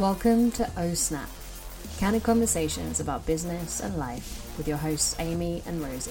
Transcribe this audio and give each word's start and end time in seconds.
Welcome 0.00 0.50
to 0.52 0.68
O 0.76 0.92
Snap, 0.92 1.28
candid 1.98 2.24
conversations 2.24 2.98
about 2.98 3.26
business 3.26 3.78
and 3.78 3.96
life 3.96 4.52
with 4.58 4.66
your 4.66 4.76
hosts 4.76 5.14
Amy 5.20 5.62
and 5.66 5.80
Rosie, 5.80 6.10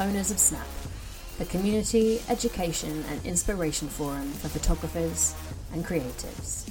owners 0.00 0.30
of 0.30 0.38
Snap, 0.38 0.66
the 1.36 1.44
community, 1.44 2.22
education, 2.30 3.04
and 3.10 3.22
inspiration 3.26 3.88
forum 3.88 4.30
for 4.32 4.48
photographers 4.48 5.34
and 5.74 5.84
creatives. 5.84 6.66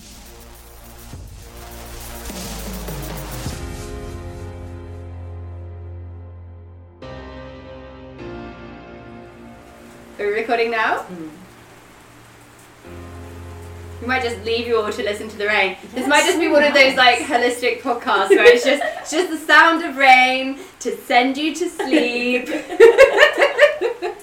Are 10.20 10.26
we 10.26 10.34
recording 10.34 10.72
now? 10.72 11.02
Hmm. 11.02 11.51
We 14.02 14.08
might 14.08 14.24
just 14.24 14.44
leave 14.44 14.68
you 14.68 14.78
all 14.82 14.92
to 14.92 15.04
listen 15.04 15.30
to 15.30 15.38
the 15.38 15.46
rain. 15.46 15.78
This 15.94 16.08
might 16.08 16.26
just 16.26 16.40
be 16.40 16.48
one 16.48 16.64
of 16.64 16.74
those 16.74 16.96
like 16.96 17.20
holistic 17.20 17.82
podcasts 17.82 18.30
where 18.30 18.46
it's 18.46 18.66
just 18.66 18.82
it's 18.84 19.12
just 19.12 19.30
the 19.30 19.38
sound 19.38 19.86
of 19.86 19.96
rain 19.96 20.60
to 20.80 20.98
send 20.98 21.38
you 21.38 21.54
to 21.54 21.70
sleep. 21.70 22.50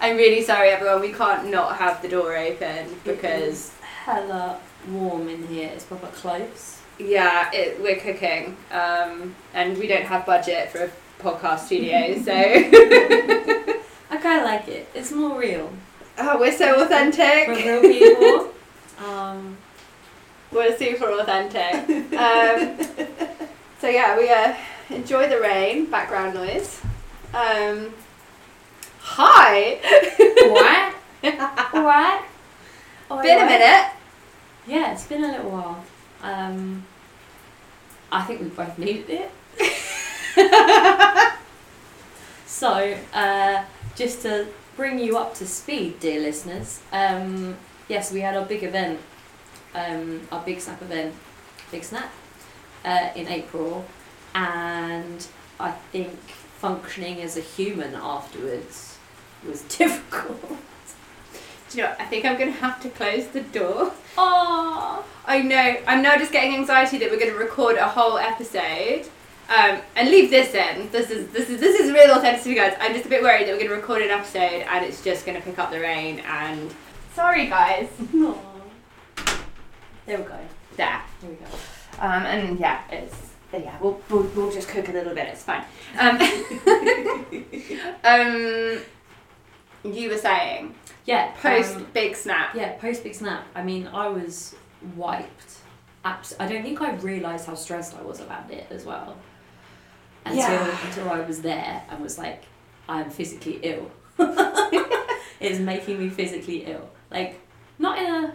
I'm 0.00 0.16
really 0.16 0.42
sorry 0.42 0.70
everyone, 0.70 1.00
we 1.00 1.12
can't 1.12 1.48
not 1.50 1.76
have 1.76 2.02
the 2.02 2.08
door 2.08 2.36
open 2.36 2.96
because 3.04 3.42
it's 3.42 3.78
hella 3.80 4.58
warm 4.90 5.28
in 5.28 5.46
here. 5.48 5.70
It's 5.74 5.84
proper 5.84 6.06
close. 6.08 6.80
yeah, 6.98 7.50
it, 7.52 7.80
we're 7.80 7.96
cooking. 8.00 8.56
Um, 8.70 9.34
and 9.54 9.76
we 9.78 9.86
don't 9.86 10.04
have 10.04 10.24
budget 10.26 10.70
for 10.70 10.84
a 10.84 10.90
podcast 11.20 11.66
studio, 11.66 12.20
so 12.22 12.32
I 14.10 14.16
kind 14.16 14.38
of 14.40 14.44
like 14.44 14.68
it. 14.68 14.88
It's 14.94 15.10
more 15.12 15.38
real. 15.38 15.72
Oh, 16.18 16.38
we're 16.38 16.56
so 16.56 16.82
authentic. 16.82 17.46
For 17.46 17.54
real 17.54 17.80
people. 17.80 18.54
um, 19.06 19.56
We're 20.52 20.76
super 20.76 21.10
authentic. 21.10 22.06
Um, 22.18 22.76
so 23.80 23.88
yeah, 23.88 24.18
we 24.18 24.28
uh, 24.28 24.54
enjoy 24.90 25.28
the 25.28 25.40
rain, 25.40 25.86
background 25.86 26.34
noise. 26.34 26.80
Um, 27.32 27.94
hi. 29.00 29.78
what? 30.50 30.94
what? 31.72 32.24
Oh, 33.10 33.22
Been 33.22 33.40
a 33.40 33.46
minute. 33.46 33.92
Yeah, 34.66 34.92
it's 34.92 35.06
been 35.06 35.22
a 35.22 35.28
little 35.28 35.50
while. 35.50 35.84
Um, 36.22 36.84
I 38.10 38.24
think 38.24 38.40
we 38.40 38.48
both 38.48 38.76
needed 38.78 39.08
it. 39.08 39.30
So, 42.58 42.96
uh, 43.14 43.64
just 43.94 44.22
to 44.22 44.48
bring 44.78 45.00
you 45.00 45.18
up 45.18 45.34
to 45.34 45.44
speed, 45.44 45.98
dear 45.98 46.20
listeners, 46.20 46.80
um, 46.92 47.56
yes, 47.88 48.12
we 48.12 48.20
had 48.20 48.36
our 48.36 48.44
big 48.44 48.62
event, 48.62 49.00
um, 49.74 50.20
our 50.30 50.40
Big 50.44 50.60
Snap 50.60 50.80
event, 50.80 51.12
Big 51.72 51.82
Snap, 51.82 52.10
uh, 52.84 53.10
in 53.16 53.26
April, 53.26 53.84
and 54.36 55.26
I 55.58 55.72
think 55.90 56.16
functioning 56.60 57.20
as 57.20 57.36
a 57.36 57.40
human 57.40 57.96
afterwards 57.96 58.96
was 59.44 59.62
difficult. 59.78 60.40
Do 61.70 61.78
you 61.78 61.82
know? 61.82 61.90
what? 61.90 62.00
I 62.00 62.04
think 62.04 62.24
I'm 62.24 62.38
gonna 62.38 62.52
have 62.52 62.80
to 62.82 62.88
close 62.88 63.26
the 63.26 63.40
door. 63.40 63.92
Oh, 64.16 65.04
I 65.26 65.42
know. 65.42 65.76
I'm 65.88 66.02
now 66.02 66.16
just 66.16 66.30
getting 66.30 66.54
anxiety 66.54 66.98
that 66.98 67.10
we're 67.10 67.18
gonna 67.18 67.34
record 67.34 67.76
a 67.76 67.88
whole 67.88 68.16
episode. 68.16 69.08
Um, 69.48 69.80
and 69.96 70.10
leave 70.10 70.28
this 70.30 70.54
in. 70.54 70.90
This 70.90 71.10
is 71.10 71.28
this 71.30 71.48
is 71.48 71.58
this 71.58 71.80
is 71.80 71.90
real 71.90 72.10
authenticity, 72.10 72.54
guys. 72.54 72.74
I'm 72.80 72.92
just 72.92 73.06
a 73.06 73.08
bit 73.08 73.22
worried 73.22 73.46
that 73.48 73.54
we're 73.56 73.62
gonna 73.62 73.74
record 73.80 74.02
an 74.02 74.10
episode 74.10 74.40
and 74.68 74.84
it's 74.84 75.02
just 75.02 75.24
gonna 75.24 75.40
pick 75.40 75.58
up 75.58 75.70
the 75.70 75.80
rain. 75.80 76.20
And 76.20 76.74
sorry, 77.14 77.46
guys. 77.46 77.88
There 80.06 80.16
we 80.16 80.24
go. 80.24 80.38
There. 80.76 81.02
There 81.20 81.30
we 81.30 81.36
go. 81.36 81.44
Um, 82.00 82.22
and 82.24 82.58
yeah, 82.58 82.80
it's 82.90 83.14
yeah. 83.52 83.76
We'll, 83.78 84.00
we'll 84.08 84.22
we'll 84.34 84.50
just 84.50 84.68
cook 84.68 84.88
a 84.88 84.92
little 84.92 85.14
bit. 85.14 85.28
It's 85.28 85.42
fine. 85.42 85.64
Um, 85.98 86.18
um, 88.04 88.80
you 89.84 90.08
were 90.08 90.16
saying 90.16 90.74
Yeah. 91.04 91.32
post 91.42 91.76
um, 91.76 91.86
big 91.92 92.16
snap. 92.16 92.54
Yeah, 92.54 92.72
post 92.78 93.02
big 93.04 93.14
snap. 93.14 93.44
I 93.54 93.62
mean, 93.62 93.86
I 93.88 94.08
was 94.08 94.54
wiped. 94.96 95.58
Abs- 96.06 96.36
I 96.40 96.48
don't 96.48 96.62
think 96.62 96.80
I 96.80 96.92
realised 96.94 97.46
how 97.46 97.54
stressed 97.54 97.94
I 97.98 98.02
was 98.02 98.20
about 98.20 98.50
it 98.50 98.66
as 98.70 98.84
well. 98.86 99.14
Until 100.24 100.38
Yeah. 100.40 100.86
until 100.86 101.10
I 101.10 101.20
was 101.20 101.42
there 101.42 101.82
and 101.88 102.00
was 102.00 102.18
like, 102.18 102.44
I'm 102.88 103.10
physically 103.10 103.60
ill. 103.62 103.90
it's 105.40 105.58
making 105.58 105.98
me 105.98 106.08
physically 106.08 106.64
ill. 106.66 106.88
Like, 107.10 107.40
not 107.78 107.98
in 107.98 108.06
a. 108.06 108.32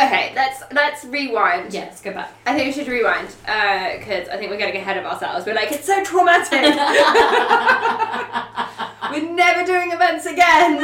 Okay, 0.00 0.32
let's 0.34 0.62
let's 0.72 1.04
rewind. 1.04 1.72
Yeah, 1.72 1.82
let's 1.82 2.00
go 2.00 2.12
back. 2.12 2.32
I 2.46 2.54
think 2.54 2.66
we 2.66 2.72
should 2.72 2.88
rewind 2.90 3.28
uh, 3.46 3.98
because 3.98 4.28
I 4.28 4.36
think 4.36 4.50
we're 4.50 4.56
getting 4.56 4.80
ahead 4.80 4.96
of 4.96 5.04
ourselves. 5.04 5.46
We're 5.46 5.54
like, 5.54 5.70
it's 5.70 5.84
so 5.86 6.02
traumatic. 6.02 6.50
we're 9.12 9.32
never 9.34 9.64
doing 9.64 9.92
events 9.92 10.26
again. 10.26 10.82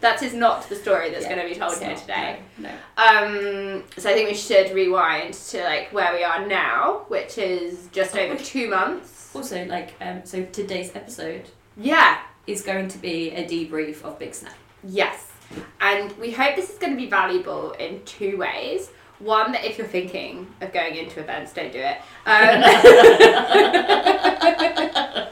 That 0.00 0.22
is 0.22 0.34
not 0.34 0.68
the 0.68 0.76
story 0.76 1.10
that's 1.10 1.24
Yeah, 1.24 1.34
going 1.34 1.48
to 1.48 1.54
be 1.54 1.58
told 1.60 1.76
here 1.78 1.88
not, 1.90 1.98
today. 1.98 2.38
No. 2.58 2.68
no. 2.68 2.74
Um, 3.76 3.84
so 3.96 4.10
I 4.10 4.14
think 4.14 4.28
we 4.28 4.34
should 4.36 4.72
rewind 4.74 5.34
to 5.34 5.62
like 5.64 5.92
where 5.92 6.12
we 6.14 6.22
are 6.24 6.46
now, 6.46 7.04
which 7.08 7.38
is 7.38 7.88
just 7.92 8.16
over 8.16 8.36
two 8.36 8.68
months. 8.68 9.30
Also, 9.34 9.64
like, 9.66 9.94
um, 10.00 10.22
so 10.24 10.44
today's 10.46 10.94
episode 10.96 11.48
Yeah. 11.76 12.18
is 12.46 12.62
going 12.62 12.88
to 12.88 12.98
be 12.98 13.30
a 13.30 13.46
debrief 13.46 14.02
of 14.02 14.18
Big 14.18 14.34
Snap. 14.34 14.54
Yes. 14.82 15.28
And 15.80 16.16
we 16.18 16.30
hope 16.30 16.56
this 16.56 16.70
is 16.70 16.78
going 16.78 16.92
to 16.92 16.96
be 16.98 17.06
valuable 17.08 17.72
in 17.72 18.02
two 18.04 18.36
ways. 18.38 18.90
One, 19.18 19.52
that 19.52 19.64
if 19.64 19.76
you're 19.76 19.86
thinking 19.86 20.46
of 20.62 20.72
going 20.72 20.96
into 20.96 21.20
events, 21.20 21.52
don't 21.52 21.70
do 21.72 21.78
it. 21.78 21.98
Um, 22.24 22.62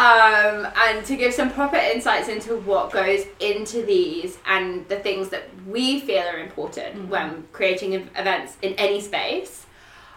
um, 0.00 0.66
and 0.84 1.04
to 1.04 1.14
give 1.16 1.32
some 1.34 1.50
proper 1.50 1.76
insights 1.76 2.28
into 2.28 2.56
what 2.56 2.90
goes 2.90 3.22
into 3.38 3.82
these 3.84 4.38
and 4.46 4.88
the 4.88 4.96
things 5.06 5.28
that 5.28 5.44
we 5.66 6.00
feel 6.00 6.22
are 6.32 6.38
important 6.38 6.96
Mhm. 6.96 7.08
when 7.08 7.28
creating 7.52 7.92
events 7.94 8.56
in 8.62 8.72
any 8.74 9.00
space. 9.00 9.66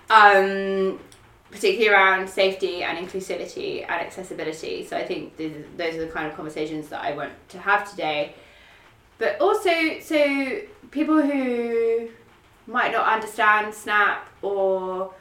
Um, 0.10 1.00
particularly 1.52 1.90
around 1.96 2.28
safety 2.28 2.82
and 2.82 2.98
inclusivity 2.98 3.82
and 3.84 4.02
accessibility. 4.08 4.86
So 4.88 4.98
I 4.98 5.06
think 5.06 5.38
th- 5.38 5.66
those 5.78 5.96
are 5.96 6.06
the 6.08 6.12
kind 6.12 6.26
of 6.28 6.36
conversations 6.36 6.90
that 6.90 7.02
I 7.04 7.12
want 7.12 7.32
to 7.50 7.60
have 7.60 7.88
today. 7.90 8.34
But 9.20 9.40
also, 9.40 9.70
so 10.02 10.20
people 10.92 11.22
who 11.22 12.10
might 12.66 12.92
not 12.92 13.06
understand 13.06 13.74
Snap 13.74 14.28
or 14.42 15.14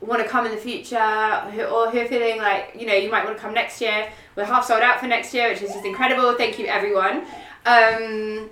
want 0.00 0.22
to 0.22 0.28
come 0.28 0.44
in 0.46 0.52
the 0.52 0.58
future, 0.58 0.96
or 0.98 1.90
who 1.90 1.98
are 2.00 2.06
feeling 2.06 2.38
like, 2.38 2.74
you 2.78 2.86
know, 2.86 2.94
you 2.94 3.10
might 3.10 3.24
want 3.24 3.36
to 3.36 3.42
come 3.42 3.54
next 3.54 3.80
year. 3.80 4.08
We're 4.36 4.44
half 4.44 4.64
sold 4.66 4.82
out 4.82 5.00
for 5.00 5.06
next 5.06 5.32
year, 5.34 5.48
which 5.50 5.62
is 5.62 5.72
just 5.72 5.84
incredible. 5.84 6.34
Thank 6.34 6.58
you, 6.58 6.66
everyone. 6.66 7.24
Um, 7.64 8.50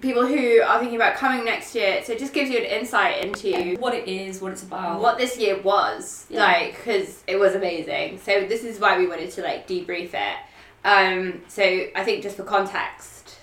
people 0.00 0.24
who 0.26 0.60
are 0.62 0.78
thinking 0.78 0.96
about 0.96 1.16
coming 1.16 1.44
next 1.44 1.74
year. 1.74 2.02
So 2.04 2.12
it 2.12 2.20
just 2.20 2.32
gives 2.32 2.50
you 2.50 2.58
an 2.58 2.64
insight 2.64 3.24
into 3.24 3.76
What 3.80 3.94
it 3.94 4.06
is, 4.06 4.40
what 4.40 4.52
it's 4.52 4.62
about. 4.62 5.00
what 5.00 5.18
this 5.18 5.36
year 5.38 5.60
was 5.60 6.26
Yeah. 6.30 6.44
like 6.44 6.76
because 6.76 7.22
it 7.26 7.36
was 7.36 7.54
amazing 7.56 8.20
so 8.20 8.44
this 8.46 8.62
is 8.62 8.78
why 8.78 8.96
we 8.96 9.08
wanted 9.08 9.30
to 9.32 9.42
like 9.42 9.66
debrief 9.66 10.10
it 10.14 10.36
um 10.84 11.42
so 11.48 11.62
i 11.96 12.04
think 12.04 12.22
just 12.22 12.36
for 12.36 12.44
context 12.44 13.38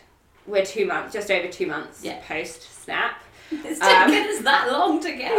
we're 0.47 0.63
two 0.65 0.85
months 0.85 1.11
just 1.11 1.29
over 1.29 1.47
two 1.49 1.67
months 1.67 2.01
Yeah. 2.03 2.21
post 2.25 2.83
snap 2.83 3.21
It's 3.51 3.81
Um, 3.81 4.09
taken 4.11 4.29
us 4.35 4.41
that 4.43 4.71
long 4.71 4.99
to 5.01 5.11
get 5.11 5.31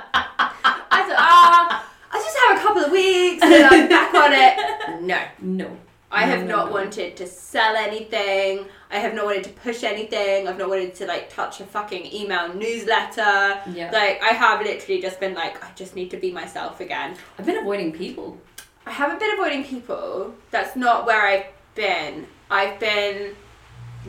i 0.00 1.02
thought 1.06 1.16
ah 1.18 1.90
i 2.10 2.16
just 2.18 2.36
have 2.38 2.58
a 2.58 2.60
couple 2.62 2.82
of 2.84 2.90
weeks 2.92 3.42
and 3.42 3.52
then 3.52 3.68
i'm 3.72 3.88
back 3.88 4.14
on 4.14 4.32
it 4.32 5.02
no 5.02 5.20
No. 5.40 5.76
I 6.10 6.24
No, 6.24 6.30
have 6.32 6.46
no, 6.46 6.56
not 6.56 6.66
no. 6.68 6.72
wanted 6.72 7.18
to 7.18 7.26
sell 7.26 7.76
anything. 7.76 8.64
I 8.90 8.96
have 8.98 9.12
not 9.12 9.26
wanted 9.26 9.44
to 9.44 9.50
push 9.50 9.84
anything. 9.84 10.48
I've 10.48 10.56
not 10.56 10.70
wanted 10.70 10.94
to 10.94 11.06
like 11.06 11.28
touch 11.28 11.60
a 11.60 11.64
fucking 11.66 12.06
email 12.14 12.48
newsletter. 12.54 13.60
Yeah. 13.78 13.90
Like 13.92 14.22
I 14.22 14.28
have 14.32 14.62
literally 14.62 15.02
just 15.02 15.20
been 15.20 15.34
like, 15.34 15.62
I 15.62 15.68
just 15.76 15.94
need 15.94 16.10
to 16.12 16.16
be 16.16 16.32
myself 16.32 16.80
again. 16.80 17.14
I've 17.38 17.44
been 17.44 17.58
avoiding 17.58 17.92
people. 17.92 18.38
I 18.86 18.92
haven't 18.92 19.18
been 19.20 19.34
avoiding 19.34 19.64
people. 19.64 20.32
That's 20.50 20.76
not 20.76 21.04
where 21.04 21.20
I've 21.26 21.46
been. 21.74 22.26
I've 22.50 22.80
been 22.80 23.36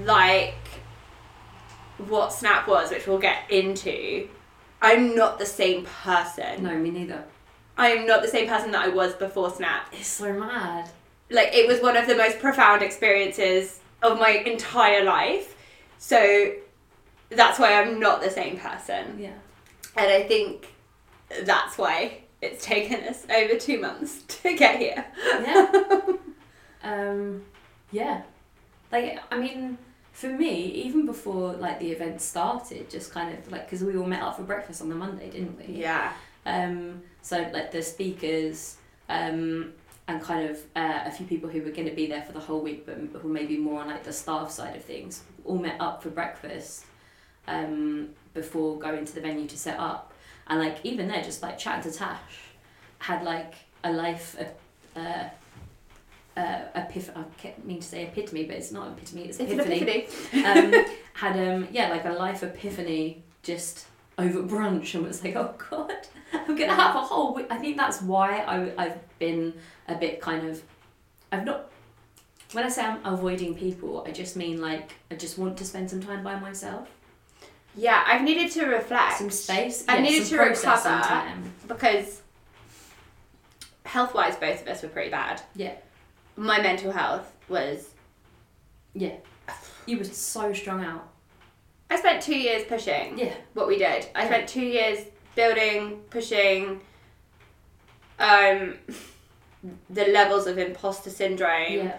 like 0.05 0.53
what 2.07 2.33
Snap 2.33 2.67
was, 2.67 2.91
which 2.91 3.07
we'll 3.07 3.19
get 3.19 3.49
into. 3.49 4.27
I'm 4.81 5.15
not 5.15 5.39
the 5.39 5.45
same 5.45 5.85
person. 5.85 6.63
No, 6.63 6.77
me 6.77 6.91
neither. 6.91 7.23
I 7.77 7.89
am 7.89 8.05
not 8.05 8.21
the 8.21 8.27
same 8.27 8.47
person 8.47 8.71
that 8.71 8.85
I 8.85 8.89
was 8.89 9.13
before 9.13 9.49
Snap. 9.49 9.87
It's 9.93 10.07
so 10.07 10.33
mad. 10.33 10.89
Like 11.29 11.53
it 11.53 11.67
was 11.67 11.81
one 11.81 11.95
of 11.95 12.07
the 12.07 12.15
most 12.15 12.39
profound 12.39 12.81
experiences 12.81 13.79
of 14.01 14.19
my 14.19 14.29
entire 14.29 15.03
life. 15.03 15.55
So 15.97 16.53
that's 17.29 17.59
why 17.59 17.73
I'm 17.73 17.99
not 17.99 18.21
the 18.21 18.29
same 18.29 18.57
person. 18.57 19.19
Yeah. 19.19 19.33
And 19.95 20.11
I 20.11 20.23
think 20.23 20.73
that's 21.43 21.77
why 21.77 22.19
it's 22.41 22.65
taken 22.65 23.01
us 23.03 23.25
over 23.29 23.57
two 23.57 23.79
months 23.79 24.23
to 24.27 24.55
get 24.55 24.79
here. 24.79 25.05
Yeah. 25.25 26.01
um, 26.83 27.43
yeah. 27.91 28.23
Like, 28.91 29.19
I 29.31 29.37
mean, 29.37 29.77
for 30.19 30.27
me, 30.27 30.65
even 30.65 31.05
before 31.05 31.53
like 31.53 31.79
the 31.79 31.93
event 31.93 32.19
started, 32.19 32.89
just 32.89 33.13
kind 33.13 33.37
of 33.37 33.49
like 33.53 33.65
because 33.65 33.81
we 33.85 33.95
all 33.95 34.05
met 34.05 34.21
up 34.21 34.35
for 34.35 34.43
breakfast 34.43 34.81
on 34.81 34.89
the 34.89 34.95
Monday, 34.95 35.29
didn't 35.29 35.57
we? 35.57 35.75
Yeah. 35.75 36.11
Um, 36.45 37.03
so 37.21 37.49
like 37.53 37.71
the 37.71 37.81
speakers, 37.81 38.75
um, 39.07 39.71
and 40.09 40.21
kind 40.21 40.49
of 40.49 40.57
uh, 40.75 41.03
a 41.05 41.11
few 41.11 41.25
people 41.25 41.49
who 41.49 41.61
were 41.61 41.71
going 41.71 41.87
to 41.87 41.95
be 41.95 42.05
there 42.05 42.21
for 42.23 42.33
the 42.33 42.39
whole 42.41 42.59
week, 42.59 42.85
but 42.85 42.97
who 43.21 43.29
maybe 43.29 43.55
more 43.55 43.79
on 43.79 43.87
like 43.87 44.03
the 44.03 44.11
staff 44.11 44.51
side 44.51 44.75
of 44.75 44.83
things, 44.83 45.23
all 45.45 45.57
met 45.57 45.77
up 45.79 46.03
for 46.03 46.09
breakfast, 46.09 46.83
um, 47.47 48.09
before 48.33 48.77
going 48.77 49.05
to 49.05 49.15
the 49.15 49.21
venue 49.21 49.47
to 49.47 49.57
set 49.57 49.79
up, 49.79 50.11
and 50.47 50.59
like 50.59 50.79
even 50.83 51.07
there, 51.07 51.23
just 51.23 51.41
like 51.41 51.57
chatting 51.57 51.89
to 51.89 51.97
Tash, 51.97 52.39
had 52.97 53.23
like 53.23 53.53
a 53.85 53.91
life, 53.93 54.35
uh, 54.97 55.29
uh, 56.39 56.79
epiph- 56.81 57.15
I 57.17 57.23
kept 57.41 57.63
mean 57.65 57.79
to 57.81 57.87
say 57.87 58.03
epitome, 58.03 58.43
but 58.45 58.55
it's 58.55 58.71
not 58.71 58.87
epitome, 58.93 59.23
it's 59.29 59.39
It's 59.39 59.51
an 59.51 59.59
epiphany. 59.59 60.07
epiphany. 60.07 60.45
um, 60.45 60.85
had 61.13 61.35
um 61.47 61.67
yeah 61.71 61.89
like 61.89 62.05
a 62.05 62.11
life 62.25 62.41
epiphany 62.43 63.23
just 63.43 63.85
over 64.17 64.41
brunch 64.43 64.95
and 64.95 65.05
was 65.05 65.23
like 65.23 65.35
oh 65.35 65.53
god 65.69 65.91
I'm 66.33 66.55
gonna 66.55 66.75
have 66.75 66.95
a 66.95 67.01
whole 67.01 67.33
week. 67.35 67.47
I 67.49 67.57
think 67.57 67.75
that's 67.77 68.01
why 68.01 68.29
I 68.39 68.71
I've 68.83 69.19
been 69.19 69.53
a 69.87 69.95
bit 69.95 70.21
kind 70.21 70.47
of 70.49 70.61
I've 71.31 71.45
not 71.45 71.69
when 72.53 72.63
I 72.65 72.69
say 72.69 72.83
I'm 72.83 72.99
avoiding 73.05 73.53
people 73.55 74.03
I 74.07 74.11
just 74.11 74.35
mean 74.35 74.61
like 74.61 74.93
I 75.11 75.15
just 75.15 75.37
want 75.37 75.57
to 75.57 75.65
spend 75.65 75.89
some 75.89 76.01
time 76.01 76.23
by 76.23 76.39
myself 76.39 76.87
Yeah, 77.75 78.03
I've 78.11 78.23
needed 78.23 78.51
to 78.57 78.65
reflect. 78.65 79.17
some 79.17 79.29
space 79.31 79.83
I 79.87 79.95
yeah, 79.97 80.01
needed 80.03 80.25
to 80.27 80.37
recover. 80.37 80.89
time 81.15 81.51
because 81.67 82.21
health 83.85 84.13
wise, 84.13 84.35
both 84.35 84.61
of 84.61 84.67
us 84.67 84.83
were 84.83 84.89
pretty 84.89 85.09
bad. 85.09 85.41
Yeah. 85.55 85.73
My 86.39 86.61
mental 86.61 86.91
health 86.91 87.31
was. 87.47 87.89
yeah 88.93 89.17
you 89.85 89.97
were 89.97 90.03
so 90.03 90.53
strung 90.53 90.83
out 90.83 91.07
I 91.89 91.97
spent 91.97 92.21
two 92.21 92.37
years 92.37 92.63
pushing 92.67 93.17
yeah 93.17 93.33
what 93.53 93.67
we 93.67 93.77
did. 93.77 94.07
I 94.15 94.25
spent 94.25 94.47
two 94.47 94.61
years 94.77 95.05
building, 95.35 96.01
pushing. 96.09 96.81
Um, 98.19 98.75
the 99.89 100.05
levels 100.05 100.47
of 100.47 100.57
imposter 100.57 101.09
syndrome. 101.09 101.73
yeah 101.73 101.97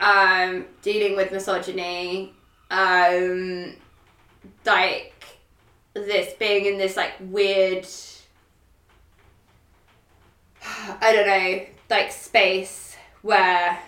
um, 0.00 0.66
dealing 0.82 1.16
with 1.16 1.32
misogyny, 1.32 2.32
um, 2.70 3.74
like 4.66 5.14
this 5.94 6.34
being 6.34 6.66
in 6.66 6.78
this 6.78 6.96
like 6.96 7.12
weird, 7.20 7.86
I 10.66 11.12
don't 11.12 11.26
know, 11.26 11.66
like 11.90 12.12
space 12.12 12.93
where 13.24 13.78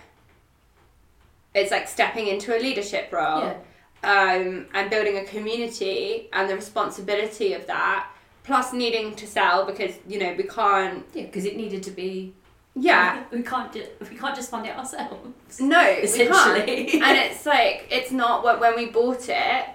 it's 1.53 1.71
like 1.71 1.87
stepping 1.87 2.27
into 2.27 2.57
a 2.57 2.59
leadership 2.59 3.09
role 3.11 3.55
yeah. 4.03 4.33
um, 4.33 4.65
and 4.73 4.89
building 4.89 5.17
a 5.17 5.23
community 5.25 6.27
and 6.33 6.49
the 6.49 6.55
responsibility 6.55 7.53
of 7.53 7.67
that, 7.67 8.09
plus 8.43 8.73
needing 8.73 9.15
to 9.15 9.27
sell 9.27 9.63
because 9.65 9.93
you 10.07 10.19
know 10.19 10.33
we 10.37 10.43
can't. 10.43 11.05
yeah 11.13 11.23
because 11.23 11.45
it 11.45 11.55
needed 11.55 11.83
to 11.83 11.91
be. 11.91 12.33
Yeah, 12.79 13.23
we 13.31 13.41
can't 13.41 13.71
just 13.71 13.89
we 14.01 14.17
can't 14.17 14.35
just 14.35 14.51
fund 14.51 14.65
it 14.65 14.75
ourselves. 14.75 15.59
No, 15.59 15.79
we 15.79 15.85
can't. 15.85 16.03
essentially. 16.03 17.01
And 17.01 17.17
it's 17.17 17.45
like 17.45 17.87
it's 17.89 18.11
not 18.11 18.43
what 18.43 18.59
when 18.59 18.75
we 18.75 18.87
bought 18.87 19.29
it 19.29 19.65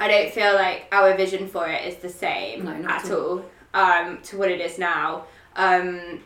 i 0.00 0.08
don't 0.08 0.32
feel 0.32 0.54
like 0.54 0.86
our 0.92 1.14
vision 1.14 1.46
for 1.46 1.68
it 1.68 1.84
is 1.84 1.96
the 1.96 2.08
same 2.08 2.64
No, 2.64 2.72
at 2.72 3.04
at 3.04 3.10
all 3.10 3.44
um, 3.74 4.18
to 4.22 4.38
what 4.38 4.50
it 4.50 4.60
is 4.60 4.78
now. 4.78 5.24
Um, 5.56 6.20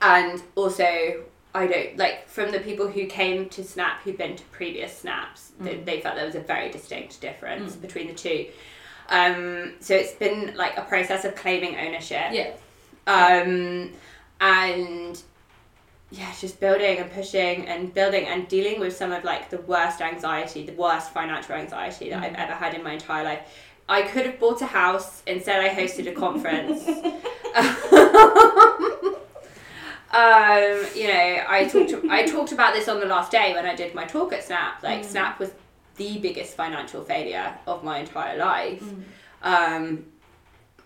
and 0.00 0.42
also 0.54 1.24
i 1.54 1.66
don't 1.66 1.96
like 1.96 2.28
from 2.28 2.50
the 2.52 2.60
people 2.60 2.88
who 2.88 3.06
came 3.06 3.48
to 3.48 3.64
snap 3.64 4.00
who'd 4.02 4.18
been 4.18 4.36
to 4.36 4.44
previous 4.44 4.96
snaps 4.96 5.52
they, 5.60 5.74
Mm. 5.74 5.84
they 5.84 6.00
felt 6.00 6.16
there 6.16 6.26
was 6.26 6.34
a 6.34 6.40
very 6.40 6.70
distinct 6.70 7.20
difference 7.20 7.76
Mm. 7.76 7.80
between 7.82 8.06
the 8.08 8.14
two 8.14 8.46
um, 9.10 9.72
so 9.80 9.94
it's 9.94 10.12
been 10.12 10.54
like 10.56 10.76
a 10.76 10.82
process 10.82 11.24
of 11.24 11.34
claiming 11.34 11.76
ownership 11.76 12.30
yeah 12.32 12.50
um, 13.06 13.90
and 14.40 15.22
yeah, 16.10 16.32
just 16.40 16.58
building 16.60 16.98
and 16.98 17.10
pushing 17.12 17.66
and 17.66 17.92
building 17.92 18.26
and 18.26 18.48
dealing 18.48 18.80
with 18.80 18.96
some 18.96 19.12
of 19.12 19.24
like 19.24 19.50
the 19.50 19.58
worst 19.62 20.00
anxiety, 20.00 20.64
the 20.64 20.72
worst 20.72 21.12
financial 21.12 21.54
anxiety 21.54 22.08
that 22.10 22.22
I've 22.22 22.32
Mm. 22.32 22.38
ever 22.44 22.52
had 22.52 22.74
in 22.74 22.82
my 22.82 22.92
entire 22.94 23.24
life. 23.24 23.40
I 23.90 24.02
could 24.02 24.24
have 24.24 24.40
bought 24.40 24.62
a 24.62 24.66
house 24.66 25.22
instead. 25.26 25.60
I 25.60 25.68
hosted 25.68 26.06
a 26.08 26.12
conference. 26.12 26.84
um, 30.12 30.86
you 30.94 31.08
know, 31.08 31.44
I 31.48 31.68
talked. 31.70 31.92
I 32.10 32.24
talked 32.26 32.52
about 32.52 32.72
this 32.74 32.88
on 32.88 33.00
the 33.00 33.06
last 33.06 33.30
day 33.30 33.52
when 33.54 33.66
I 33.66 33.74
did 33.74 33.94
my 33.94 34.04
talk 34.04 34.32
at 34.32 34.44
Snap. 34.44 34.82
Like 34.82 35.00
Mm. 35.02 35.04
Snap 35.04 35.38
was 35.38 35.50
the 35.96 36.18
biggest 36.18 36.54
financial 36.54 37.02
failure 37.04 37.54
of 37.66 37.84
my 37.84 37.98
entire 37.98 38.38
life. 38.38 38.82
Mm. 38.82 39.02
Um, 39.42 40.04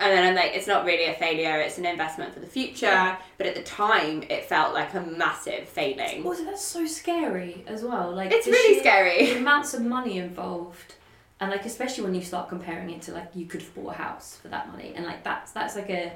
and 0.01 0.11
then 0.11 0.25
I'm 0.25 0.35
like, 0.35 0.53
it's 0.55 0.67
not 0.67 0.85
really 0.85 1.05
a 1.05 1.15
failure, 1.15 1.61
it's 1.61 1.79
an 1.79 1.85
investment 1.87 2.35
for 2.35 2.41
the 2.41 2.47
future. 2.47 2.87
Yeah. 2.87 3.17
But 3.39 3.47
at 3.47 3.55
the 3.55 3.63
time, 3.63 4.25
it 4.29 4.47
felt 4.47 4.75
like 4.75 4.93
a 4.95 5.01
massive 5.03 5.69
failing. 5.69 6.25
Also, 6.27 6.45
that's 6.45 6.65
so 6.65 6.85
scary 6.87 7.63
as 7.69 7.83
well. 7.85 8.11
Like 8.13 8.33
It's 8.33 8.47
really 8.49 8.75
sheer- 8.75 8.83
scary. 8.83 9.27
The 9.27 9.39
amounts 9.39 9.75
of 9.75 9.83
money 9.83 10.19
involved, 10.19 10.95
and 11.39 11.51
like 11.51 11.65
especially 11.67 12.03
when 12.05 12.15
you 12.15 12.23
start 12.23 12.49
comparing 12.49 12.91
it 12.91 13.03
to 13.03 13.13
like 13.13 13.31
you 13.37 13.47
could 13.47 13.61
have 13.63 13.73
bought 13.77 13.91
a 13.95 13.99
house 13.99 14.37
for 14.43 14.49
that 14.49 14.69
money, 14.73 14.93
and 14.97 15.05
like 15.07 15.23
that's 15.23 15.53
that's 15.53 15.77
like 15.77 15.91
a 15.91 16.13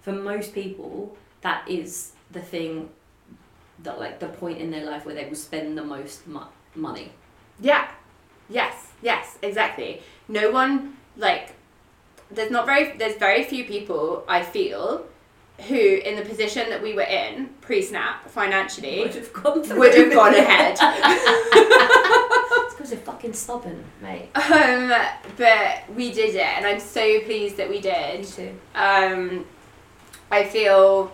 for 0.00 0.12
most 0.12 0.54
people 0.54 1.16
that 1.42 1.68
is 1.68 2.12
the 2.30 2.40
thing 2.40 2.90
that 3.82 3.98
like 3.98 4.18
the 4.20 4.28
point 4.28 4.58
in 4.58 4.70
their 4.70 4.84
life 4.84 5.04
where 5.06 5.14
they 5.14 5.26
will 5.26 5.34
spend 5.36 5.76
the 5.76 5.84
most 5.84 6.26
mu- 6.26 6.40
money. 6.74 7.12
Yeah. 7.60 7.88
Yes. 8.48 8.92
Yes. 9.02 9.38
Exactly. 9.42 10.00
No 10.28 10.50
one 10.50 10.96
like. 11.16 11.54
There's 12.30 12.50
not 12.50 12.66
very. 12.66 12.96
There's 12.96 13.16
very 13.16 13.44
few 13.44 13.64
people 13.64 14.24
I 14.28 14.42
feel, 14.42 15.06
who 15.68 15.76
in 15.76 16.16
the 16.16 16.22
position 16.22 16.68
that 16.70 16.82
we 16.82 16.94
were 16.94 17.02
in 17.02 17.50
pre-snap 17.60 18.28
financially 18.28 19.00
Would 19.02 19.14
have 19.14 19.32
gone 19.32 19.78
would 19.78 19.94
have 19.94 20.12
gone 20.12 20.34
ahead. 20.34 20.76
it's 21.52 22.74
because 22.74 22.90
they're 22.90 22.98
fucking 22.98 23.32
stubborn, 23.32 23.84
mate. 24.02 24.28
um, 24.34 24.92
but 25.36 25.84
we 25.94 26.12
did 26.12 26.34
it, 26.34 26.40
and 26.56 26.66
I'm 26.66 26.80
so 26.80 27.20
pleased 27.20 27.56
that 27.58 27.68
we 27.68 27.80
did. 27.80 28.20
Me 28.20 28.26
too. 28.26 28.54
um, 28.74 29.44
I 30.30 30.44
feel 30.44 31.12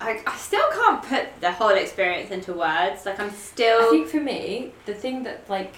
I, 0.00 0.22
I 0.26 0.36
still 0.36 0.64
can't 0.72 1.02
put 1.02 1.40
the 1.40 1.52
whole 1.52 1.70
experience 1.70 2.30
into 2.30 2.54
words. 2.54 3.04
Like 3.04 3.20
I'm 3.20 3.30
still. 3.30 3.88
I 3.88 3.90
think 3.90 4.08
for 4.08 4.20
me, 4.20 4.72
the 4.86 4.94
thing 4.94 5.24
that 5.24 5.48
like 5.48 5.74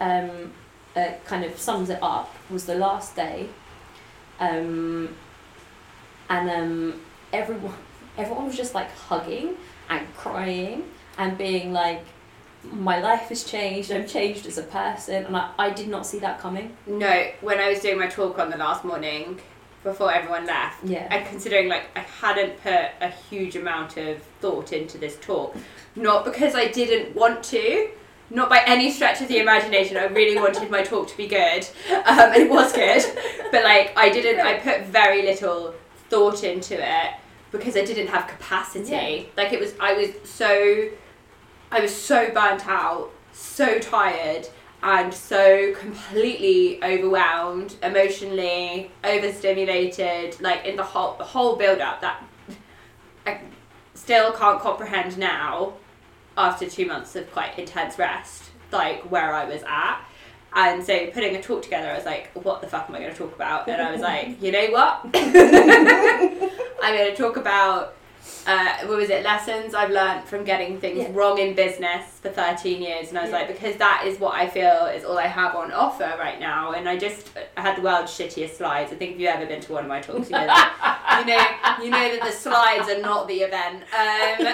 um, 0.00 0.52
uh, 0.96 1.12
kind 1.24 1.44
of 1.44 1.58
sums 1.58 1.88
it 1.90 2.02
up 2.02 2.34
was 2.50 2.66
the 2.66 2.74
last 2.74 3.14
day, 3.14 3.48
um, 4.40 5.14
and 6.28 6.50
um, 6.50 7.00
everyone 7.32 7.74
everyone 8.16 8.46
was 8.46 8.56
just 8.56 8.74
like 8.74 8.90
hugging 8.92 9.54
and 9.88 10.14
crying 10.16 10.84
and 11.16 11.38
being 11.38 11.72
like, 11.72 12.04
"My 12.64 12.98
life 12.98 13.28
has 13.28 13.44
changed. 13.44 13.92
I'm 13.92 14.06
changed 14.06 14.46
as 14.46 14.58
a 14.58 14.64
person," 14.64 15.26
and 15.26 15.36
I, 15.36 15.52
I 15.58 15.70
did 15.70 15.88
not 15.88 16.06
see 16.06 16.18
that 16.18 16.40
coming. 16.40 16.76
no. 16.86 17.30
When 17.40 17.60
I 17.60 17.68
was 17.68 17.78
doing 17.80 17.98
my 17.98 18.08
talk 18.08 18.40
on 18.40 18.50
the 18.50 18.56
last 18.56 18.84
morning, 18.84 19.38
before 19.84 20.12
everyone 20.12 20.46
left, 20.46 20.84
Yeah. 20.84 21.06
and 21.10 21.26
considering 21.26 21.68
like 21.68 21.86
I 21.96 22.00
hadn't 22.00 22.60
put 22.62 22.90
a 23.00 23.08
huge 23.30 23.56
amount 23.56 23.96
of 23.96 24.20
thought 24.40 24.72
into 24.72 24.98
this 24.98 25.16
talk, 25.20 25.56
not 25.96 26.24
because 26.24 26.54
I 26.54 26.66
didn't 26.68 27.14
want 27.14 27.42
to. 27.44 27.90
Not 28.30 28.50
by 28.50 28.62
any 28.66 28.90
stretch 28.92 29.22
of 29.22 29.28
the 29.28 29.38
imagination. 29.38 29.96
I 29.96 30.04
really 30.04 30.38
wanted 30.38 30.70
my 30.70 30.82
talk 30.82 31.08
to 31.08 31.16
be 31.16 31.26
good, 31.26 31.66
um, 31.90 32.02
and 32.34 32.42
it 32.42 32.50
was 32.50 32.74
good. 32.74 33.02
But 33.50 33.64
like, 33.64 33.94
I 33.96 34.10
didn't. 34.10 34.40
I 34.46 34.58
put 34.58 34.82
very 34.84 35.22
little 35.22 35.72
thought 36.10 36.44
into 36.44 36.74
it 36.74 37.14
because 37.52 37.74
I 37.74 37.86
didn't 37.86 38.08
have 38.08 38.26
capacity. 38.28 38.90
Yeah. 38.90 39.22
Like 39.42 39.54
it 39.54 39.58
was. 39.60 39.72
I 39.80 39.94
was 39.94 40.10
so. 40.24 40.90
I 41.72 41.80
was 41.80 41.94
so 41.94 42.30
burnt 42.34 42.66
out, 42.68 43.10
so 43.32 43.78
tired, 43.78 44.46
and 44.82 45.12
so 45.12 45.74
completely 45.74 46.82
overwhelmed, 46.82 47.76
emotionally 47.82 48.90
overstimulated. 49.04 50.40
Like 50.40 50.64
in 50.64 50.76
the 50.76 50.84
whole 50.84 51.16
the 51.16 51.24
whole 51.24 51.56
build 51.56 51.80
up 51.80 52.00
that 52.00 52.22
I 53.26 53.40
still 53.94 54.32
can't 54.32 54.60
comprehend 54.60 55.18
now 55.18 55.74
after 56.36 56.68
two 56.68 56.86
months 56.86 57.16
of 57.16 57.30
quite 57.32 57.58
intense 57.58 57.98
rest, 57.98 58.44
like 58.70 59.02
where 59.10 59.34
I 59.34 59.44
was 59.44 59.62
at. 59.66 60.00
And 60.54 60.82
so 60.82 61.08
putting 61.08 61.36
a 61.36 61.42
talk 61.42 61.62
together, 61.62 61.90
I 61.90 61.96
was 61.96 62.06
like, 62.06 62.30
what 62.32 62.60
the 62.62 62.68
fuck 62.68 62.88
am 62.88 62.94
I 62.94 63.00
going 63.00 63.12
to 63.12 63.16
talk 63.18 63.34
about? 63.34 63.68
And 63.68 63.82
I 63.82 63.92
was 63.92 64.00
like, 64.00 64.40
you 64.42 64.50
know 64.50 64.66
what? 64.68 65.00
I'm 65.14 66.96
going 66.96 67.10
to 67.10 67.16
talk 67.16 67.36
about, 67.36 67.94
uh, 68.46 68.78
what 68.86 68.96
was 68.98 69.10
it, 69.10 69.22
lessons 69.24 69.74
I've 69.74 69.90
learned 69.90 70.24
from 70.24 70.44
getting 70.44 70.80
things 70.80 70.98
Yeah. 70.98 71.08
wrong 71.12 71.38
in 71.38 71.54
business 71.54 72.04
for 72.22 72.28
13 72.30 72.80
years. 72.80 73.08
And 73.10 73.18
I 73.18 73.22
was 73.22 73.30
Yeah. 73.30 73.38
like, 73.38 73.48
because 73.48 73.76
that 73.76 74.04
is 74.06 74.18
what 74.18 74.34
I 74.34 74.46
feel 74.48 74.86
is 74.86 75.04
all 75.04 75.18
I 75.18 75.26
have 75.26 75.54
on 75.54 75.70
offer 75.72 76.14
right 76.18 76.40
now. 76.40 76.72
And 76.72 76.88
I 76.88 76.96
just 76.96 77.28
I 77.56 77.60
had 77.60 77.76
the 77.76 77.82
world's 77.82 78.12
shittiest 78.16 78.56
slides. 78.56 78.92
I 78.92 78.96
think 78.96 79.12
if 79.14 79.20
you've 79.20 79.30
ever 79.30 79.46
been 79.46 79.60
to 79.60 79.72
one 79.72 79.84
of 79.84 79.88
my 79.88 80.00
talks, 80.00 80.30
you 80.30 80.36
know 80.36 80.46
that, 80.46 81.24
you 81.26 81.34
know, 81.34 81.84
you 81.84 81.90
know 81.90 82.16
that 82.16 82.22
the 82.24 82.32
slides 82.32 82.88
are 82.88 83.00
not 83.00 83.28
the 83.28 83.40
event. 83.42 83.84
Um, 83.92 84.46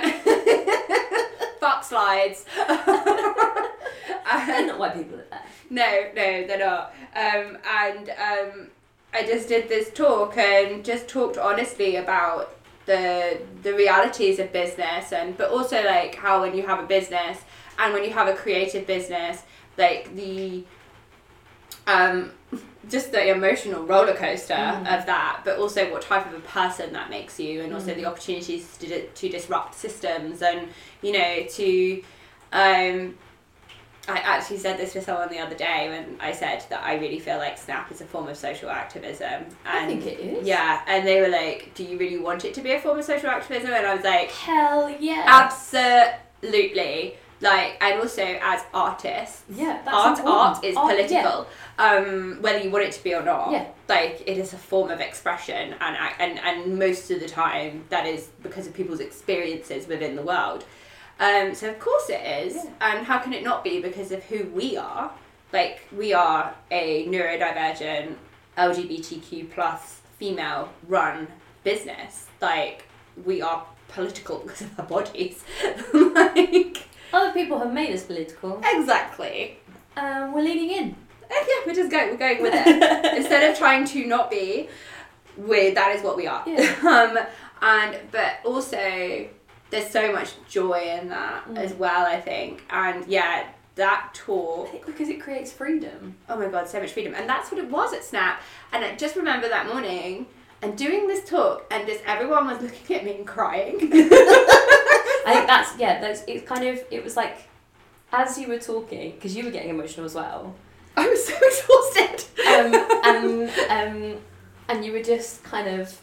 fuck 1.60 1.84
slides. 1.84 2.44
They're 4.46 4.66
not 4.66 4.78
why 4.78 4.90
people 4.90 5.18
are 5.18 5.26
there. 5.30 5.42
No, 5.70 6.04
no, 6.14 6.46
they're 6.46 6.58
not. 6.58 6.94
Um, 7.16 7.58
and 7.68 8.10
um, 8.10 8.66
I 9.12 9.24
just 9.24 9.48
did 9.48 9.68
this 9.68 9.90
talk 9.90 10.36
and 10.36 10.84
just 10.84 11.08
talked 11.08 11.38
honestly 11.38 11.96
about 11.96 12.54
the 12.86 13.38
the 13.62 13.72
realities 13.74 14.38
of 14.38 14.52
business 14.52 15.12
and 15.12 15.36
but 15.38 15.50
also 15.50 15.82
like 15.84 16.14
how 16.16 16.40
when 16.42 16.54
you 16.56 16.66
have 16.66 16.80
a 16.80 16.86
business 16.86 17.38
and 17.78 17.92
when 17.94 18.04
you 18.04 18.10
have 18.10 18.28
a 18.28 18.34
creative 18.34 18.86
business, 18.86 19.42
like 19.78 20.14
the 20.14 20.64
um 21.86 22.30
just 22.90 23.12
the 23.12 23.30
emotional 23.30 23.82
roller 23.84 24.14
coaster 24.14 24.54
Mm. 24.54 24.80
of 24.98 25.06
that, 25.06 25.40
but 25.44 25.58
also 25.58 25.90
what 25.90 26.02
type 26.02 26.26
of 26.26 26.34
a 26.34 26.40
person 26.40 26.92
that 26.92 27.08
makes 27.08 27.40
you, 27.40 27.62
and 27.62 27.72
also 27.72 27.92
Mm. 27.92 27.96
the 27.96 28.04
opportunities 28.04 28.76
to, 28.78 29.06
to 29.08 29.28
disrupt 29.28 29.74
systems, 29.74 30.42
and 30.42 30.68
you 31.02 31.12
know 31.12 31.46
to. 31.48 32.02
Um, 32.52 33.16
I 34.06 34.18
actually 34.18 34.58
said 34.58 34.76
this 34.78 34.92
to 34.92 35.00
someone 35.00 35.28
the 35.30 35.38
other 35.38 35.54
day 35.54 35.88
when 35.88 36.16
I 36.20 36.32
said 36.32 36.62
that 36.68 36.82
I 36.84 36.96
really 36.96 37.18
feel 37.18 37.38
like 37.38 37.56
Snap 37.56 37.90
is 37.90 38.00
a 38.02 38.04
form 38.04 38.28
of 38.28 38.36
social 38.36 38.68
activism. 38.68 39.44
And 39.64 39.84
I 39.84 39.86
think 39.86 40.04
it 40.06 40.20
is. 40.20 40.46
Yeah, 40.46 40.82
and 40.86 41.06
they 41.06 41.20
were 41.22 41.28
like, 41.28 41.70
"Do 41.74 41.84
you 41.84 41.96
really 41.98 42.18
want 42.18 42.44
it 42.44 42.52
to 42.54 42.60
be 42.60 42.72
a 42.72 42.80
form 42.80 42.98
of 42.98 43.04
social 43.04 43.30
activism?" 43.30 43.72
And 43.72 43.86
I 43.86 43.94
was 43.94 44.04
like, 44.04 44.30
Hell 44.30 44.94
yeah. 45.00 45.24
"Absolutely!" 46.42 47.14
Like, 47.40 47.76
and 47.80 48.00
also 48.00 48.22
as 48.22 48.62
artists, 48.72 49.42
yeah, 49.50 49.82
art 49.86 50.18
important. 50.18 50.28
art 50.56 50.64
is 50.64 50.76
Art, 50.76 50.88
yeah. 50.88 51.22
political 51.22 51.46
um 51.78 52.38
whether 52.40 52.58
you 52.60 52.70
want 52.70 52.84
it 52.84 52.92
to 52.92 53.02
be 53.02 53.12
or 53.14 53.22
not 53.22 53.50
Yeah. 53.50 53.66
like 53.88 54.22
it 54.26 54.38
is 54.38 54.52
a 54.52 54.56
form 54.56 54.90
of 54.90 55.00
expression 55.00 55.74
and 55.80 55.96
and 56.20 56.38
and 56.38 56.78
most 56.78 57.10
of 57.10 57.18
the 57.20 57.26
time 57.28 57.84
that 57.88 58.06
is 58.06 58.28
because 58.44 58.68
of 58.68 58.72
people's 58.74 59.00
experiences 59.00 59.88
within 59.88 60.14
the 60.14 60.22
world 60.22 60.64
um 61.20 61.54
so 61.54 61.68
of 61.70 61.78
course 61.78 62.08
it 62.10 62.20
is 62.46 62.54
Yeah. 62.56 62.70
and 62.80 63.06
how 63.06 63.18
can 63.18 63.32
it 63.32 63.42
not 63.44 63.62
be 63.64 63.80
because 63.80 64.10
of 64.12 64.22
who 64.24 64.44
we 64.46 64.76
are 64.76 65.10
like 65.52 65.80
we 65.96 66.12
are 66.12 66.54
a 66.70 67.06
neurodivergent 67.06 68.14
lgbtq 68.58 69.50
plus 69.52 70.00
female 70.18 70.68
run 70.88 71.28
business 71.62 72.26
like 72.40 72.86
we 73.24 73.40
are 73.42 73.64
political 73.88 74.38
because 74.44 74.62
of 74.62 74.78
our 74.80 74.86
bodies 74.86 75.44
like 75.92 76.88
Other 77.12 77.32
people 77.32 77.58
have 77.60 77.72
made 77.72 77.94
us 77.94 78.02
political. 78.04 78.60
exactly 78.64 79.58
Um, 79.96 80.32
we're 80.32 80.42
leaning 80.42 80.70
in. 80.70 80.96
Eh, 81.30 81.44
yeah, 81.50 81.60
we're 81.66 81.74
just 81.74 81.88
going. 81.90 82.10
We're 82.10 82.16
going 82.26 82.42
with 82.42 82.52
it 82.54 83.14
instead 83.20 83.48
of 83.48 83.56
trying 83.56 83.84
to 83.86 84.04
not 84.06 84.28
be. 84.30 84.68
We 85.36 85.70
that 85.70 85.94
is 85.94 86.02
what 86.02 86.16
we 86.16 86.26
are. 86.26 86.42
Yeah. 86.44 86.74
um, 86.82 87.16
and 87.62 87.96
but 88.10 88.32
also 88.44 89.26
there's 89.70 89.90
so 89.90 90.12
much 90.12 90.32
joy 90.48 90.98
in 91.00 91.08
that 91.08 91.48
Mm. 91.48 91.58
as 91.58 91.74
well. 91.74 92.06
I 92.06 92.20
think, 92.20 92.62
and 92.70 93.06
yeah, 93.06 93.46
that 93.76 94.10
I 94.12 94.16
talk. 94.16 94.70
think 94.70 94.86
because 94.86 95.08
it 95.08 95.20
creates 95.20 95.52
freedom. 95.52 96.16
Oh 96.28 96.36
my 96.38 96.46
god, 96.48 96.68
so 96.68 96.80
much 96.80 96.92
freedom, 96.92 97.14
and 97.14 97.28
that's 97.28 97.50
what 97.50 97.58
it 97.60 97.68
was 97.70 97.92
at 97.92 98.04
Snap. 98.04 98.40
And 98.72 98.84
I 98.84 98.94
just 98.94 99.16
remember 99.16 99.48
that 99.48 99.66
morning 99.66 100.26
and 100.62 100.76
doing 100.78 101.06
this 101.08 101.28
talk, 101.28 101.66
and 101.70 101.86
just 101.86 102.02
everyone 102.06 102.46
was 102.46 102.60
looking 102.62 102.96
at 102.96 103.04
me 103.04 103.16
and 103.16 103.26
crying. 103.26 103.76
I 105.26 105.32
think 105.34 105.46
that's 105.46 105.76
yeah. 105.78 106.00
That's 106.00 106.22
it's 106.28 106.46
kind 106.46 106.66
of 106.68 106.82
it 106.90 107.02
was 107.02 107.16
like 107.16 107.48
as 108.12 108.38
you 108.38 108.46
were 108.48 108.58
talking 108.58 109.12
because 109.12 109.34
you 109.34 109.44
were 109.44 109.50
getting 109.50 109.70
emotional 109.70 110.06
as 110.06 110.14
well. 110.14 110.54
I 110.96 111.08
was 111.08 111.26
so 111.26 111.34
exhausted. 111.34 112.24
um, 112.46 112.74
and 113.04 113.50
um, 113.70 114.20
and 114.68 114.84
you 114.84 114.92
were 114.92 115.02
just 115.02 115.42
kind 115.42 115.66
of, 115.80 116.00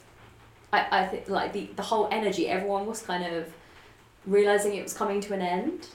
I, 0.73 0.87
I 1.01 1.05
think 1.07 1.29
like 1.29 1.53
the 1.53 1.69
the 1.75 1.83
whole 1.83 2.07
energy. 2.11 2.47
Everyone 2.47 2.85
was 2.85 3.01
kind 3.01 3.23
of 3.35 3.53
realizing 4.25 4.75
it 4.75 4.83
was 4.83 4.93
coming 4.93 5.21
to 5.21 5.33
an 5.33 5.41
end. 5.41 5.87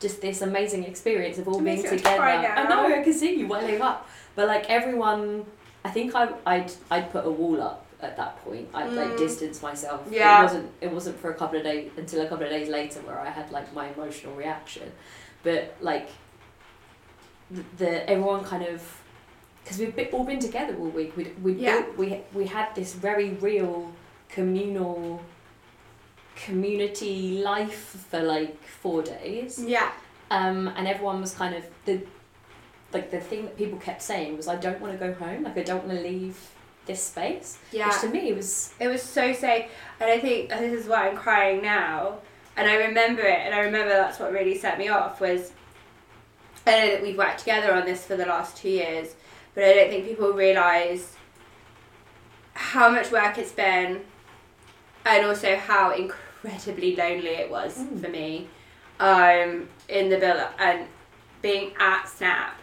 Just 0.00 0.20
this 0.20 0.42
amazing 0.42 0.84
experience 0.84 1.38
of 1.38 1.48
all 1.48 1.60
being 1.60 1.82
together. 1.82 2.22
I 2.22 2.42
now. 2.42 2.68
know 2.68 2.94
I 2.94 3.02
can 3.02 3.12
see 3.12 3.34
you 3.34 3.48
welling 3.48 3.80
up, 3.82 4.08
but 4.36 4.46
like 4.46 4.70
everyone, 4.70 5.44
I 5.84 5.90
think 5.90 6.14
I 6.14 6.28
I'd 6.46 6.70
I'd 6.90 7.10
put 7.10 7.26
a 7.26 7.30
wall 7.30 7.60
up 7.60 7.84
at 8.00 8.16
that 8.16 8.36
point. 8.44 8.68
I'd 8.72 8.92
like 8.92 9.08
Mm. 9.08 9.18
distance 9.18 9.60
myself. 9.60 10.06
Yeah. 10.08 10.38
It 10.38 10.42
wasn't 10.44 10.70
it 10.80 10.92
wasn't 10.92 11.18
for 11.18 11.30
a 11.30 11.34
couple 11.34 11.58
of 11.58 11.64
days 11.64 11.90
until 11.96 12.20
a 12.24 12.28
couple 12.28 12.44
of 12.44 12.50
days 12.52 12.68
later 12.68 13.00
where 13.00 13.18
I 13.18 13.30
had 13.30 13.50
like 13.50 13.72
my 13.74 13.88
emotional 13.88 14.34
reaction, 14.36 14.92
but 15.42 15.74
like 15.80 16.08
the, 17.50 17.64
the 17.78 18.08
everyone 18.08 18.44
kind 18.44 18.62
of 18.64 18.82
because 19.68 19.80
we've 19.80 19.94
been, 19.94 20.06
all 20.12 20.24
been 20.24 20.38
together 20.40 20.74
all 20.78 20.88
week. 20.88 21.14
We 21.14 21.24
we 21.42 21.52
Yeah. 21.52 21.82
built, 21.82 21.98
we 21.98 22.20
we 22.32 22.46
had 22.46 22.74
this 22.74 22.94
very 22.94 23.30
real 23.30 23.92
communal 24.30 25.20
community 26.36 27.42
life 27.42 27.96
for 28.10 28.20
like 28.20 28.62
four 28.64 29.02
days. 29.02 29.62
Yeah. 29.62 29.90
Um, 30.30 30.68
and 30.76 30.88
everyone 30.88 31.20
was 31.20 31.34
kind 31.34 31.54
of 31.54 31.64
the 31.84 32.00
like 32.94 33.10
the 33.10 33.20
thing 33.20 33.42
that 33.44 33.58
people 33.58 33.78
kept 33.78 34.00
saying 34.00 34.38
was 34.38 34.48
I 34.48 34.56
don't 34.56 34.80
want 34.80 34.98
to 34.98 34.98
go 34.98 35.12
home. 35.12 35.42
Like 35.42 35.58
I 35.58 35.62
don't 35.64 35.84
want 35.86 35.98
to 35.98 36.02
leave 36.04 36.38
this 36.86 37.02
space. 37.02 37.58
Yeah. 37.70 37.88
Which 37.88 38.00
to 38.00 38.08
me 38.08 38.32
was 38.32 38.72
It 38.80 38.88
was 38.88 39.02
so 39.02 39.34
safe, 39.34 39.66
and 40.00 40.10
I 40.10 40.18
think 40.18 40.48
this 40.48 40.72
is 40.80 40.86
why 40.88 41.08
I'm 41.08 41.16
crying 41.16 41.60
now. 41.60 42.18
And 42.56 42.68
I 42.68 42.76
remember 42.86 43.22
it, 43.22 43.38
and 43.40 43.54
I 43.54 43.60
remember 43.60 43.90
that's 43.90 44.18
what 44.18 44.32
really 44.32 44.56
set 44.56 44.78
me 44.78 44.88
off 44.88 45.20
was. 45.20 45.52
I 46.66 46.80
know 46.80 46.90
that 46.92 47.02
we've 47.02 47.16
worked 47.16 47.38
together 47.38 47.72
on 47.72 47.86
this 47.86 48.04
for 48.04 48.14
the 48.16 48.26
last 48.26 48.54
two 48.58 48.68
years, 48.68 49.14
but 49.58 49.64
I 49.66 49.74
don't 49.74 49.90
think 49.90 50.06
people 50.06 50.32
realise 50.34 51.16
how 52.54 52.88
much 52.90 53.10
work 53.10 53.38
it's 53.38 53.50
been, 53.50 54.02
and 55.04 55.26
also 55.26 55.56
how 55.56 55.90
incredibly 55.90 56.94
lonely 56.94 57.30
it 57.30 57.50
was 57.50 57.76
Mm. 57.78 58.00
for 58.00 58.08
me, 58.08 58.46
um, 59.00 59.68
in 59.88 60.10
the 60.10 60.16
build 60.16 60.36
up 60.38 60.54
and 60.60 60.86
being 61.42 61.72
at 61.80 62.08
Snap 62.08 62.54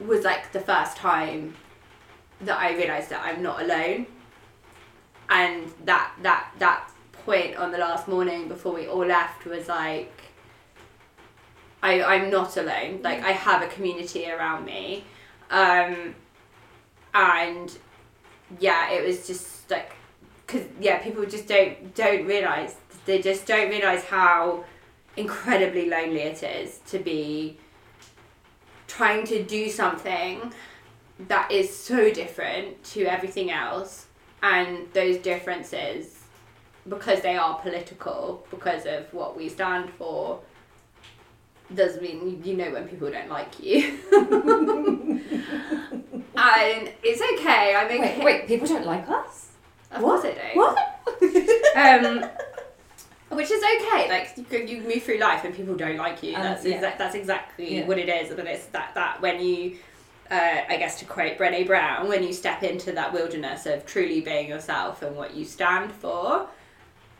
was 0.00 0.24
like 0.24 0.50
the 0.50 0.58
first 0.58 0.96
time 0.96 1.54
that 2.40 2.58
I 2.58 2.74
realised 2.74 3.10
that 3.10 3.22
I'm 3.24 3.40
not 3.40 3.62
alone. 3.62 4.06
And 5.30 5.72
that 5.84 6.14
that 6.22 6.50
that 6.58 6.90
point 7.12 7.54
on 7.54 7.70
the 7.70 7.78
last 7.78 8.08
morning 8.08 8.48
before 8.48 8.72
we 8.74 8.88
all 8.88 9.06
left 9.06 9.44
was 9.44 9.68
like 9.68 10.10
I, 11.80 12.02
I'm 12.02 12.28
not 12.28 12.56
alone. 12.56 13.02
Like 13.02 13.22
I 13.22 13.30
have 13.30 13.62
a 13.62 13.68
community 13.68 14.28
around 14.28 14.64
me. 14.64 15.04
Um 15.50 16.14
and 17.14 17.76
yeah, 18.58 18.90
it 18.90 19.04
was 19.06 19.26
just 19.26 19.70
like 19.70 19.92
cuz 20.46 20.62
yeah, 20.80 20.98
people 20.98 21.24
just 21.26 21.48
don't 21.48 21.94
don't 21.94 22.26
realize 22.26 22.76
they 23.06 23.20
just 23.20 23.46
don't 23.46 23.68
realize 23.68 24.04
how 24.04 24.64
incredibly 25.16 25.88
lonely 25.88 26.20
it 26.22 26.42
is 26.42 26.78
to 26.86 26.98
be 26.98 27.58
trying 28.86 29.26
to 29.26 29.42
do 29.42 29.68
something 29.68 30.52
that 31.28 31.50
is 31.50 31.74
so 31.74 32.12
different 32.12 32.82
to 32.84 33.04
everything 33.04 33.50
else. 33.50 34.06
And 34.42 34.92
those 34.92 35.16
differences 35.18 36.20
because 36.88 37.22
they 37.22 37.36
are 37.36 37.58
political 37.60 38.46
because 38.50 38.84
of 38.84 39.12
what 39.14 39.36
we 39.36 39.48
stand 39.48 39.90
for 39.90 40.40
doesn't 41.74 42.02
mean 42.02 42.42
you 42.44 42.54
know 42.56 42.70
when 42.72 42.86
people 42.88 43.10
don't 43.10 43.28
like 43.30 43.58
you 43.60 43.98
and 46.36 46.92
it's 47.02 47.20
okay 47.40 47.74
I 47.74 47.88
mean, 47.88 48.00
wait, 48.02 48.24
wait, 48.24 48.46
people 48.46 48.66
don't 48.66 48.86
like 48.86 49.08
us? 49.08 49.48
of 49.90 50.02
What? 50.02 50.22
course 50.22 50.34
I 50.36 50.52
do 50.52 50.58
What? 50.58 50.76
um, 51.76 52.30
which 53.36 53.50
is 53.50 53.62
okay. 53.62 54.08
Like 54.08 54.36
you, 54.50 54.58
you 54.76 54.82
move 54.82 55.02
through 55.02 55.18
life 55.18 55.44
and 55.44 55.54
people 55.54 55.74
don't 55.74 55.96
like 55.96 56.22
you. 56.22 56.34
And 56.34 56.44
That's 56.44 56.64
yeah. 56.64 56.74
exact. 56.76 56.98
That's 56.98 57.14
exactly 57.16 57.78
Yeah. 57.78 57.86
what 57.86 57.98
it 57.98 58.08
is. 58.08 58.32
But 58.34 58.46
it's 58.46 58.66
that 58.66 58.94
that 58.94 59.20
when 59.20 59.40
you, 59.44 59.78
uh, 60.30 60.60
I 60.68 60.76
guess 60.76 61.00
to 61.00 61.04
quote 61.04 61.36
Brené 61.36 61.66
Brown, 61.66 62.06
when 62.08 62.22
you 62.22 62.32
step 62.32 62.62
into 62.62 62.92
that 62.92 63.12
wilderness 63.12 63.66
of 63.66 63.84
truly 63.86 64.20
being 64.20 64.48
yourself 64.48 65.02
and 65.02 65.16
what 65.16 65.34
you 65.34 65.44
stand 65.44 65.90
for. 65.90 66.46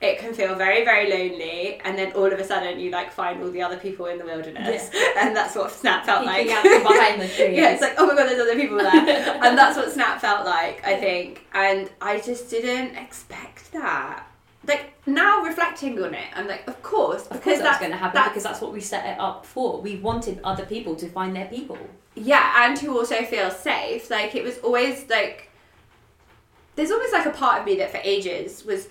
It 0.01 0.19
can 0.19 0.35
feel 0.35 0.55
very, 0.55 0.85
very 0.85 1.09
lonely, 1.09 1.81
and 1.85 1.97
then 1.97 2.13
all 2.13 2.31
of 2.31 2.39
a 2.39 2.45
sudden 2.45 2.79
you 2.79 2.91
like 2.91 3.11
find 3.11 3.43
all 3.43 3.51
the 3.51 3.63
other 3.63 3.79
people 3.79 4.07
in 4.07 4.19
the 4.19 4.25
wilderness, 4.25 4.91
and 5.17 5.35
that's 5.35 5.55
what 5.55 5.71
Snap 5.71 6.05
felt 6.05 6.27
like. 6.27 6.47
Peeking 6.47 6.83
behind 6.83 7.23
the 7.23 7.29
trees. 7.37 7.57
Yeah, 7.57 7.71
it's 7.71 7.81
like, 7.81 7.95
oh 7.97 8.07
my 8.07 8.15
god, 8.15 8.29
there's 8.29 8.41
other 8.41 8.57
people 8.57 8.77
there. 8.77 8.91
and 9.43 9.57
that's 9.57 9.77
what 9.79 9.91
Snap 9.91 10.21
felt 10.21 10.45
like, 10.45 10.85
I 10.87 10.97
think. 10.97 11.47
And 11.55 11.91
I 12.03 12.21
just 12.21 12.51
didn't 12.51 12.97
expect 12.97 13.73
that. 13.73 14.27
Like, 14.67 14.93
now 15.07 15.43
reflecting 15.43 16.03
on 16.03 16.13
it, 16.15 16.25
I'm 16.35 16.49
like, 16.49 16.67
of 16.69 16.83
course, 16.83 17.23
Of 17.23 17.29
because 17.31 17.43
course 17.45 17.59
that's 17.59 17.63
that's 17.63 17.79
going 17.81 17.93
to 17.93 17.97
happen 17.99 18.15
that's- 18.15 18.31
because 18.33 18.43
that's 18.45 18.61
what 18.61 18.73
we 18.73 18.81
set 18.81 19.07
it 19.07 19.19
up 19.21 19.47
for. 19.47 19.81
We 19.81 19.97
wanted 19.97 20.41
other 20.45 20.67
people 20.67 20.97
to 20.97 21.09
find 21.09 21.35
their 21.37 21.47
people. 21.47 21.79
Yeah, 22.15 22.67
and 22.67 22.77
to 22.79 22.97
also 22.97 23.23
feel 23.25 23.51
safe. 23.51 24.11
Like, 24.11 24.35
it 24.35 24.45
was 24.45 24.59
always 24.59 25.09
like, 25.09 25.51
there's 26.77 26.91
almost 26.91 27.13
like 27.13 27.27
a 27.27 27.31
part 27.31 27.61
of 27.61 27.67
me 27.67 27.77
that 27.77 27.91
for 27.91 28.01
ages 28.03 28.65
was. 28.67 28.89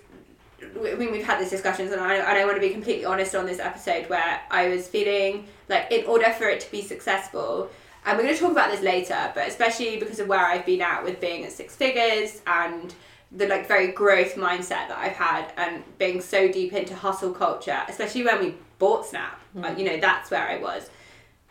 I 0.86 0.96
mean, 0.96 1.12
we've 1.12 1.25
had 1.25 1.39
these 1.39 1.50
discussions, 1.50 1.91
and 1.91 2.01
I, 2.01 2.15
and 2.15 2.38
I 2.38 2.46
want 2.46 2.55
to 2.55 2.62
be 2.62 2.70
completely 2.70 3.05
honest 3.05 3.36
on 3.36 3.46
this 3.46 3.60
episode 3.60 4.10
where 4.10 4.41
I 4.50 4.70
was 4.70 4.88
feeling 4.88 5.48
like, 5.70 5.91
in 5.91 6.05
order 6.05 6.32
for 6.32 6.46
it 6.46 6.60
to 6.62 6.72
be 6.72 6.82
successful, 6.82 7.70
and 8.05 8.17
we're 8.17 8.24
going 8.24 8.36
to 8.36 8.39
talk 8.39 8.51
about 8.51 8.72
this 8.72 8.82
later, 8.82 9.32
but 9.34 9.48
especially 9.48 9.98
because 9.98 10.20
of 10.20 10.27
where 10.27 10.46
I've 10.46 10.65
been 10.65 10.82
at 10.82 11.03
with 11.03 11.22
being 11.22 11.46
at 11.46 11.51
six 11.51 11.75
figures 11.75 12.41
and 12.46 12.93
the 13.32 13.48
like 13.48 13.67
very 13.67 13.88
growth 13.91 14.36
mindset 14.36 14.88
that 14.89 14.98
I've 14.98 15.13
had 15.13 15.51
and 15.58 15.84
being 15.98 16.22
so 16.22 16.51
deep 16.51 16.74
into 16.74 16.96
hustle 16.96 17.32
culture, 17.32 17.82
especially 17.88 18.24
when 18.24 18.39
we 18.39 18.55
bought 18.77 19.05
Snap. 19.05 19.39
uh, 19.62 19.74
you 19.77 19.86
know, 19.86 20.00
that's 20.00 20.29
where 20.29 20.48
I 20.48 20.58
was. 20.58 20.89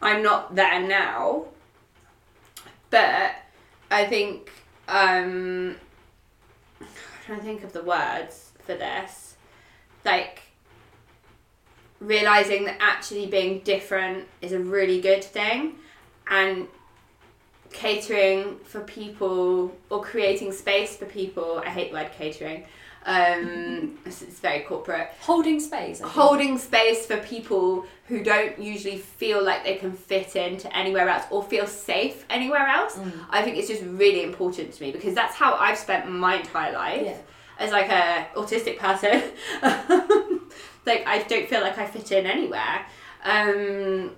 I'm 0.01 0.23
not 0.23 0.55
there 0.55 0.87
now, 0.87 1.47
but 2.91 3.33
I 3.91 4.05
think 4.07 4.51
um, 4.89 5.77
I'm 6.81 6.87
trying 7.25 7.39
to 7.39 7.45
think 7.45 7.65
of 7.65 7.73
the 7.73 7.83
words 7.83 8.52
for 8.65 8.75
this, 8.75 9.37
like 10.05 10.43
realizing 12.01 12.65
that 12.65 12.77
actually 12.81 13.27
being 13.27 13.61
different 13.61 14.27
is 14.41 14.53
a 14.53 14.59
really 14.59 15.01
good 15.01 15.23
thing, 15.23 15.77
and 16.29 16.67
catering 17.73 18.59
for 18.65 18.81
people 18.81 19.75
or 19.91 20.03
creating 20.03 20.53
space 20.53 20.97
for 20.97 21.07
people. 21.07 21.63
I 21.65 21.71
hate 21.71 21.91
the 21.91 21.99
word 21.99 22.11
catering. 22.13 22.65
Um, 23.05 23.99
it's, 24.07 24.23
it's 24.23 24.39
very 24.39 24.61
corporate 24.61 25.11
Holding 25.21 25.59
space. 25.59 26.01
Holding 26.01 26.59
space 26.59 27.07
for 27.07 27.17
people 27.19 27.85
who 28.07 28.23
don't 28.23 28.59
usually 28.59 28.99
feel 28.99 29.43
like 29.43 29.65
they 29.65 29.77
can 29.77 29.93
fit 29.93 30.37
into 30.37 30.75
anywhere 30.77 31.09
else 31.09 31.25
or 31.31 31.43
feel 31.43 31.67
safe 31.67 32.25
anywhere 32.31 32.67
else. 32.67 32.97
Mm. 32.97 33.13
I 33.31 33.43
think 33.43 33.57
it's 33.57 33.69
just 33.69 33.83
really 33.83 34.23
important 34.23 34.73
to 34.75 34.83
me 34.83 34.93
because 34.93 35.15
that's 35.15 35.35
how 35.35 35.55
I've 35.55 35.79
spent 35.79 36.09
my 36.09 36.37
entire 36.37 36.73
life 36.73 37.03
Yeah. 37.05 37.17
As 37.59 37.71
like 37.71 37.91
a 37.91 38.29
autistic 38.35 38.79
person. 38.79 39.23
like 40.87 41.07
I 41.07 41.25
don't 41.29 41.49
feel 41.49 41.61
like 41.61 41.79
I 41.79 41.87
fit 41.87 42.13
in 42.13 42.27
anywhere. 42.27 42.87
Um, 43.25 44.13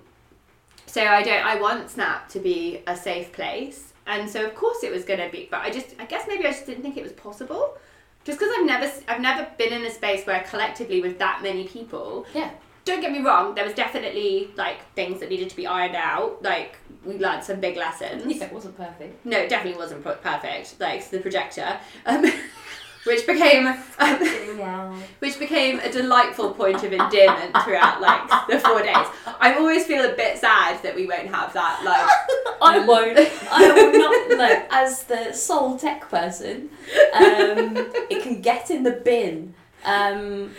so 0.85 1.03
I 1.03 1.23
don't. 1.23 1.45
I 1.45 1.59
want 1.59 1.89
Snap 1.89 2.29
to 2.29 2.39
be 2.39 2.81
a 2.87 2.95
safe 2.95 3.31
place, 3.33 3.93
and 4.07 4.29
so 4.29 4.45
of 4.45 4.55
course 4.55 4.83
it 4.83 4.91
was 4.91 5.03
going 5.03 5.19
to 5.19 5.29
be. 5.29 5.47
But 5.51 5.61
I 5.61 5.69
just, 5.69 5.95
I 5.99 6.05
guess 6.05 6.25
maybe 6.27 6.45
I 6.45 6.51
just 6.51 6.65
didn't 6.65 6.83
think 6.83 6.97
it 6.97 7.03
was 7.03 7.11
possible. 7.11 7.77
Just 8.23 8.39
because 8.39 8.53
I've 8.57 8.65
never, 8.65 8.91
I've 9.07 9.21
never 9.21 9.47
been 9.57 9.71
in 9.71 9.85
a 9.85 9.91
space 9.91 10.25
where 10.25 10.43
collectively 10.49 11.01
with 11.01 11.19
that 11.19 11.41
many 11.43 11.67
people. 11.67 12.25
Yeah. 12.33 12.49
Don't 12.83 13.01
get 13.01 13.11
me 13.11 13.19
wrong. 13.19 13.55
There 13.55 13.65
was 13.65 13.73
definitely 13.73 14.49
like 14.55 14.91
things 14.93 15.19
that 15.19 15.29
needed 15.29 15.49
to 15.49 15.55
be 15.55 15.67
ironed 15.67 15.95
out. 15.95 16.41
Like 16.41 16.77
we 17.03 17.17
learned 17.17 17.43
some 17.43 17.59
big 17.59 17.77
lessons. 17.77 18.35
Yeah, 18.35 18.45
it 18.45 18.53
wasn't 18.53 18.77
perfect. 18.77 19.25
No, 19.25 19.37
it 19.37 19.49
definitely 19.49 19.79
wasn't 19.79 20.03
perfect. 20.03 20.79
Like 20.79 21.07
the 21.09 21.19
projector, 21.19 21.79
um, 22.05 22.23
which 23.05 23.25
became 23.25 23.67
um, 23.99 25.01
which 25.19 25.39
became 25.39 25.79
a 25.79 25.91
delightful 25.91 26.51
point 26.53 26.83
of 26.83 26.91
endearment 26.91 27.55
throughout 27.63 28.01
like 28.01 28.27
the 28.47 28.59
four 28.59 28.81
days. 28.81 29.07
I 29.39 29.55
always 29.57 29.85
feel 29.85 30.03
a 30.05 30.15
bit 30.15 30.37
sad 30.37 30.81
that 30.83 30.95
we 30.95 31.05
won't 31.07 31.27
have 31.27 31.53
that. 31.53 31.81
Like 31.83 32.55
I 32.61 32.85
won't. 32.85 33.17
I 33.51 33.71
will 33.73 33.91
not. 33.99 34.37
No, 34.37 34.65
as 34.71 35.03
the 35.03 35.33
sole 35.33 35.77
tech 35.77 36.09
person, 36.09 36.69
um, 37.13 37.77
it 38.09 38.23
can 38.23 38.41
get 38.41 38.69
in 38.71 38.83
the 38.83 38.91
bin. 38.91 39.53
Um, 39.83 40.51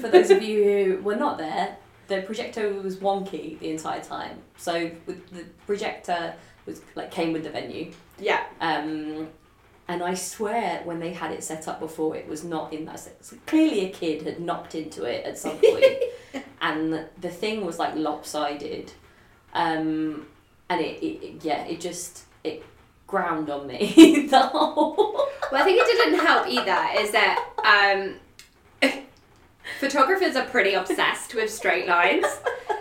for 0.00 0.08
those 0.08 0.30
of 0.30 0.42
you 0.42 0.62
who 0.64 1.02
were 1.02 1.16
not 1.16 1.38
there, 1.38 1.76
the 2.06 2.22
projector 2.22 2.72
was 2.72 2.96
wonky 2.96 3.58
the 3.58 3.70
entire 3.70 4.00
time. 4.02 4.38
So 4.56 4.90
with 5.06 5.28
the 5.30 5.44
projector 5.66 6.34
was 6.66 6.80
like 6.94 7.10
came 7.10 7.32
with 7.32 7.42
the 7.44 7.50
venue. 7.50 7.92
yeah, 8.20 8.44
Um, 8.60 9.28
and 9.88 10.02
I 10.02 10.14
swear, 10.14 10.82
when 10.84 11.00
they 11.00 11.12
had 11.14 11.32
it 11.32 11.42
set 11.42 11.66
up 11.66 11.80
before, 11.80 12.14
it 12.16 12.28
was 12.28 12.44
not 12.44 12.72
in 12.72 12.84
that. 12.84 13.00
So 13.20 13.36
clearly, 13.46 13.86
a 13.86 13.90
kid 13.90 14.22
had 14.22 14.38
knocked 14.40 14.74
into 14.74 15.04
it 15.04 15.24
at 15.24 15.38
some 15.38 15.56
point, 15.58 15.84
and 16.60 17.06
the 17.20 17.30
thing 17.30 17.64
was 17.64 17.78
like 17.78 17.94
lopsided. 17.94 18.92
Um, 19.54 20.26
and 20.68 20.80
it, 20.80 21.02
it, 21.02 21.24
it- 21.24 21.44
yeah, 21.44 21.64
it 21.64 21.80
just 21.80 22.24
it 22.44 22.62
ground 23.06 23.48
on 23.48 23.66
me 23.66 24.26
the 24.30 24.38
whole. 24.38 25.26
Well, 25.50 25.62
I 25.62 25.64
think 25.64 25.80
it 25.80 25.86
didn't 25.86 26.20
help 26.26 26.46
either. 26.46 27.00
Is 27.00 27.12
that 27.12 27.42
um, 27.64 28.16
photographers 29.80 30.36
are 30.36 30.46
pretty 30.46 30.74
obsessed 30.74 31.34
with 31.34 31.52
straight 31.52 31.86
lines. 31.86 32.26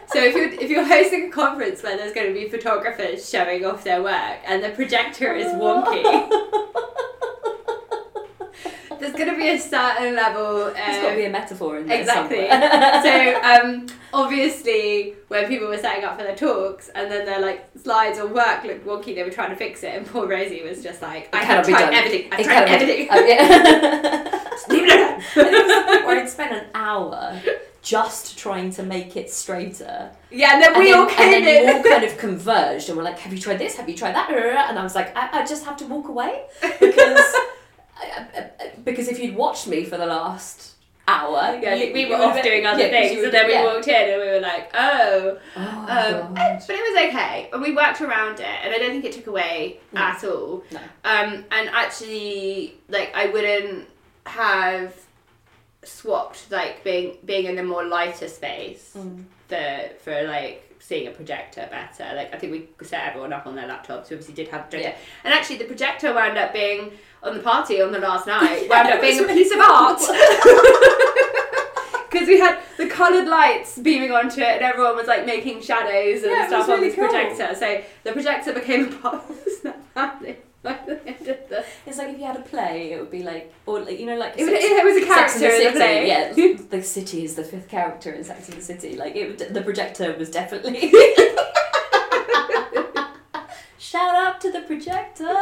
So 0.07 0.23
if 0.23 0.35
you're 0.35 0.49
if 0.51 0.69
you're 0.69 0.85
hosting 0.85 1.27
a 1.27 1.31
conference 1.31 1.83
where 1.83 1.97
there's 1.97 2.13
going 2.13 2.27
to 2.27 2.33
be 2.33 2.47
photographers 2.49 3.29
showing 3.29 3.65
off 3.65 3.83
their 3.83 4.01
work 4.01 4.37
and 4.45 4.63
the 4.63 4.69
projector 4.69 5.33
is 5.33 5.47
wonky, 5.47 6.03
there's 8.99 9.13
going 9.13 9.29
to 9.29 9.35
be 9.35 9.49
a 9.49 9.59
certain 9.59 10.15
level. 10.15 10.71
There's 10.73 11.01
got 11.01 11.09
to 11.11 11.15
be 11.15 11.25
a 11.25 11.29
metaphor 11.29 11.77
in 11.77 11.87
there 11.87 11.99
Exactly. 11.99 12.47
so 12.49 13.41
um, 13.69 13.87
obviously, 14.13 15.15
when 15.27 15.47
people 15.47 15.67
were 15.67 15.77
setting 15.77 16.03
up 16.03 16.17
for 16.17 16.23
their 16.23 16.35
talks, 16.35 16.89
and 16.89 17.11
then 17.11 17.25
their 17.25 17.39
like 17.39 17.67
slides 17.81 18.19
or 18.19 18.27
work 18.27 18.63
looked 18.63 18.85
wonky, 18.85 19.15
they 19.15 19.23
were 19.23 19.29
trying 19.31 19.49
to 19.49 19.55
fix 19.55 19.83
it, 19.83 19.93
and 19.95 20.05
poor 20.05 20.27
Rosie 20.27 20.63
was 20.63 20.81
just 20.83 21.01
like, 21.01 21.33
"I 21.33 21.43
have 21.43 21.47
cannot 21.47 21.65
be 21.67 21.71
tried 21.73 21.81
done. 21.85 21.93
everything. 21.93 22.31
It 22.39 22.43
tried 22.45 22.67
everything. 22.69 23.07
Oh, 23.11 23.25
yeah. 23.25 24.41
Leave 24.69 24.83
it 24.83 24.91
alone." 24.99 25.21
And 25.35 25.55
it 25.55 25.65
was 25.65 25.75
the 25.85 25.91
point 25.91 26.05
where 26.05 26.19
I'd 26.21 26.29
spent 26.29 26.51
an 26.53 26.65
hour 26.73 27.41
just 27.81 28.37
trying 28.37 28.69
to 28.71 28.83
make 28.83 29.15
it 29.15 29.29
straighter. 29.31 30.11
Yeah, 30.29 30.53
and 30.55 30.61
then 30.61 30.73
And 30.73 30.83
we 30.83 30.91
then, 30.91 30.99
all 30.99 31.05
came 31.07 31.33
and 31.33 31.45
then 31.47 31.69
in. 31.69 31.75
all 31.77 31.83
kind 31.83 32.03
of 32.03 32.17
converged 32.17 32.89
and 32.89 32.97
we're 32.97 33.03
like, 33.03 33.19
"Have 33.19 33.31
you 33.33 33.39
tried 33.39 33.59
this? 33.59 33.75
Have 33.77 33.87
you 33.89 33.95
tried 33.95 34.13
that?" 34.15 34.29
And 34.31 34.77
I 34.79 34.83
was 34.83 34.95
like, 34.95 35.15
"I, 35.15 35.41
I 35.41 35.45
just 35.45 35.63
have 35.65 35.77
to 35.77 35.85
walk 35.85 36.09
away 36.09 36.43
because 36.61 36.89
I- 36.89 36.91
I- 36.91 37.43
I- 37.43 37.49
because 38.83 39.07
if 39.07 39.19
you'd 39.19 39.35
watched 39.35 39.67
me 39.67 39.83
for 39.83 39.97
the 39.97 40.05
last 40.05 40.73
hour, 41.07 41.57
yeah, 41.61 41.73
you- 41.75 41.93
we 41.93 42.05
were 42.05 42.15
off 42.17 42.41
doing 42.43 42.65
other 42.65 42.81
yeah, 42.83 42.89
things, 42.89 43.23
and 43.23 43.31
then 43.33 43.45
we 43.47 43.53
yeah. 43.53 43.63
walked 43.63 43.87
in, 43.87 44.09
and 44.09 44.21
we 44.21 44.27
were 44.27 44.39
like, 44.41 44.69
"Oh." 44.73 45.37
Oh, 45.55 45.61
Um, 45.61 46.33
but 46.33 46.69
it 46.69 46.93
was 46.93 47.05
okay, 47.07 47.49
and 47.53 47.61
we 47.61 47.73
worked 47.73 48.01
around 48.01 48.39
it, 48.41 48.45
and 48.63 48.73
I 48.73 48.77
don't 48.77 48.91
think 48.91 49.05
it 49.05 49.13
took 49.13 49.27
away 49.27 49.79
No. 49.93 50.01
at 50.01 50.23
all. 50.25 50.63
No. 50.71 50.79
Um, 51.05 51.45
and 51.51 51.69
actually, 51.69 52.75
like 52.89 53.15
I 53.15 53.27
wouldn't 53.27 53.87
have 54.25 54.93
swapped 55.83 56.51
like 56.51 56.83
being 56.83 57.17
being 57.23 57.45
in 57.45 57.57
a 57.57 57.63
more 57.63 57.85
lighter 57.85 58.27
space 58.27 58.93
Mm. 58.97 59.23
for 59.47 59.89
for 60.03 60.27
like 60.27 60.66
seeing 60.87 61.05
a 61.07 61.11
projector 61.11 61.67
better. 61.69 62.15
Like 62.15 62.33
I 62.33 62.37
think 62.37 62.51
we 62.53 62.85
set 62.85 63.03
everyone 63.09 63.33
up 63.33 63.45
on 63.45 63.55
their 63.55 63.67
laptops. 63.67 64.09
We 64.09 64.15
obviously 64.15 64.33
did 64.35 64.47
have 64.49 64.61
a 64.61 64.67
projector, 64.69 64.97
and 65.25 65.33
actually 65.33 65.57
the 65.57 65.65
projector 65.65 66.13
wound 66.13 66.37
up 66.37 66.53
being 66.53 66.91
on 67.21 67.33
the 67.35 67.41
party 67.43 67.81
on 67.81 67.91
the 67.91 67.99
last 67.99 68.25
night. 68.25 68.67
wound 68.69 68.87
up 68.89 69.01
being 69.01 69.19
a 69.23 69.27
piece 69.27 69.51
of 69.53 69.59
art. 69.59 69.99
Because 72.09 72.27
we 72.33 72.39
had 72.39 72.59
the 72.77 72.87
coloured 72.87 73.27
lights 73.27 73.77
beaming 73.79 74.11
onto 74.11 74.39
it, 74.39 74.47
and 74.47 74.61
everyone 74.61 74.95
was 74.95 75.07
like 75.07 75.25
making 75.25 75.61
shadows 75.61 76.23
and 76.23 76.31
Yeah, 76.31 76.47
stuff 76.47 76.59
was 76.61 76.69
on 76.69 76.75
really 76.75 76.87
this 76.89 76.95
cool. 76.95 77.09
projector. 77.09 77.53
So 77.55 77.83
the 78.03 78.11
projector 78.13 78.53
became 78.53 78.85
a 78.87 78.95
part 78.97 79.15
of 79.15 79.27
the. 80.21 80.37
By 80.67 80.77
the 80.85 80.97
end 81.07 81.27
of 81.33 81.39
the- 81.49 81.63
It's 81.85 81.97
like 81.97 82.09
if 82.13 82.17
you 82.19 82.25
had 82.31 82.35
a 82.43 82.45
play, 82.53 82.91
it 82.93 82.99
would 83.01 83.11
be 83.19 83.23
like, 83.31 83.45
or 83.65 83.79
like, 83.87 83.97
you 83.99 84.05
know, 84.09 84.17
like 84.17 84.33
It 84.37 84.43
was, 84.45 84.53
Sex- 84.61 84.65
it 84.79 84.85
was 84.89 84.97
a 85.03 85.05
character 85.05 85.37
in 85.37 85.63
the 85.63 85.71
City, 85.71 85.77
play. 85.77 86.07
Yeah, 86.11 86.23
the 86.75 86.83
city 86.83 87.19
is 87.27 87.35
the 87.35 87.43
fifth 87.43 87.69
character 87.77 88.09
in 88.17 88.23
Sex 88.23 88.49
and 88.49 88.57
the 88.57 88.61
City. 88.71 88.91
Like 89.03 89.15
it, 89.15 89.53
the 89.53 89.61
projector 89.61 90.07
was 90.17 90.29
definitely. 90.29 90.91
Shout 93.79 94.15
out 94.15 94.41
to 94.41 94.51
the 94.51 94.61
projector! 94.61 95.33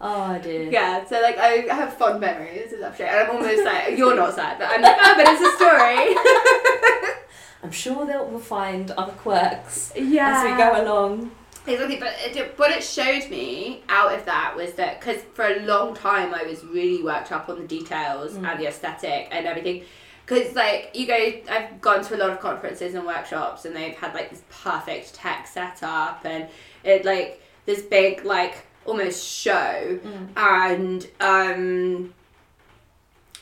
Oh 0.00 0.38
dear. 0.42 0.70
Yeah, 0.70 1.04
so 1.04 1.20
like 1.20 1.36
I 1.36 1.50
have 1.74 1.94
fond 1.98 2.20
memories 2.20 2.72
of 2.72 2.78
that 2.80 2.96
show, 2.96 3.04
and 3.04 3.18
I'm 3.28 3.30
almost 3.36 3.64
like 3.64 3.98
you're 3.98 4.14
not 4.14 4.34
sad, 4.34 4.58
but 4.58 4.68
I'm 4.70 4.80
like 4.82 4.96
oh, 4.98 5.14
but 5.16 5.26
it's 5.28 5.42
a 5.42 5.52
story. 5.56 7.14
I'm 7.62 7.70
sure 7.72 8.06
they'll 8.06 8.24
we'll 8.26 8.38
find 8.40 8.90
other 8.92 9.12
quirks 9.12 9.92
yeah, 9.96 10.38
as 10.38 10.44
we 10.44 10.56
go 10.56 10.82
along. 10.82 11.32
Exactly, 11.66 11.96
but 11.96 12.14
it, 12.24 12.58
what 12.58 12.70
it 12.70 12.82
showed 12.82 13.28
me 13.30 13.82
out 13.88 14.14
of 14.14 14.24
that 14.24 14.54
was 14.56 14.72
that 14.72 14.98
because 14.98 15.22
for 15.34 15.44
a 15.46 15.60
long 15.60 15.94
time 15.94 16.34
I 16.34 16.42
was 16.44 16.64
really 16.64 17.02
worked 17.02 17.30
up 17.32 17.48
on 17.48 17.60
the 17.60 17.66
details 17.66 18.32
Mm. 18.32 18.50
and 18.50 18.60
the 18.60 18.66
aesthetic 18.66 19.28
and 19.30 19.46
everything. 19.46 19.84
Because 20.24 20.54
like 20.54 20.90
you 20.94 21.06
go, 21.06 21.32
I've 21.50 21.80
gone 21.80 22.02
to 22.04 22.16
a 22.16 22.18
lot 22.18 22.30
of 22.30 22.40
conferences 22.40 22.94
and 22.94 23.04
workshops, 23.04 23.64
and 23.64 23.74
they've 23.76 23.94
had 23.94 24.14
like 24.14 24.30
this 24.30 24.42
perfect 24.62 25.14
tech 25.14 25.46
setup 25.46 26.24
and 26.24 26.48
it 26.84 27.04
like 27.04 27.42
this 27.66 27.82
big 27.82 28.24
like 28.24 28.66
almost 28.86 29.24
show, 29.26 29.98
and 30.36 31.06
um, 31.20 32.14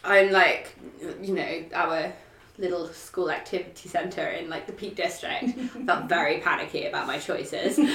I'm 0.02 0.32
like, 0.32 0.74
you 1.22 1.34
know, 1.34 1.64
our 1.74 2.12
little 2.58 2.88
school 2.88 3.30
activity 3.30 3.88
centre 3.88 4.26
in 4.28 4.50
like 4.50 4.66
the 4.66 4.72
Peak 4.72 4.96
District. 4.96 5.44
felt 5.86 6.08
very 6.08 6.38
panicky 6.40 6.86
about 6.86 7.06
my 7.06 7.18
choices. 7.18 7.78
um, 7.78 7.88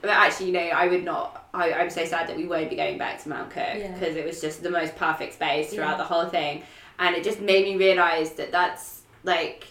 but 0.00 0.10
actually, 0.10 0.46
you 0.46 0.52
know, 0.52 0.60
I 0.60 0.88
would 0.88 1.04
not. 1.04 1.48
I, 1.54 1.72
I'm 1.72 1.90
so 1.90 2.04
sad 2.04 2.28
that 2.28 2.36
we 2.36 2.46
won't 2.46 2.70
be 2.70 2.76
going 2.76 2.98
back 2.98 3.22
to 3.22 3.28
Mount 3.28 3.50
Cook 3.50 3.62
Yeah. 3.76 3.92
because 3.92 4.16
it 4.16 4.24
was 4.26 4.40
just 4.40 4.62
the 4.62 4.70
most 4.70 4.96
perfect 4.96 5.34
space 5.34 5.72
throughout 5.72 5.92
Yeah. 5.92 5.96
the 5.98 6.04
whole 6.04 6.26
thing, 6.28 6.62
and 6.98 7.14
it 7.14 7.24
just 7.24 7.40
made 7.40 7.64
me 7.64 7.76
realise 7.76 8.30
that 8.30 8.50
that's 8.50 9.02
like, 9.22 9.68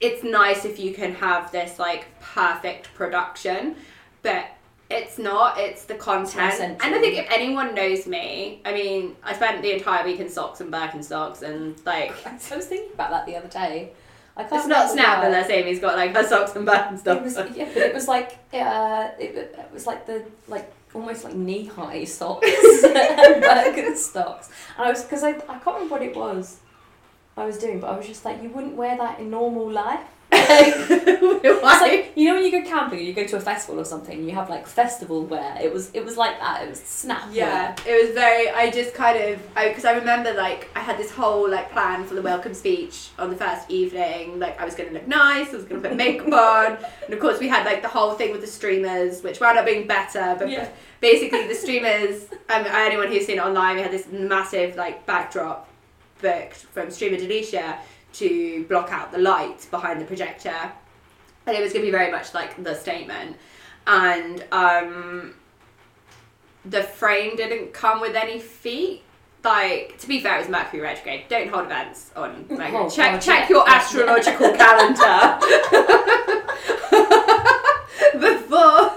it's 0.00 0.24
nice 0.24 0.64
if 0.64 0.78
you 0.78 0.92
can 0.94 1.14
have 1.14 1.52
this 1.52 1.78
like 1.78 2.06
perfect 2.20 2.92
production, 2.94 3.76
but 4.22 4.46
it's 4.92 5.18
not. 5.18 5.58
It's 5.58 5.84
the 5.84 5.94
content, 5.94 6.54
essential. 6.54 6.86
and 6.86 6.94
I 6.94 7.00
think 7.00 7.18
if 7.18 7.26
anyone 7.30 7.74
knows 7.74 8.06
me, 8.06 8.60
I 8.64 8.72
mean, 8.72 9.16
I 9.22 9.34
spent 9.34 9.62
the 9.62 9.72
entire 9.72 10.04
week 10.04 10.20
in 10.20 10.28
socks 10.28 10.60
and 10.60 10.72
Birkenstocks, 10.72 11.42
and 11.42 11.74
like. 11.84 12.12
I 12.26 12.56
was 12.56 12.66
thinking 12.66 12.92
about 12.94 13.10
that 13.10 13.26
the 13.26 13.36
other 13.36 13.48
day. 13.48 13.92
I 14.36 14.44
can't 14.44 14.54
It's 14.60 14.66
not 14.66 14.90
Snap 14.90 15.22
unless 15.24 15.50
Amy's 15.50 15.78
got 15.80 15.96
like 15.96 16.14
her 16.16 16.24
socks 16.24 16.56
and 16.56 16.66
It 16.66 16.72
Birkenstocks. 16.72 17.22
was, 17.22 17.36
yeah, 17.56 17.68
but 17.74 17.82
it 17.82 17.94
was 17.94 18.08
like 18.08 18.38
uh, 18.54 19.08
it, 19.18 19.36
it 19.36 19.68
was 19.72 19.86
like 19.86 20.06
the 20.06 20.24
like 20.48 20.72
almost 20.94 21.24
like 21.24 21.34
knee 21.34 21.66
high 21.66 22.04
socks 22.04 22.46
and 22.84 23.42
Birkenstocks. 23.42 24.48
And 24.78 24.86
I 24.86 24.90
was 24.90 25.02
because 25.02 25.22
I 25.22 25.30
I 25.30 25.58
can't 25.58 25.66
remember 25.66 25.92
what 25.96 26.02
it 26.02 26.16
was 26.16 26.60
I 27.36 27.44
was 27.44 27.58
doing, 27.58 27.80
but 27.80 27.88
I 27.90 27.96
was 27.96 28.06
just 28.06 28.24
like, 28.24 28.42
you 28.42 28.50
wouldn't 28.50 28.74
wear 28.74 28.96
that 28.96 29.18
in 29.20 29.30
normal 29.30 29.70
life. 29.70 30.00
It's 31.44 31.80
like 31.80 32.12
you 32.16 32.28
know 32.28 32.34
when 32.34 32.44
you 32.44 32.50
go 32.52 32.62
camping, 32.68 32.98
or 32.98 33.02
you 33.02 33.12
go 33.12 33.24
to 33.26 33.36
a 33.36 33.40
festival 33.40 33.80
or 33.80 33.84
something, 33.84 34.24
you 34.24 34.34
have 34.34 34.48
like 34.48 34.66
festival 34.66 35.24
wear. 35.24 35.56
It 35.60 35.72
was 35.72 35.90
it 35.92 36.04
was 36.04 36.16
like 36.16 36.38
that. 36.38 36.62
It 36.64 36.68
was 36.70 36.80
snap. 36.80 37.28
Yeah, 37.32 37.74
it 37.86 38.06
was 38.06 38.14
very. 38.14 38.48
I 38.50 38.70
just 38.70 38.94
kind 38.94 39.18
of 39.18 39.40
because 39.54 39.84
I, 39.84 39.92
remember 39.92 40.32
like 40.34 40.68
I 40.76 40.80
had 40.80 40.98
this 40.98 41.10
whole 41.10 41.48
like 41.50 41.70
plan 41.72 42.04
for 42.04 42.14
the 42.14 42.22
welcome 42.22 42.54
speech 42.54 43.08
on 43.18 43.30
the 43.30 43.36
first 43.36 43.70
evening. 43.70 44.38
Like 44.38 44.60
I 44.60 44.64
was 44.64 44.74
going 44.74 44.88
to 44.90 44.94
look 44.94 45.08
nice, 45.08 45.48
I 45.52 45.56
was 45.56 45.64
going 45.64 45.82
to 45.82 45.88
put 45.88 45.96
makeup 45.96 46.32
on, 46.32 46.78
and 47.04 47.12
of 47.14 47.20
course 47.20 47.38
we 47.40 47.48
had 47.48 47.64
like 47.66 47.82
the 47.82 47.88
whole 47.88 48.12
thing 48.12 48.32
with 48.32 48.40
the 48.40 48.46
streamers, 48.46 49.22
which 49.22 49.40
wound 49.40 49.58
up 49.58 49.66
being 49.66 49.86
better. 49.86 50.36
But 50.38 50.48
Yeah. 50.50 50.68
basically, 51.00 51.48
the 51.48 51.54
streamers. 51.54 52.24
Um, 52.48 52.64
anyone 52.66 53.08
who's 53.08 53.26
seen 53.26 53.38
it 53.38 53.42
online, 53.42 53.76
we 53.76 53.82
had 53.82 53.90
this 53.92 54.06
massive 54.10 54.76
like 54.76 55.04
backdrop 55.06 55.68
booked 56.20 56.54
from 56.56 56.90
Streamer 56.90 57.16
Delicia 57.16 57.78
to 58.14 58.64
block 58.68 58.92
out 58.92 59.12
the 59.12 59.18
light 59.18 59.66
behind 59.70 60.00
the 60.00 60.04
projector, 60.04 60.72
and 61.46 61.56
it 61.56 61.60
was 61.62 61.72
going 61.72 61.84
to 61.84 61.86
be 61.86 61.90
very 61.90 62.10
much 62.10 62.34
like 62.34 62.62
the 62.62 62.74
statement, 62.74 63.36
and 63.86 64.44
um 64.52 65.34
the 66.64 66.82
frame 66.82 67.34
didn't 67.36 67.72
come 67.72 68.00
with 68.00 68.14
any 68.14 68.38
feet. 68.38 69.02
Like 69.44 69.98
to 69.98 70.06
be 70.06 70.20
fair, 70.20 70.36
it 70.36 70.40
was 70.40 70.48
Mercury 70.48 70.80
retrograde. 70.80 71.24
Don't 71.28 71.48
hold 71.48 71.64
events 71.64 72.12
on. 72.14 72.46
Like, 72.48 72.72
Oh, 72.72 72.88
check 72.88 73.12
God, 73.14 73.20
check 73.20 73.48
yeah. 73.50 73.56
your 73.56 73.68
astrological 73.68 74.52
calendar 74.56 75.38
before. 78.20 78.92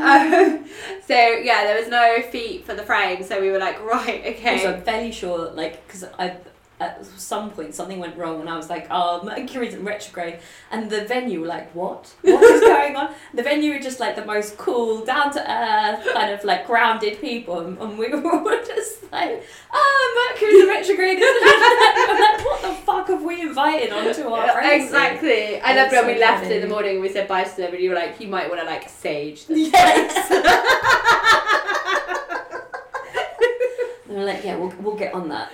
Um, 0.00 0.64
so 1.06 1.14
yeah, 1.14 1.64
there 1.64 1.78
was 1.78 1.88
no 1.88 2.22
feet 2.30 2.64
for 2.64 2.74
the 2.74 2.82
frame. 2.82 3.22
So 3.22 3.40
we 3.40 3.50
were 3.50 3.58
like, 3.58 3.78
right, 3.84 4.22
okay. 4.36 4.52
Also, 4.54 4.74
I'm 4.74 4.82
fairly 4.82 5.12
sure, 5.12 5.50
like, 5.50 5.86
because 5.86 6.04
I 6.18 6.36
at 6.80 7.04
some 7.04 7.50
point 7.50 7.74
something 7.74 7.98
went 7.98 8.16
wrong, 8.16 8.40
and 8.40 8.48
I 8.48 8.56
was 8.56 8.68
like, 8.70 8.86
"Oh, 8.90 9.22
Mercury's 9.22 9.74
in 9.74 9.84
retrograde," 9.84 10.38
and 10.70 10.90
the 10.90 11.02
venue 11.04 11.40
were 11.42 11.46
like, 11.46 11.70
"What? 11.74 12.12
What 12.22 12.42
is 12.42 12.60
going 12.62 12.96
on?" 12.96 13.14
The 13.34 13.42
venue 13.42 13.72
were 13.74 13.78
just 13.78 14.00
like 14.00 14.16
the 14.16 14.24
most 14.24 14.56
cool, 14.56 15.04
down 15.04 15.32
to 15.34 15.40
earth, 15.40 16.06
kind 16.14 16.32
of 16.32 16.42
like 16.44 16.66
grounded 16.66 17.20
people, 17.20 17.60
and, 17.60 17.78
and 17.78 17.98
we 17.98 18.08
were 18.14 18.30
all 18.30 18.44
just 18.66 19.10
like, 19.12 19.44
"Ah, 19.72 20.28
Mercury's 20.32 20.62
in 20.62 20.68
retrograde." 20.68 21.18
I'm 21.22 22.20
like, 22.20 22.44
"What 22.44 22.62
the 22.62 22.74
fuck 22.86 23.08
have 23.08 23.22
we 23.22 23.42
invited 23.42 23.92
onto 23.92 24.22
our 24.28 24.46
Yeah, 24.46 24.58
racing?" 24.58 24.86
exactly. 24.86 25.60
I 25.60 25.72
It 25.72 25.76
loved 25.76 25.92
when 25.92 26.06
we 26.06 26.18
left 26.18 26.42
funny. 26.44 26.54
in 26.56 26.60
the 26.62 26.68
morning 26.68 26.92
and 26.94 27.02
we 27.02 27.08
said 27.10 27.28
bye 27.28 27.44
to 27.44 27.56
them 27.56 27.72
and 27.74 27.82
you 27.82 27.90
were 27.90 27.96
like, 27.96 28.18
you 28.20 28.28
might 28.28 28.48
want 28.48 28.60
to 28.60 28.66
like 28.66 28.88
sage 28.88 29.46
this 29.46 29.70
And 34.08 34.18
we're 34.18 34.24
like, 34.24 34.44
"Yeah, 34.44 34.56
we'll 34.56 34.74
we'll 34.80 34.96
get 34.96 35.14
on 35.14 35.28
that." 35.28 35.50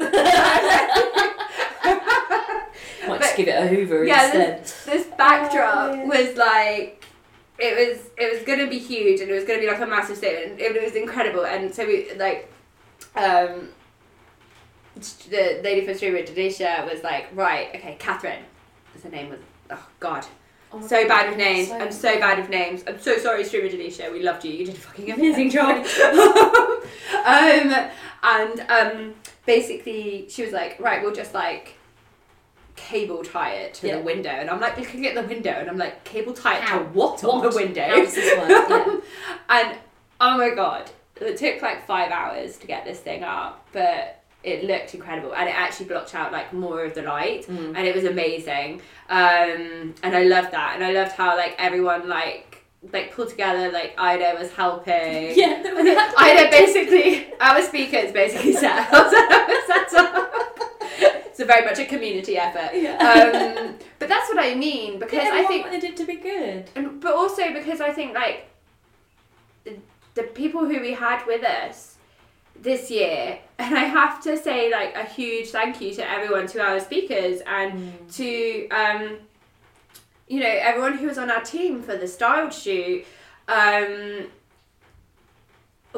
Might 3.38 3.46
just 3.46 3.46
give 3.46 3.48
it 3.48 3.62
a 3.62 3.66
Hoover 3.74 4.04
Yeah, 4.04 4.24
instead. 4.24 4.64
this 4.92 5.06
backdrop 5.16 5.74
Oh, 5.90 5.94
yeah. 5.94 6.04
was 6.04 6.36
like 6.36 7.04
it 7.58 7.74
was 7.88 8.10
it 8.18 8.32
was 8.32 8.42
gonna 8.42 8.66
be 8.68 8.78
huge 8.78 9.20
and 9.20 9.30
it 9.30 9.34
was 9.34 9.44
gonna 9.44 9.60
be 9.60 9.66
like 9.66 9.80
a 9.80 9.86
massive 9.86 10.16
statement. 10.16 10.60
It, 10.60 10.82
was 10.82 10.94
incredible 10.94 11.46
and 11.46 11.74
so 11.74 11.86
we 11.86 12.12
like 12.14 12.52
um 13.14 13.68
the 15.30 15.60
lady 15.62 15.84
from 15.86 15.94
Streamer 15.94 16.22
Delisha 16.22 16.90
was 16.90 17.02
like, 17.02 17.28
right, 17.34 17.68
okay, 17.74 17.96
Catherine. 17.98 18.42
As 18.94 19.02
her 19.02 19.10
name 19.10 19.30
was 19.30 19.40
oh 19.70 19.86
god. 20.00 20.26
Oh 20.72 20.80
So 20.86 21.00
God, 21.02 21.08
bad 21.08 21.28
with 21.30 21.38
names. 21.38 21.68
so 21.68 21.78
I'm 21.78 21.92
so 21.92 22.18
bad 22.18 22.38
with 22.38 22.50
names. 22.50 22.82
I'm 22.86 22.98
so 23.00 23.16
sorry, 23.18 23.44
Streamer 23.44 23.68
Delisha. 23.68 24.10
We 24.12 24.22
loved 24.22 24.44
you. 24.44 24.52
You 24.52 24.66
did 24.66 24.74
a 24.74 24.78
fucking 24.78 25.12
amazing 25.16 25.50
job. 25.50 25.84
um, 27.24 27.90
and 28.22 28.60
um, 28.68 29.14
basically, 29.46 30.26
she 30.28 30.42
was 30.42 30.52
like, 30.52 30.78
right, 30.80 31.02
we'll 31.02 31.14
just 31.14 31.34
like 31.34 31.75
cable 32.76 33.24
tie 33.24 33.52
it 33.54 33.74
to 33.74 33.86
Yeah. 33.88 33.96
the 33.96 34.02
window. 34.02 34.30
And 34.30 34.48
I'm 34.50 34.60
like 34.60 34.78
looking 34.78 35.06
at 35.06 35.14
the 35.14 35.22
window, 35.22 35.50
and 35.50 35.68
I'm 35.68 35.78
like, 35.78 36.04
cable 36.04 36.32
tie 36.32 36.58
it 36.58 36.62
How? 36.62 36.78
to 36.78 36.84
what, 36.84 37.24
on 37.24 37.40
What? 37.40 37.50
the 37.50 37.56
window? 37.56 37.82
How 37.88 37.96
does 37.96 38.14
this 38.14 38.38
work? 38.38 38.48
Yeah. 38.48 38.96
and 39.48 39.78
oh 40.20 40.38
my 40.38 40.50
god, 40.50 40.90
it 41.20 41.36
took 41.36 41.62
like 41.62 41.86
five 41.86 42.10
hours 42.12 42.56
to 42.58 42.66
get 42.66 42.84
this 42.84 43.00
thing 43.00 43.24
up, 43.24 43.66
but 43.72 44.22
it 44.44 44.62
looked 44.64 44.94
incredible, 44.94 45.32
and 45.34 45.48
it 45.48 45.54
actually 45.58 45.86
blocked 45.86 46.14
out 46.14 46.30
like 46.30 46.52
more 46.52 46.84
of 46.84 46.94
the 46.94 47.02
light 47.02 47.46
Mm. 47.48 47.74
and 47.76 47.86
it 47.86 47.94
was 47.94 48.04
amazing. 48.04 48.80
Um, 49.08 49.94
and 50.02 50.14
I 50.14 50.22
loved 50.24 50.52
that, 50.52 50.72
and 50.76 50.84
I 50.84 50.92
loved 50.92 51.12
how 51.12 51.36
like 51.36 51.56
everyone 51.58 52.08
like 52.08 52.52
like 52.92 53.12
pulled 53.12 53.30
together. 53.30 53.72
Like 53.72 53.94
Ida 53.98 54.36
was 54.38 54.52
helping. 54.52 55.32
Yeah, 55.36 56.12
Ida 56.16 56.50
basically 56.50 57.32
our 57.40 57.60
speakers 57.62 58.12
basically 58.12 58.52
set 58.52 58.88
set 58.90 59.94
up. 59.94 60.32
It's 61.36 61.42
a 61.42 61.44
very 61.44 61.66
much 61.66 61.78
a 61.78 61.84
community 61.84 62.38
effort. 62.38 62.70
Yeah. 62.74 62.96
Um, 62.96 63.74
but 63.98 64.08
that's 64.08 64.26
what 64.30 64.38
I 64.38 64.54
mean 64.54 64.98
because 64.98 65.22
Yeah, 65.22 65.32
I 65.34 65.44
think 65.44 65.66
wanted 65.66 65.84
it 65.84 65.94
to 65.98 66.06
be 66.06 66.16
good. 66.16 66.70
and 66.74 66.98
but 66.98 67.14
also 67.14 67.52
because 67.52 67.82
I 67.82 67.92
think 67.92 68.14
like 68.14 68.48
the, 69.64 69.76
the 70.14 70.22
people 70.22 70.64
who 70.64 70.80
we 70.80 70.92
had 70.94 71.26
with 71.26 71.44
us 71.44 71.96
this 72.58 72.90
year, 72.90 73.38
and 73.58 73.76
I 73.76 73.84
have 73.84 74.22
to 74.22 74.38
say 74.38 74.70
like 74.72 74.96
a 74.96 75.04
huge 75.04 75.48
thank 75.50 75.78
you 75.82 75.92
to 75.96 76.10
everyone, 76.10 76.46
to 76.46 76.62
our 76.62 76.80
speakers, 76.80 77.42
and 77.46 77.92
to 78.12 78.68
um, 78.70 79.18
you 80.28 80.40
know 80.40 80.48
everyone 80.48 80.96
who 80.96 81.06
was 81.06 81.18
on 81.18 81.30
our 81.30 81.42
team 81.42 81.82
for 81.82 81.98
the 81.98 82.08
style 82.08 82.48
shoot. 82.48 83.04
Um, 83.46 84.28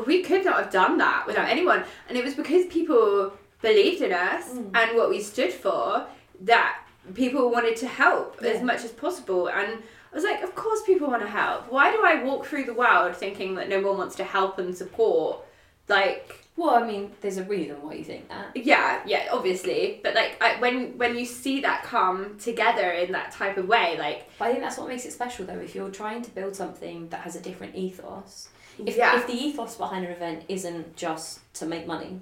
we 0.05 0.25
could 0.25 0.45
not 0.45 0.57
have 0.65 0.73
done 0.73 0.99
that 0.99 1.29
without 1.29 1.49
anyone, 1.49 1.85
and 2.09 2.19
it 2.19 2.25
was 2.25 2.35
because 2.35 2.67
people 2.67 3.35
believed 3.63 4.03
in 4.03 4.13
us 4.13 4.51
Mm. 4.51 4.71
and 4.75 4.97
what 4.97 5.09
we 5.11 5.21
stood 5.21 5.53
for 5.53 6.07
that 6.43 6.81
people 7.15 7.51
wanted 7.51 7.77
to 7.77 7.87
help 7.89 8.41
as 8.43 8.63
much 8.63 8.85
as 8.85 8.93
possible 8.93 9.49
and 9.49 9.83
I 10.13 10.15
was 10.15 10.25
like, 10.25 10.43
of 10.43 10.55
course 10.55 10.81
people 10.85 11.09
want 11.09 11.23
to 11.23 11.29
help. 11.29 11.71
Why 11.71 11.91
do 11.93 12.03
I 12.05 12.23
walk 12.23 12.47
through 12.47 12.65
the 12.65 12.73
world 12.75 13.15
thinking 13.17 13.57
that 13.57 13.69
no 13.69 13.81
one 13.83 13.99
wants 13.99 14.17
to 14.17 14.25
help 14.25 14.59
and 14.59 14.75
support? 14.77 15.41
Like, 15.87 16.45
Well, 16.57 16.71
I 16.75 16.87
mean, 16.87 17.13
there's 17.21 17.37
a 17.37 17.45
reason 17.45 17.77
why 17.83 17.95
you 17.95 18.05
think 18.05 18.29
that. 18.29 18.57
yeah, 18.57 19.01
yeah, 19.07 19.29
obviously, 19.31 20.01
but 20.03 20.15
like 20.15 20.37
I, 20.43 20.59
when 20.61 20.97
when 20.99 21.17
you 21.19 21.25
see 21.27 21.61
that 21.61 21.83
come 21.85 22.37
together 22.39 22.91
in 22.91 23.13
that 23.13 23.33
type 23.33 23.57
of 23.59 23.69
way, 23.69 23.97
like, 23.99 24.29
But 24.39 24.47
I 24.49 24.51
think 24.53 24.63
that's 24.65 24.77
what 24.79 24.89
makes 24.89 25.05
it 25.05 25.13
special, 25.13 25.45
though. 25.47 25.59
If 25.69 25.75
you're 25.75 25.91
trying 25.91 26.23
to 26.23 26.31
build 26.31 26.57
something 26.57 27.09
that 27.11 27.21
has 27.21 27.37
a 27.37 27.41
different 27.41 27.75
ethos, 27.77 28.49
if, 28.85 28.97
yeah, 28.97 29.17
if 29.19 29.27
the 29.27 29.35
ethos 29.35 29.77
behind 29.77 30.05
an 30.07 30.13
event 30.13 30.45
isn't 30.49 30.97
just 30.97 31.41
to 31.55 31.67
make 31.67 31.87
money, 31.87 32.21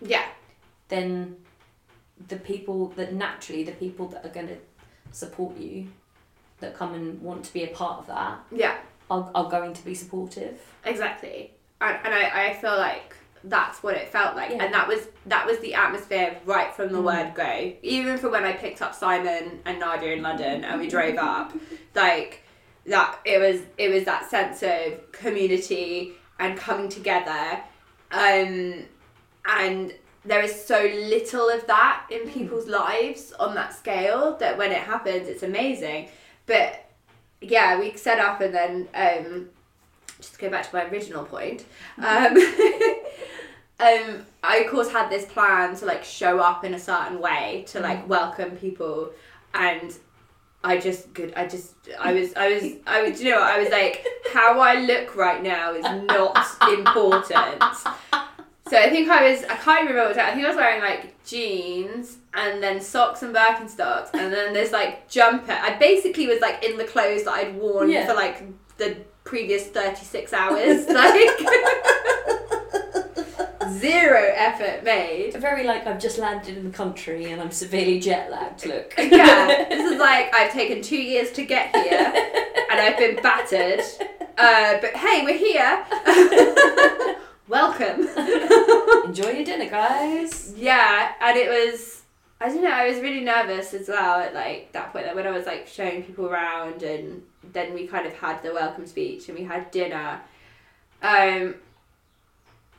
yeah, 0.00 0.26
then 0.92 1.36
the 2.28 2.36
people 2.36 2.88
that 2.96 3.12
naturally, 3.14 3.64
the 3.64 3.72
people 3.72 4.06
that 4.08 4.24
are 4.24 4.28
going 4.28 4.48
to 4.48 4.56
support 5.10 5.56
you, 5.56 5.88
that 6.60 6.74
come 6.76 6.94
and 6.94 7.20
want 7.20 7.44
to 7.44 7.52
be 7.52 7.64
a 7.64 7.68
part 7.68 7.98
of 8.00 8.06
that, 8.06 8.38
yeah, 8.52 8.76
are, 9.10 9.30
are 9.34 9.48
going 9.50 9.72
to 9.74 9.84
be 9.84 9.94
supportive. 9.94 10.60
exactly. 10.84 11.50
And, 11.80 11.98
and 12.04 12.14
I, 12.14 12.48
I 12.50 12.54
feel 12.54 12.76
like 12.76 13.16
that's 13.44 13.82
what 13.82 13.96
it 13.96 14.08
felt 14.08 14.36
like, 14.36 14.50
Yeah. 14.50 14.62
and 14.64 14.72
that 14.72 14.86
was 14.86 15.00
that 15.26 15.44
was 15.46 15.58
the 15.58 15.74
atmosphere 15.74 16.36
right 16.44 16.72
from 16.72 16.92
the 16.92 16.98
Mm. 16.98 17.04
word 17.04 17.34
go. 17.34 17.72
Even 17.82 18.16
for 18.18 18.28
when 18.30 18.44
I 18.44 18.52
picked 18.52 18.80
up 18.82 18.94
Simon 18.94 19.60
and 19.64 19.80
Nadia 19.80 20.12
in 20.12 20.22
London 20.22 20.62
and 20.64 20.80
we 20.80 20.86
drove 20.88 21.16
up, 21.16 21.52
like 21.96 22.44
that 22.86 23.18
it 23.24 23.38
was 23.40 23.62
it 23.78 23.88
was 23.92 24.04
that 24.04 24.30
sense 24.30 24.62
of 24.62 25.10
community 25.10 26.12
and 26.38 26.56
coming 26.56 26.88
together 26.88 27.60
um 28.12 28.84
and 29.44 29.92
there 30.24 30.42
is 30.42 30.64
so 30.64 30.80
little 30.82 31.48
of 31.48 31.66
that 31.66 32.06
in 32.10 32.28
people's 32.28 32.68
lives 32.68 33.32
on 33.40 33.54
that 33.54 33.74
scale 33.74 34.36
that 34.38 34.56
when 34.56 34.70
it 34.70 34.78
happens 34.78 35.28
it's 35.28 35.42
amazing 35.42 36.08
but 36.46 36.88
yeah 37.40 37.78
we 37.78 37.92
set 37.96 38.18
up 38.18 38.40
and 38.40 38.54
then 38.54 38.88
um 38.94 39.48
just 40.18 40.34
to 40.34 40.40
go 40.40 40.48
back 40.48 40.68
to 40.68 40.74
my 40.74 40.84
original 40.86 41.24
point 41.24 41.64
um 41.98 42.36
um 43.80 44.24
i 44.44 44.58
of 44.64 44.70
course 44.70 44.90
had 44.90 45.10
this 45.10 45.24
plan 45.26 45.74
to 45.74 45.86
like 45.86 46.04
show 46.04 46.38
up 46.38 46.64
in 46.64 46.74
a 46.74 46.78
certain 46.78 47.20
way 47.20 47.64
to 47.66 47.80
like 47.80 48.08
welcome 48.08 48.52
people 48.52 49.10
and 49.54 49.98
I 50.64 50.78
just 50.78 51.12
could. 51.14 51.34
I 51.34 51.46
just. 51.46 51.74
I 51.98 52.12
was. 52.12 52.34
I 52.34 52.52
was. 52.52 52.72
I 52.86 53.02
was. 53.02 53.22
You 53.22 53.32
know. 53.32 53.42
I 53.42 53.58
was 53.58 53.68
like, 53.70 54.06
how 54.32 54.60
I 54.60 54.76
look 54.76 55.16
right 55.16 55.42
now 55.42 55.72
is 55.74 55.82
not 55.82 56.36
important. 56.68 57.62
So 58.72 58.78
I 58.78 58.88
think 58.88 59.06
I 59.10 59.30
was. 59.30 59.44
I 59.44 59.56
can't 59.56 59.80
remember 59.80 59.98
what 60.00 60.08
was. 60.08 60.16
I 60.16 60.32
think 60.32 60.46
I 60.46 60.48
was 60.48 60.56
wearing 60.56 60.80
like 60.80 61.22
jeans 61.26 62.16
and 62.32 62.62
then 62.62 62.80
socks 62.80 63.22
and 63.22 63.34
Birkenstocks 63.34 64.14
and 64.14 64.32
then 64.32 64.54
this 64.54 64.72
like 64.72 65.10
jumper. 65.10 65.52
I 65.52 65.76
basically 65.76 66.26
was 66.26 66.40
like 66.40 66.64
in 66.64 66.78
the 66.78 66.84
clothes 66.84 67.24
that 67.24 67.32
I'd 67.32 67.54
worn 67.54 67.90
Yeah. 67.90 68.06
for 68.06 68.14
like 68.14 68.42
the 68.78 68.96
previous 69.24 69.66
thirty 69.66 70.06
six 70.06 70.32
hours. 70.32 70.86
Like 70.88 71.38
zero 73.72 74.32
effort 74.34 74.84
made. 74.84 75.34
Very 75.34 75.64
like 75.64 75.86
I've 75.86 76.00
just 76.00 76.16
landed 76.16 76.56
in 76.56 76.64
the 76.64 76.70
country 76.74 77.30
and 77.30 77.42
I'm 77.42 77.50
severely 77.50 78.00
jet 78.00 78.30
lagged. 78.30 78.64
Look. 78.64 78.94
yeah, 78.98 79.66
this 79.68 79.92
is 79.92 79.98
like 80.08 80.34
I've 80.34 80.50
taken 80.50 80.80
two 80.80 80.96
years 80.96 81.30
to 81.32 81.44
get 81.44 81.76
here, 81.76 82.10
and 82.70 82.80
I've 82.80 82.96
been 82.96 83.16
battered, 83.22 83.80
uh, 84.38 84.78
but 84.80 84.96
hey, 84.96 85.24
we're 85.26 85.36
here. 85.36 85.84
Welcome. 87.52 88.08
Enjoy 89.04 89.28
your 89.28 89.44
dinner, 89.44 89.68
guys. 89.68 90.54
Yeah, 90.56 91.12
and 91.20 91.36
it 91.36 91.50
was. 91.50 92.00
I 92.40 92.48
don't 92.48 92.64
know. 92.64 92.70
I 92.70 92.88
was 92.88 92.98
really 93.00 93.20
nervous 93.20 93.74
as 93.74 93.88
well 93.88 94.20
at 94.20 94.32
like 94.32 94.72
that 94.72 94.90
point. 94.90 95.04
Like 95.04 95.14
when 95.14 95.26
I 95.26 95.32
was 95.32 95.44
like 95.44 95.66
showing 95.66 96.02
people 96.02 96.24
around, 96.24 96.82
and 96.82 97.22
then 97.52 97.74
we 97.74 97.86
kind 97.86 98.06
of 98.06 98.14
had 98.14 98.42
the 98.42 98.54
welcome 98.54 98.86
speech 98.86 99.28
and 99.28 99.36
we 99.36 99.44
had 99.44 99.70
dinner. 99.70 100.22
Um, 101.02 101.56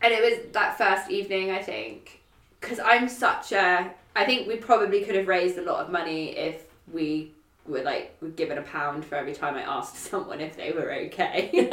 and 0.02 0.12
it 0.12 0.24
was 0.24 0.52
that 0.54 0.76
first 0.76 1.12
evening, 1.12 1.52
I 1.52 1.62
think, 1.62 2.22
because 2.60 2.80
I'm 2.80 3.08
such 3.08 3.52
a. 3.52 3.92
I 4.16 4.26
think 4.26 4.48
we 4.48 4.56
probably 4.56 5.04
could 5.04 5.14
have 5.14 5.28
raised 5.28 5.60
a 5.60 5.62
lot 5.62 5.86
of 5.86 5.92
money 5.92 6.36
if 6.36 6.64
we 6.92 7.32
were 7.68 7.84
like 7.84 8.18
were 8.22 8.30
given 8.30 8.58
a 8.58 8.64
pound 8.64 9.06
for 9.06 9.18
every 9.18 9.36
time 9.36 9.54
I 9.54 9.62
asked 9.62 9.98
someone 10.10 10.42
if 10.42 10.58
they 10.58 10.72
were 10.72 10.92
okay. 10.94 11.70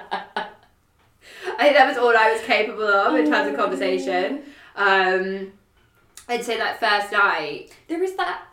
I 1.60 1.64
think 1.64 1.76
that 1.76 1.88
was 1.88 1.98
all 1.98 2.16
I 2.16 2.32
was 2.32 2.40
capable 2.40 2.88
of 2.88 3.14
in 3.16 3.30
terms 3.30 3.50
of 3.50 3.56
conversation. 3.56 4.44
Um, 4.76 5.52
I'd 6.26 6.42
say 6.42 6.56
that 6.56 6.80
first 6.80 7.12
night. 7.12 7.76
There 7.86 8.02
is 8.02 8.16
that. 8.16 8.44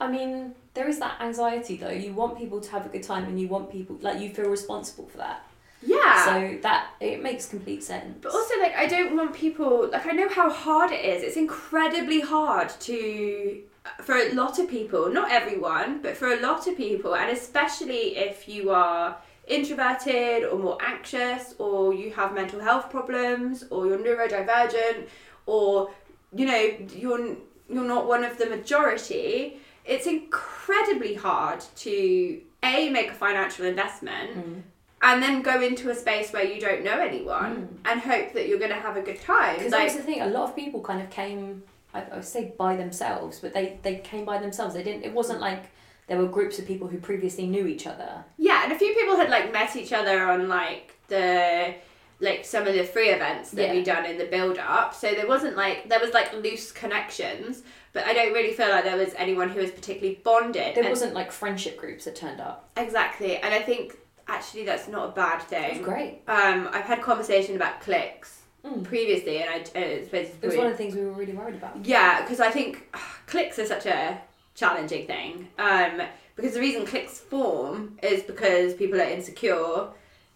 I 0.00 0.08
mean, 0.08 0.54
there 0.74 0.88
is 0.88 1.00
that 1.00 1.20
anxiety 1.20 1.76
though. 1.76 1.90
You 1.90 2.12
want 2.12 2.38
people 2.38 2.60
to 2.60 2.70
have 2.70 2.86
a 2.86 2.88
good 2.88 3.02
time, 3.02 3.24
and 3.24 3.40
you 3.40 3.48
want 3.48 3.72
people 3.72 3.98
like 4.00 4.20
you 4.20 4.30
feel 4.30 4.48
responsible 4.48 5.08
for 5.08 5.18
that. 5.18 5.42
Yeah. 5.82 6.24
So 6.24 6.58
that 6.62 6.90
it 7.00 7.20
makes 7.20 7.46
complete 7.46 7.82
sense. 7.82 8.16
But 8.20 8.32
also, 8.32 8.56
like, 8.60 8.76
I 8.76 8.86
don't 8.86 9.16
want 9.16 9.34
people. 9.34 9.88
Like, 9.90 10.06
I 10.06 10.12
know 10.12 10.28
how 10.28 10.48
hard 10.48 10.92
it 10.92 11.04
is. 11.04 11.24
It's 11.24 11.36
incredibly 11.36 12.20
hard 12.20 12.68
to, 12.80 13.62
for 14.02 14.14
a 14.14 14.32
lot 14.32 14.60
of 14.60 14.68
people, 14.68 15.10
not 15.10 15.32
everyone, 15.32 16.02
but 16.02 16.16
for 16.16 16.32
a 16.32 16.40
lot 16.40 16.68
of 16.68 16.76
people, 16.76 17.16
and 17.16 17.36
especially 17.36 18.16
if 18.16 18.48
you 18.48 18.70
are 18.70 19.16
introverted 19.48 20.44
or 20.44 20.58
more 20.58 20.78
anxious, 20.82 21.54
or 21.58 21.92
you 21.94 22.10
have 22.12 22.34
mental 22.34 22.60
health 22.60 22.90
problems, 22.90 23.64
or 23.70 23.86
you're 23.86 23.98
neurodivergent, 23.98 25.06
or 25.46 25.90
you 26.34 26.46
know 26.46 26.70
you're 26.94 27.36
you're 27.70 27.84
not 27.84 28.06
one 28.06 28.24
of 28.24 28.38
the 28.38 28.46
majority. 28.46 29.58
It's 29.84 30.06
incredibly 30.06 31.14
hard 31.14 31.60
to 31.76 32.40
a 32.62 32.90
make 32.90 33.10
a 33.10 33.14
financial 33.14 33.64
investment 33.66 34.30
Mm. 34.36 34.62
and 35.02 35.22
then 35.22 35.42
go 35.42 35.62
into 35.62 35.90
a 35.90 35.94
space 35.94 36.32
where 36.32 36.44
you 36.44 36.60
don't 36.60 36.82
know 36.82 36.98
anyone 37.00 37.78
and 37.84 38.00
hope 38.00 38.32
that 38.34 38.48
you're 38.48 38.58
going 38.58 38.70
to 38.78 38.82
have 38.88 38.96
a 38.96 39.02
good 39.02 39.20
time. 39.20 39.56
Because 39.56 39.72
Like, 39.72 39.82
that's 39.84 39.96
the 39.96 40.02
thing. 40.02 40.20
A 40.22 40.26
lot 40.26 40.44
of 40.50 40.56
people 40.56 40.80
kind 40.80 41.00
of 41.00 41.08
came. 41.10 41.62
I, 41.94 42.02
I 42.02 42.16
would 42.16 42.24
say 42.24 42.52
by 42.58 42.76
themselves, 42.76 43.38
but 43.40 43.54
they 43.54 43.78
they 43.82 43.96
came 43.96 44.24
by 44.24 44.38
themselves. 44.38 44.74
They 44.74 44.82
didn't. 44.82 45.04
It 45.04 45.12
wasn't 45.14 45.40
like 45.40 45.64
there 46.08 46.18
were 46.18 46.26
groups 46.26 46.58
of 46.58 46.66
people 46.66 46.88
who 46.88 46.98
previously 46.98 47.46
knew 47.46 47.66
each 47.66 47.86
other. 47.86 48.24
yeah, 48.38 48.64
and 48.64 48.72
a 48.72 48.78
few 48.78 48.92
people 48.94 49.16
had 49.16 49.30
like 49.30 49.52
met 49.52 49.76
each 49.76 49.92
other 49.92 50.24
on 50.28 50.48
like 50.48 50.94
the 51.08 51.74
like 52.20 52.44
some 52.44 52.66
of 52.66 52.74
the 52.74 52.82
free 52.82 53.10
events 53.10 53.52
that 53.52 53.68
Yeah. 53.68 53.74
we 53.74 53.82
done 53.84 54.04
in 54.04 54.18
the 54.18 54.24
build 54.24 54.58
up. 54.58 54.92
So 54.94 55.12
there 55.14 55.28
wasn't 55.28 55.56
like 55.56 55.88
there 55.88 56.00
was 56.00 56.12
like 56.12 56.32
loose 56.32 56.72
connections, 56.72 57.62
but 57.92 58.04
I 58.04 58.12
don't 58.12 58.32
really 58.32 58.52
feel 58.52 58.70
like 58.70 58.82
there 58.84 58.96
was 58.96 59.14
anyone 59.16 59.48
who 59.50 59.60
was 59.60 59.70
particularly 59.70 60.20
bonded. 60.24 60.74
There 60.74 60.82
And- 60.82 60.88
wasn't 60.90 61.14
like 61.14 61.30
friendship 61.30 61.76
groups 61.76 62.06
that 62.06 62.16
turned 62.16 62.40
up. 62.40 62.68
exactly, 62.76 63.36
and 63.36 63.54
I 63.54 63.60
think 63.60 63.96
actually 64.26 64.64
that's 64.64 64.88
not 64.88 65.08
a 65.10 65.12
bad 65.12 65.40
thing. 65.42 65.82
great. 65.82 66.20
Um, 66.26 66.68
I've 66.72 66.84
had 66.84 67.00
conversation 67.02 67.54
about 67.56 67.80
cliques 67.80 68.34
Mm. 68.66 68.82
previously, 68.82 69.38
and 69.38 69.48
I 69.50 69.58
uh, 69.60 70.04
suppose 70.04 70.26
It 70.42 70.46
was 70.46 70.56
one 70.56 70.66
of 70.66 70.72
the 70.72 70.76
things 70.78 70.94
we 70.96 71.04
were 71.04 71.12
really 71.12 71.32
worried 71.32 71.54
about. 71.54 71.84
Yeah, 71.84 72.20
because 72.22 72.40
I 72.40 72.50
think 72.50 72.92
cliques 73.26 73.58
are 73.60 73.64
such 73.66 73.86
a 73.86 74.20
challenging 74.58 75.06
thing. 75.06 75.48
Um, 75.58 76.02
because 76.36 76.54
the 76.54 76.60
reason 76.60 76.86
cliques 76.86 77.18
form 77.18 77.98
is 78.02 78.22
because 78.22 78.74
people 78.74 79.00
are 79.00 79.04
insecure, 79.04 79.88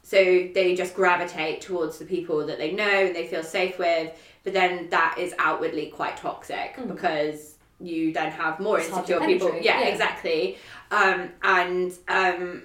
so 0.03 0.17
they 0.17 0.75
just 0.77 0.95
gravitate 0.95 1.61
towards 1.61 1.99
the 1.99 2.05
people 2.05 2.45
that 2.47 2.59
they 2.59 2.73
know 2.73 2.83
and 3.07 3.15
they 3.15 3.27
feel 3.27 3.45
safe 3.45 3.79
with. 3.79 4.11
But 4.45 4.53
then 4.53 4.89
that 4.91 5.17
is 5.19 5.33
outwardly 5.39 5.87
quite 5.87 6.17
toxic 6.17 6.75
Mm. 6.77 6.89
because 6.89 7.55
you 7.81 8.13
then 8.13 8.33
have 8.33 8.59
more 8.59 8.79
It's 8.79 8.89
insecure 8.89 9.21
people. 9.21 9.51
Yeah, 9.61 9.81
yeah. 9.81 9.87
exactly. 9.89 10.57
Um, 10.91 11.31
and 11.43 11.93
um, 12.09 12.63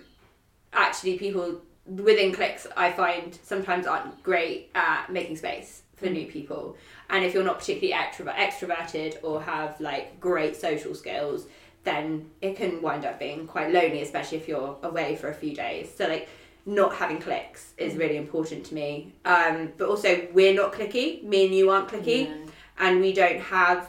actually, 0.73 1.17
people 1.19 1.61
within 1.85 2.33
cliques 2.33 2.67
I 2.75 2.91
find 2.91 3.37
sometimes 3.43 3.85
aren't 3.87 4.21
great 4.23 4.69
at 4.75 5.09
making 5.11 5.37
space 5.37 5.83
for 5.95 6.07
Mm. 6.07 6.13
new 6.13 6.27
people. 6.27 6.75
And 7.09 7.23
if 7.23 7.33
you're 7.33 7.43
not 7.43 7.59
particularly 7.59 7.93
extrovert, 7.93 8.35
extroverted 8.35 9.17
or 9.23 9.41
have 9.41 9.79
like 9.79 10.19
great 10.19 10.55
social 10.55 10.93
skills, 10.93 11.45
then 11.83 12.29
it 12.41 12.57
can 12.57 12.81
wind 12.81 13.05
up 13.05 13.17
being 13.19 13.47
quite 13.47 13.71
lonely, 13.71 14.01
especially 14.01 14.37
if 14.39 14.47
you're 14.47 14.77
away 14.83 15.15
for 15.15 15.29
a 15.29 15.33
few 15.33 15.55
days. 15.55 15.89
So 15.95 16.07
like 16.07 16.27
not 16.65 16.93
having 16.95 17.19
cliques 17.19 17.71
is 17.77 17.93
Mm. 17.93 17.99
really 17.99 18.17
important 18.17 18.65
to 18.65 18.75
me. 18.75 19.13
Um, 19.23 19.71
but 19.77 19.87
also 19.87 20.27
we're 20.33 20.53
not 20.53 20.73
clicky. 20.73 21.23
Me 21.23 21.45
and 21.45 21.55
you 21.55 21.69
aren't 21.69 21.87
clicky, 21.87 22.29
No. 22.29 22.51
and 22.79 22.99
we 22.99 23.13
don't 23.13 23.39
have 23.39 23.87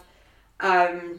um, 0.61 1.19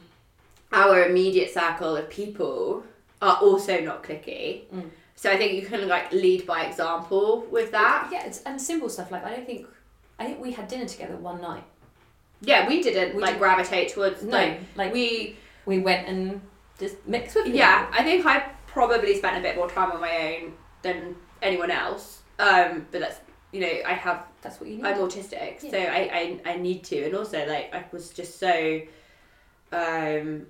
our 0.71 1.05
immediate 1.05 1.53
circle 1.53 1.97
of 1.97 2.09
people 2.09 2.83
are 3.21 3.38
also 3.38 3.81
not 3.81 4.03
clicky. 4.03 4.65
Mm. 4.73 4.89
So 5.15 5.29
I 5.29 5.35
think 5.38 5.53
you 5.53 5.63
can 5.67 5.88
like 5.89 6.13
lead 6.13 6.45
by 6.45 6.63
example 6.63 7.45
with 7.51 7.71
that. 7.71 8.07
Yeah, 8.12 8.25
it's, 8.25 8.41
and 8.43 8.62
simple 8.62 8.88
stuff 8.88 9.12
like 9.12 9.25
I 9.25 9.35
don't 9.35 9.45
think. 9.45 9.67
I 10.17 10.25
think 10.25 10.39
we 10.41 10.51
had 10.53 10.67
dinner 10.69 10.85
together 10.85 11.15
one 11.17 11.41
night. 11.41 11.63
Yeah, 12.41 12.67
we 12.67 12.82
didn't 12.82 13.15
We 13.15 13.21
like 13.21 13.32
didn't- 13.32 13.39
gravitate 13.41 13.89
towards 13.93 14.23
No, 14.23 14.32
like 14.38 14.60
like 14.75 14.93
we 14.93 15.36
we 15.65 15.78
we 15.78 15.84
went 15.84 16.08
and 16.08 16.41
just 16.80 16.95
mixed 17.06 17.36
with 17.36 17.45
people. 17.45 17.60
yeah, 17.60 17.88
I 17.91 18.04
think 18.04 18.25
I 18.25 18.39
probably 18.67 19.15
spent 19.17 19.38
a 19.38 19.41
bit 19.41 19.56
more 19.58 19.69
time 19.69 19.91
on 19.91 19.99
my 19.99 20.38
own 20.41 20.54
than 20.82 21.15
anyone 21.41 21.71
else. 21.71 22.21
Um, 22.39 22.88
but 22.91 23.02
that's 23.02 23.19
you 23.52 23.60
know, 23.62 23.71
I 23.86 23.93
have 23.93 24.23
that's 24.41 24.60
what 24.62 24.69
you 24.69 24.78
need. 24.78 24.86
I'm 24.86 24.97
autistic, 24.99 25.60
so 25.60 25.78
I, 25.78 26.39
I 26.45 26.52
I 26.54 26.56
need 26.58 26.84
to 26.86 27.04
and 27.06 27.15
also 27.15 27.45
like 27.47 27.73
I 27.73 27.84
was 27.91 28.10
just 28.12 28.39
so 28.39 28.82
um 29.73 30.45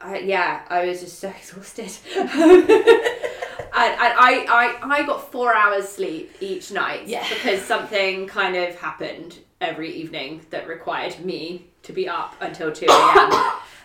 I, 0.00 0.18
yeah, 0.18 0.62
I 0.68 0.86
was 0.86 1.00
just 1.00 1.20
so 1.20 1.28
exhausted. 1.38 1.92
and, 2.16 2.32
and 2.32 4.12
I, 4.18 4.44
I, 4.48 4.78
I 4.82 5.06
got 5.06 5.30
four 5.30 5.54
hours 5.54 5.88
sleep 5.88 6.34
each 6.40 6.72
night 6.72 7.06
Yeah. 7.06 7.24
because 7.28 7.62
something 7.62 8.26
kind 8.26 8.56
of 8.56 8.74
happened 8.80 9.38
every 9.62 9.90
evening 9.92 10.44
that 10.50 10.66
required 10.68 11.18
me 11.24 11.66
to 11.84 11.92
be 11.92 12.08
up 12.08 12.34
until 12.40 12.70
2 12.72 12.86
a.m. 12.88 13.32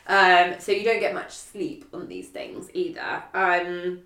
um, 0.08 0.60
so 0.60 0.72
you 0.72 0.84
don't 0.84 1.00
get 1.00 1.14
much 1.14 1.32
sleep 1.32 1.86
on 1.94 2.08
these 2.08 2.28
things 2.28 2.70
either. 2.74 3.24
Um, 3.34 4.02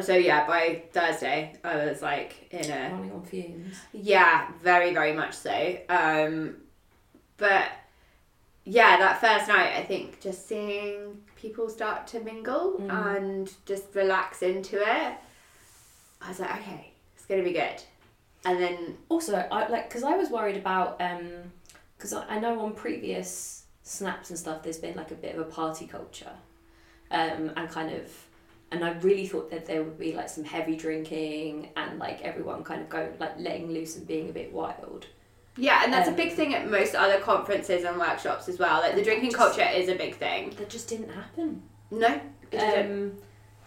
so 0.00 0.14
yeah, 0.16 0.46
by 0.46 0.82
Thursday 0.92 1.54
I 1.64 1.76
was 1.86 2.02
like 2.02 2.48
in 2.50 2.70
a 2.70 2.90
running 2.92 3.12
on 3.12 3.22
fumes. 3.24 3.76
yeah, 3.92 4.48
very, 4.62 4.92
very 4.92 5.12
much 5.12 5.34
so. 5.34 5.76
Um, 5.88 6.56
but 7.36 7.68
yeah, 8.64 8.96
that 8.98 9.20
first 9.20 9.46
night, 9.48 9.72
I 9.76 9.82
think 9.82 10.20
just 10.20 10.48
seeing 10.48 11.18
people 11.36 11.68
start 11.68 12.06
to 12.08 12.20
mingle 12.20 12.76
Mm. 12.80 13.16
and 13.16 13.52
just 13.66 13.84
relax 13.94 14.42
into 14.42 14.76
it, 14.78 15.14
I 16.22 16.28
was 16.28 16.40
like, 16.40 16.50
okay, 16.60 16.90
it's 17.14 17.26
gonna 17.26 17.42
be 17.42 17.52
good. 17.52 17.82
And 18.44 18.60
then 18.60 18.96
Also, 19.08 19.36
I 19.36 19.68
like 19.68 19.88
because 19.88 20.02
I 20.04 20.16
was 20.16 20.30
worried 20.30 20.56
about 20.56 21.00
um 21.00 21.52
because 21.96 22.12
I, 22.12 22.24
I 22.26 22.38
know 22.38 22.60
on 22.60 22.72
previous 22.74 23.64
snaps 23.82 24.30
and 24.30 24.38
stuff 24.38 24.62
there's 24.62 24.78
been 24.78 24.96
like 24.96 25.10
a 25.10 25.14
bit 25.14 25.34
of 25.34 25.40
a 25.40 25.50
party 25.50 25.86
culture, 25.86 26.32
um 27.10 27.50
and 27.56 27.68
kind 27.68 27.92
of. 27.92 28.10
And 28.70 28.84
I 28.84 28.92
really 29.00 29.26
thought 29.26 29.50
that 29.50 29.66
there 29.66 29.84
would 29.84 29.98
be 29.98 30.12
like 30.14 30.28
some 30.28 30.42
heavy 30.42 30.74
drinking 30.74 31.68
and 31.76 31.98
like 32.00 32.22
everyone 32.22 32.64
kind 32.64 32.80
of 32.80 32.88
go 32.88 33.08
like 33.20 33.38
letting 33.38 33.70
loose 33.70 33.96
and 33.96 34.06
being 34.06 34.28
a 34.30 34.32
bit 34.32 34.52
wild. 34.52 35.06
yeah, 35.56 35.82
and 35.84 35.92
that's 35.92 36.08
Um, 36.08 36.14
a 36.14 36.16
big 36.16 36.32
thing 36.32 36.54
at 36.54 36.68
most 36.68 36.96
other 36.96 37.20
conferences 37.20 37.84
and 37.84 37.96
workshops 37.98 38.48
as 38.48 38.58
well. 38.58 38.80
Like 38.80 38.96
the 38.96 39.04
drinking 39.04 39.30
Just- 39.30 39.38
culture 39.56 39.68
is 39.72 39.88
a 39.88 39.94
big 39.94 40.16
thing. 40.16 40.50
That 40.58 40.68
just 40.68 40.88
didn't 40.88 41.10
happen. 41.10 41.62
No, 41.92 42.08
it 42.42 42.50
didn't. 42.50 42.90
Um, 42.90 43.12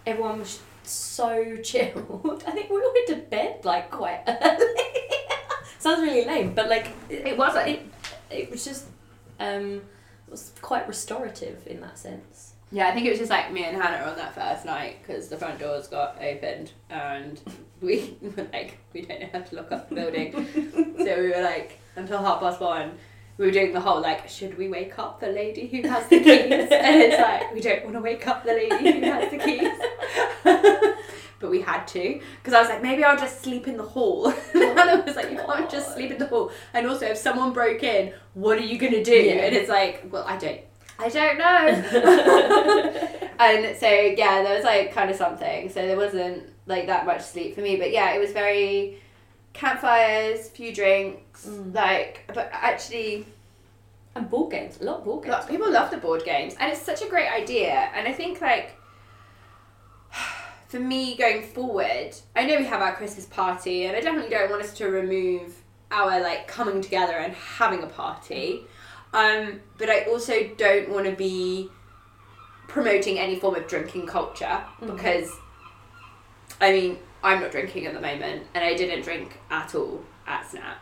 everyone 0.06 0.40
was 0.40 0.60
so 0.89 1.58
chilled. 1.63 2.43
I 2.47 2.52
think 2.52 2.69
we 2.69 2.78
all 2.78 2.93
went 2.93 3.08
to 3.08 3.15
bed 3.30 3.65
like 3.65 3.91
quite 3.91 4.23
early. 4.28 4.65
Sounds 5.80 6.02
really 6.02 6.26
lame, 6.26 6.54
but 6.54 6.69
like 6.69 6.88
it, 7.10 7.28
It 7.28 7.38
wasn't. 7.38 7.67
It, 7.67 7.86
it 8.30 8.52
was 8.52 8.65
just 8.65 8.86
um, 9.39 9.82
it 10.28 10.32
was 10.32 10.52
quite 10.62 10.88
restorative 10.88 11.65
in 11.67 11.80
that 11.82 11.97
sense. 11.97 12.54
Yeah, 12.69 12.89
I 12.89 12.91
think 12.91 13.06
it 13.06 13.12
was 13.12 13.19
just 13.19 13.32
like 13.32 13.52
me 13.54 13.63
and 13.63 13.82
Hannah 13.82 14.10
on 14.10 14.17
that 14.17 14.36
first 14.36 14.65
night 14.65 14.97
because 15.02 15.30
the 15.30 15.38
front 15.38 15.58
doors 15.58 15.88
got 15.88 16.21
opened 16.21 16.73
and 16.89 17.39
we 17.82 18.17
were 18.21 18.47
like, 18.52 18.78
we 18.93 19.04
don't 19.04 19.21
know 19.21 19.30
how 19.32 19.39
to 19.39 19.56
lock 19.56 19.71
up 19.71 19.89
the 19.89 19.95
building. 19.95 20.34
so 20.97 21.21
we 21.21 21.30
were 21.30 21.41
like, 21.41 21.80
until 21.95 22.19
half 22.19 22.41
past 22.41 22.60
one, 22.60 22.97
we 23.38 23.45
were 23.45 23.52
doing 23.52 23.73
the 23.73 23.80
whole 23.80 24.02
like, 24.02 24.28
should 24.28 24.58
we 24.58 24.67
wake 24.67 24.97
up 24.97 25.19
the 25.19 25.28
lady 25.28 25.67
who 25.67 25.88
has 25.88 26.08
the 26.08 26.19
keys? 26.19 26.69
and 26.71 27.02
it's 27.02 27.21
like, 27.21 27.54
we 27.54 27.62
don't 27.62 27.84
want 27.84 27.95
to 27.95 28.02
wake 28.02 28.28
up 28.28 28.43
the 28.43 28.54
lady 28.54 29.00
who 29.00 29.02
has 29.02 29.32
the 29.32 29.38
keys. 29.38 29.71
but 31.39 31.52
we 31.52 31.62
had 31.62 31.86
to 31.86 32.19
because 32.38 32.54
I 32.54 32.62
was 32.62 32.69
like, 32.69 32.82
maybe 32.82 33.04
I'll 33.04 33.17
just 33.17 33.43
sleep 33.43 33.67
in 33.67 33.78
the 33.78 33.84
hall. 33.84 34.28
and 34.30 34.38
oh 34.56 34.76
Hannah 34.76 35.04
was 35.04 35.15
like, 35.15 35.32
you 35.32 35.38
can't 35.38 35.69
just 35.69 35.93
sleep 35.93 36.12
in 36.12 36.17
the 36.17 36.28
hall. 36.28 36.52
And 36.73 36.88
also, 36.88 37.06
if 37.06 37.17
someone 37.17 37.54
broke 37.54 37.84
in, 37.84 38.13
what 38.34 38.58
are 38.58 38.62
you 38.63 38.80
gonna 38.80 39.04
do? 39.04 39.13
Yeah. 39.13 39.34
And 39.34 39.56
it's 39.56 39.69
like, 39.69 40.08
well, 40.12 40.23
I 40.28 40.38
don't. 40.38 40.62
I 41.00 41.10
don't 41.10 41.38
know. 41.38 41.54
and 43.39 43.78
so 43.78 43.88
yeah, 43.88 44.41
there 44.41 44.56
was 44.56 44.63
like 44.63 44.93
kind 44.93 45.12
of 45.12 45.15
something. 45.15 45.69
So 45.69 45.86
there 45.86 45.95
wasn't 45.95 46.50
like 46.65 46.88
that 46.88 47.06
much 47.06 47.21
sleep 47.21 47.54
for 47.54 47.62
me, 47.62 47.76
but 47.76 47.91
yeah, 47.91 48.15
it 48.15 48.19
was 48.19 48.32
very 48.32 49.00
campfires, 49.58 50.50
few 50.50 50.74
drinks, 50.74 51.46
Mm. 51.48 51.74
like. 51.76 52.24
But 52.34 52.50
actually, 52.52 53.26
And 54.15 54.30
board 54.32 54.52
games. 54.52 54.80
A 54.82 54.84
lot 54.84 54.98
of 55.00 55.04
board 55.06 55.24
games. 55.26 55.36
Look, 55.38 55.48
people 55.50 55.72
love 55.72 55.91
the 55.91 55.98
board 55.98 56.24
games, 56.26 56.56
and 56.60 56.72
it's 56.72 56.82
such 56.82 57.04
a 57.04 57.08
great 57.08 57.30
idea. 57.30 57.91
And 57.93 58.08
I 58.08 58.13
think 58.13 58.41
like 58.41 58.76
for 60.67 60.80
me 60.80 61.15
going 61.15 61.43
forward, 61.43 62.12
I 62.36 62.46
know 62.46 62.58
we 62.58 62.65
have 62.65 62.82
our 62.82 62.96
Christmas 62.96 63.26
party, 63.26 63.86
and 63.86 63.96
I 63.96 64.02
definitely 64.02 64.30
don't 64.32 64.50
want 64.50 64.63
us 64.63 64.74
to 64.80 64.88
remove 64.88 65.56
our 65.91 66.20
like 66.20 66.48
coming 66.48 66.82
together 66.82 67.13
and 67.13 67.34
having 67.34 67.84
a 67.84 67.88
party. 67.88 68.62
Um, 69.13 69.62
but 69.78 69.89
I 69.89 70.02
also 70.06 70.50
don't 70.58 70.89
want 70.89 71.06
to 71.06 71.13
be 71.15 71.70
promoting 72.67 73.17
any 73.20 73.39
form 73.39 73.56
of 73.56 73.67
drinking 73.67 74.06
culture 74.08 74.62
Mhm. 74.82 74.96
because 74.96 75.32
I 76.60 76.72
mean 76.74 77.00
I'm 77.24 77.42
not 77.42 77.52
drinking 77.52 77.86
at 77.88 77.94
the 77.94 78.02
moment, 78.02 78.44
and 78.54 78.64
I 78.64 78.76
didn't 78.76 79.04
drink 79.04 79.40
at 79.50 79.74
all 79.76 80.04
at 80.28 80.48
Snap. 80.50 80.78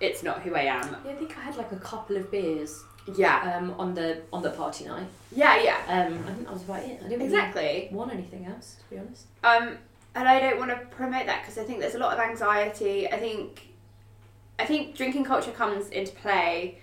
It's 0.00 0.22
not 0.22 0.42
who 0.42 0.54
I 0.54 0.62
am. 0.62 0.96
Yeah, 1.04 1.12
I 1.12 1.14
think 1.16 1.36
I 1.36 1.42
had 1.42 1.56
like 1.56 1.72
a 1.72 1.76
couple 1.76 2.16
of 2.16 2.30
beers 2.30 2.82
Yeah, 3.16 3.56
um, 3.56 3.74
on 3.78 3.94
the 3.94 4.22
on 4.32 4.42
the 4.42 4.50
party 4.50 4.84
night. 4.86 5.06
yeah, 5.32 5.60
yeah. 5.62 5.76
Um, 5.88 6.18
I 6.26 6.32
think 6.32 6.44
that 6.46 6.52
was 6.52 6.62
about 6.62 6.82
it. 6.82 7.00
I 7.04 7.08
didn't 7.08 7.22
Exactly. 7.22 7.62
really 7.62 7.88
want 7.92 8.12
anything 8.12 8.46
else, 8.46 8.76
to 8.78 8.94
be 8.94 9.00
honest. 9.00 9.26
Um, 9.44 9.78
and 10.14 10.28
I 10.28 10.40
don't 10.40 10.58
want 10.58 10.70
to 10.70 10.76
promote 10.96 11.26
that 11.26 11.42
because 11.42 11.58
I 11.58 11.64
think 11.64 11.80
there's 11.80 11.94
a 11.94 11.98
lot 11.98 12.12
of 12.14 12.20
anxiety. 12.20 13.08
I 13.12 13.18
think, 13.18 13.68
I 14.58 14.64
think 14.64 14.96
drinking 14.96 15.24
culture 15.24 15.50
comes 15.52 15.88
into 15.90 16.12
play 16.14 16.78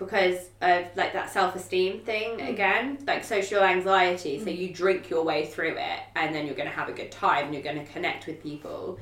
because 0.00 0.48
of 0.62 0.86
like 0.96 1.12
that 1.12 1.30
self-esteem 1.30 2.00
thing 2.00 2.38
Mm. 2.38 2.48
again, 2.48 2.98
like 3.06 3.22
social 3.22 3.62
anxiety. 3.62 4.38
So 4.38 4.46
Mm. 4.46 4.58
you 4.58 4.68
drink 4.74 5.10
your 5.10 5.22
way 5.22 5.44
through 5.44 5.76
it, 5.76 6.00
and 6.16 6.34
then 6.34 6.46
you're 6.46 6.56
going 6.56 6.68
to 6.74 6.74
have 6.74 6.88
a 6.88 6.92
good 6.92 7.12
time, 7.12 7.44
and 7.46 7.54
you're 7.54 7.62
going 7.70 7.84
to 7.84 7.92
connect 7.92 8.26
with 8.26 8.42
people. 8.42 8.98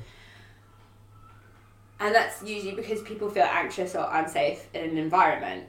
And 2.01 2.13
that's 2.13 2.43
usually 2.43 2.75
because 2.75 3.01
people 3.01 3.29
feel 3.29 3.47
anxious 3.49 3.95
or 3.95 4.07
unsafe 4.11 4.67
in 4.73 4.89
an 4.91 4.97
environment. 4.97 5.65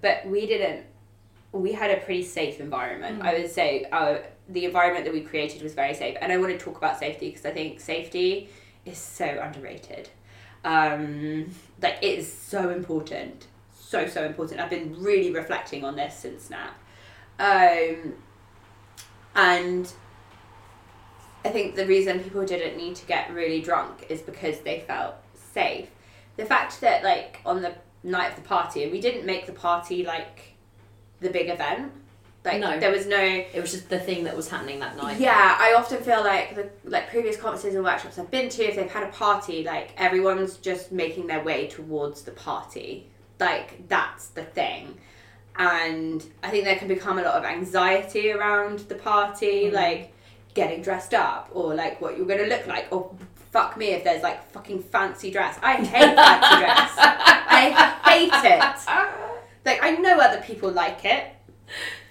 But 0.00 0.26
we 0.26 0.46
didn't. 0.46 0.84
We 1.52 1.72
had 1.72 1.90
a 1.90 1.96
pretty 1.96 2.24
safe 2.24 2.60
environment. 2.60 3.20
Mm. 3.20 3.26
I 3.26 3.32
would 3.38 3.50
say 3.50 3.86
our, 3.90 4.22
the 4.50 4.66
environment 4.66 5.06
that 5.06 5.14
we 5.14 5.22
created 5.22 5.62
was 5.62 5.72
very 5.74 5.94
safe. 5.94 6.16
And 6.20 6.30
I 6.30 6.36
want 6.36 6.52
to 6.52 6.58
talk 6.58 6.76
about 6.76 6.98
safety 6.98 7.30
because 7.30 7.46
I 7.46 7.52
think 7.52 7.80
safety 7.80 8.50
is 8.84 8.98
so 8.98 9.24
underrated. 9.24 10.10
Um, 10.62 11.50
like, 11.80 11.98
it 12.02 12.18
is 12.18 12.30
so 12.30 12.68
important. 12.68 13.46
So, 13.88 14.06
so 14.06 14.22
important. 14.26 14.60
I've 14.60 14.68
been 14.68 14.94
really 15.02 15.30
reflecting 15.32 15.82
on 15.82 15.96
this 15.96 16.14
since 16.14 16.44
Snap. 16.44 16.74
Um, 17.38 18.12
and 19.34 19.90
I 21.42 21.48
think 21.48 21.74
the 21.74 21.86
reason 21.86 22.20
people 22.20 22.44
didn't 22.44 22.76
need 22.76 22.96
to 22.96 23.06
get 23.06 23.32
really 23.32 23.62
drunk 23.62 24.04
is 24.10 24.20
because 24.20 24.60
they 24.60 24.80
felt 24.80 25.14
safe. 25.34 25.88
The 26.36 26.44
fact 26.44 26.82
that 26.82 27.02
like 27.02 27.40
on 27.46 27.62
the 27.62 27.72
night 28.02 28.28
of 28.32 28.36
the 28.36 28.46
party, 28.46 28.82
and 28.82 28.92
we 28.92 29.00
didn't 29.00 29.24
make 29.24 29.46
the 29.46 29.52
party 29.54 30.04
like 30.04 30.54
the 31.20 31.30
big 31.30 31.48
event. 31.48 31.90
Like 32.44 32.60
No. 32.60 32.78
there 32.78 32.92
was 32.92 33.06
no 33.06 33.18
It 33.18 33.58
was 33.58 33.72
just 33.72 33.88
the 33.88 33.98
thing 33.98 34.24
that 34.24 34.36
was 34.36 34.50
happening 34.50 34.80
that 34.80 34.98
night. 34.98 35.18
yeah, 35.18 35.56
I 35.58 35.72
often 35.74 36.02
feel 36.02 36.22
like 36.22 36.54
the 36.54 36.68
like 36.84 37.08
previous 37.08 37.38
conferences 37.38 37.74
and 37.74 37.82
workshops 37.82 38.18
I've 38.18 38.30
been 38.30 38.50
to, 38.50 38.64
if 38.64 38.76
they've 38.76 38.90
had 38.90 39.04
a 39.04 39.12
party, 39.12 39.64
like 39.64 39.92
everyone's 39.96 40.58
just 40.58 40.92
making 40.92 41.26
their 41.26 41.42
way 41.42 41.68
towards 41.68 42.20
the 42.22 42.32
party. 42.32 43.08
Like 43.40 43.88
that's 43.88 44.26
the 44.28 44.42
thing. 44.44 44.98
And 45.56 46.24
I 46.42 46.50
think 46.50 46.64
there 46.64 46.76
can 46.76 46.88
become 46.88 47.18
a 47.18 47.22
lot 47.22 47.34
of 47.36 47.44
anxiety 47.44 48.30
around 48.32 48.80
the 48.80 48.94
party, 48.94 49.64
Mm. 49.64 49.72
like 49.72 50.12
getting 50.54 50.82
dressed 50.82 51.14
up 51.14 51.50
or 51.52 51.74
like 51.74 52.00
what 52.00 52.16
you're 52.16 52.26
gonna 52.26 52.44
look 52.44 52.66
like. 52.66 52.86
Or 52.92 53.14
fuck 53.52 53.76
me 53.76 53.86
if 53.88 54.04
there's 54.04 54.22
like 54.22 54.42
fucking 54.52 54.82
fancy 54.82 55.30
dress. 55.30 55.58
I 55.62 55.74
hate 55.76 56.14
fancy 56.14 56.56
dress. 56.64 56.90
I 56.98 57.98
hate 58.04 58.32
it. 58.44 59.64
Like 59.64 59.82
I 59.82 59.90
know 59.92 60.18
other 60.18 60.40
people 60.42 60.70
like 60.70 61.04
it. 61.04 61.24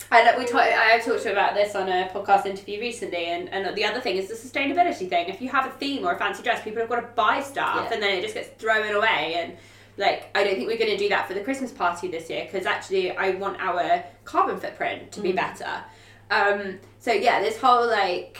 And 0.09 0.37
we 0.37 0.45
talk, 0.45 0.61
I 0.61 0.99
talked 0.99 1.23
to 1.23 1.25
you 1.25 1.31
about 1.33 1.53
this 1.53 1.75
on 1.75 1.89
a 1.89 2.07
podcast 2.13 2.45
interview 2.45 2.79
recently, 2.79 3.25
and, 3.25 3.49
and 3.49 3.75
the 3.75 3.83
other 3.83 3.99
thing 3.99 4.15
is 4.15 4.29
the 4.29 4.35
sustainability 4.35 5.09
thing. 5.09 5.27
If 5.27 5.41
you 5.41 5.49
have 5.49 5.65
a 5.67 5.71
theme 5.71 6.05
or 6.05 6.13
a 6.13 6.17
fancy 6.17 6.43
dress, 6.43 6.63
people 6.63 6.79
have 6.79 6.87
got 6.87 7.01
to 7.01 7.07
buy 7.13 7.41
stuff, 7.41 7.75
Yeah. 7.89 7.93
and 7.93 8.01
then 8.01 8.17
it 8.17 8.21
just 8.21 8.33
gets 8.33 8.47
thrown 8.61 8.89
away. 8.95 9.33
And 9.37 9.57
like, 9.97 10.29
I 10.35 10.43
don't 10.43 10.55
think 10.55 10.67
we're 10.67 10.77
going 10.77 10.91
to 10.91 10.97
do 10.97 11.09
that 11.09 11.27
for 11.27 11.33
the 11.33 11.41
Christmas 11.41 11.71
party 11.71 12.07
this 12.07 12.29
year 12.29 12.45
because 12.45 12.65
actually, 12.65 13.11
I 13.17 13.31
want 13.31 13.59
our 13.59 14.03
carbon 14.25 14.59
footprint 14.59 15.11
to 15.13 15.21
be 15.21 15.31
Mm. 15.33 15.35
better. 15.35 15.83
Um, 16.29 16.79
so 16.99 17.11
yeah, 17.13 17.41
this 17.41 17.57
whole 17.59 17.87
like 17.87 18.37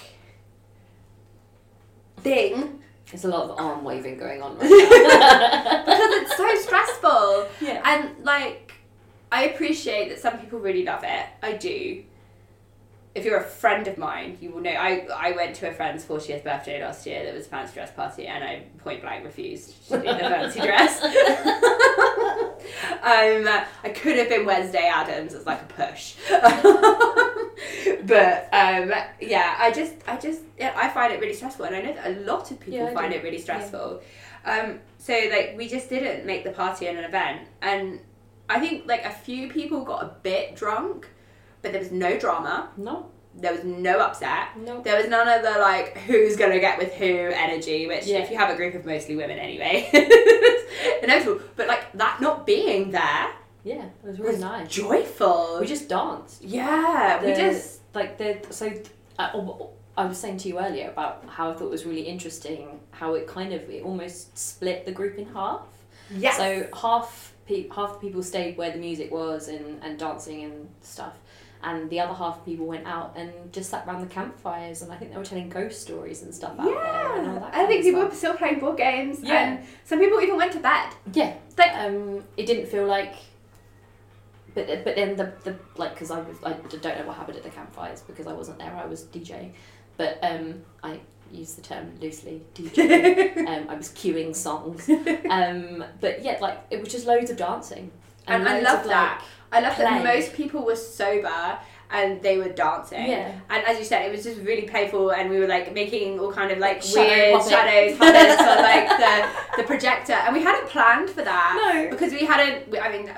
thing 2.18 2.80
There's 3.10 3.24
a 3.26 3.30
lot 3.30 3.50
of 3.50 3.60
arm 3.60 3.84
waving 3.84 4.18
going 4.18 4.42
on 4.42 4.58
right 4.58 4.70
now. 4.70 5.86
because 5.86 6.12
it's 6.22 6.36
so 6.38 6.56
stressful. 6.56 7.48
yeah. 7.62 7.82
And 7.86 8.24
like, 8.26 8.74
I 9.32 9.46
appreciate 9.46 10.10
that 10.10 10.20
some 10.20 10.38
people 10.40 10.60
really 10.60 10.84
love 10.84 11.04
it. 11.04 11.26
I 11.42 11.54
do. 11.54 12.04
If 13.18 13.26
you're 13.26 13.40
a 13.40 13.44
friend 13.44 13.88
of 13.88 13.98
mine, 13.98 14.38
you 14.40 14.52
will 14.52 14.62
know. 14.62 14.70
I 14.70 15.08
I 15.16 15.32
went 15.32 15.56
to 15.56 15.68
a 15.70 15.74
friend's 15.74 16.06
40th 16.06 16.44
birthday 16.44 16.80
last 16.84 17.08
year. 17.08 17.26
That 17.26 17.34
was 17.34 17.48
a 17.48 17.50
fancy 17.50 17.74
dress 17.74 17.92
party, 17.92 18.28
and 18.28 18.44
I 18.44 18.66
point 18.78 19.02
blank 19.02 19.26
refused 19.26 19.88
to 19.90 19.98
do 19.98 20.04
the 20.04 20.20
fancy 20.20 20.60
dress. 20.60 21.04
um, 21.04 21.12
I 23.84 23.90
could 23.90 24.18
have 24.18 24.30
been 24.30 24.46
Wednesday 24.46 24.88
Addams 24.88 25.34
It's 25.34 25.48
like 25.48 25.62
a 25.62 25.66
push, 25.66 26.14
but 28.04 28.50
um, 28.54 28.94
yeah, 29.20 29.56
I 29.58 29.72
just 29.74 29.96
I 30.08 30.18
just 30.18 30.44
yeah, 30.60 30.74
I 30.76 30.90
find 30.90 31.12
it 31.12 31.20
really 31.20 31.34
stressful, 31.34 31.66
and 31.66 31.76
I 31.76 31.82
know 31.82 31.94
that 31.94 32.06
a 32.08 32.20
lot 32.22 32.52
of 32.52 32.60
people 32.60 32.80
Yeah, 32.80 32.94
find 32.94 33.12
do. 33.12 33.18
it 33.18 33.24
really 33.24 33.40
stressful. 33.40 34.02
Um, 34.46 34.80
so 35.00 35.14
like 35.32 35.56
we 35.58 35.68
just 35.68 35.90
didn't 35.90 36.24
make 36.26 36.44
the 36.44 36.52
party 36.52 36.86
an 36.86 36.98
event, 36.98 37.48
and 37.64 38.00
I 38.48 38.60
think 38.60 38.86
like 38.88 39.06
a 39.06 39.12
few 39.12 39.50
people 39.50 39.84
got 39.84 40.04
a 40.04 40.14
bit 40.22 40.56
drunk, 40.56 41.10
but 41.62 41.72
there 41.72 41.82
was 41.82 41.92
no 41.92 42.18
drama. 42.18 42.70
no, 42.78 43.08
There 43.36 43.52
was 43.54 43.64
no 43.64 44.00
upset. 44.00 44.58
no. 44.58 44.82
There 44.82 44.98
was 44.98 45.08
none 45.10 45.28
of 45.28 45.42
the 45.44 45.60
like 45.60 45.98
who's 46.00 46.36
gonna 46.36 46.60
get 46.60 46.78
with 46.78 46.94
who 46.94 47.06
energy, 47.06 47.88
which 47.88 48.06
Yeah. 48.06 48.20
if 48.20 48.32
you 48.32 48.38
have 48.38 48.50
a 48.50 48.56
group 48.56 48.74
of 48.76 48.86
mostly 48.86 49.16
women 49.16 49.38
anyway, 49.40 49.90
inevitable. 51.04 51.42
But 51.56 51.68
like 51.68 51.92
that 51.94 52.22
not 52.22 52.46
being 52.46 52.92
there 52.92 53.28
Yeah, 53.64 53.86
it 53.86 53.92
was 54.08 54.20
really 54.20 54.32
was 54.34 54.42
nice. 54.42 54.68
joyful. 54.70 55.58
We 55.60 55.68
just 55.68 55.90
danced. 55.90 56.42
yeah, 56.44 57.24
we 57.24 57.34
just 57.34 57.82
like 57.94 58.18
the 58.18 58.40
so 58.50 58.72
uh, 59.20 59.30
oh, 59.34 59.72
I, 59.98 60.04
I 60.04 60.06
was 60.06 60.18
saying 60.18 60.38
to 60.40 60.48
you 60.50 60.60
earlier 60.60 60.90
about 60.90 61.24
how 61.28 61.50
I 61.52 61.54
thought 61.54 61.66
it 61.66 61.72
was 61.72 61.86
really 61.86 62.02
interesting 62.04 62.80
how 62.92 63.14
it 63.16 63.28
kind 63.28 63.54
of 63.54 63.70
it 63.70 63.84
almost 63.84 64.38
split 64.38 64.86
the 64.86 64.92
group 64.92 65.18
in 65.18 65.26
half. 65.34 65.62
Yeah. 66.16 66.32
So 66.38 66.68
half 66.80 67.34
pe- 67.48 67.68
half 67.70 67.94
the 67.94 68.00
people 68.00 68.24
stayed 68.24 68.58
where 68.58 68.72
the 68.72 68.78
music 68.78 69.12
was 69.12 69.48
and, 69.48 69.82
and 69.84 69.98
dancing 70.00 70.44
and 70.44 70.70
stuff, 70.82 71.14
and 71.64 71.90
the 71.90 72.00
other 72.00 72.14
half 72.14 72.38
of 72.38 72.46
people 72.46 72.66
went 72.66 72.86
out 72.88 73.14
and 73.18 73.32
just 73.52 73.70
sat 73.70 73.86
around 73.88 74.02
the 74.02 74.08
campfires 74.14 74.82
and 74.84 74.92
I 74.92 74.96
think 74.98 75.12
they 75.12 75.18
were 75.18 75.26
telling 75.26 75.50
ghost 75.50 75.82
stories 75.82 76.22
and 76.24 76.34
stuff 76.34 76.52
out 76.60 76.66
there. 76.66 76.74
Yeah, 76.76 77.40
that 77.40 77.56
I 77.56 77.66
think 77.66 77.84
people 77.84 78.02
stuff. 78.02 78.12
were 78.12 78.16
still 78.18 78.34
playing 78.36 78.60
board 78.60 78.78
games, 78.78 79.20
Yeah. 79.24 79.34
and 79.58 79.66
some 79.84 80.00
people 80.00 80.22
even 80.22 80.38
went 80.38 80.52
to 80.54 80.60
bed. 80.60 80.90
Yeah, 81.14 81.34
Like- 81.58 81.74
um, 81.76 82.24
it 82.38 82.46
didn't 82.46 82.68
feel 82.68 82.86
like. 82.86 83.16
But 84.54 84.84
but 84.84 84.96
then 84.96 85.16
the 85.16 85.32
the 85.44 85.56
like 85.76 85.94
because 85.94 86.10
I 86.10 86.20
was 86.20 86.38
I 86.44 86.54
don't 86.54 86.84
know 87.00 87.06
what 87.06 87.16
happened 87.18 87.38
at 87.38 87.44
the 87.44 87.50
campfires 87.50 88.02
because 88.02 88.26
I 88.26 88.34
wasn't 88.34 88.58
there. 88.58 88.76
I 88.76 88.86
was 88.88 89.04
DJing, 89.06 89.52
but 89.98 90.18
um, 90.24 90.62
I 90.82 91.00
use 91.32 91.54
the 91.56 91.62
term 91.62 91.92
loosely 92.02 92.42
DJ. 92.56 93.38
um, 93.48 93.70
I 93.70 93.76
was 93.76 93.90
queuing 93.90 94.36
songs. 94.36 94.90
Um, 95.30 95.84
but 96.00 96.24
yeah, 96.24 96.38
like 96.42 96.60
it 96.72 96.80
was 96.80 96.92
just 96.92 97.06
loads 97.06 97.30
of 97.30 97.38
dancing. 97.38 97.92
And 98.26 98.48
I 98.48 98.60
love 98.62 98.82
of, 98.82 98.88
that. 98.88 99.24
I 99.52 99.60
love 99.62 99.78
that 99.78 100.04
most 100.04 100.34
people 100.34 100.66
were 100.66 100.76
sober 100.76 101.58
and 101.90 102.22
they 102.22 102.38
were 102.38 102.50
dancing. 102.50 103.08
Yeah. 103.08 103.32
And 103.50 103.64
as 103.66 103.80
you 103.80 103.86
said, 103.86 104.06
it 104.06 104.12
was 104.12 104.24
just 104.24 104.42
really 104.42 104.64
playful, 104.68 105.12
and 105.12 105.30
we 105.30 105.40
were 105.40 105.48
like 105.48 105.74
making 105.74 106.20
all 106.20 106.34
kind 106.34 106.52
of 106.52 106.58
like 106.58 106.82
Shadow 106.84 107.08
weird 107.08 107.34
puppet. 107.36 107.52
shadows, 107.52 107.98
puppets 107.98 108.42
on 108.42 108.58
like 108.58 108.90
the 109.04 109.62
the 109.62 109.64
projector, 109.64 110.14
and 110.14 110.36
we 110.36 110.44
hadn't 110.44 110.68
planned 110.70 111.10
for 111.10 111.24
that 111.24 111.72
No. 111.74 111.90
because 111.90 112.12
we 112.12 112.26
hadn't. 112.26 112.70
we- 112.70 112.78
I 112.80 112.92
mean, 112.92 113.10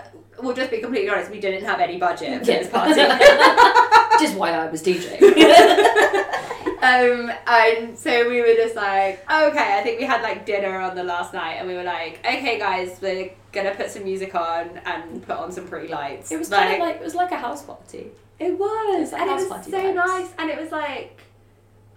we'll 0.42 0.54
just 0.56 0.70
be 0.70 0.78
completely 0.78 1.10
honest. 1.10 1.32
We 1.32 1.40
didn't 1.40 1.66
have 1.66 1.80
any 1.80 1.98
budget 1.98 2.46
for 2.46 2.52
Yeah. 2.52 2.60
this 2.60 2.70
party. 2.70 2.92
Which 4.14 4.30
is 4.30 4.36
why 4.36 4.52
I 4.52 4.68
was 4.70 4.84
DJing. 4.84 5.20
um, 6.82 7.32
and 7.48 7.98
so 7.98 8.30
we 8.30 8.42
were 8.42 8.54
just 8.56 8.76
like, 8.76 9.20
okay, 9.30 9.78
I 9.78 9.82
think 9.84 10.00
we 10.00 10.06
had 10.06 10.22
like 10.22 10.46
dinner 10.46 10.80
on 10.80 10.96
the 10.96 11.04
last 11.04 11.34
night, 11.34 11.54
and 11.56 11.68
we 11.68 11.76
were 11.76 11.84
like, 11.84 12.20
okay, 12.26 12.58
guys, 12.60 12.98
we're 13.02 13.32
gonna 13.52 13.74
put 13.76 13.90
some 13.90 14.04
music 14.04 14.36
on 14.36 14.78
and 14.86 15.26
put 15.26 15.38
on 15.38 15.52
some 15.52 15.68
pretty 15.68 15.88
lights. 15.88 16.32
it 16.32 16.38
was 16.40 16.50
kind 16.50 16.74
of 16.74 16.80
like 16.80 16.96
it 16.98 17.04
was 17.04 17.16
like 17.16 17.32
a 17.32 17.38
house 17.38 17.64
party. 17.64 18.08
It 18.40 18.58
was, 18.58 19.02
It's 19.04 19.12
like 19.12 19.22
and 19.22 19.32
it 19.32 19.34
was 19.36 19.48
so 19.48 19.72
vibes. 19.72 19.96
nice, 19.96 20.30
and 20.38 20.50
it 20.50 20.60
was 20.62 20.72
like, 20.72 21.22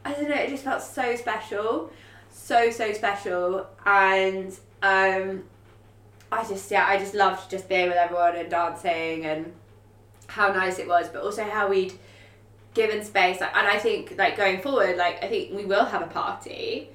I 0.05 0.13
don't 0.13 0.29
know, 0.29 0.35
it 0.35 0.49
just 0.49 0.65
felt 0.65 0.83
so 0.83 1.15
special, 1.17 1.93
so 2.31 2.71
so 2.71 2.93
special, 2.93 3.67
and 3.87 4.53
um, 4.83 5.45
I 6.33 6.45
just 6.49 6.71
yeah, 6.71 6.87
I 6.87 6.99
just 6.99 7.15
loved 7.15 7.51
just 7.51 7.69
being 7.69 7.89
with 7.89 7.97
everyone 7.97 8.35
and 8.37 8.51
dancing 8.51 9.27
and 9.27 9.53
how 10.27 10.51
nice 10.53 10.79
it 10.79 10.89
was, 10.89 11.09
but 11.09 11.23
also 11.23 11.45
how 11.45 11.69
we'd 11.69 11.93
given 12.75 13.05
space, 13.05 13.41
like, 13.41 13.55
and 13.55 13.67
I 13.67 13.79
think 13.79 14.15
like 14.19 14.37
going 14.37 14.61
forward, 14.61 14.97
like 14.97 15.23
I 15.23 15.29
think 15.29 15.55
we 15.55 15.65
will 15.65 15.85
have 15.85 16.03
a 16.03 16.07
party, 16.07 16.89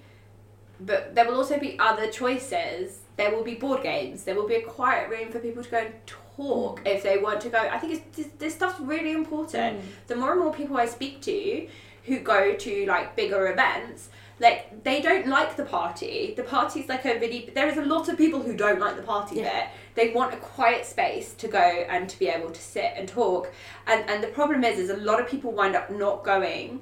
but 0.79 1.15
there 1.15 1.25
will 1.25 1.35
also 1.35 1.59
be 1.59 1.77
other 1.79 2.07
choices. 2.07 2.99
There 3.15 3.35
will 3.35 3.43
be 3.43 3.55
board 3.55 3.83
games. 3.83 4.23
There 4.23 4.35
will 4.35 4.47
be 4.47 4.55
a 4.55 4.61
quiet 4.61 5.09
room 5.09 5.31
for 5.31 5.39
people 5.39 5.63
to 5.63 5.69
go 5.69 5.77
and 5.77 5.93
talk 6.05 6.83
mm. 6.83 6.87
if 6.87 7.03
they 7.03 7.17
want 7.17 7.41
to 7.41 7.49
go. 7.49 7.57
I 7.57 7.79
think 7.79 7.93
it's, 7.93 8.17
this, 8.17 8.27
this 8.37 8.55
stuff's 8.55 8.79
really 8.79 9.11
important. 9.11 9.79
Mm. 9.79 9.83
The 10.07 10.15
more 10.15 10.31
and 10.31 10.39
more 10.41 10.53
people 10.53 10.77
I 10.77 10.85
speak 10.85 11.21
to 11.23 11.67
who 12.05 12.19
go 12.19 12.55
to 12.55 12.85
like 12.85 13.15
bigger 13.15 13.51
events, 13.51 14.09
like 14.39 14.83
they 14.83 15.01
don't 15.01 15.27
like 15.27 15.57
the 15.57 15.65
party. 15.65 16.33
The 16.35 16.43
party's 16.43 16.87
like 16.87 17.05
a 17.05 17.19
really. 17.19 17.51
There 17.53 17.67
is 17.67 17.77
a 17.77 17.85
lot 17.85 18.07
of 18.07 18.17
people 18.17 18.41
who 18.41 18.55
don't 18.55 18.79
like 18.79 18.95
the 18.95 19.01
party 19.01 19.37
Yeah. 19.37 19.43
bit. 19.43 19.67
They 19.97 20.13
want 20.13 20.31
a 20.33 20.37
quiet 20.37 20.85
space 20.85 21.33
to 21.33 21.47
go 21.47 21.59
and 21.59 22.07
to 22.07 22.19
be 22.19 22.27
able 22.27 22.51
to 22.51 22.61
sit 22.61 22.93
and 22.95 23.09
talk. 23.09 23.51
And 23.87 24.07
and 24.07 24.23
the 24.23 24.27
problem 24.27 24.63
is, 24.63 24.77
is 24.77 24.91
a 24.91 24.97
lot 24.97 25.19
of 25.19 25.27
people 25.27 25.51
wind 25.51 25.75
up 25.75 25.89
not 25.89 26.23
going 26.23 26.81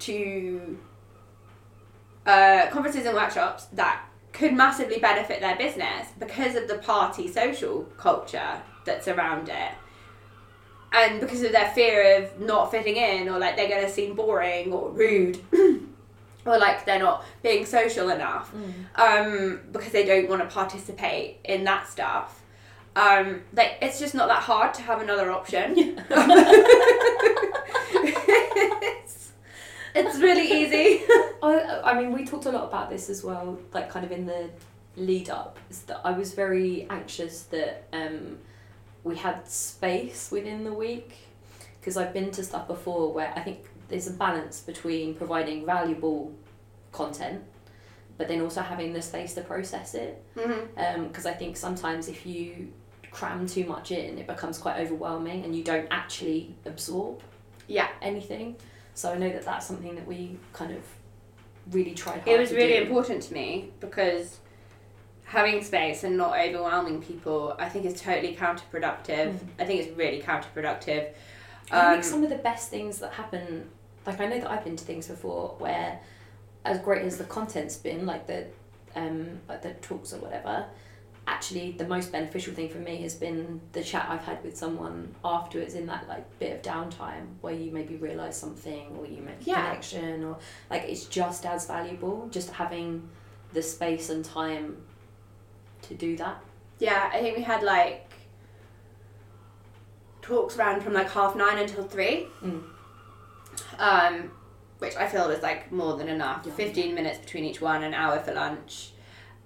to 0.00 0.76
uh, 2.26 2.66
conferences 2.70 3.06
and 3.06 3.14
workshops 3.14 3.66
that 3.74 4.04
could 4.32 4.52
massively 4.52 4.98
benefit 4.98 5.40
their 5.40 5.56
business 5.56 6.08
because 6.18 6.56
of 6.56 6.66
the 6.66 6.78
party 6.78 7.30
social 7.30 7.84
culture 7.96 8.60
that's 8.84 9.06
around 9.06 9.48
it. 9.48 9.72
And 10.92 11.20
because 11.20 11.42
of 11.42 11.52
their 11.52 11.70
fear 11.70 12.18
of 12.18 12.40
not 12.40 12.70
fitting 12.72 12.96
in, 12.96 13.28
or 13.28 13.38
like 13.38 13.56
they're 13.56 13.68
going 13.68 13.84
to 13.84 13.90
seem 13.90 14.14
boring 14.16 14.72
or 14.72 14.90
rude, 14.90 15.38
or 16.44 16.58
like 16.58 16.84
they're 16.84 16.98
not 16.98 17.24
being 17.42 17.64
social 17.64 18.08
enough, 18.10 18.52
um, 18.96 19.60
because 19.72 19.92
they 19.92 20.04
don't 20.04 20.28
want 20.28 20.42
to 20.42 20.48
participate 20.48 21.38
in 21.44 21.64
that 21.64 21.88
stuff. 21.88 22.42
Um, 22.96 23.42
like 23.52 23.76
it's 23.82 23.98
just 23.98 24.14
not 24.14 24.28
that 24.28 24.42
hard 24.42 24.72
to 24.74 24.82
have 24.82 25.02
another 25.02 25.30
option. 25.30 25.74
it's, 28.80 29.32
it's 29.94 30.18
really 30.18 30.50
easy. 30.50 31.04
I, 31.42 31.82
I 31.84 32.00
mean, 32.00 32.12
we 32.12 32.24
talked 32.24 32.46
a 32.46 32.50
lot 32.50 32.64
about 32.64 32.88
this 32.88 33.10
as 33.10 33.22
well, 33.22 33.58
like 33.74 33.90
kind 33.90 34.06
of 34.06 34.12
in 34.12 34.24
the 34.24 34.48
lead 34.96 35.28
up. 35.28 35.58
Is 35.68 35.82
that 35.82 36.00
I 36.04 36.12
was 36.12 36.32
very 36.32 36.86
anxious 36.88 37.42
that 37.42 37.86
um, 37.92 38.38
we 39.04 39.14
had 39.16 39.46
space 39.46 40.30
within 40.30 40.64
the 40.64 40.72
week 40.72 41.16
because 41.78 41.98
I've 41.98 42.14
been 42.14 42.30
to 42.30 42.42
stuff 42.42 42.66
before 42.66 43.12
where 43.12 43.30
I 43.36 43.40
think 43.40 43.58
there's 43.88 44.06
a 44.06 44.12
balance 44.12 44.60
between 44.60 45.14
providing 45.14 45.66
valuable 45.66 46.32
content, 46.92 47.44
but 48.16 48.26
then 48.26 48.40
also 48.40 48.62
having 48.62 48.94
the 48.94 49.02
space 49.02 49.34
to 49.34 49.42
process 49.42 49.94
it. 49.94 50.24
Mm-hmm. 50.34 51.08
Because 51.08 51.26
I 51.26 51.34
think 51.34 51.58
sometimes 51.58 52.08
if 52.08 52.24
you 52.24 52.72
cram 53.16 53.46
too 53.46 53.64
much 53.64 53.90
in, 53.92 54.18
it 54.18 54.26
becomes 54.26 54.58
quite 54.58 54.76
overwhelming 54.78 55.42
and 55.44 55.56
you 55.56 55.64
don't 55.64 55.88
actually 55.90 56.54
absorb 56.66 57.22
Yeah. 57.66 57.88
anything. 58.02 58.56
So 58.92 59.10
I 59.10 59.16
know 59.16 59.30
that 59.30 59.42
that's 59.42 59.64
something 59.66 59.94
that 59.94 60.06
we 60.06 60.38
kind 60.52 60.72
of 60.72 60.82
really 61.70 61.94
tried 61.94 62.20
hard 62.20 62.28
It 62.28 62.38
was 62.38 62.52
really 62.52 62.74
do. 62.76 62.82
important 62.82 63.22
to 63.24 63.32
me 63.32 63.72
because 63.80 64.38
having 65.24 65.64
space 65.64 66.04
and 66.04 66.16
not 66.18 66.38
overwhelming 66.38 67.00
people, 67.00 67.56
I 67.58 67.70
think 67.70 67.86
is 67.86 67.98
totally 68.00 68.36
counterproductive. 68.36 69.32
Mm. 69.32 69.38
I 69.58 69.64
think 69.64 69.80
it's 69.82 69.96
really 69.96 70.20
counterproductive. 70.20 71.08
I 71.70 71.78
Um, 71.80 71.92
think 71.94 72.04
some 72.04 72.22
of 72.22 72.28
the 72.28 72.36
best 72.50 72.68
things 72.68 72.98
that 72.98 73.12
happen, 73.14 73.68
like 74.06 74.20
I 74.20 74.26
know 74.26 74.38
that 74.40 74.50
I've 74.50 74.62
been 74.62 74.76
to 74.76 74.84
things 74.84 75.08
before 75.08 75.54
where, 75.58 75.98
as 76.66 76.78
great 76.80 77.02
as 77.02 77.16
the 77.16 77.24
content's 77.24 77.76
been, 77.76 78.04
like 78.04 78.26
the, 78.26 78.44
um, 78.94 79.40
like 79.48 79.62
the 79.62 79.72
talks 79.88 80.12
or 80.12 80.18
whatever, 80.18 80.66
actually 81.28 81.72
the 81.72 81.86
most 81.86 82.12
beneficial 82.12 82.54
thing 82.54 82.68
for 82.68 82.78
me 82.78 82.98
has 83.02 83.14
been 83.14 83.60
the 83.72 83.82
chat 83.82 84.06
I've 84.08 84.22
had 84.24 84.42
with 84.44 84.56
someone 84.56 85.12
afterwards 85.24 85.74
in 85.74 85.86
that 85.86 86.06
like 86.08 86.24
bit 86.38 86.52
of 86.54 86.62
downtime 86.62 87.26
where 87.40 87.52
you 87.54 87.72
maybe 87.72 87.96
realise 87.96 88.36
something 88.36 88.94
or 88.96 89.06
you 89.06 89.22
make 89.22 89.40
a 89.40 89.44
Yeah. 89.44 89.66
connection 89.68 90.24
or 90.24 90.38
like 90.70 90.84
it's 90.84 91.06
just 91.06 91.44
as 91.44 91.66
valuable 91.66 92.28
just 92.30 92.50
having 92.50 93.08
the 93.52 93.62
space 93.62 94.08
and 94.10 94.24
time 94.24 94.76
to 95.82 95.94
do 95.94 96.16
that. 96.16 96.40
Yeah, 96.78 97.10
I 97.12 97.20
think 97.20 97.36
we 97.36 97.42
had 97.42 97.62
like 97.62 98.12
talks 100.22 100.56
ran 100.56 100.80
from 100.80 100.92
like 100.92 101.10
half 101.10 101.34
nine 101.36 101.58
until 101.58 101.84
three. 101.84 102.26
Mm. 102.44 102.62
Um, 103.78 104.30
which 104.78 104.94
I 104.96 105.06
feel 105.08 105.28
was 105.28 105.42
like 105.42 105.72
more 105.72 105.96
than 105.96 106.08
enough. 106.08 106.42
Yeah. 106.44 106.52
Fifteen 106.52 106.94
minutes 106.94 107.18
between 107.18 107.44
each 107.44 107.60
one, 107.60 107.82
an 107.82 107.94
hour 107.94 108.18
for 108.20 108.34
lunch. 108.34 108.90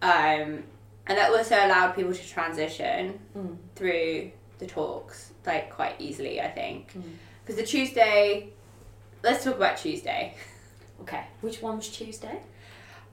Um, 0.03 0.65
and 1.11 1.19
that 1.19 1.31
also 1.33 1.57
allowed 1.57 1.91
people 1.97 2.15
to 2.15 2.29
transition 2.29 3.19
Mm. 3.37 3.57
through 3.75 4.31
the 4.61 4.67
talks 4.67 5.33
like 5.45 5.69
quite 5.75 5.97
easily, 5.99 6.41
I 6.41 6.49
think. 6.49 6.93
Mm. 6.97 7.03
Because 7.43 7.57
the 7.61 7.67
Tuesday, 7.67 8.51
let's 9.25 9.43
talk 9.45 9.57
about 9.57 9.77
Tuesday. 9.77 10.35
Okay, 11.03 11.25
which 11.41 11.63
one 11.63 11.77
was 11.79 11.89
Tuesday? 11.89 12.39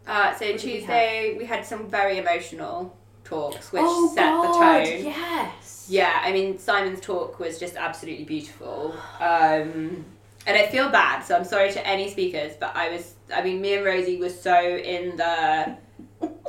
Uh, 0.05 0.35
so 0.35 0.45
What 0.45 0.57
did 0.59 0.63
we 0.65 0.71
Tuesday 0.79 1.35
we, 1.37 1.45
had 1.45 1.65
some 1.65 1.87
very 1.89 2.17
emotional 2.17 2.93
talks 3.23 3.71
which 3.71 3.81
oh 3.85 4.11
set 4.13 4.25
God, 4.25 4.43
the 4.43 4.89
tone. 4.93 5.05
Yes. 5.05 5.87
Yeah, 5.89 6.19
I 6.21 6.33
mean 6.33 6.59
Simon's 6.59 6.99
talk 6.99 7.39
was 7.39 7.57
just 7.57 7.77
absolutely 7.77 8.25
beautiful. 8.25 8.93
Um, 9.21 10.03
and 10.45 10.57
I 10.61 10.67
feel 10.67 10.89
bad, 10.89 11.23
so 11.23 11.33
I'm 11.37 11.45
sorry 11.45 11.71
to 11.71 11.87
any 11.87 12.09
speakers, 12.11 12.53
but 12.59 12.75
I 12.75 12.89
was 12.89 13.13
I 13.33 13.41
mean 13.41 13.61
me 13.61 13.75
and 13.75 13.85
Rosie 13.85 14.17
were 14.19 14.29
so 14.29 14.59
in 14.93 15.15
the 15.15 15.77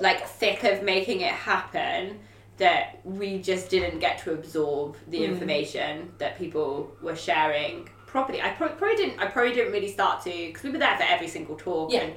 like 0.01 0.27
thick 0.27 0.65
of 0.65 0.83
making 0.83 1.21
it 1.21 1.33
happen 1.33 2.19
that 2.59 3.01
we 3.05 3.39
just 3.41 3.71
didn't 3.71 3.99
get 4.01 4.19
to 4.19 4.33
absorb 4.33 4.97
the 5.09 5.21
Mm. 5.21 5.29
information 5.29 6.13
that 6.19 6.37
people 6.39 6.91
were 7.03 7.15
sharing 7.17 7.89
properly. 8.07 8.41
I 8.43 8.51
pro- 8.51 8.71
probably 8.71 8.97
didn't 8.97 9.21
I 9.21 9.27
probably 9.27 9.53
didn't 9.55 9.73
really 9.73 9.93
start 9.93 10.23
to 10.25 10.31
because 10.31 10.63
we 10.65 10.71
were 10.71 10.79
there 10.79 10.97
for 10.97 11.05
every 11.05 11.29
single 11.29 11.57
talk 11.57 11.93
Yeah. 11.93 12.01
and 12.01 12.15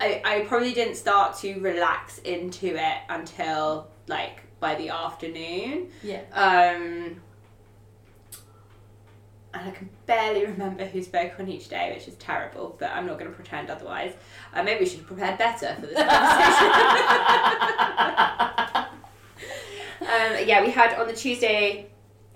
I, 0.00 0.22
I 0.24 0.40
probably 0.46 0.72
didn't 0.72 0.96
start 0.96 1.36
to 1.38 1.54
relax 1.60 2.18
into 2.18 2.68
it 2.74 2.98
until 3.08 3.88
like 4.08 4.40
by 4.60 4.74
the 4.76 4.88
afternoon. 4.88 5.90
Yeah. 6.02 6.22
Um, 6.32 7.20
and 9.54 9.68
I 9.68 9.70
can 9.70 9.88
barely 10.06 10.46
remember 10.46 10.84
who 10.84 11.02
spoke 11.02 11.38
on 11.38 11.48
each 11.48 11.68
day, 11.68 11.92
which 11.94 12.08
is 12.08 12.14
terrible, 12.16 12.76
but 12.78 12.90
I'm 12.90 13.06
not 13.06 13.18
going 13.18 13.30
to 13.30 13.36
pretend 13.36 13.70
otherwise. 13.70 14.12
Uh, 14.52 14.62
maybe 14.62 14.80
we 14.80 14.86
should 14.86 14.98
have 14.98 15.06
prepared 15.06 15.38
better 15.38 15.74
for 15.76 15.86
this 15.86 15.96
conversation. 15.96 16.04
um, 20.00 20.48
yeah, 20.48 20.60
we 20.60 20.70
had 20.70 20.98
on 20.98 21.06
the 21.06 21.12
Tuesday, 21.12 21.86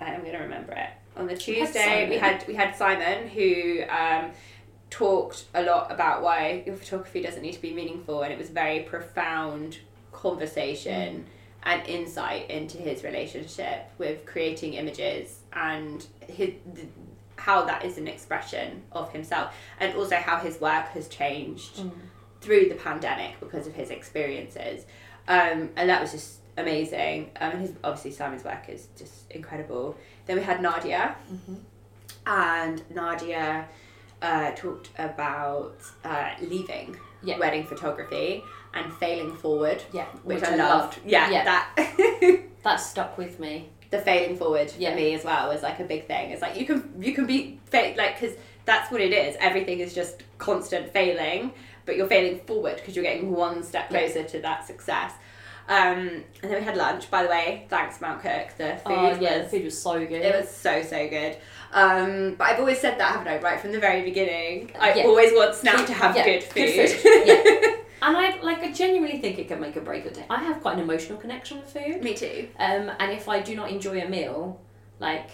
I'm 0.01 0.21
going 0.21 0.33
to 0.33 0.39
remember 0.39 0.73
it. 0.73 0.91
On 1.17 1.27
the 1.27 1.37
Tuesday, 1.37 2.09
we 2.09 2.17
had 2.17 2.47
we 2.47 2.55
had 2.55 2.77
Simon 2.77 3.27
who 3.27 3.83
um, 3.91 4.31
talked 4.89 5.47
a 5.55 5.63
lot 5.65 5.91
about 5.91 6.23
why 6.23 6.63
your 6.65 6.77
photography 6.77 7.21
doesn't 7.21 7.43
need 7.43 7.55
to 7.55 7.63
be 7.63 7.75
meaningful, 7.75 8.23
and 8.23 8.33
it 8.33 8.39
was 8.39 8.51
a 8.51 8.53
very 8.53 8.81
profound 8.81 9.79
conversation 10.13 11.27
and 11.65 11.87
insight 11.89 12.49
into 12.49 12.79
his 12.79 13.03
relationship 13.03 13.91
with 13.99 14.25
creating 14.27 14.75
images 14.75 15.41
and 15.53 16.07
his 16.21 16.51
th- 16.75 16.87
how 17.39 17.65
that 17.65 17.85
is 17.85 17.99
an 17.99 18.09
expression 18.09 18.83
of 18.93 19.13
himself 19.13 19.55
and 19.81 19.95
also 19.95 20.17
how 20.17 20.37
his 20.39 20.61
work 20.61 20.89
has 20.89 21.09
changed 21.09 21.77
Mm. 21.77 21.91
through 22.41 22.69
the 22.69 22.75
pandemic 22.75 23.39
because 23.41 23.67
of 23.67 23.75
his 23.75 23.91
experiences 23.91 24.85
um, 25.29 25.71
and 25.77 25.89
that 25.91 26.01
was 26.01 26.11
just 26.13 26.39
amazing 26.57 27.31
um, 27.41 27.53
and 27.53 27.61
his 27.61 27.73
obviously 27.85 28.11
Simon's 28.11 28.45
work 28.45 28.69
is 28.69 28.89
just 28.99 29.31
incredible 29.31 29.97
then 30.27 30.37
we 30.37 30.43
had 30.43 30.61
Nadia 30.61 31.15
Mhm. 31.33 31.59
and 32.27 32.83
Nadia 32.95 33.69
uh, 34.21 34.51
talked 34.53 34.91
about 34.99 35.77
uh, 36.05 36.31
leaving 36.41 36.97
Yeah. 37.23 37.39
wedding 37.39 37.65
photography 37.65 38.43
and 38.75 38.93
failing 38.95 39.33
forward 39.37 39.83
Yeah. 39.93 40.07
which, 40.25 40.43
I, 40.43 40.55
loved. 40.57 40.99
Yeah, 41.07 41.31
Yeah. 41.31 41.45
that 41.45 42.41
That 42.65 42.77
stuck 42.77 43.17
with 43.17 43.39
me. 43.39 43.71
The 43.91 43.99
failing 44.01 44.37
forward 44.37 44.73
Yeah. 44.79 44.91
for 44.91 44.97
me 44.97 45.15
as 45.15 45.25
well 45.25 45.51
is 45.51 45.63
like 45.63 45.81
a 45.81 45.85
big 45.85 46.07
thing. 46.07 46.31
It's 46.31 46.43
like 46.43 46.59
you 46.59 46.67
can 46.67 46.93
you 47.01 47.13
can 47.15 47.27
be 47.27 47.59
fa- 47.71 47.95
like 47.97 48.21
because 48.21 48.37
that's 48.65 48.91
what 48.93 49.01
it 49.01 49.13
is. 49.13 49.37
Everything 49.41 49.81
is 49.81 49.95
just 49.95 50.23
constant 50.39 50.93
failing, 50.93 51.53
but 51.87 51.97
you're 51.97 52.07
failing 52.07 52.41
forward 52.41 52.77
because 52.77 52.95
you're 52.95 53.05
getting 53.05 53.31
one 53.33 53.63
step 53.63 53.91
Yeah. 53.91 54.01
closer 54.01 54.25
to 54.25 54.41
that 54.41 54.67
success. 54.67 55.13
Um, 55.71 56.25
and 56.43 56.51
then 56.51 56.61
we 56.61 56.65
had 56.65 56.77
lunch. 56.79 57.11
By 57.11 57.23
the 57.25 57.29
way, 57.29 57.67
thanks 57.69 58.01
Mount 58.01 58.23
Cook. 58.23 58.57
The 58.57 58.79
food 58.85 58.93
oh 58.93 59.19
yeah, 59.21 59.37
the 59.39 59.43
was 59.45 59.51
food 59.51 59.65
was 59.65 59.83
so 59.83 59.99
good. 59.99 60.23
it 60.23 60.35
was 60.35 60.51
so 60.51 60.83
so 60.83 61.09
good. 61.09 61.37
Um, 61.73 62.35
but 62.39 62.45
I've 62.49 62.59
always 62.61 62.79
said 62.81 62.99
that, 62.99 63.13
haven't 63.13 63.29
I? 63.29 63.39
Right 63.41 63.61
from 63.61 63.73
the 63.73 63.79
very 63.81 64.03
beginning, 64.03 64.71
I 64.81 64.95
Yeah. 64.95 65.05
always 65.05 65.33
want 65.33 65.55
Snap 65.55 65.87
to 65.87 65.93
have 65.93 66.17
Yeah, 66.17 66.25
good 66.25 66.43
food. 66.45 66.75
good 66.75 66.91
food. 66.91 67.23
Yeah. 67.27 67.75
And 68.01 68.17
I 68.17 68.41
like 68.43 68.59
I 68.61 68.73
genuinely 68.73 69.19
think 69.21 69.39
it 69.39 69.49
can 69.49 69.61
make 69.61 69.77
or 69.77 69.81
break 69.81 70.07
a 70.07 70.11
day. 70.11 70.25
I 70.31 70.43
have 70.45 70.61
quite 70.61 70.75
an 70.75 70.81
emotional 70.81 71.19
connection 71.19 71.59
with 71.59 71.73
food. 71.73 72.03
Me 72.03 72.15
too. 72.15 72.49
Um, 72.59 72.91
and 72.99 73.13
if 73.13 73.29
I 73.29 73.41
do 73.41 73.55
not 73.57 73.71
enjoy 73.71 74.01
a 74.01 74.09
meal, 74.09 74.61
like 75.01 75.31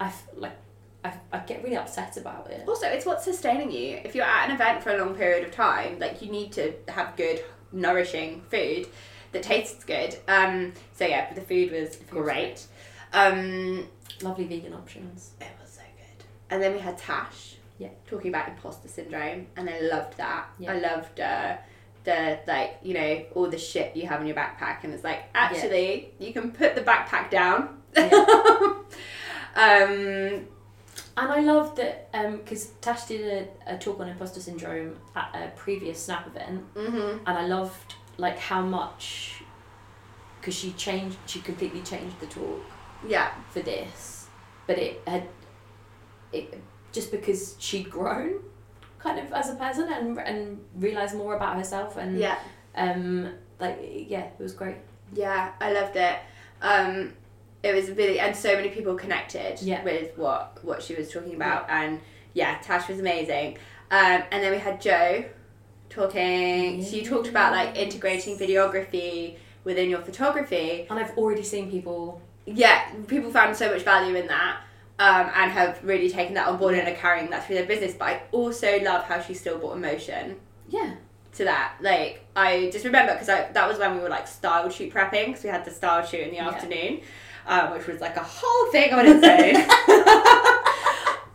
I 0.00 0.12
like 0.36 0.56
I, 1.04 1.14
I 1.32 1.38
get 1.40 1.62
really 1.64 1.76
upset 1.76 2.16
about 2.16 2.50
it. 2.50 2.68
Also, 2.68 2.86
it's 2.86 3.06
what's 3.06 3.24
sustaining 3.24 3.70
you. 3.72 4.00
If 4.04 4.14
you're 4.14 4.24
at 4.24 4.48
an 4.48 4.54
event 4.54 4.82
for 4.82 4.90
a 4.90 4.98
long 4.98 5.14
period 5.14 5.44
of 5.46 5.52
time, 5.52 5.98
like 5.98 6.22
you 6.22 6.30
need 6.30 6.52
to 6.52 6.74
have 6.88 7.16
good, 7.16 7.42
nourishing 7.72 8.42
food 8.50 8.86
that 9.32 9.42
tastes 9.42 9.82
good. 9.84 10.16
Um, 10.28 10.72
so 10.94 11.06
yeah, 11.06 11.32
the 11.32 11.40
food 11.40 11.72
was 11.72 11.96
food 11.96 12.12
was 12.14 12.24
great. 12.24 12.66
Um, 13.12 13.88
Lovely 14.22 14.44
vegan 14.44 14.74
options. 14.74 15.32
it 15.40 15.48
was 15.60 15.70
so 15.72 15.80
good. 15.96 16.24
And 16.50 16.62
then 16.62 16.72
we 16.74 16.78
had 16.78 16.96
Tash, 16.98 17.56
Yeah. 17.78 17.88
talking 18.06 18.28
about 18.28 18.48
imposter 18.48 18.86
syndrome, 18.88 19.46
and 19.56 19.68
I 19.68 19.80
loved 19.80 20.16
that. 20.18 20.46
Yeah. 20.58 20.72
I 20.74 20.78
loved 20.78 21.18
uh, 21.18 21.56
the 22.04 22.38
like 22.46 22.78
you 22.82 22.94
know 22.94 23.24
all 23.34 23.48
the 23.48 23.58
shit 23.58 23.96
you 23.96 24.06
have 24.06 24.20
in 24.20 24.26
your 24.26 24.36
backpack, 24.36 24.84
and 24.84 24.92
it's 24.92 25.04
like 25.04 25.24
actually 25.34 26.12
you 26.18 26.32
can 26.32 26.50
put 26.52 26.74
the 26.74 26.80
backpack 26.82 27.30
down. 27.30 27.80
um, 29.56 30.46
And 31.14 31.30
I 31.30 31.40
love 31.40 31.76
that 31.76 32.10
because 32.12 32.68
Tash 32.80 33.04
did 33.06 33.48
a, 33.66 33.74
a 33.74 33.78
talk 33.78 34.00
on 34.00 34.08
imposter 34.08 34.40
syndrome 34.40 34.96
at 35.14 35.30
a 35.34 35.52
previous 35.56 36.02
Snap 36.04 36.26
event, 36.26 36.64
mhm. 36.74 37.20
and 37.26 37.38
I 37.38 37.46
loved 37.46 37.94
like 38.16 38.38
how 38.38 38.62
much 38.62 39.42
because 40.40 40.54
she 40.54 40.72
changed, 40.72 41.18
she 41.26 41.40
completely 41.40 41.82
changed 41.82 42.18
the 42.20 42.26
talk 42.26 42.60
Yeah, 43.06 43.30
for 43.50 43.60
this, 43.60 44.26
but 44.66 44.78
it 44.78 45.02
had 45.06 45.24
it 46.32 46.58
just 46.92 47.10
because 47.10 47.56
she'd 47.58 47.90
grown 47.90 48.40
kind 49.02 49.18
of 49.18 49.32
as 49.32 49.50
a 49.50 49.54
person 49.56 49.92
and 49.92 50.18
and 50.18 50.60
realized 50.76 51.14
more 51.16 51.34
about 51.36 51.56
herself 51.56 51.96
and 51.96 52.18
yeah. 52.18 52.38
um 52.76 53.28
like 53.60 53.78
yeah 54.08 54.24
it 54.24 54.38
was 54.38 54.52
great 54.52 54.76
Yeah, 55.14 55.52
I 55.60 55.72
loved 55.72 55.96
it. 55.96 56.16
Um, 56.62 57.12
it 57.62 57.74
was 57.74 57.90
really, 57.90 58.18
and 58.18 58.34
so 58.34 58.50
many 58.56 58.70
people 58.70 58.94
connected 58.94 59.60
Yeah. 59.62 59.82
with 59.84 60.16
what 60.16 60.58
what 60.68 60.82
she 60.82 60.94
was 60.94 61.06
talking 61.12 61.34
about, 61.34 61.66
and 61.68 62.00
yeah, 62.34 62.58
Tash 62.62 62.88
was 62.88 62.98
amazing. 62.98 63.48
Um, 63.90 64.22
and 64.32 64.38
then 64.42 64.50
we 64.52 64.58
had 64.58 64.80
Joe 64.80 65.24
talking. 65.90 66.82
She 66.84 67.02
talked 67.04 67.28
about 67.28 67.52
like 67.52 67.76
integrating 67.76 68.38
videography 68.38 69.36
within 69.64 69.90
your 69.90 70.00
photography. 70.00 70.86
and 70.90 70.98
I've 70.98 71.16
already 71.18 71.42
seen 71.44 71.70
people 71.70 72.20
Yeah, 72.46 72.78
people 73.06 73.30
found 73.30 73.54
so 73.56 73.70
much 73.72 73.82
value 73.82 74.14
in 74.16 74.26
that. 74.28 74.62
Um, 75.04 75.26
and 75.34 75.50
have 75.50 75.80
really 75.82 76.08
taken 76.08 76.34
that 76.34 76.46
on 76.46 76.58
board 76.58 76.74
and 76.74 76.86
are 76.86 76.94
carrying 76.94 77.28
that 77.30 77.44
through 77.44 77.56
their 77.56 77.66
business. 77.66 77.94
But 77.98 78.04
I 78.08 78.22
also 78.30 78.78
love 78.80 79.02
how 79.04 79.20
she 79.20 79.34
still 79.34 79.58
brought 79.58 79.76
emotion 79.76 80.36
yeah 80.68 80.94
to 81.38 81.44
that. 81.44 81.74
Like 81.80 82.24
I 82.36 82.70
just 82.72 82.84
remember 82.84 83.12
because 83.14 83.26
that 83.26 83.68
was 83.68 83.78
when 83.78 83.96
we 83.96 84.00
were 84.02 84.08
like 84.08 84.28
style 84.28 84.68
shoot 84.70 84.92
prepping 84.94 85.26
because 85.28 85.42
we 85.42 85.50
had 85.50 85.64
the 85.64 85.72
style 85.72 86.04
shoot 86.06 86.20
in 86.20 86.30
the 86.30 86.36
Yeah. 86.36 86.48
afternoon, 86.50 87.00
um, 87.46 87.72
which 87.72 87.86
was 87.88 88.00
like 88.00 88.16
a 88.16 88.22
whole 88.22 88.70
thing 88.70 88.92
on 88.92 89.04
its 89.06 89.24
own. 89.24 89.56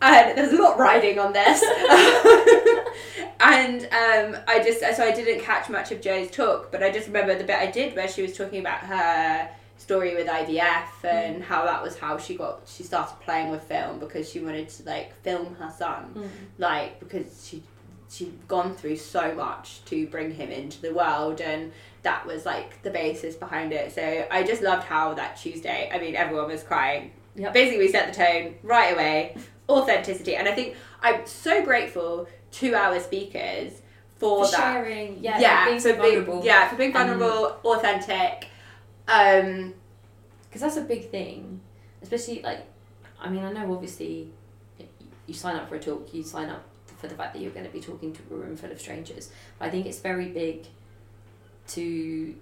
and 0.00 0.38
there's 0.38 0.52
a 0.58 0.62
lot 0.62 0.78
riding 0.78 1.18
on 1.18 1.32
this. 1.34 1.60
and 3.40 3.82
um, 3.84 4.40
I 4.46 4.62
just 4.64 4.80
so 4.96 5.04
I 5.04 5.12
didn't 5.12 5.40
catch 5.44 5.68
much 5.68 5.92
of 5.92 6.00
Joe's 6.00 6.30
talk, 6.30 6.70
but 6.72 6.82
I 6.82 6.90
just 6.90 7.06
remember 7.08 7.36
the 7.36 7.44
bit 7.44 7.56
I 7.56 7.70
did 7.70 7.94
where 7.96 8.08
she 8.08 8.22
was 8.22 8.36
talking 8.36 8.60
about 8.60 8.80
her 8.80 9.50
story 9.78 10.14
with 10.14 10.26
IVF 10.26 11.04
and 11.04 11.42
how 11.42 11.64
that 11.64 11.82
was 11.82 11.96
how 11.98 12.18
she 12.18 12.34
got 12.36 12.60
she 12.66 12.82
started 12.82 13.14
playing 13.20 13.50
with 13.50 13.62
film 13.62 13.98
because 13.98 14.28
she 14.28 14.40
wanted 14.40 14.68
to 14.68 14.82
like 14.84 15.14
film 15.22 15.54
her 15.56 15.70
son. 15.76 16.30
Like 16.58 16.98
because 17.00 17.46
she 17.48 17.62
she'd 18.10 18.46
gone 18.48 18.74
through 18.74 18.96
so 18.96 19.34
much 19.34 19.84
to 19.84 20.06
bring 20.08 20.30
him 20.32 20.50
into 20.50 20.80
the 20.80 20.92
world 20.94 21.40
and 21.40 21.72
that 22.02 22.26
was 22.26 22.44
like 22.46 22.82
the 22.82 22.90
basis 22.90 23.34
behind 23.36 23.72
it. 23.72 23.92
So 23.92 24.26
i 24.30 24.42
just 24.42 24.62
loved 24.62 24.84
how 24.84 25.14
that 25.14 25.36
tuesday 25.36 25.90
i 25.92 25.98
mean 25.98 26.16
everyone 26.16 26.48
was 26.48 26.62
crying. 26.62 27.12
Yep. 27.36 27.52
basically 27.54 27.78
we 27.78 27.88
set 27.92 28.12
the 28.12 28.24
tone 28.24 28.54
right 28.62 28.92
away. 28.94 29.36
Authenticity. 29.68 30.34
And 30.36 30.48
i 30.48 30.52
think 30.54 30.74
i'm 31.02 31.24
so 31.26 31.64
grateful 31.64 32.26
to 32.50 32.74
our 32.74 32.98
speakers 32.98 33.72
for, 34.16 34.44
for 34.44 34.50
that. 34.50 34.56
sharing. 34.72 35.22
Yeah, 35.22 35.38
yeah 35.38 35.64
being 35.66 35.76
for 35.78 35.88
so 35.90 35.94
vulnerable. 35.96 36.32
being 36.34 36.46
yeah 36.46 36.68
for 36.68 36.76
being 36.76 36.96
Um, 36.96 37.06
vulnerable 37.06 37.58
authentic 39.08 39.54
um 39.54 39.74
because 40.48 40.60
that's 40.62 40.76
a 40.76 40.82
big 40.82 41.10
thing 41.10 41.60
especially 42.02 42.40
like 42.42 42.66
i 43.20 43.28
mean 43.28 43.44
i 43.44 43.52
know 43.52 43.72
obviously 43.72 44.30
you 45.26 45.34
sign 45.34 45.56
up 45.56 45.68
for 45.68 45.74
a 45.76 45.80
talk 45.80 46.08
you 46.14 46.22
sign 46.22 46.48
up 46.48 46.64
for 46.96 47.06
the 47.06 47.14
fact 47.14 47.32
that 47.34 47.40
you're 47.40 47.52
going 47.52 47.64
to 47.66 47.70
be 47.72 47.80
talking 47.80 48.12
to 48.12 48.20
a 48.32 48.34
room 48.36 48.56
full 48.56 48.72
of 48.72 48.80
strangers. 48.80 49.30
But 49.58 49.66
i 49.66 49.70
think 49.70 49.86
it's 49.86 50.00
very 50.00 50.28
big 50.30 50.66
to 51.68 52.34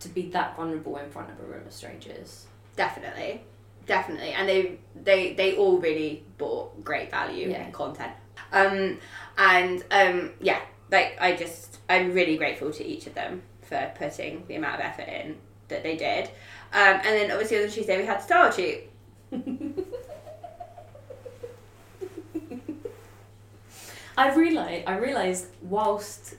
to 0.00 0.08
be 0.10 0.28
that 0.30 0.56
vulnerable 0.56 0.96
in 0.98 1.10
front 1.10 1.30
of 1.30 1.40
a 1.40 1.42
room 1.42 1.66
of 1.66 1.72
strangers. 1.72 2.46
Definitely, 2.76 3.40
definitely, 3.86 4.30
and 4.30 4.48
they 4.48 4.78
they 4.94 5.32
they 5.34 5.56
all 5.56 5.78
really 5.78 6.24
brought 6.36 6.84
great 6.84 7.10
value 7.10 7.48
Yeah. 7.50 7.62
and 7.62 7.72
content. 7.72 8.12
Um, 8.52 8.98
and 9.36 9.84
um, 9.90 10.32
yeah, 10.40 10.60
like 10.90 11.16
I 11.20 11.34
just 11.34 11.78
I'm 11.88 12.12
really 12.12 12.36
grateful 12.36 12.70
to 12.72 12.84
each 12.84 13.06
of 13.06 13.14
them 13.14 13.42
for 13.62 13.92
putting 13.96 14.46
the 14.46 14.54
amount 14.56 14.76
of 14.76 14.80
effort 14.86 15.08
in 15.08 15.36
that 15.68 15.82
they 15.82 15.96
did. 15.96 16.26
Um, 16.72 17.00
and 17.02 17.04
then 17.04 17.30
obviously 17.30 17.62
on 17.62 17.70
Tuesday 17.70 17.96
we 17.96 18.04
had 18.04 18.22
Style 18.22 18.50
Shoot. 18.50 18.80
I 24.16 24.34
realized 24.34 24.88
I 24.88 24.98
realized 24.98 25.46
whilst 25.62 26.34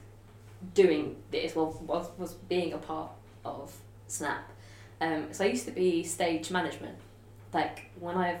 doing 0.74 1.16
this, 1.30 1.54
whilst 1.54 2.12
was 2.18 2.34
being 2.34 2.74
a 2.74 2.78
part 2.78 3.10
of 3.44 3.74
Snap. 4.06 4.50
Um, 5.00 5.28
so 5.32 5.44
I 5.44 5.48
used 5.48 5.64
to 5.64 5.70
be 5.70 6.02
stage 6.04 6.50
management. 6.50 6.96
Like 7.54 7.90
when 7.98 8.16
I've 8.16 8.40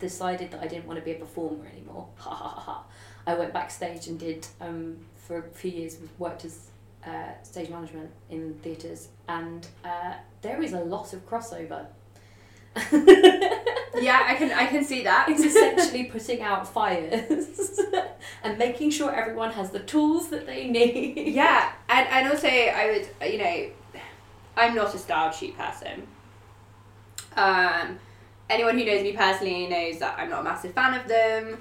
decided 0.00 0.50
that 0.50 0.60
I 0.60 0.66
didn't 0.66 0.86
want 0.86 0.98
to 0.98 1.04
be 1.04 1.12
a 1.12 1.14
performer 1.18 1.66
anymore, 1.66 2.08
ha 2.16 2.34
ha 2.34 2.48
ha 2.48 2.60
ha. 2.60 2.84
I 3.24 3.34
went 3.34 3.52
backstage 3.52 4.08
and 4.08 4.18
did 4.18 4.46
um, 4.60 4.96
for 5.16 5.38
a 5.38 5.42
few 5.42 5.70
years 5.70 5.98
worked 6.18 6.44
as 6.44 6.71
uh, 7.06 7.32
stage 7.42 7.70
management 7.70 8.10
in 8.30 8.54
theatres, 8.62 9.08
and 9.28 9.66
uh, 9.84 10.14
there 10.42 10.62
is 10.62 10.72
a 10.72 10.80
lot 10.80 11.12
of 11.12 11.26
crossover. 11.28 11.86
Yeah, 14.00 14.24
I 14.26 14.34
can 14.34 14.50
I 14.52 14.66
can 14.66 14.84
see 14.84 15.02
that. 15.04 15.28
It's 15.28 15.44
essentially 15.44 16.04
putting 16.04 16.42
out 16.42 16.66
fires 16.66 17.80
and 18.42 18.58
making 18.58 18.90
sure 18.90 19.14
everyone 19.14 19.52
has 19.52 19.70
the 19.70 19.80
tools 19.80 20.30
that 20.30 20.46
they 20.46 20.68
need. 20.68 21.28
yeah, 21.34 21.72
and 21.88 22.08
and 22.08 22.28
also 22.28 22.48
I 22.48 22.90
would 22.90 23.30
you 23.30 23.38
know, 23.38 23.70
I'm 24.56 24.74
not 24.74 24.94
a 24.94 24.98
style 24.98 25.30
shoot 25.30 25.56
person. 25.56 26.06
Um, 27.36 27.98
anyone 28.48 28.78
who 28.78 28.84
knows 28.84 29.02
me 29.02 29.12
personally 29.12 29.66
knows 29.66 29.98
that 29.98 30.18
I'm 30.18 30.30
not 30.30 30.40
a 30.40 30.44
massive 30.44 30.72
fan 30.72 30.94
of 30.94 31.06
them. 31.06 31.58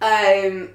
Um, 0.00 0.70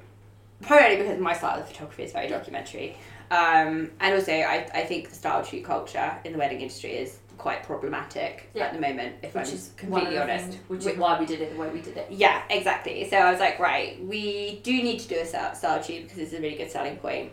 primarily 0.61 0.97
because 0.97 1.19
my 1.19 1.33
style 1.33 1.59
of 1.59 1.67
photography 1.67 2.03
is 2.03 2.13
very 2.13 2.27
documentary. 2.27 2.97
Um, 3.31 3.91
and 3.99 4.13
also 4.15 4.31
I, 4.31 4.69
I 4.73 4.83
think 4.85 5.09
the 5.09 5.15
style 5.15 5.43
shoot 5.43 5.63
culture 5.63 6.13
in 6.23 6.33
the 6.33 6.37
wedding 6.37 6.61
industry 6.61 6.91
is 6.91 7.17
quite 7.37 7.63
problematic 7.63 8.49
Yeah. 8.53 8.65
at 8.65 8.73
the 8.73 8.79
moment, 8.79 9.15
if 9.23 9.33
Which 9.35 9.47
I'm 9.47 9.53
is 9.53 9.71
completely 9.75 10.13
one 10.17 10.21
of 10.21 10.27
the 10.27 10.33
honest. 10.33 10.45
things- 10.49 10.69
which 10.69 10.83
Whi- 10.85 10.91
is 10.91 10.97
why 10.97 11.19
we 11.19 11.25
did 11.25 11.41
it 11.41 11.53
the 11.53 11.59
way 11.59 11.69
we 11.69 11.81
did 11.81 11.97
it. 11.97 12.07
yeah, 12.11 12.43
exactly. 12.49 13.09
So 13.09 13.17
I 13.17 13.31
was 13.31 13.39
like, 13.39 13.57
right, 13.59 14.03
we 14.05 14.59
do 14.63 14.71
need 14.71 14.99
to 14.99 15.07
do 15.07 15.15
a 15.19 15.25
style, 15.25 15.81
tube 15.83 16.03
because 16.03 16.19
it's 16.19 16.33
a 16.33 16.39
really 16.39 16.55
good 16.55 16.69
selling 16.71 16.97
point. 16.97 17.31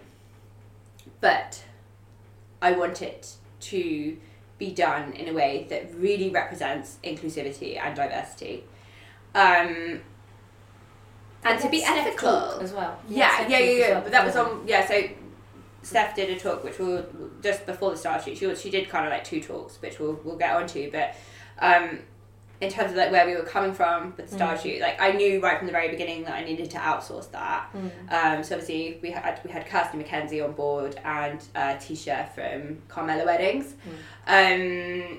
But 1.20 1.62
I 2.62 2.72
want 2.72 3.02
it 3.02 3.34
to 3.60 4.16
be 4.58 4.70
done 4.72 5.12
in 5.12 5.28
a 5.28 5.32
way 5.32 5.66
that 5.70 5.94
really 5.94 6.30
represents 6.30 6.98
inclusivity 7.04 7.78
and 7.78 7.94
diversity. 7.94 8.64
Um, 9.34 10.00
and 11.44 11.58
to 11.60 11.68
be 11.70 11.82
ethical. 11.84 12.58
as 12.60 12.72
well. 12.72 12.98
Yeah, 13.08 13.46
yeah, 13.48 13.58
yeah, 13.58 13.70
yeah. 13.70 13.90
well 13.92 14.00
But 14.02 14.12
that 14.12 14.24
was 14.26 14.36
on, 14.36 14.62
yeah, 14.66 14.86
so 14.86 15.02
Steph 15.82 16.14
did 16.14 16.30
a 16.30 16.38
talk 16.38 16.62
which 16.62 16.78
will 16.78 17.04
just 17.42 17.64
before 17.66 17.90
the 17.90 17.96
Style 17.96 18.20
Shoot. 18.20 18.36
She, 18.38 18.54
she 18.54 18.70
did 18.70 18.88
kind 18.88 19.06
of 19.06 19.10
like 19.12 19.24
two 19.24 19.40
talks, 19.42 19.80
which 19.80 19.98
we'll, 19.98 20.20
we'll 20.24 20.36
get 20.36 20.54
onto. 20.54 20.90
But 20.90 21.14
um, 21.58 22.00
in 22.60 22.70
terms 22.70 22.90
of 22.90 22.96
like 22.98 23.10
where 23.10 23.26
we 23.26 23.34
were 23.34 23.42
coming 23.42 23.72
from 23.72 24.12
with 24.16 24.28
the 24.28 24.36
Star 24.36 24.54
Mm. 24.54 24.62
Shoot, 24.62 24.80
like 24.82 25.00
I 25.00 25.12
knew 25.12 25.40
right 25.40 25.56
from 25.56 25.66
the 25.66 25.72
very 25.72 25.88
beginning 25.88 26.24
that 26.24 26.34
I 26.34 26.44
needed 26.44 26.70
to 26.72 26.76
outsource 26.78 27.30
that. 27.30 27.70
Mm. 27.74 28.12
Um, 28.12 28.44
so 28.44 28.56
obviously 28.56 28.98
we 29.02 29.10
had 29.10 29.40
we 29.44 29.50
had 29.50 29.66
Kirsty 29.66 29.96
McKenzie 29.96 30.44
on 30.44 30.52
board 30.52 31.00
and 31.04 31.42
uh, 31.54 31.74
Tisha 31.76 32.28
from 32.34 32.82
Carmela 32.88 33.24
Weddings. 33.24 33.74
Um, 34.26 35.18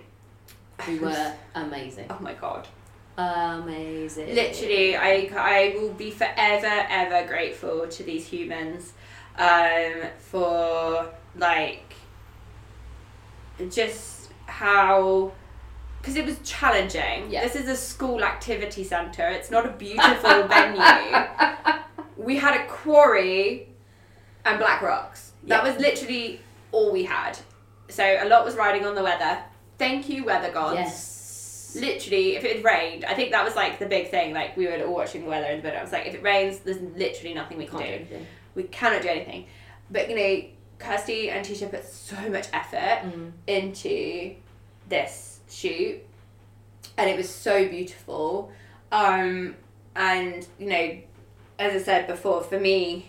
We 0.88 1.00
were 1.00 1.34
amazing. 1.56 2.06
oh 2.12 2.18
my 2.22 2.34
god. 2.34 2.68
Amazing. 3.18 4.34
Literally, 4.36 4.96
I, 4.96 5.30
I 5.36 5.76
will 5.78 5.94
be 5.94 6.12
forever, 6.12 6.86
ever 6.90 7.28
grateful 7.28 7.88
to 7.88 8.04
these 8.04 8.26
humans 8.28 8.94
um, 9.38 10.10
for 10.20 11.12
like 11.36 11.94
just 13.70 14.32
how. 14.48 15.32
Because 16.00 16.16
it 16.16 16.26
was 16.26 16.40
challenging. 16.44 17.30
Yeah. 17.30 17.44
This 17.44 17.56
is 17.56 17.68
a 17.68 17.76
school 17.76 18.24
activity 18.24 18.84
centre. 18.84 19.28
It's 19.30 19.52
not 19.52 19.68
a 19.68 19.70
beautiful 19.70 20.44
venue. 20.48 20.82
We 22.18 22.38
had 22.38 22.60
a 22.60 22.66
quarry 22.68 23.68
and 24.44 24.58
black 24.58 24.82
rocks. 24.82 25.34
That 25.44 25.64
Yeah. 25.64 25.72
was 25.72 25.80
literally 25.80 26.42
all 26.72 26.92
we 26.92 27.04
had. 27.04 27.38
So 27.90 28.04
a 28.20 28.28
lot 28.28 28.44
was 28.46 28.56
riding 28.56 28.84
on 28.84 28.96
the 28.96 29.04
weather. 29.04 29.44
Thank 29.78 30.10
you, 30.10 30.24
weather 30.24 30.52
gods 30.52 30.76
Yes. 30.76 31.76
literally 31.80 32.36
if 32.36 32.44
it 32.44 32.58
had 32.58 32.66
rained 32.66 33.06
i 33.06 33.14
think 33.16 33.32
that 33.32 33.44
was 33.46 33.56
like 33.56 33.80
the 33.80 33.86
big 33.86 34.10
thing 34.12 34.34
like 34.34 34.56
we 34.58 34.68
were 34.68 34.76
all 34.86 34.94
watching 34.94 35.24
the 35.24 35.30
weather 35.30 35.48
in 35.48 35.58
the 35.58 35.64
bed 35.64 35.76
i 35.78 35.82
was 35.82 35.92
like 35.92 36.06
if 36.06 36.14
it 36.14 36.22
rains 36.22 36.60
there's 36.60 36.82
literally 36.98 37.34
nothing 37.34 37.58
we 37.58 37.66
can 37.66 37.80
Can't 37.80 38.10
do 38.10 38.18
do. 38.18 38.26
We 38.56 38.64
cannot 38.64 39.02
do 39.02 39.08
anything 39.10 39.46
but 39.90 40.10
you 40.10 40.16
know 40.16 40.44
kirsty 40.80 41.30
and 41.30 41.46
tisha 41.46 41.70
put 41.70 41.86
so 41.86 42.18
much 42.30 42.48
effort 42.54 43.02
Mm. 43.06 43.32
into 43.48 44.36
this 44.90 45.40
shoot 45.50 46.00
and 46.98 47.10
it 47.10 47.18
was 47.18 47.30
so 47.30 47.68
beautiful 47.68 48.52
um 48.92 49.56
and 49.96 50.48
you 50.60 50.68
know 50.68 50.98
as 51.60 51.74
I 51.80 51.86
said 51.86 52.08
before, 52.08 52.42
for 52.42 52.60
me, 52.60 53.06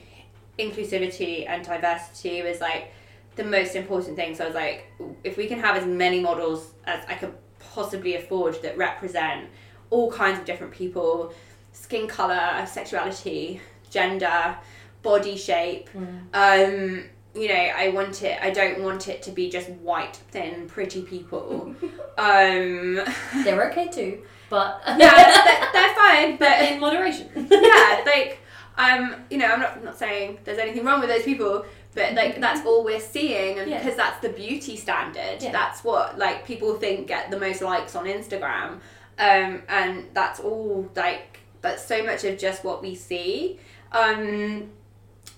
inclusivity 0.59 1.49
and 1.49 1.65
diversity 1.65 2.43
was 2.43 2.61
like 2.61 2.93
the 3.37 3.45
most 3.45 3.75
important 3.75 4.15
thing. 4.15 4.35
So 4.35 4.45
I 4.45 4.47
was 4.47 4.55
like, 4.55 4.93
if 5.25 5.39
we 5.39 5.47
can 5.47 5.59
have 5.59 5.75
as 5.75 5.87
many 5.87 6.21
models 6.21 6.73
as 6.85 7.03
I 7.09 7.15
could 7.15 7.33
possibly 7.59 8.17
afford 8.17 8.61
that 8.63 8.77
represent 8.77 9.49
all 9.89 10.13
kinds 10.13 10.39
of 10.39 10.45
different 10.45 10.73
people, 10.75 11.33
skin 11.73 12.07
color, 12.07 12.67
sexuality, 12.67 13.61
gender, 13.89 14.55
body 15.03 15.37
shape. 15.37 15.89
Um, 16.35 17.05
you 17.35 17.49
know, 17.49 17.55
I 17.55 17.89
want 17.95 18.23
it. 18.23 18.39
I 18.43 18.51
don't 18.51 18.83
want 18.83 19.09
it 19.09 19.23
to 19.23 19.31
be 19.31 19.49
just 19.49 19.69
white, 19.71 20.17
thin, 20.31 20.67
pretty 20.69 21.03
people. 21.03 21.75
um, 22.19 23.01
They're 23.45 23.71
okay 23.71 23.89
too, 23.89 24.23
but 24.51 24.83
yeah, 24.87 25.43
they're, 25.45 25.73
they're 25.73 25.95
fine, 25.95 26.37
but 26.39 26.61
in 26.73 26.79
moderation. 26.81 27.29
yeah, 27.51 28.03
like 28.05 28.39
um, 28.77 29.17
you 29.31 29.39
know, 29.39 29.47
I'm 29.47 29.61
not 29.61 29.77
I'm 29.79 29.85
not 29.85 29.99
saying 29.99 30.39
there's 30.45 30.59
anything 30.59 30.85
wrong 30.85 31.01
with 31.01 31.09
those 31.09 31.23
people, 31.25 31.65
but 31.95 32.15
like 32.15 32.41
that's 32.41 32.65
all 32.67 32.85
we're 32.85 33.01
seeing, 33.01 33.59
and 33.59 33.71
Yeah. 33.71 33.79
because 33.79 33.97
that's 33.97 34.21
the 34.21 34.29
beauty 34.31 34.77
standard. 34.77 35.39
Yeah. 35.43 35.53
That's 35.53 35.83
what 35.85 36.19
like 36.19 36.47
people 36.47 36.75
think 36.75 37.07
get 37.07 37.31
the 37.31 37.39
most 37.41 37.63
likes 37.63 37.97
on 37.97 38.05
Instagram, 38.07 38.81
um, 39.19 39.63
and 39.69 40.05
that's 40.13 40.39
all 40.41 40.89
like 40.97 41.41
that's 41.63 41.85
so 41.85 42.03
much 42.05 42.25
of 42.25 42.39
just 42.39 42.63
what 42.65 42.83
we 42.83 42.95
see, 42.95 43.59
um, 43.93 44.71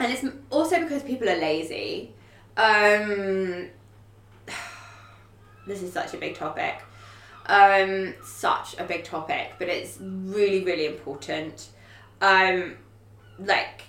and 0.01 0.13
it's 0.13 0.25
also 0.51 0.81
because 0.81 1.03
people 1.03 1.29
are 1.29 1.39
lazy. 1.39 2.13
Um, 2.57 3.69
this 5.67 5.83
is 5.83 5.93
such 5.93 6.15
a 6.15 6.17
big 6.17 6.35
topic 6.35 6.83
um, 7.47 8.15
such 8.23 8.79
a 8.79 8.85
big 8.85 9.05
topic, 9.05 9.53
but 9.59 9.69
it's 9.69 9.99
really, 10.01 10.65
really 10.65 10.87
important. 10.87 11.69
Um, 12.21 12.77
like, 13.39 13.83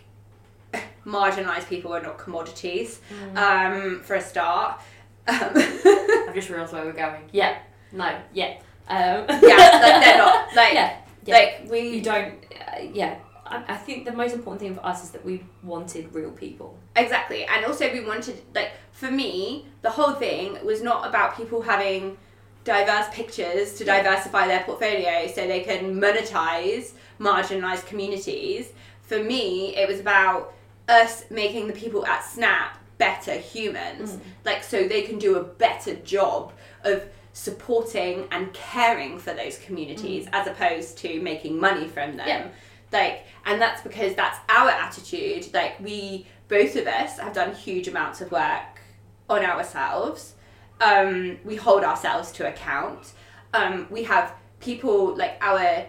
marginalised 1.06 1.68
people 1.68 1.94
are 1.94 2.02
not 2.02 2.18
commodities, 2.18 3.00
um, 3.36 4.02
for 4.04 4.16
a 4.16 4.22
start. 4.22 4.82
Um, 5.28 5.38
I've 5.56 6.36
just 6.36 6.50
realised 6.50 6.74
where 6.74 6.86
we're 6.86 6.94
going. 6.94 7.30
Yeah. 7.32 7.58
No. 7.92 8.18
Yeah. 8.34 8.58
Um, 8.88 9.26
yeah, 9.28 9.80
like 9.82 10.04
they're 10.04 10.18
not. 10.18 10.48
Like, 10.56 10.74
yeah. 10.74 10.98
yeah. 11.26 11.34
like 11.34 11.62
you 11.64 11.70
we 11.72 12.02
don't. 12.02 12.36
Uh, 12.54 12.82
yeah. 12.94 13.18
I, 13.46 13.64
I 13.68 13.76
think 13.78 14.06
the 14.06 14.12
most 14.12 14.34
important 14.34 14.62
thing 14.62 14.76
for 14.76 14.86
us 14.86 15.04
is 15.04 15.12
that 15.12 15.24
we 15.24 15.44
wanted 15.64 16.14
real 16.14 16.32
people. 16.32 16.78
Exactly. 16.96 17.46
And 17.46 17.66
also 17.66 17.92
we 17.92 18.02
wanted 18.02 18.42
like 18.54 18.72
for 18.92 19.12
me, 19.12 19.68
the 19.82 19.90
whole 19.92 20.14
thing 20.14 20.58
was 20.66 20.82
not 20.82 21.08
about 21.08 21.38
people 21.38 21.62
having 21.62 22.18
diverse 22.64 23.08
pictures 23.12 23.76
to 23.76 23.86
Yeah. 23.86 24.02
diversify 24.02 24.48
their 24.48 24.64
portfolio 24.64 25.28
so 25.28 25.46
they 25.48 25.62
can 25.62 26.00
monetize 26.02 26.94
marginalized 27.20 27.86
communities. 27.86 28.72
For 29.04 29.20
me, 29.24 29.76
it 29.76 29.88
was 29.88 30.00
about 30.00 30.54
us 30.90 31.26
making 31.30 31.68
the 31.68 31.74
people 31.74 32.06
at 32.06 32.24
Snap 32.24 32.78
better 32.98 33.34
humans. 33.34 34.14
Mm. 34.14 34.20
Like 34.46 34.64
so 34.64 34.88
they 34.88 35.04
can 35.04 35.20
do 35.20 35.36
a 35.38 35.44
better 35.44 35.96
job 35.96 36.54
of 36.84 37.04
supporting 37.34 38.28
and 38.32 38.52
caring 38.54 39.20
for 39.20 39.34
those 39.34 39.58
communities 39.60 40.28
as 40.34 40.48
opposed 40.48 40.98
to 41.00 41.20
making 41.22 41.60
money 41.60 41.88
from 41.88 42.16
them 42.18 42.28
Yeah. 42.28 42.48
Like 42.96 43.24
and 43.46 43.62
that's 43.62 43.82
because 43.84 44.12
that's 44.16 44.40
our 44.50 44.70
attitude 44.70 45.44
like 45.54 45.74
we 45.80 46.26
both 46.48 46.76
of 46.76 46.86
us 46.88 47.20
have 47.20 47.34
done 47.34 47.54
huge 47.54 47.88
amounts 47.88 48.22
of 48.22 48.32
work 48.32 48.72
on 49.30 49.44
ourselves 49.44 50.34
um, 50.82 51.38
we 51.46 51.56
hold 51.56 51.84
ourselves 51.84 52.32
to 52.34 52.48
account 52.48 53.14
um, 53.54 53.88
we 53.90 54.04
have 54.04 54.34
people 54.60 55.16
like 55.16 55.38
our 55.42 55.86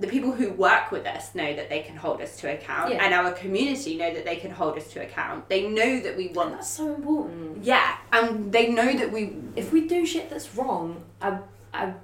the 0.00 0.06
people 0.06 0.30
who 0.30 0.52
work 0.52 0.92
with 0.92 1.04
us 1.06 1.34
know 1.34 1.50
that 1.58 1.68
they 1.68 1.80
can 1.88 1.96
hold 1.96 2.20
us 2.20 2.36
to 2.40 2.46
account 2.56 2.92
Yeah. 2.92 3.04
and 3.04 3.12
our 3.12 3.32
community 3.32 3.96
know 3.96 4.12
that 4.14 4.24
they 4.24 4.36
can 4.36 4.52
hold 4.52 4.76
us 4.76 4.86
to 4.92 5.00
account 5.02 5.48
they 5.48 5.62
know 5.68 5.92
that 6.00 6.16
we 6.16 6.26
And 6.28 6.36
want 6.36 6.50
that's 6.52 6.70
so 6.70 6.94
important. 6.94 7.64
yeah 7.64 7.96
and 8.12 8.52
they 8.52 8.68
know 8.78 8.92
that 9.00 9.10
we 9.16 9.22
If 9.56 9.72
we 9.72 9.80
do 9.88 10.06
shit 10.06 10.30
that's 10.30 10.54
wrong, 10.56 11.02
I 11.20 11.38
I 11.74 11.94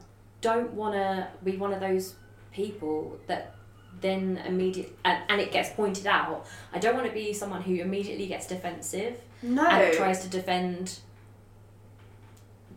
don't 0.40 0.72
want 0.74 0.94
to 0.94 1.28
be 1.44 1.56
one 1.56 1.72
of 1.72 1.80
those 1.80 2.14
people 2.52 3.16
that 3.28 3.53
then 4.04 4.36
immediate 4.46 4.96
and, 5.04 5.18
and 5.30 5.40
it 5.40 5.50
gets 5.50 5.70
pointed 5.70 6.06
out. 6.06 6.46
I 6.72 6.78
don't 6.78 6.94
want 6.94 7.06
to 7.06 7.12
be 7.12 7.32
someone 7.32 7.62
who 7.62 7.74
immediately 7.76 8.26
gets 8.26 8.46
defensive 8.46 9.14
no 9.42 9.66
and 9.66 9.96
tries 9.96 10.20
to 10.24 10.28
defend 10.28 10.98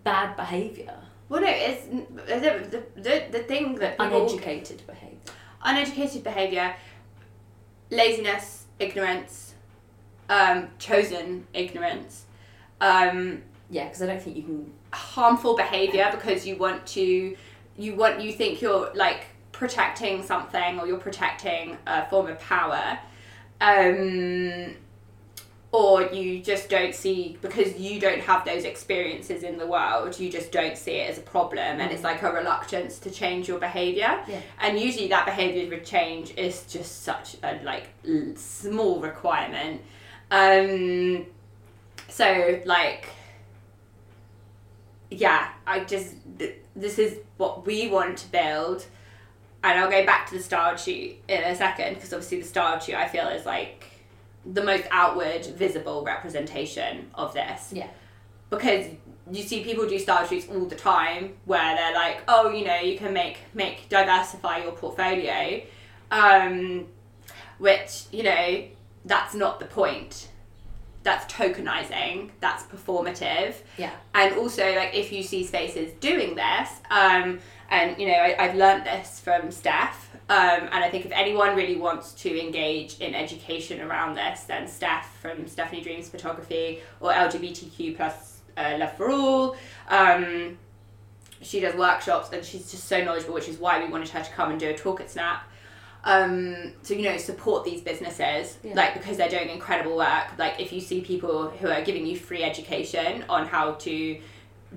bad 0.04 0.36
behaviour, 0.38 0.98
well 1.28 1.42
no 1.42 1.48
it's 1.50 1.86
the, 1.86 2.82
the, 2.96 3.26
the, 3.30 3.40
thing 3.40 3.76
that 3.76 3.98
people 4.00 4.26
uneducated 4.26 4.82
behaviour. 4.88 5.34
uneducated 5.64 6.24
behavior, 6.24 6.74
laziness, 7.92 8.66
ignorance, 8.80 9.54
um, 10.30 10.70
chosen 10.80 11.46
ignorance, 11.54 12.26
um, 12.80 13.44
Yeah, 13.70 13.86
because 13.86 14.02
I 14.02 14.06
don't 14.08 14.22
think 14.22 14.38
you 14.38 14.44
can. 14.44 14.72
harmful 14.94 15.56
behavior 15.58 16.08
because 16.12 16.48
you 16.48 16.56
want 16.56 16.86
to, 16.98 17.36
you 17.78 17.96
want 17.96 18.22
you 18.22 18.32
think 18.32 18.62
you're 18.62 18.92
like 18.96 19.26
protecting 19.58 20.22
something 20.24 20.80
or 20.80 20.86
you're 20.88 20.98
protecting 21.00 21.78
a 21.88 22.06
form 22.10 22.28
of 22.28 22.40
power, 22.40 23.00
um, 23.60 24.76
or 25.72 26.04
you 26.04 26.40
just 26.44 26.70
don't 26.70 26.94
see 26.94 27.38
because 27.42 27.76
you 27.78 28.00
don't 28.00 28.22
have 28.22 28.46
those 28.46 28.64
experiences 28.66 29.42
in 29.42 29.58
the 29.58 29.66
world. 29.66 30.18
You 30.20 30.32
just 30.32 30.52
don't 30.52 30.78
see 30.78 30.98
it 30.98 31.10
as 31.10 31.18
a 31.18 31.22
problem, 31.22 31.80
and 31.82 31.92
it's 31.92 32.04
like 32.04 32.22
a 32.22 32.32
reluctance 32.32 33.00
to 33.00 33.10
change 33.10 33.48
your 33.48 33.60
behavior 33.60 34.20
Yeah. 34.28 34.42
and 34.62 34.80
usually 34.80 35.08
that 35.10 35.26
behavior 35.26 35.68
with 35.70 35.86
change 35.86 36.34
is 36.38 36.64
just 36.68 37.02
such 37.04 37.36
a 37.44 37.60
like 37.64 37.90
small 38.36 39.00
requirement 39.00 39.82
um 40.30 41.26
so 42.10 42.62
like 42.66 43.10
yeah 45.10 45.50
i 45.66 45.80
just 45.86 46.16
th- 46.38 46.56
this 46.76 47.00
is 47.00 47.18
what 47.38 47.66
we 47.66 47.88
want 47.88 48.18
to 48.18 48.28
build 48.32 48.86
and 49.68 49.80
i'll 49.80 49.90
go 49.92 50.06
back 50.06 50.28
to 50.30 50.36
the 50.38 50.42
style 50.44 50.76
shoot 50.78 51.16
in 51.28 51.44
a 51.44 51.56
second 51.56 51.94
because 51.96 52.14
obviously 52.14 52.40
the 52.42 52.48
style 52.48 52.80
shoot 52.80 52.96
i 52.96 53.08
feel 53.08 53.28
is 53.28 53.46
like 53.46 53.86
the 54.46 54.64
most 54.64 54.86
outward 54.92 55.46
visible 55.46 56.04
representation 56.06 57.10
of 57.16 57.34
this 57.34 57.72
Yeah. 57.74 57.88
because 58.50 58.86
you 59.30 59.44
see 59.44 59.62
people 59.64 59.88
do 59.88 60.00
style 60.00 60.26
shoots 60.26 60.48
all 60.50 60.66
the 60.66 60.76
time 60.76 61.34
where 61.46 61.76
they're 61.76 61.94
like 61.94 62.22
oh 62.30 62.50
you 62.50 62.64
know 62.66 62.80
you 62.80 62.98
can 62.98 63.12
make 63.14 63.38
make 63.54 63.90
diversify 63.90 64.60
your 64.64 64.72
portfolio 64.72 65.62
um 66.12 66.86
which 67.58 68.04
you 68.12 68.24
know 68.24 68.64
that's 69.06 69.34
not 69.34 69.60
the 69.60 69.66
point 69.66 70.30
that's 71.04 71.32
tokenizing 71.34 72.30
that's 72.40 72.64
performative 72.64 73.56
Yeah. 73.78 73.92
and 74.14 74.36
also 74.38 74.64
like 74.76 74.94
if 74.94 75.12
you 75.12 75.24
see 75.24 75.44
spaces 75.44 75.92
doing 76.00 76.36
this 76.36 76.70
um 76.90 77.40
and 77.70 78.00
you 78.00 78.08
know 78.08 78.14
I, 78.14 78.36
i've 78.40 78.56
learned 78.56 78.86
this 78.86 79.20
from 79.20 79.52
steph 79.52 80.08
um, 80.30 80.68
and 80.74 80.84
I 80.84 80.90
think 80.90 81.06
if 81.06 81.12
anyone 81.14 81.56
really 81.56 81.78
wants 81.78 82.12
to 82.16 82.38
engage 82.40 83.00
in 83.00 83.16
education 83.16 83.80
around 83.80 84.16
this, 84.16 84.42
then 84.44 84.68
Steph 84.68 85.10
from 85.22 85.48
Stephanie 85.48 85.80
Dreams 85.82 86.10
Photography 86.10 86.82
or 87.00 87.14
LGBTQ 87.14 87.96
plus 87.96 88.42
uh, 88.58 88.76
Love 88.78 88.92
for 88.98 89.10
All. 89.10 89.56
Um, 89.88 90.58
she 91.42 91.62
does 91.62 91.76
workshops 91.76 92.30
and 92.34 92.44
she's 92.44 92.70
just 92.70 92.86
so 92.90 93.02
knowledgeable, 93.06 93.36
which 93.36 93.48
is 93.48 93.58
why 93.58 93.82
we 93.82 93.90
wanted 93.90 94.10
her 94.10 94.22
to 94.22 94.30
come 94.32 94.52
and 94.52 94.60
do 94.60 94.68
a 94.70 94.76
talk 94.76 95.00
at 95.00 95.10
Snap. 95.10 95.44
Um, 96.04 96.74
to 96.84 96.96
you 96.96 97.04
know 97.04 97.18
support 97.18 97.66
these 97.66 97.82
businesses 97.82 98.58
Yeah. 98.64 98.76
like 98.76 98.94
because 98.94 99.16
they're 99.18 99.30
doing 99.30 99.50
incredible 99.50 99.96
work. 99.96 100.38
Like 100.38 100.60
if 100.60 100.74
you 100.74 100.82
see 100.82 101.00
people 101.00 101.50
who 101.52 101.70
are 101.70 101.82
giving 101.82 102.06
you 102.06 102.18
free 102.18 102.44
education 102.44 103.24
on 103.30 103.46
how 103.48 103.74
to 103.74 104.20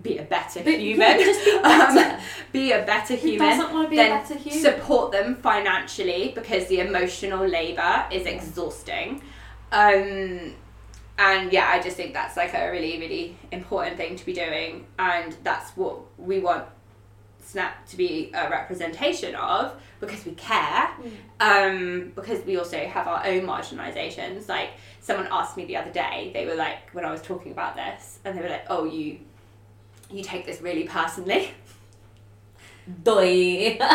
be 0.03 0.19
a 0.19 0.23
better 0.23 0.63
But, 0.63 0.75
human, 0.79 1.19
yeah, 1.19 1.19
just 1.19 1.45
be 1.45 1.51
um, 1.63 2.21
be 2.53 2.73
a 2.73 2.83
better 2.85 3.15
Who 3.17 3.29
human 3.29 3.49
doesn't 3.49 3.73
want 3.73 3.87
to 3.87 3.91
be 3.91 3.97
then 3.97 4.13
a 4.13 4.21
better 4.23 4.35
human? 4.39 4.61
support 4.61 5.13
them 5.13 5.37
financially 5.37 6.33
because 6.35 6.67
the 6.69 6.81
emotional 6.81 7.47
labor 7.47 8.07
is 8.11 8.27
exhausting. 8.27 9.23
Um 9.73 10.55
and 11.19 11.53
yeah 11.53 11.69
i 11.71 11.79
just 11.79 11.99
think 11.99 12.15
that's 12.15 12.35
like 12.37 12.55
a 12.55 12.71
really 12.71 12.99
really 12.99 13.37
important 13.53 13.97
thing 13.99 14.17
to 14.17 14.25
be 14.25 14.33
doing 14.33 14.87
and 14.99 15.37
that's 15.45 15.77
what 15.77 15.99
we 16.19 16.39
want 16.39 16.65
snap 17.43 17.87
to 17.87 17.97
be 17.97 18.31
a 18.33 18.49
representation 18.49 19.35
of 19.35 19.75
because 20.01 20.25
we 20.25 20.33
care. 20.33 20.89
Um 21.41 22.13
because 22.15 22.45
we 22.47 22.57
also 22.57 22.79
have 22.87 23.07
our 23.07 23.27
own 23.27 23.43
marginalizations. 23.43 24.49
Like 24.49 24.71
someone 25.01 25.29
asked 25.31 25.57
me 25.57 25.65
the 25.67 25.77
other 25.77 25.91
day 25.91 26.31
they 26.33 26.47
were 26.47 26.55
like 26.55 26.79
when 26.95 27.05
i 27.05 27.11
was 27.11 27.21
talking 27.23 27.53
about 27.53 27.75
this 27.77 28.19
and 28.25 28.37
they 28.37 28.43
were 28.43 28.49
like 28.49 28.67
oh 28.69 28.85
you 28.85 29.19
you 30.11 30.23
take 30.23 30.47
this 30.47 30.61
really 30.61 30.85
personally 30.85 31.51
Doi. 33.03 33.79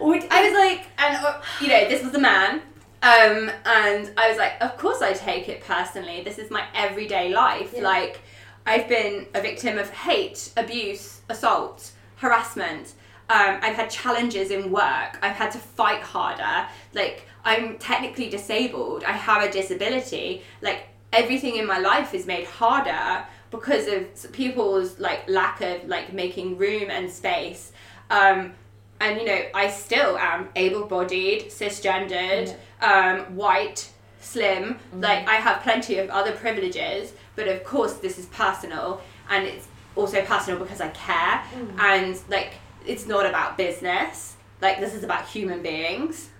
I 0.00 0.42
was 0.42 0.54
like, 0.54 0.86
and 0.98 1.24
uh, 1.24 1.40
you 1.60 1.68
know, 1.68 1.88
this 1.88 2.04
was 2.04 2.14
a 2.14 2.18
man, 2.18 2.62
um, 3.02 3.50
and 3.64 4.10
I 4.16 4.28
was 4.28 4.38
like, 4.38 4.54
of 4.60 4.76
course 4.76 5.02
I 5.02 5.12
take 5.12 5.48
it 5.48 5.62
personally. 5.62 6.22
This 6.22 6.38
is 6.38 6.50
my 6.50 6.64
everyday 6.74 7.32
life. 7.32 7.72
Yeah. 7.74 7.82
Like, 7.82 8.20
I've 8.66 8.88
been 8.88 9.26
a 9.34 9.40
victim 9.40 9.78
of 9.78 9.90
hate, 9.90 10.52
abuse, 10.56 11.20
assault, 11.28 11.92
harassment. 12.16 12.94
Um, 13.30 13.58
I've 13.62 13.76
had 13.76 13.90
challenges 13.90 14.50
in 14.50 14.70
work. 14.70 15.18
I've 15.22 15.36
had 15.36 15.50
to 15.52 15.58
fight 15.58 16.02
harder. 16.02 16.66
Like 16.94 17.26
I'm 17.44 17.78
technically 17.78 18.30
disabled. 18.30 19.04
I 19.04 19.12
have 19.12 19.42
a 19.42 19.52
disability. 19.52 20.42
Like 20.62 20.88
everything 21.12 21.56
in 21.56 21.66
my 21.66 21.78
life 21.78 22.14
is 22.14 22.26
made 22.26 22.46
harder 22.46 23.26
because 23.50 23.86
of 23.88 24.32
people's 24.32 24.98
like 24.98 25.28
lack 25.28 25.60
of 25.60 25.88
like 25.88 26.12
making 26.12 26.58
room 26.58 26.90
and 26.90 27.10
space. 27.10 27.72
Um, 28.10 28.52
and 29.00 29.18
you 29.18 29.26
know, 29.26 29.40
I 29.54 29.70
still 29.70 30.18
am 30.18 30.48
able-bodied, 30.56 31.50
cisgendered, 31.50 32.54
um, 32.82 33.36
white, 33.36 33.90
slim. 34.20 34.78
Like 34.92 35.28
I 35.28 35.36
have 35.36 35.62
plenty 35.62 35.98
of 35.98 36.10
other 36.10 36.32
privileges, 36.32 37.12
but 37.36 37.48
of 37.48 37.64
course 37.64 37.94
this 37.94 38.18
is 38.18 38.26
personal, 38.26 39.00
and 39.30 39.46
it's 39.46 39.68
also 39.94 40.22
personal 40.22 40.58
because 40.58 40.80
I 40.80 40.88
care, 40.88 41.42
and 41.78 42.18
like 42.28 42.54
it's 42.86 43.06
not 43.06 43.26
about 43.26 43.56
business. 43.56 44.36
Like 44.60 44.80
this 44.80 44.94
is 44.94 45.04
about 45.04 45.26
human 45.28 45.62
beings, 45.62 46.30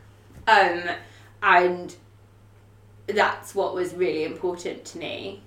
um, 0.49 0.83
and 1.43 1.95
that's 3.07 3.55
what 3.55 3.75
was 3.75 3.95
really 3.95 4.25
important 4.25 4.85
to 4.87 4.99
me. 4.99 5.43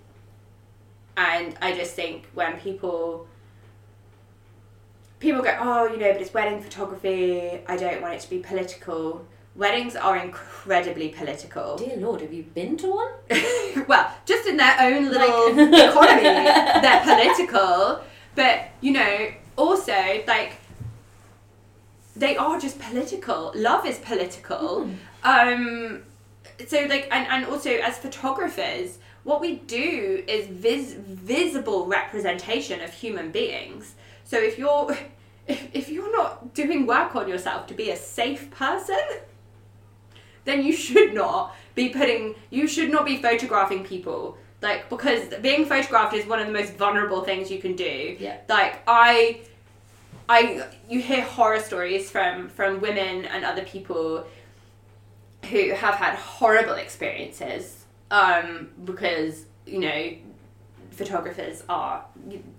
And 1.17 1.55
I 1.61 1.73
just 1.75 1.93
think 1.93 2.27
when 2.33 2.59
people 2.59 3.27
people 5.19 5.41
go, 5.43 5.55
oh, 5.59 5.85
you 5.87 5.97
know, 5.97 6.11
but 6.11 6.21
it's 6.21 6.33
wedding 6.33 6.61
photography. 6.61 7.61
I 7.67 7.77
don't 7.77 8.01
want 8.01 8.15
it 8.15 8.21
to 8.21 8.29
be 8.29 8.39
political. 8.39 9.25
Weddings 9.55 9.95
are 9.95 10.17
incredibly 10.17 11.09
political. 11.09 11.77
Dear 11.77 11.97
Lord, 11.97 12.21
have 12.21 12.33
you 12.33 12.43
been 12.43 12.77
to 12.77 12.87
one? 12.87 13.11
well, 13.87 14.11
just 14.25 14.47
in 14.47 14.57
their 14.57 14.75
own 14.79 15.09
little 15.09 15.53
Like- 15.53 15.89
economy, 15.89 16.23
they're 16.23 17.01
political. 17.03 18.01
But 18.35 18.69
you 18.79 18.93
know, 18.93 19.31
also 19.57 20.23
like 20.25 20.53
they 22.15 22.35
are 22.37 22.59
just 22.59 22.79
political. 22.79 23.51
Love 23.55 23.85
is 23.85 23.99
political. 23.99 24.89
Um, 25.23 26.03
so 26.67 26.85
like, 26.89 27.07
and 27.11 27.27
and 27.27 27.45
also 27.45 27.69
as 27.71 27.97
photographers, 27.97 28.97
what 29.23 29.41
we 29.41 29.55
do 29.55 30.23
is 30.27 30.47
vis- 30.47 30.93
visible 30.93 31.85
representation 31.85 32.81
of 32.81 32.91
human 32.93 33.31
beings. 33.31 33.95
So 34.23 34.37
if 34.37 34.57
you're 34.57 34.97
if, 35.47 35.67
if 35.73 35.89
you're 35.89 36.11
not 36.15 36.53
doing 36.53 36.85
work 36.85 37.15
on 37.15 37.27
yourself 37.27 37.67
to 37.67 37.73
be 37.73 37.89
a 37.89 37.95
safe 37.97 38.49
person, 38.51 38.99
then 40.45 40.63
you 40.63 40.73
should 40.73 41.13
not 41.13 41.55
be 41.75 41.89
putting 41.89 42.35
you 42.49 42.67
should 42.67 42.91
not 42.91 43.05
be 43.05 43.17
photographing 43.21 43.83
people 43.83 44.37
like 44.61 44.89
because 44.89 45.33
being 45.41 45.65
photographed 45.65 46.13
is 46.13 46.25
one 46.25 46.39
of 46.39 46.47
the 46.47 46.53
most 46.53 46.73
vulnerable 46.75 47.23
things 47.23 47.49
you 47.49 47.59
can 47.59 47.75
do 47.75 48.17
Yeah. 48.19 48.37
like 48.49 48.81
i 48.87 49.39
i 50.27 50.67
you 50.89 50.99
hear 50.99 51.21
horror 51.21 51.59
stories 51.59 52.11
from 52.11 52.49
from 52.49 52.81
women 52.81 53.25
and 53.25 53.45
other 53.45 53.63
people 53.63 54.25
who 55.49 55.71
have 55.71 55.95
had 55.95 56.15
horrible 56.15 56.73
experiences 56.73 57.80
um 58.11 58.69
because 58.83 59.45
you 59.65 59.79
know 59.79 60.13
photographers 60.91 61.63
are 61.69 62.05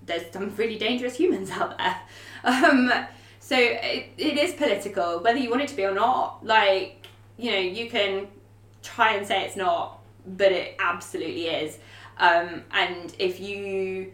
there's 0.07 0.33
some 0.33 0.55
really 0.57 0.79
dangerous 0.79 1.15
humans 1.15 1.51
out 1.51 1.79
there. 1.79 1.97
Um 2.45 2.93
so 3.39 3.57
it, 3.57 4.09
it 4.19 4.37
is 4.37 4.55
political 4.55 5.21
whether 5.21 5.39
you 5.39 5.49
want 5.49 5.63
it 5.63 5.69
to 5.69 5.77
be 5.77 5.85
or 5.85 5.95
not. 5.95 6.45
Like 6.45 7.07
you 7.37 7.53
know 7.53 7.59
you 7.59 7.89
can 7.89 8.27
try 8.83 9.15
and 9.15 9.25
say 9.25 9.45
it's 9.45 9.57
not 9.57 10.01
but 10.27 10.51
it 10.51 10.75
absolutely 10.81 11.47
is. 11.47 11.79
Um 12.19 12.65
and 12.73 13.15
if 13.21 13.39
you 13.39 14.13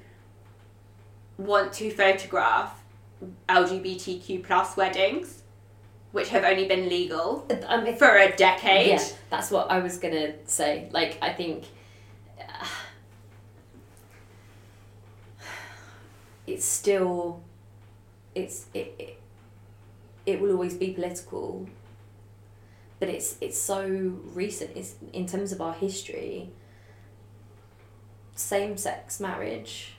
want 1.38 1.72
to 1.72 1.90
photograph 1.90 2.84
lgbtq 3.48 4.44
plus 4.44 4.76
weddings 4.76 5.37
which 6.12 6.28
have 6.30 6.44
only 6.44 6.66
been 6.66 6.88
legal 6.88 7.46
I 7.68 7.82
mean, 7.82 7.96
for 7.96 8.16
a 8.16 8.34
decade 8.34 8.88
yeah, 8.88 9.04
that's 9.30 9.50
what 9.50 9.70
I 9.70 9.78
was 9.78 9.98
gonna 9.98 10.32
say. 10.46 10.88
Like, 10.92 11.18
I 11.20 11.32
think 11.32 11.64
uh, 12.40 12.66
it's 16.46 16.64
still, 16.64 17.42
it's 18.34 18.66
it, 18.72 18.94
it, 18.98 19.20
it 20.24 20.40
will 20.40 20.52
always 20.52 20.74
be 20.74 20.92
political. 20.92 21.68
But 23.00 23.10
it's 23.10 23.36
it's 23.40 23.58
so 23.58 23.86
recent. 24.34 24.76
It's 24.76 24.96
in 25.12 25.26
terms 25.26 25.52
of 25.52 25.60
our 25.60 25.74
history. 25.74 26.50
Same 28.34 28.76
sex 28.76 29.20
marriage 29.20 29.94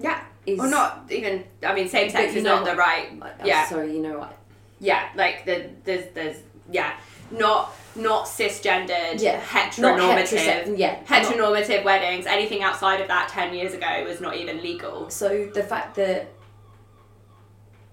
yeah 0.00 0.24
is 0.46 0.58
or 0.58 0.68
not 0.68 1.04
even 1.10 1.44
i 1.66 1.74
mean 1.74 1.88
same 1.88 2.10
sex 2.10 2.34
is 2.34 2.42
not 2.42 2.64
the 2.64 2.74
right 2.74 3.10
yeah 3.44 3.66
Sorry, 3.66 3.92
you 3.94 4.02
know 4.02 4.18
what? 4.18 4.39
Yeah 4.80 5.08
like 5.14 5.44
the 5.44 5.70
there's 5.84 6.06
there's 6.14 6.36
yeah. 6.70 6.94
Not 7.32 7.72
not 7.94 8.24
cisgendered 8.26 9.20
Yeah, 9.20 9.40
heteronormative 9.40 10.36
heterosex- 10.36 10.76
yeah, 10.78 10.94
not- 10.94 11.06
heteronormative 11.06 11.84
weddings. 11.84 12.26
Anything 12.26 12.64
outside 12.64 13.00
of 13.00 13.06
that 13.06 13.28
10 13.28 13.54
years 13.54 13.72
ago 13.72 14.02
was 14.04 14.20
not 14.20 14.34
even 14.36 14.60
legal. 14.62 15.08
So 15.10 15.48
the 15.54 15.62
fact 15.62 15.94
that 15.94 16.28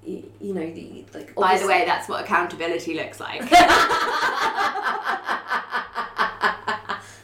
you 0.03 0.23
know 0.41 0.71
the 0.71 1.05
like 1.13 1.35
by 1.35 1.55
the 1.57 1.67
way 1.67 1.83
that's 1.85 2.09
what 2.09 2.23
accountability 2.23 2.95
looks 2.95 3.19
like. 3.19 3.41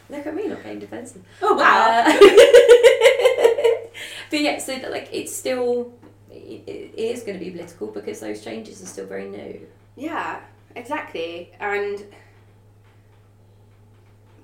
Look 0.09 0.27
at 0.27 0.35
me 0.35 0.47
not 0.47 0.61
being 0.63 0.79
defensive. 0.79 1.23
oh 1.41 1.55
wow. 1.55 2.03
Uh, 2.05 2.13
but 4.29 4.39
yeah, 4.39 4.59
so 4.59 4.75
that, 4.77 4.91
like 4.91 5.09
it's 5.11 5.35
still 5.35 5.91
it, 6.33 6.63
it 6.67 6.99
is 6.99 7.23
going 7.23 7.37
to 7.39 7.43
be 7.43 7.51
political 7.51 7.87
because 7.87 8.19
those 8.19 8.43
changes 8.43 8.81
are 8.81 8.85
still 8.85 9.05
very 9.05 9.29
new. 9.29 9.67
Yeah, 9.95 10.39
exactly. 10.75 11.51
And 11.59 12.03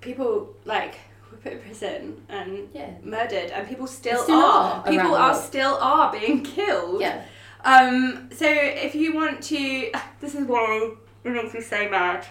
people 0.01 0.53
like 0.65 0.95
were 1.31 1.37
put 1.37 1.53
in 1.53 1.59
prison 1.59 2.25
and 2.29 2.69
Yeah. 2.73 2.91
murdered, 3.03 3.51
and 3.51 3.67
people 3.67 3.87
still, 3.87 4.23
Still 4.23 4.39
are. 4.39 4.83
are 4.85 4.91
People 4.91 5.15
are 5.15 5.35
still 5.35 5.75
are 5.81 6.11
being 6.11 6.43
killed. 6.55 7.01
Yeah. 7.01 7.23
Um. 7.63 8.29
So 8.33 8.45
if 8.47 8.95
you 8.95 9.13
want 9.15 9.41
to, 9.43 9.91
this 10.21 10.35
is 10.35 10.45
why 10.47 10.91
it 11.23 11.29
makes 11.29 11.53
me 11.53 11.61
so 11.61 11.89
mad 11.89 12.25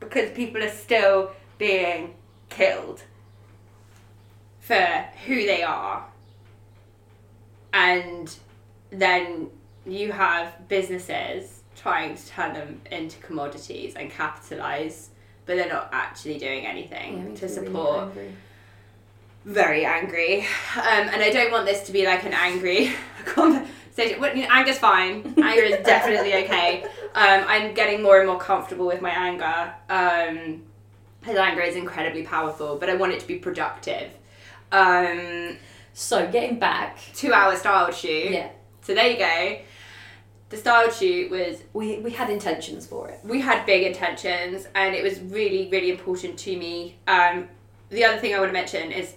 because 0.00 0.30
people 0.30 0.62
are 0.62 0.70
still 0.70 1.30
being 1.58 2.14
killed 2.48 3.02
for 4.60 5.04
who 5.26 5.36
they 5.36 5.62
are, 5.62 6.04
and 7.72 8.34
then 9.00 9.48
you 9.86 10.12
have 10.12 10.68
businesses 10.68 11.62
trying 11.76 12.16
to 12.16 12.26
turn 12.26 12.54
them 12.54 12.80
into 12.90 13.18
commodities 13.20 13.94
and 13.94 14.10
capitalize, 14.10 15.10
but 15.44 15.56
they're 15.56 15.68
not 15.68 15.88
actually 15.92 16.38
doing 16.38 16.66
anything 16.66 17.34
to 17.36 17.48
support 17.48 18.08
very 19.44 19.84
angry, 19.84 20.40
um, 20.76 21.08
and 21.12 21.22
I 21.22 21.30
don't 21.30 21.52
want 21.52 21.66
this 21.66 21.86
to 21.86 21.92
be 21.92 22.04
like 22.04 22.24
an 22.24 22.32
angry 22.34 22.92
conversation. 23.26 24.20
Well, 24.20 24.36
you 24.36 24.42
know, 24.42 24.52
anger's 24.52 24.78
fine. 24.78 25.34
Anger 25.40 25.62
is 25.62 25.86
definitely 25.86 26.34
okay. 26.44 26.82
Um, 27.14 27.44
I'm 27.46 27.72
getting 27.72 28.02
more 28.02 28.18
and 28.18 28.26
more 28.28 28.38
comfortable 28.40 28.86
with 28.86 29.00
my 29.00 29.10
anger. 29.10 29.72
Um, 29.88 30.62
his 31.24 31.36
anger 31.36 31.62
is 31.62 31.76
incredibly 31.76 32.24
powerful, 32.24 32.76
but 32.76 32.90
I 32.90 32.94
want 32.96 33.12
it 33.12 33.20
to 33.20 33.26
be 33.26 33.36
productive. 33.36 34.10
Um, 34.72 35.58
So 35.94 36.28
getting 36.30 36.58
back, 36.58 36.98
two 37.14 37.32
hour 37.32 37.54
style 37.56 37.90
shoot. 37.92 38.32
yeah, 38.32 38.48
So 38.86 38.94
there 38.94 39.10
you 39.10 39.18
go. 39.18 39.58
The 40.50 40.56
style 40.56 40.88
shoot 40.92 41.28
was 41.28 41.60
we 41.72 41.98
we 41.98 42.12
had 42.12 42.30
intentions 42.30 42.86
for 42.86 43.08
it. 43.08 43.18
we 43.24 43.40
had 43.40 43.66
big 43.66 43.82
intentions 43.82 44.68
and 44.76 44.94
it 44.94 45.02
was 45.02 45.18
really 45.22 45.68
really 45.72 45.90
important 45.90 46.38
to 46.38 46.56
me 46.56 46.94
um, 47.08 47.48
the 47.90 48.04
other 48.04 48.18
thing 48.18 48.32
i 48.32 48.38
want 48.38 48.48
to 48.48 48.52
mention 48.52 48.92
is 48.92 49.16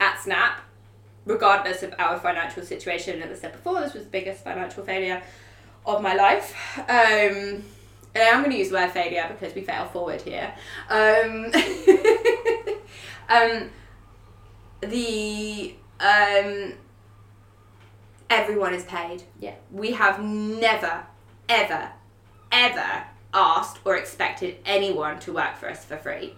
at 0.00 0.20
snap 0.20 0.60
regardless 1.24 1.82
of 1.82 1.94
our 1.98 2.18
financial 2.18 2.62
situation 2.62 3.22
as 3.22 3.30
i 3.30 3.40
said 3.40 3.52
before 3.52 3.80
this 3.80 3.94
was 3.94 4.04
the 4.04 4.10
biggest 4.10 4.44
financial 4.44 4.84
failure 4.84 5.22
of 5.86 6.02
my 6.02 6.14
life 6.14 6.54
um, 6.80 7.64
and 8.14 8.22
i'm 8.30 8.40
going 8.40 8.50
to 8.50 8.58
use 8.58 8.68
the 8.68 8.74
word 8.74 8.90
failure 8.90 9.26
because 9.30 9.54
we 9.54 9.62
fail 9.62 9.86
forward 9.86 10.20
here 10.20 10.52
um, 10.90 11.46
um, 13.30 13.70
the 14.82 15.74
um, 16.00 16.74
everyone 18.30 18.74
is 18.74 18.84
paid 18.84 19.22
Yeah. 19.40 19.54
we 19.72 19.92
have 19.92 20.22
never, 20.22 21.04
ever, 21.48 21.90
ever 22.52 23.04
asked 23.34 23.78
or 23.84 23.96
expected 23.96 24.56
anyone 24.64 25.18
to 25.20 25.32
work 25.32 25.56
for 25.56 25.68
us 25.68 25.84
for 25.84 25.96
free. 25.96 26.34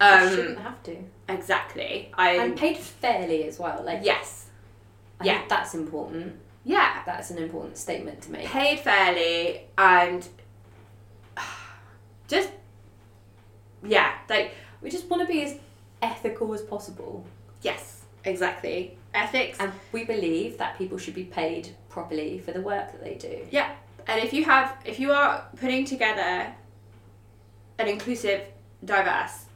Um, 0.00 0.28
shouldn't 0.28 0.58
have 0.58 0.82
to, 0.84 0.96
exactly. 1.28 2.10
I 2.14 2.30
and 2.32 2.56
paid 2.56 2.76
fairly 2.76 3.44
as 3.44 3.58
well. 3.58 3.82
Like 3.84 4.00
yes, 4.02 4.46
I 5.20 5.24
yeah. 5.24 5.36
think 5.38 5.48
that's 5.48 5.74
important. 5.74 6.36
yeah, 6.64 7.02
That's 7.06 7.30
an 7.30 7.38
important 7.38 7.76
statement 7.78 8.20
to 8.22 8.32
make. 8.32 8.46
paid 8.46 8.80
fairly 8.80 9.62
and 9.78 10.26
just 12.28 12.50
yeah, 13.84 14.14
like 14.28 14.54
We 14.82 14.90
just 14.90 15.08
want 15.08 15.22
to 15.22 15.28
be 15.32 15.42
as 15.44 15.56
ethical 16.02 16.52
as 16.54 16.62
possible, 16.62 17.24
yes, 17.62 18.02
exactly. 18.24 18.96
Ethics. 19.14 19.56
and 19.60 19.72
we 19.92 20.04
believe 20.04 20.58
that 20.58 20.76
people 20.76 20.98
should 20.98 21.14
be 21.14 21.24
paid 21.24 21.68
properly 21.88 22.38
for 22.38 22.52
the 22.52 22.60
work 22.60 22.90
that 22.92 23.02
they 23.02 23.14
do. 23.14 23.46
Yeah, 23.50 23.70
And 24.06 24.22
if 24.22 24.32
you 24.32 24.44
have, 24.44 24.76
if 24.84 24.98
you 25.00 25.12
are 25.12 25.46
putting 25.56 25.84
together 25.84 26.52
an 27.78 27.88
inclusive, 27.88 28.42
diverse 28.84 29.46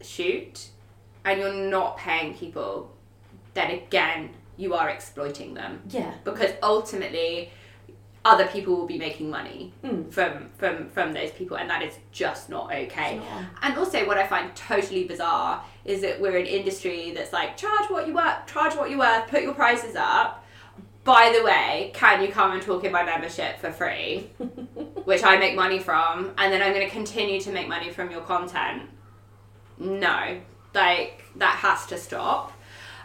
shoot, 0.00 0.68
and 1.24 1.40
you're 1.40 1.52
not 1.52 1.96
paying 1.98 2.34
people, 2.34 2.94
then 3.54 3.70
again 3.70 4.30
you 4.56 4.74
are 4.74 4.88
exploiting 4.88 5.54
them 5.54 5.82
Yeah. 5.88 6.12
because 6.24 6.52
ultimately 6.62 7.50
other 8.24 8.46
people 8.46 8.74
will 8.74 8.86
be 8.86 8.98
making 8.98 9.28
money 9.30 9.72
Mm. 9.84 10.10
from 10.10 10.48
from 10.56 10.88
from 10.88 11.12
those 11.12 11.30
people 11.32 11.58
and 11.58 11.68
that 11.68 11.82
is 11.82 11.94
just 12.10 12.48
not 12.48 12.72
okay. 12.72 13.16
Not. 13.18 13.44
and 13.62 13.76
also 13.78 14.06
what 14.06 14.16
i 14.16 14.26
find 14.26 14.54
totally 14.56 15.04
bizarre 15.04 15.62
is 15.84 16.00
that 16.00 16.20
we're 16.20 16.38
an 16.38 16.46
industry 16.46 17.12
that's 17.14 17.32
like 17.34 17.56
charge 17.58 17.90
what 17.90 18.06
you 18.08 18.14
worth 18.14 18.46
charge 18.46 18.74
what 18.76 18.88
you 18.90 18.98
worth 18.98 19.28
put 19.28 19.42
your 19.42 19.54
prices 19.54 19.94
up. 19.96 20.40
By 21.04 21.34
the 21.36 21.44
way 21.44 21.90
can 21.94 22.22
you 22.22 22.28
come 22.28 22.52
and 22.52 22.62
talk 22.62 22.82
in 22.84 22.92
my 22.92 23.04
membership 23.04 23.58
for 23.58 23.70
free? 23.70 24.30
Which 25.04 25.22
i 25.22 25.36
make 25.36 25.54
money 25.54 25.78
from 25.78 26.32
and 26.38 26.50
then 26.50 26.62
i'm 26.62 26.72
going 26.72 26.86
to 26.86 26.92
continue 26.92 27.38
to 27.42 27.52
make 27.52 27.68
money 27.68 27.90
from 27.90 28.10
your 28.10 28.22
content. 28.22 28.84
No. 29.78 30.40
Like 30.74 31.24
that 31.36 31.56
has 31.56 31.84
to 31.86 31.98
stop. 31.98 32.52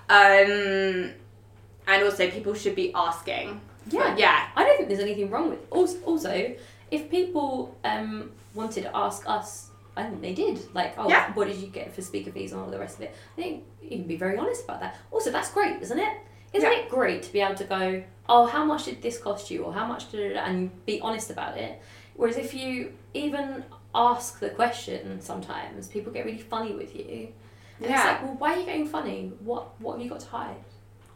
Um 0.09 1.11
and 1.87 2.03
also 2.03 2.29
people 2.29 2.53
should 2.53 2.75
be 2.75 2.91
asking 2.93 3.59
Yeah. 3.89 4.15
yeah 4.17 4.47
I 4.55 4.63
don't 4.63 4.77
think 4.77 4.89
there's 4.89 4.99
anything 5.01 5.29
wrong 5.29 5.49
with. 5.49 5.59
Also, 5.71 5.99
also 6.01 6.55
if 6.91 7.09
people 7.09 7.75
um, 7.83 8.31
wanted 8.53 8.83
to 8.83 8.95
ask 8.95 9.27
us, 9.27 9.69
I 9.95 10.03
think 10.03 10.21
they 10.21 10.33
did. 10.33 10.59
Like, 10.73 10.93
oh, 10.97 11.09
Yeah. 11.09 11.31
what 11.33 11.47
did 11.47 11.57
you 11.57 11.67
get 11.67 11.93
for 11.93 12.01
speaker 12.01 12.31
fees 12.31 12.51
and 12.51 12.61
all 12.61 12.69
the 12.69 12.79
rest 12.79 12.97
of 12.97 13.03
it? 13.03 13.15
I 13.37 13.41
think 13.41 13.63
you 13.81 13.89
can 13.89 14.03
be 14.07 14.15
very 14.15 14.37
honest 14.37 14.63
about 14.63 14.79
that. 14.81 14.95
Also, 15.11 15.29
that's 15.31 15.51
great, 15.51 15.81
isn't 15.81 15.99
it? 15.99 16.17
Isn't 16.53 16.71
Yeah. 16.71 16.79
it 16.79 16.89
great 16.89 17.21
to 17.23 17.33
be 17.33 17.41
able 17.41 17.55
to 17.55 17.63
go, 17.65 18.03
oh, 18.27 18.45
how 18.47 18.63
much 18.65 18.85
did 18.85 19.01
this 19.01 19.17
cost 19.19 19.51
you, 19.51 19.63
or 19.63 19.73
how 19.73 19.85
much 19.85 20.11
did 20.11 20.31
it, 20.31 20.37
and 20.37 20.71
be 20.85 20.99
honest 21.01 21.29
about 21.29 21.57
it. 21.57 21.79
Whereas 22.15 22.37
if 22.37 22.53
you 22.53 22.93
even 23.13 23.63
ask 23.93 24.39
the 24.39 24.49
question, 24.49 25.21
sometimes 25.21 25.87
people 25.87 26.11
get 26.11 26.25
really 26.25 26.37
funny 26.39 26.73
with 26.73 26.95
you. 26.95 27.29
And 27.77 27.81
it's 27.81 27.89
Yeah. 27.91 28.03
like, 28.05 28.23
well, 28.23 28.35
why 28.39 28.53
are 28.53 28.59
you 28.59 28.65
getting 28.65 28.87
funny? 28.87 29.31
What 29.43 29.79
What 29.79 29.93
have 29.93 30.01
you 30.03 30.09
got 30.09 30.19
to 30.21 30.27
hide? 30.27 30.55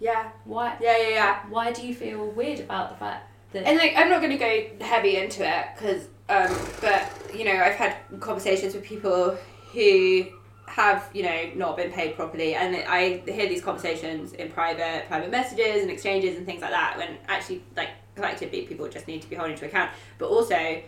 Yeah 0.04 0.30
Why 0.46 0.78
yeah 0.82 0.98
yeah 0.98 1.10
yeah 1.10 1.40
Why 1.50 1.72
do 1.72 1.82
you 1.88 1.96
feel 1.96 2.22
weird 2.40 2.60
about 2.60 2.90
the 2.92 2.98
fact 2.98 3.22
that? 3.54 3.64
And 3.66 3.78
like, 3.78 3.94
I'm 3.96 4.10
not 4.10 4.20
going 4.22 4.38
to 4.38 4.44
go 4.50 4.86
heavy 4.86 5.18
into 5.18 5.42
it 5.48 5.66
because, 5.76 6.02
um, 6.30 6.52
but 6.82 7.02
you 7.38 7.46
know, 7.46 7.54
I've 7.68 7.76
had 7.76 7.96
conversations 8.20 8.74
with 8.76 8.84
people 8.84 9.38
who 9.72 10.26
have 10.68 11.08
you 11.14 11.24
know 11.24 11.40
not 11.56 11.78
been 11.78 11.92
paid 11.92 12.16
properly, 12.16 12.56
and 12.56 12.76
I 12.76 13.22
hear 13.38 13.48
these 13.48 13.62
conversations 13.62 14.34
in 14.34 14.50
private, 14.52 15.06
private 15.08 15.30
messages 15.32 15.82
and 15.84 15.90
exchanges 15.92 16.36
and 16.38 16.46
things 16.46 16.62
like 16.62 16.72
that. 16.72 16.98
When 16.98 17.18
actually, 17.28 17.64
like 17.78 17.90
collectively, 18.16 18.64
people 18.64 18.88
just 18.90 19.08
need 19.08 19.22
to 19.22 19.30
be 19.30 19.36
holding 19.36 19.58
to 19.58 19.66
account, 19.66 19.92
but 20.20 20.28
also. 20.28 20.82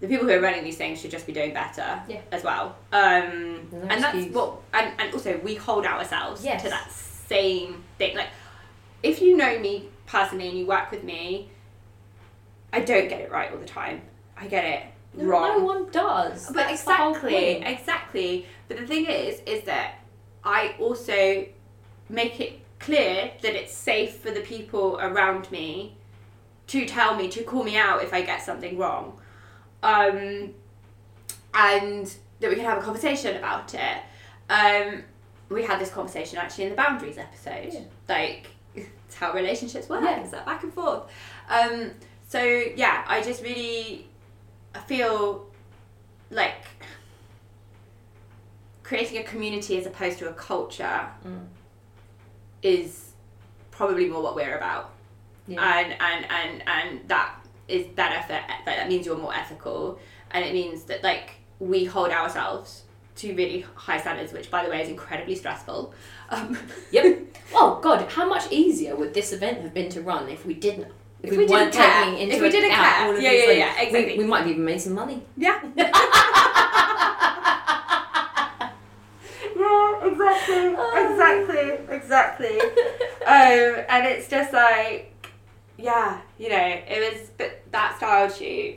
The 0.00 0.06
people 0.06 0.26
who 0.28 0.32
are 0.32 0.40
running 0.40 0.62
these 0.62 0.76
things 0.76 1.00
should 1.00 1.10
just 1.10 1.26
be 1.26 1.32
doing 1.32 1.52
better 1.52 2.00
Yeah. 2.06 2.20
as 2.30 2.44
well. 2.44 2.76
Um, 2.92 3.66
no 3.72 3.80
and 3.90 4.00
that's 4.00 4.32
what, 4.32 4.60
and, 4.72 4.92
and 4.96 5.12
also 5.12 5.36
we 5.38 5.56
hold 5.56 5.84
ourselves 5.86 6.44
Yes. 6.44 6.62
to 6.62 6.68
that 6.68 6.88
same 6.92 7.82
thing. 7.98 8.16
Like, 8.16 8.28
if 9.02 9.20
you 9.20 9.36
know 9.36 9.58
me 9.58 9.88
personally 10.06 10.48
and 10.48 10.58
you 10.58 10.66
work 10.66 10.90
with 10.90 11.04
me, 11.04 11.50
I 12.72 12.80
don't 12.80 13.08
get 13.08 13.20
it 13.20 13.30
right 13.30 13.50
all 13.52 13.58
the 13.58 13.64
time. 13.66 14.02
I 14.36 14.46
get 14.46 14.64
it 14.64 14.82
No, 15.14 15.24
wrong. 15.26 15.58
no 15.58 15.64
one 15.64 15.90
does. 15.90 16.46
but 16.46 16.54
That's 16.56 16.82
exactly, 16.82 17.56
exactly. 17.62 18.46
But 18.68 18.78
the 18.78 18.86
thing 18.86 19.06
is, 19.06 19.40
is 19.46 19.64
that 19.64 19.96
I 20.44 20.74
also 20.78 21.46
make 22.08 22.40
it 22.40 22.60
clear 22.78 23.32
that 23.42 23.54
it's 23.54 23.72
safe 23.74 24.16
for 24.16 24.30
the 24.30 24.40
people 24.40 24.98
around 25.00 25.50
me 25.50 25.96
to 26.68 26.86
tell 26.86 27.16
me, 27.16 27.28
to 27.28 27.42
call 27.42 27.64
me 27.64 27.76
out 27.76 28.02
if 28.02 28.12
I 28.12 28.22
get 28.22 28.42
something 28.42 28.76
wrong. 28.78 29.18
Um, 29.82 30.54
and 31.54 32.14
that 32.40 32.50
we 32.50 32.54
can 32.56 32.64
have 32.64 32.78
a 32.78 32.82
conversation 32.82 33.36
about 33.36 33.74
it. 33.74 34.02
Um, 34.50 35.02
we 35.48 35.64
had 35.64 35.80
this 35.80 35.90
conversation 35.90 36.38
actually 36.38 36.64
in 36.64 36.70
the 36.70 36.76
boundaries 36.76 37.16
episode. 37.18 37.70
Yeah. 37.72 37.80
Like, 38.08 38.48
it's 39.08 39.16
how 39.16 39.32
relationships 39.32 39.88
work. 39.88 40.04
Yeah. 40.04 40.20
It's 40.20 40.30
that 40.32 40.44
back 40.44 40.62
and 40.62 40.72
forth. 40.72 41.04
Um, 41.48 41.92
so 42.28 42.42
yeah, 42.42 43.04
I 43.08 43.22
just 43.22 43.42
really 43.42 44.06
I 44.74 44.80
feel 44.80 45.46
like 46.30 46.66
creating 48.82 49.18
a 49.18 49.22
community 49.22 49.78
as 49.78 49.86
opposed 49.86 50.18
to 50.18 50.28
a 50.28 50.32
culture 50.34 51.06
Mm. 51.26 51.46
is 52.62 53.12
probably 53.70 54.08
more 54.08 54.22
what 54.22 54.34
we're 54.34 54.56
about 54.56 54.90
Yeah. 55.46 55.62
and 55.78 55.92
and 56.00 56.26
and 56.30 56.62
and 56.66 57.08
that 57.08 57.34
is 57.68 57.86
better 57.86 58.20
for 58.26 58.32
like 58.34 58.64
that 58.76 58.88
means 58.88 59.06
you're 59.06 59.16
more 59.16 59.34
ethical 59.34 59.98
and 60.30 60.44
it 60.44 60.52
means 60.52 60.84
that 60.84 61.02
like 61.02 61.36
we 61.60 61.84
hold 61.84 62.10
ourselves 62.10 62.82
to 63.18 63.34
really 63.34 63.64
high 63.74 64.00
standards 64.00 64.32
which 64.32 64.50
by 64.50 64.64
the 64.64 64.70
way 64.70 64.80
is 64.82 64.88
incredibly 64.88 65.34
stressful 65.34 65.92
um, 66.30 66.56
Yep. 66.92 67.06
Oh 67.54 67.78
God, 67.82 68.08
how 68.10 68.28
much 68.28 68.44
easier 68.50 68.94
would 68.96 69.14
this 69.14 69.32
event 69.32 69.60
have 69.62 69.72
been 69.74 69.88
to 69.90 70.02
run 70.02 70.28
if 70.28 70.44
we 70.44 70.54
didn't? 70.54 70.88
If 71.22 71.30
we 71.36 71.46
didn't 71.46 71.72
care. 71.72 72.04
taking 72.04 72.18
into 72.20 72.36
If 72.36 72.42
we 72.42 72.50
didn't 72.50 72.70
care. 72.70 73.06
all 73.06 73.16
of 73.16 73.20
Yeah, 73.22 73.30
these 73.30 73.40
yeah, 73.40 73.46
things. 73.46 73.58
yeah, 73.58 73.82
exactly. 73.82 74.12
We, 74.18 74.24
we 74.24 74.30
might 74.30 74.40
have 74.40 74.48
even 74.48 74.64
made 74.64 74.80
some 74.80 74.92
money. 74.94 75.22
yeah 75.36 75.60
yeah 79.56 80.06
exactly 80.06 80.74
exactly 81.02 81.94
exactly 81.96 82.60
um, 83.26 83.84
and 83.88 84.06
it's 84.06 84.28
just 84.28 84.52
like 84.52 85.30
yeah 85.76 86.20
you 86.38 86.48
know 86.48 86.56
it 86.88 87.12
was 87.12 87.30
but 87.36 87.62
that 87.72 87.96
style 87.96 88.28
shoot 88.28 88.76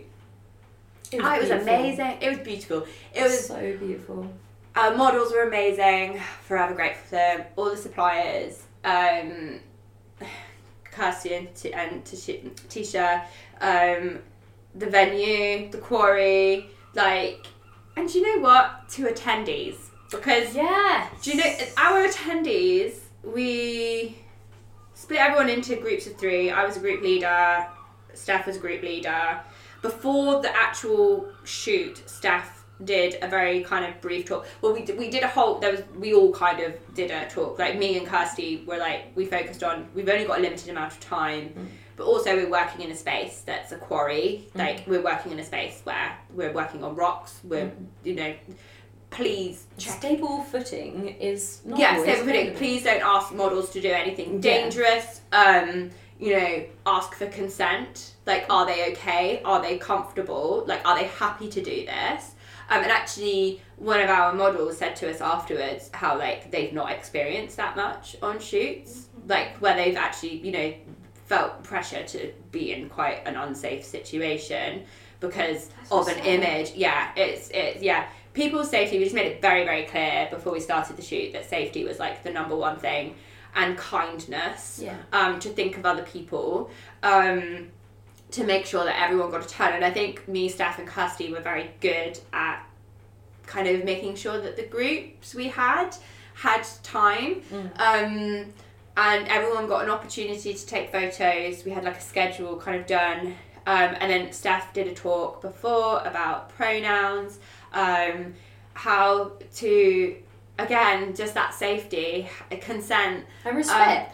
It 1.11 1.21
oh, 1.21 1.33
it 1.33 1.41
was 1.41 1.49
amazing 1.51 2.17
it 2.21 2.29
was 2.29 2.39
beautiful 2.39 2.85
it 3.13 3.23
was 3.23 3.45
so 3.47 3.59
beautiful. 3.77 4.31
Our 4.75 4.95
models 4.95 5.33
were 5.33 5.43
amazing. 5.43 6.21
Forever 6.47 6.73
grateful 6.73 7.03
for 7.09 7.15
them. 7.15 7.43
All 7.57 7.69
the 7.69 7.75
suppliers, 7.75 8.63
um, 8.85 9.59
Kirsty 10.91 11.33
and, 11.33 11.53
T- 11.53 11.73
and 11.73 12.05
Tish- 12.05 12.39
Tisha, 12.69 13.23
um, 13.59 14.19
the 14.75 14.85
venue, 14.89 15.69
the 15.71 15.77
quarry, 15.77 16.69
like, 16.95 17.45
and 17.97 18.07
do 18.11 18.19
you 18.19 18.35
know 18.37 18.41
what? 18.41 18.87
To 18.91 19.03
attendees, 19.07 19.75
because 20.09 20.55
Yeah. 20.55 21.09
do 21.21 21.31
you 21.31 21.37
know 21.37 21.53
our 21.77 22.07
attendees? 22.07 22.93
We 23.23 24.15
split 24.93 25.19
everyone 25.19 25.49
into 25.49 25.75
groups 25.75 26.07
of 26.07 26.15
three. 26.17 26.49
I 26.49 26.63
was 26.65 26.77
a 26.77 26.79
group 26.79 27.01
leader. 27.03 27.67
Steph 28.13 28.47
was 28.47 28.55
a 28.55 28.59
group 28.59 28.81
leader. 28.83 29.39
Before 29.81 30.41
the 30.41 30.55
actual 30.55 31.27
shoot, 31.43 32.03
Steph 32.07 32.61
did 32.83 33.17
a 33.21 33.27
very 33.27 33.63
kind 33.63 33.85
of 33.85 33.99
brief 34.01 34.25
talk. 34.25 34.45
Well, 34.61 34.73
we 34.73 34.83
did, 34.83 34.97
we 34.97 35.09
did 35.09 35.23
a 35.23 35.27
whole. 35.27 35.59
There 35.59 35.71
was 35.71 35.81
we 35.97 36.13
all 36.13 36.31
kind 36.31 36.59
of 36.59 36.73
did 36.93 37.11
a 37.11 37.27
talk. 37.29 37.59
Like 37.59 37.77
me 37.77 37.97
and 37.97 38.07
Kirsty 38.07 38.63
were 38.65 38.77
like 38.77 39.11
we 39.15 39.25
focused 39.25 39.63
on. 39.63 39.87
We've 39.93 40.09
only 40.09 40.25
got 40.25 40.39
a 40.39 40.41
limited 40.41 40.69
amount 40.69 40.93
of 40.93 40.99
time, 40.99 41.49
mm. 41.49 41.65
but 41.95 42.05
also 42.05 42.35
we're 42.35 42.49
working 42.49 42.81
in 42.81 42.91
a 42.91 42.95
space 42.95 43.41
that's 43.45 43.71
a 43.71 43.77
quarry. 43.77 44.47
Mm. 44.55 44.59
Like 44.59 44.87
we're 44.87 45.03
working 45.03 45.31
in 45.31 45.39
a 45.39 45.43
space 45.43 45.81
where 45.83 46.17
we're 46.33 46.53
working 46.53 46.83
on 46.83 46.95
rocks. 46.95 47.39
We're 47.43 47.65
mm. 47.65 47.85
you 48.03 48.15
know, 48.15 48.35
please 49.09 49.67
check 49.77 49.99
Stable 49.99 50.43
footing 50.43 51.09
is 51.19 51.61
not 51.65 51.79
yeah, 51.79 51.95
always 51.97 52.17
so 52.17 52.23
putting, 52.23 52.41
available. 52.41 52.57
please 52.57 52.83
don't 52.83 53.03
ask 53.03 53.33
models 53.33 53.69
to 53.71 53.81
do 53.81 53.91
anything 53.91 54.35
Yeah. 54.35 54.39
dangerous. 54.41 55.21
Um, 55.31 55.91
you 56.21 56.37
know, 56.37 56.63
ask 56.85 57.15
for 57.15 57.25
consent. 57.25 58.13
Like, 58.27 58.45
are 58.49 58.65
they 58.65 58.91
okay? 58.91 59.41
Are 59.43 59.61
they 59.61 59.77
comfortable? 59.79 60.63
Like, 60.67 60.87
are 60.87 60.95
they 60.97 61.07
happy 61.07 61.49
to 61.49 61.61
do 61.61 61.85
this? 61.85 62.35
Um, 62.69 62.83
and 62.83 62.91
actually, 62.91 63.61
one 63.75 63.99
of 63.99 64.09
our 64.09 64.31
models 64.31 64.77
said 64.77 64.95
to 64.97 65.09
us 65.09 65.19
afterwards 65.19 65.89
how 65.93 66.17
like 66.17 66.51
they've 66.51 66.71
not 66.71 66.91
experienced 66.91 67.57
that 67.57 67.75
much 67.75 68.15
on 68.21 68.39
shoots, 68.39 69.07
like 69.27 69.57
where 69.57 69.75
they've 69.75 69.97
actually 69.97 70.37
you 70.37 70.51
know 70.51 70.73
felt 71.25 71.63
pressure 71.63 72.03
to 72.03 72.31
be 72.51 72.71
in 72.71 72.87
quite 72.87 73.27
an 73.27 73.35
unsafe 73.35 73.83
situation 73.83 74.83
because 75.19 75.67
That's 75.67 75.91
of 75.91 76.07
an 76.07 76.15
sad. 76.15 76.25
image. 76.25 76.71
Yeah, 76.75 77.11
it's 77.17 77.49
it's 77.53 77.81
yeah. 77.81 78.07
People's 78.33 78.69
safety. 78.69 78.97
We 78.97 79.03
just 79.03 79.15
made 79.15 79.25
it 79.25 79.41
very 79.41 79.65
very 79.65 79.83
clear 79.83 80.27
before 80.31 80.53
we 80.53 80.61
started 80.61 80.95
the 80.95 81.01
shoot 81.01 81.33
that 81.33 81.49
safety 81.49 81.83
was 81.83 81.99
like 81.99 82.23
the 82.23 82.31
number 82.31 82.55
one 82.55 82.77
thing, 82.77 83.15
and 83.55 83.77
kindness 83.77 84.79
Yeah. 84.83 84.95
um, 85.13 85.39
to 85.39 85.49
think 85.49 85.77
of 85.77 85.85
other 85.85 86.03
people, 86.03 86.69
um, 87.03 87.69
to 88.31 88.43
make 88.45 88.65
sure 88.65 88.85
that 88.85 89.01
everyone 89.01 89.29
got 89.31 89.45
a 89.45 89.49
turn. 89.49 89.73
And 89.73 89.83
I 89.83 89.91
think 89.91 90.27
me, 90.27 90.47
Steph, 90.49 90.79
and 90.79 90.87
Kirsty 90.87 91.31
were 91.31 91.41
very 91.41 91.71
good 91.81 92.17
at 92.31 92.65
kind 93.45 93.67
of 93.67 93.83
making 93.83 94.15
sure 94.15 94.39
that 94.39 94.55
the 94.55 94.63
groups 94.63 95.35
we 95.35 95.49
had 95.49 95.95
had 96.35 96.65
time. 96.83 97.41
Um, 97.77 98.45
and 98.97 99.27
everyone 99.27 99.67
got 99.67 99.83
an 99.83 99.89
opportunity 99.89 100.53
to 100.53 100.65
take 100.65 100.91
photos. 100.91 101.65
We 101.65 101.71
had 101.71 101.83
like 101.83 101.97
a 101.97 102.01
schedule 102.01 102.57
kind 102.57 102.79
of 102.79 102.87
done. 102.87 103.35
Um, 103.67 103.95
and 103.99 104.11
then 104.11 104.31
Steph 104.31 104.73
did 104.73 104.87
a 104.87 104.93
talk 104.95 105.41
before 105.41 105.99
about 105.99 106.49
pronouns, 106.49 107.39
um, 107.73 108.33
how 108.73 109.33
to, 109.55 110.15
again, 110.59 111.15
just 111.15 111.33
that 111.33 111.53
safety, 111.53 112.29
consent, 112.61 113.25
And 113.45 113.55
um, 113.57 113.63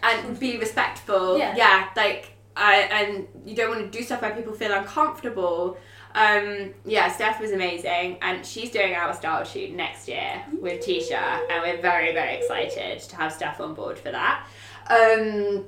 and 0.04 0.40
be 0.40 0.58
respectful. 0.58 1.38
Yeah. 1.38 1.56
Yeah, 1.56 1.90
like 1.96 2.32
I, 2.56 2.76
and 2.82 3.28
you 3.46 3.56
don't 3.56 3.70
want 3.70 3.92
to 3.92 3.98
do 3.98 4.04
stuff 4.04 4.22
where 4.22 4.32
people 4.36 4.54
feel 4.54 4.72
uncomfortable. 4.74 5.78
Um, 6.16 6.74
yeah, 6.86 7.12
Steph 7.12 7.40
was 7.40 7.52
amazing, 7.52 8.18
and 8.22 8.44
she's 8.46 8.72
doing 8.72 8.96
our 8.96 9.14
style 9.14 9.44
shoot 9.44 9.72
next 9.74 10.08
year 10.08 10.44
with 10.60 10.84
Tisha, 10.84 11.42
and 11.50 11.62
we're 11.62 11.82
very, 11.82 12.14
very 12.14 12.38
excited 12.38 13.00
to 13.00 13.16
have 13.18 13.32
Steph 13.32 13.62
on 13.62 13.76
board 13.76 14.00
for 14.00 14.12
that. 14.12 14.48
Um, 14.90 15.66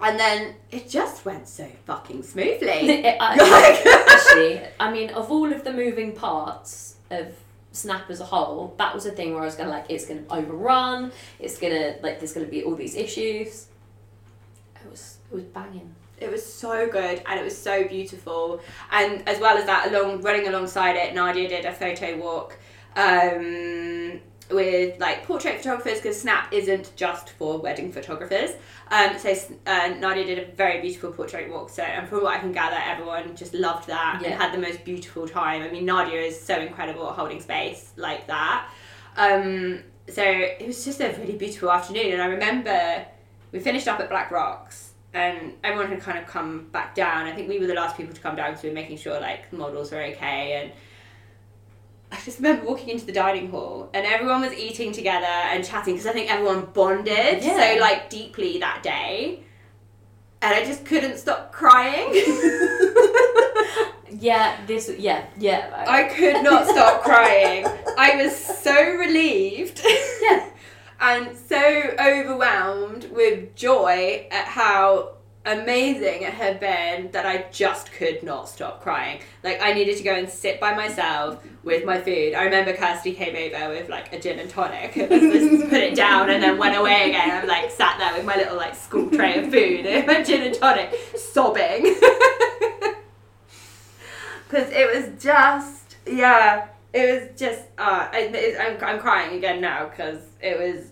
and 0.00 0.18
then 0.18 0.54
it 0.70 0.88
just 0.88 1.24
went 1.24 1.48
so 1.48 1.68
fucking 1.86 2.22
smoothly. 2.22 2.58
It- 3.04 3.16
actually, 3.20 4.60
I 4.80 4.92
mean, 4.92 5.10
of 5.10 5.30
all 5.32 5.52
of 5.52 5.64
the 5.64 5.72
moving 5.72 6.12
parts 6.12 6.96
of 7.10 7.34
Snap 7.72 8.08
as 8.10 8.20
a 8.20 8.24
whole, 8.24 8.74
that 8.78 8.94
was 8.94 9.06
a 9.06 9.10
thing 9.10 9.32
where 9.32 9.42
I 9.42 9.46
was 9.46 9.54
gonna 9.54 9.70
like, 9.70 9.86
it's 9.88 10.06
gonna 10.06 10.22
overrun. 10.30 11.10
It's 11.38 11.58
gonna 11.58 11.96
like, 12.02 12.18
there's 12.18 12.32
gonna 12.32 12.46
be 12.46 12.62
all 12.64 12.74
these 12.74 12.94
issues. 12.94 13.66
It 14.76 14.90
was, 14.90 15.18
it 15.30 15.34
was 15.34 15.44
banging. 15.44 15.94
It 16.18 16.30
was 16.30 16.44
so 16.44 16.88
good 16.88 17.22
and 17.26 17.40
it 17.40 17.42
was 17.42 17.56
so 17.56 17.88
beautiful. 17.88 18.60
And 18.90 19.26
as 19.28 19.40
well 19.40 19.56
as 19.56 19.64
that, 19.66 19.90
along 19.92 20.20
running 20.22 20.46
alongside 20.46 20.96
it, 20.96 21.14
Nadia 21.14 21.48
did 21.48 21.64
a 21.64 21.72
photo 21.72 22.16
walk 22.16 22.58
um, 22.94 24.20
with 24.52 24.98
like 25.00 25.24
portrait 25.24 25.58
photographers 25.58 25.98
because 25.98 26.20
Snap 26.20 26.52
isn't 26.52 26.92
just 26.96 27.30
for 27.30 27.58
wedding 27.58 27.92
photographers. 27.92 28.50
Um, 28.90 29.18
so 29.18 29.34
uh, 29.66 29.94
Nadia 29.98 30.24
did 30.24 30.38
a 30.38 30.52
very 30.54 30.80
beautiful 30.80 31.12
portrait 31.12 31.50
walk. 31.50 31.70
So 31.70 31.82
and 31.82 32.08
from 32.08 32.22
what 32.22 32.34
I 32.36 32.38
can 32.38 32.52
gather, 32.52 32.76
everyone 32.84 33.34
just 33.36 33.54
loved 33.54 33.86
that 33.88 34.20
Yeah. 34.22 34.28
and 34.32 34.42
had 34.42 34.52
the 34.52 34.58
most 34.58 34.84
beautiful 34.84 35.26
time. 35.26 35.62
I 35.62 35.70
mean, 35.70 35.84
Nadia 35.86 36.20
is 36.20 36.40
so 36.40 36.56
incredible 36.60 37.08
at 37.08 37.14
holding 37.16 37.40
space 37.40 37.92
like 37.96 38.26
that. 38.26 38.68
Um, 39.16 39.82
so 40.08 40.22
it 40.22 40.66
was 40.66 40.84
just 40.84 41.00
a 41.00 41.08
really 41.18 41.36
beautiful 41.36 41.70
afternoon, 41.70 42.12
and 42.12 42.22
I 42.22 42.26
remember 42.26 43.06
we 43.52 43.60
finished 43.60 43.86
up 43.86 44.00
at 44.00 44.08
Black 44.08 44.30
Rocks 44.30 44.92
and 45.14 45.52
everyone 45.62 45.88
had 45.90 46.00
kind 46.00 46.18
of 46.18 46.26
come 46.26 46.68
back 46.72 46.94
down. 46.94 47.26
I 47.26 47.32
think 47.32 47.48
we 47.48 47.58
were 47.58 47.66
the 47.66 47.74
last 47.74 47.96
people 47.98 48.14
to 48.14 48.20
come 48.20 48.34
down 48.34 48.50
because 48.50 48.62
we 48.62 48.70
were 48.70 48.74
making 48.74 48.96
sure 48.96 49.20
like 49.20 49.50
the 49.50 49.58
models 49.58 49.92
were 49.92 50.02
okay 50.02 50.62
and 50.62 50.72
I 52.12 52.20
just 52.24 52.38
remember 52.38 52.66
walking 52.66 52.90
into 52.90 53.06
the 53.06 53.12
dining 53.12 53.50
hall 53.50 53.88
and 53.94 54.04
everyone 54.06 54.42
was 54.42 54.52
eating 54.52 54.92
together 54.92 55.24
and 55.26 55.64
chatting 55.64 55.94
because 55.94 56.06
I 56.06 56.12
think 56.12 56.30
everyone 56.30 56.66
bonded 56.66 57.42
Yeah. 57.42 57.74
so 57.74 57.80
like 57.80 58.10
deeply 58.10 58.58
that 58.58 58.82
day. 58.82 59.40
And 60.42 60.54
I 60.54 60.64
just 60.64 60.84
couldn't 60.84 61.18
stop 61.18 61.52
crying. 61.52 62.12
Yeah, 64.20 64.56
this, 64.66 64.92
yeah, 64.98 65.24
yeah. 65.38 65.84
I 65.88 66.04
could 66.04 66.44
not 66.44 66.68
stop 66.68 67.02
crying. 67.02 67.66
I 67.98 68.16
was 68.22 68.36
so 68.36 68.72
relieved. 68.96 69.80
yeah, 70.22 70.48
and 71.00 71.36
so 71.36 71.56
overwhelmed 71.98 73.10
with 73.10 73.56
joy 73.56 74.28
at 74.30 74.44
how 74.44 75.14
amazing 75.44 76.22
it 76.22 76.32
had 76.32 76.60
been 76.60 77.10
that 77.10 77.26
I 77.26 77.46
just 77.50 77.92
could 77.92 78.22
not 78.22 78.48
stop 78.48 78.82
crying. 78.82 79.20
Like 79.42 79.60
I 79.60 79.72
needed 79.72 79.96
to 79.96 80.02
go 80.02 80.14
and 80.14 80.28
sit 80.28 80.60
by 80.60 80.74
myself 80.74 81.42
with 81.64 81.84
my 81.84 82.00
food. 82.00 82.34
I 82.34 82.44
remember 82.44 82.74
Kirsty 82.74 83.12
came 83.12 83.34
over 83.34 83.70
with 83.70 83.88
like 83.88 84.12
a 84.12 84.20
gin 84.20 84.38
and 84.38 84.48
tonic 84.48 84.96
and 84.96 85.10
just 85.10 85.64
put 85.70 85.80
it 85.80 85.96
down 85.96 86.30
and 86.30 86.42
then 86.42 86.58
went 86.58 86.76
away 86.76 87.08
again. 87.08 87.30
I'm 87.30 87.48
like 87.48 87.70
sat 87.70 87.98
there 87.98 88.14
with 88.16 88.24
my 88.24 88.36
little 88.36 88.56
like 88.56 88.74
school 88.74 89.10
tray 89.10 89.44
of 89.44 89.50
food 89.50 89.86
and 89.86 90.06
my 90.06 90.22
gin 90.22 90.42
and 90.42 90.54
tonic, 90.54 90.94
sobbing. 91.16 91.96
Because 94.48 94.70
it 94.70 94.86
was 94.94 95.22
just 95.22 95.96
yeah, 96.06 96.68
it 96.92 97.10
was 97.10 97.40
just 97.40 97.62
uh, 97.78 98.08
I, 98.12 98.56
I'm 98.60 98.84
I'm 98.84 99.00
crying 99.00 99.38
again 99.38 99.62
now 99.62 99.86
because 99.86 100.18
it 100.42 100.58
was 100.58 100.91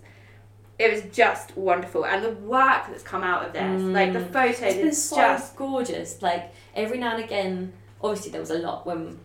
it 0.81 0.91
was 0.91 1.15
just 1.15 1.55
wonderful. 1.59 2.07
And 2.07 2.25
the 2.25 2.31
work 2.31 2.87
that's 2.89 3.03
come 3.03 3.23
out 3.23 3.47
of 3.47 3.53
this 3.53 3.83
like 3.83 4.15
the 4.15 4.21
mm. 4.21 4.33
photos 4.33 4.63
it's 4.63 4.97
is 4.97 5.05
so 5.05 5.17
just 5.17 5.55
gorgeous. 5.55 6.23
Like 6.23 6.55
every 6.75 6.97
now 6.97 7.17
and 7.17 7.23
again, 7.23 7.75
obviously 8.03 8.33
there 8.33 8.41
was 8.41 8.51
a 8.51 8.59
lot 8.59 8.87
when 8.87 9.19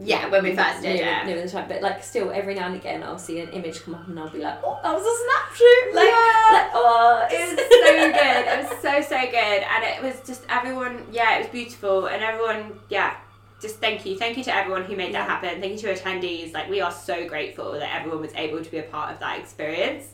yeah 0.00 0.28
when 0.28 0.42
we 0.42 0.56
first 0.56 0.80
did 0.80 1.00
it. 1.00 1.42
the 1.42 1.50
time, 1.50 1.68
but 1.68 1.82
like 1.82 2.02
still 2.02 2.30
every 2.30 2.54
now 2.54 2.66
and 2.68 2.76
again 2.76 3.02
I'll 3.02 3.18
see 3.18 3.38
an 3.40 3.50
image 3.50 3.82
come 3.82 3.94
up 3.94 4.08
and 4.08 4.18
I'll 4.18 4.30
be 4.30 4.38
like, 4.38 4.58
oh, 4.64 4.80
that 4.82 4.94
was 4.94 5.02
a 5.02 5.14
snap 5.24 5.54
shoot. 5.54 5.94
Like, 5.94 6.08
Yeah. 6.08 6.48
like 6.52 6.70
oh, 6.72 7.28
it 7.30 7.50
was 7.50 7.60
so 7.60 7.92
good. 8.12 8.46
It 8.46 8.58
was 8.62 8.80
so 8.80 9.16
so 9.16 9.26
good. 9.30 9.62
And 9.62 9.84
it 9.84 10.02
was 10.02 10.26
just 10.26 10.42
everyone 10.48 11.06
yeah 11.12 11.36
it 11.36 11.40
was 11.40 11.48
beautiful. 11.48 12.06
And 12.06 12.24
everyone 12.24 12.80
yeah 12.88 13.16
just 13.60 13.76
thank 13.76 14.06
you. 14.06 14.16
Thank 14.16 14.38
you 14.38 14.44
to 14.44 14.54
everyone 14.54 14.84
who 14.84 14.96
made 14.96 15.12
that 15.14 15.28
happen. 15.28 15.60
Thank 15.60 15.72
you 15.82 15.88
to 15.88 15.94
attendees. 15.94 16.54
Like 16.54 16.70
we 16.70 16.80
are 16.80 16.90
so 16.90 17.28
grateful 17.28 17.72
that 17.72 17.94
everyone 17.94 18.22
was 18.22 18.32
able 18.36 18.64
to 18.64 18.70
be 18.70 18.78
a 18.78 18.82
part 18.84 19.12
of 19.12 19.20
that 19.20 19.38
experience 19.38 20.13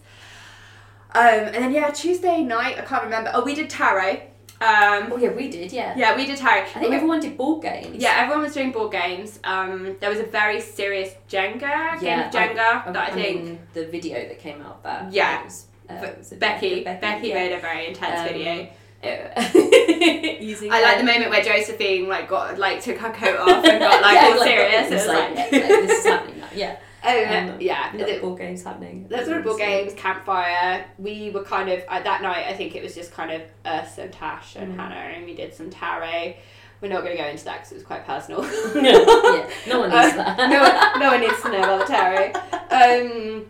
um 1.15 1.23
and 1.55 1.55
then 1.57 1.73
yeah 1.73 1.91
tuesday 1.91 2.43
night 2.43 2.79
i 2.79 2.83
can't 2.83 3.05
remember 3.05 3.31
oh 3.35 3.45
we 3.45 3.55
did 3.55 3.69
tarot 3.71 4.21
um 4.63 5.11
Oh 5.11 5.17
yeah, 5.19 5.31
we 5.31 5.49
did. 5.49 5.73
Yeah. 5.73 5.95
yeah 5.97 6.15
we 6.15 6.27
did 6.27 6.37
tarot 6.37 6.63
I 6.65 6.65
think 6.67 6.91
We- 6.91 6.97
everyone 6.97 7.21
did 7.21 7.35
board 7.39 7.63
games. 7.63 7.97
yeah, 7.97 8.17
everyone 8.19 8.43
was 8.45 8.53
doing 8.53 8.73
board 8.73 8.93
games. 8.93 9.41
Um, 9.43 9.97
there 10.01 10.11
was 10.11 10.19
a 10.19 10.25
very 10.25 10.61
serious 10.61 11.15
Jenga 11.31 11.99
game 11.99 12.19
of 12.21 12.31
Jenga 12.31 12.87
I, 12.87 12.93
that 12.93 13.11
I, 13.11 13.15
think 13.15 13.43
mean, 13.45 13.59
the 13.73 13.87
video 13.87 14.17
that 14.29 14.39
came 14.39 14.61
out 14.61 14.83
that 14.83 15.11
Yeah. 15.15 15.41
it 15.41 15.45
was, 15.47 15.65
uh, 15.89 15.95
was 16.19 16.29
Becky, 16.35 16.85
Becky, 16.85 17.01
Becky, 17.01 17.29
yeah. 17.29 17.35
made 17.37 17.53
a 17.53 17.59
very 17.61 17.87
intense 17.87 18.21
Um, 18.21 18.27
video. 18.29 18.69
I 19.03 20.83
like 20.83 20.99
the 20.99 21.05
moment 21.05 21.31
where 21.31 21.43
Josephine 21.43 22.07
like 22.09 22.29
got 22.29 22.59
like 22.59 22.83
took 22.83 22.99
her 22.99 23.11
coat 23.13 23.39
off 23.41 23.65
and 23.65 23.79
got 23.81 24.03
like 24.03 24.15
Yeah, 24.21 24.29
all 24.37 24.43
serious. 24.45 24.91
It 24.91 24.95
was 24.95 25.07
like, 25.07 25.35
like, 25.37 25.53
like, 25.53 25.69
this 25.69 25.99
is 26.01 26.05
happening 26.07 26.39
now. 26.41 26.49
Yeah. 26.55 26.77
Oh 27.11 27.53
Um, 27.55 27.61
yeah. 27.61 27.95
A 27.95 27.99
lot 27.99 28.09
of 28.11 28.21
board 28.23 28.39
games 28.39 28.63
happening. 28.63 29.07
There's 29.09 29.29
of 29.29 29.45
board 29.45 29.59
games, 29.59 29.93
campfire. 29.95 30.85
We 30.99 31.31
were 31.31 31.43
kind 31.45 31.69
of 31.69 31.83
at 31.89 32.05
that 32.05 32.23
night. 32.23 32.47
I 32.49 32.55
think 32.55 32.75
it 32.77 32.83
was 32.83 32.95
just 32.95 33.13
kind 33.13 33.31
of 33.33 33.43
us 33.65 33.99
and 33.99 34.13
Tash 34.13 34.57
and 34.57 34.73
Mm. 34.75 34.77
Hannah, 34.77 34.95
and 35.17 35.25
we 35.25 35.35
did 35.35 35.55
some 35.55 35.71
tarot. 35.71 36.35
We're 36.81 36.89
not 36.89 37.03
going 37.05 37.17
to 37.17 37.23
go 37.23 37.29
into 37.29 37.45
that 37.45 37.59
because 37.59 37.73
it 37.73 37.75
was 37.75 37.85
quite 37.85 38.07
personal. 38.07 38.43
yeah, 38.75 39.51
no 39.69 39.81
one 39.81 39.91
needs 39.91 40.15
Uh, 40.15 40.17
that. 40.37 40.51
no, 40.51 40.61
one, 40.63 41.01
no 41.01 41.11
one 41.13 41.21
needs 41.21 41.43
to 41.43 41.49
know 41.51 41.59
about 41.59 41.87
the 41.87 41.93
tarot. 41.93 42.33
Um, 42.71 43.47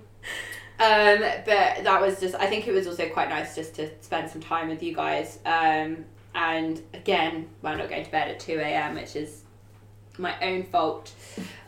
um, 0.81 1.19
but 1.45 1.85
that 1.85 1.99
was 2.01 2.19
just. 2.19 2.35
I 2.37 2.47
think 2.47 2.67
it 2.67 2.73
was 2.73 2.87
also 2.87 3.09
quite 3.11 3.29
nice 3.29 3.55
just 3.55 3.75
to 3.77 3.91
spend 4.01 4.31
some 4.31 4.41
time 4.41 4.69
with 4.69 4.83
you 4.83 4.95
guys. 4.95 5.39
Um, 5.45 6.05
and 6.35 6.81
again, 6.95 7.49
we're 7.63 7.77
not 7.77 7.89
going 7.91 8.05
to 8.05 8.11
bed 8.11 8.29
at 8.29 8.41
two 8.41 8.59
a.m., 8.59 8.95
which 8.95 9.15
is 9.15 9.43
my 10.19 10.35
own 10.41 10.65
fault. 10.65 11.13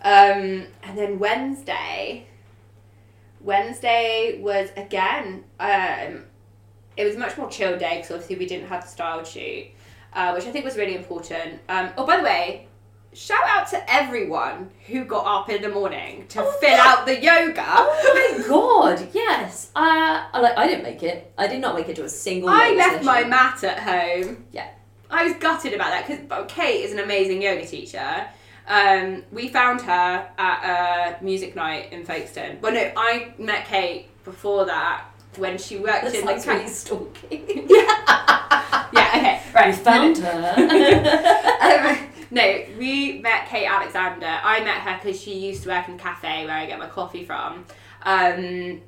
Um, 0.03 0.67
and 0.83 0.97
then 0.99 1.19
Wednesday. 1.19 2.27
Wednesday 3.41 4.39
was 4.41 4.71
again. 4.77 5.45
Um, 5.59 6.25
it 6.97 7.05
was 7.05 7.17
a 7.17 7.19
much 7.19 7.37
more 7.37 7.49
chill 7.49 7.79
day 7.79 7.97
because 7.97 8.11
obviously 8.13 8.37
we 8.37 8.47
didn't 8.47 8.69
have 8.69 8.83
the 8.83 8.89
style 8.89 9.25
shoot, 9.25 9.67
uh, 10.13 10.33
which 10.33 10.45
I 10.47 10.51
think 10.51 10.65
was 10.65 10.77
really 10.77 10.95
important. 10.95 11.61
Um, 11.69 11.91
oh, 11.97 12.07
by 12.07 12.19
the 12.19 12.23
way, 12.23 12.69
shout 13.13 13.43
out 13.49 13.67
to 13.69 13.93
everyone 13.93 14.71
who 14.87 15.05
got 15.05 15.25
up 15.27 15.49
in 15.51 15.63
the 15.63 15.69
morning 15.71 16.27
to 16.29 16.43
Oh, 16.43 16.53
fill 16.61 16.71
yeah. 16.71 16.83
out 16.85 17.07
the 17.07 17.21
yoga. 17.21 17.65
Oh 17.67 18.39
my 18.39 18.49
god, 18.49 19.09
yes. 19.13 19.71
Uh, 19.75 19.81
I 20.33 20.41
like. 20.41 20.57
I 20.57 20.67
didn't 20.67 20.85
make 20.85 21.03
it. 21.03 21.33
I 21.39 21.47
did 21.47 21.61
not 21.61 21.75
make 21.75 21.89
it 21.89 21.97
to 21.97 22.05
a 22.05 22.09
single. 22.09 22.49
I 22.51 22.75
left 22.75 23.05
my 23.05 23.25
mat 23.25 23.65
at 23.65 23.79
home. 23.81 24.45
Yeah. 24.53 24.69
I 25.11 25.25
was 25.25 25.35
gutted 25.35 25.75
about 25.75 25.91
that 25.91 26.07
because 26.07 26.47
Kate 26.49 26.85
is 26.85 26.93
an 26.93 26.99
amazing 27.01 27.43
yoga 27.43 27.67
teacher. 27.67 28.27
Um, 28.69 29.25
we 29.33 29.49
found 29.49 29.81
her 29.83 30.31
at 30.39 31.19
a 31.21 31.25
music 31.25 31.57
night 31.57 31.93
in 31.93 32.05
Folkestone. 32.05 32.59
Well, 32.61 32.73
no, 32.73 32.93
I 32.97 33.35
met 33.39 33.67
Kate 33.67 34.09
before 34.25 34.65
that 34.67 35.05
when 35.37 35.59
she 35.59 35.79
worked 35.79 36.15
in 36.15 36.27
the 36.27 36.45
really 36.47 36.69
stalking. 36.69 37.47
yeah, 37.71 38.87
okay, 38.93 39.43
right. 39.55 39.67
We 39.67 39.73
found 39.73 40.19
her. 40.19 41.99
um, 42.01 42.09
no, 42.31 42.65
we 42.79 43.21
met 43.21 43.47
Kate 43.47 43.67
Alexander. 43.67 44.39
I 44.43 44.61
met 44.61 44.79
her 44.79 44.99
because 45.03 45.21
she 45.21 45.39
used 45.39 45.65
to 45.65 45.71
work 45.71 45.89
in 45.89 45.97
the 45.97 46.03
cafe 46.03 46.47
where 46.47 46.57
I 46.57 46.67
get 46.67 46.79
my 46.79 46.89
coffee 46.89 47.25
from. 47.25 47.65
Um, 48.03 48.81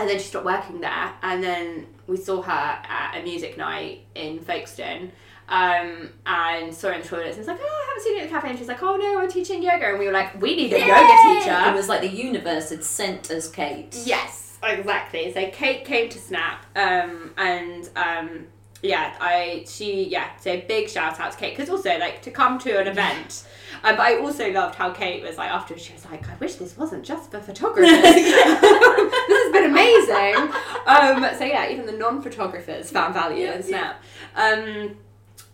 and 0.00 0.08
then 0.08 0.18
she 0.18 0.24
stopped 0.24 0.46
working 0.46 0.80
there. 0.80 1.12
And 1.22 1.42
then 1.42 1.86
we 2.06 2.16
saw 2.16 2.42
her 2.42 2.52
at 2.52 3.18
a 3.18 3.22
music 3.22 3.56
night 3.56 4.04
in 4.14 4.40
Folkestone. 4.40 5.12
Um, 5.48 6.10
and 6.26 6.74
saw 6.74 6.88
her 6.88 6.94
in 6.94 7.00
the 7.00 7.08
toilets 7.08 7.38
and 7.38 7.38
was 7.38 7.48
like, 7.48 7.58
oh, 7.60 7.64
I 7.64 7.86
haven't 7.88 8.04
seen 8.04 8.16
you 8.16 8.20
at 8.22 8.28
the 8.28 8.34
cafe. 8.34 8.50
And 8.50 8.58
she's 8.58 8.68
like, 8.68 8.82
oh 8.82 8.96
no, 8.96 9.18
I'm 9.18 9.30
teaching 9.30 9.62
yoga. 9.62 9.86
And 9.86 9.98
we 9.98 10.06
were 10.06 10.12
like, 10.12 10.38
we 10.40 10.54
need 10.54 10.72
a 10.74 10.78
yoga 10.78 11.40
teacher. 11.40 11.70
It 11.70 11.74
was 11.74 11.88
like 11.88 12.02
the 12.02 12.08
universe 12.08 12.68
had 12.70 12.84
sent 12.84 13.30
us 13.30 13.48
Kate. 13.50 13.96
Yes, 14.04 14.58
exactly. 14.62 15.32
So 15.32 15.48
Kate 15.50 15.84
came 15.86 16.10
to 16.10 16.18
Snap, 16.18 16.66
um, 16.76 17.32
and 17.38 17.88
um, 17.96 18.46
yeah, 18.82 19.16
I 19.20 19.64
she 19.66 20.04
yeah. 20.08 20.36
So 20.36 20.60
big 20.68 20.88
shout 20.88 21.18
out 21.18 21.32
to 21.32 21.38
Kate 21.38 21.56
because 21.56 21.70
also 21.70 21.98
like 21.98 22.22
to 22.22 22.30
come 22.30 22.58
to 22.60 22.78
an 22.78 22.86
event. 22.86 23.46
Um, 23.82 23.96
but 23.96 24.00
I 24.00 24.18
also 24.18 24.50
loved 24.50 24.74
how 24.74 24.90
Kate 24.90 25.22
was 25.22 25.36
like 25.36 25.50
after 25.50 25.76
she 25.78 25.92
was 25.92 26.04
like, 26.04 26.28
I 26.28 26.34
wish 26.36 26.56
this 26.56 26.76
wasn't 26.76 27.04
just 27.04 27.30
for 27.30 27.40
photographers. 27.40 27.90
this 28.02 29.44
has 29.44 29.52
been 29.52 29.70
amazing. 29.70 30.52
Um, 30.86 31.36
so 31.38 31.44
yeah, 31.44 31.70
even 31.70 31.86
the 31.86 31.92
non-photographers 31.92 32.90
found 32.90 33.14
value 33.14 33.46
Yeah, 33.46 33.54
in 33.54 33.62
Snap. 33.62 34.02
Um, 34.36 34.96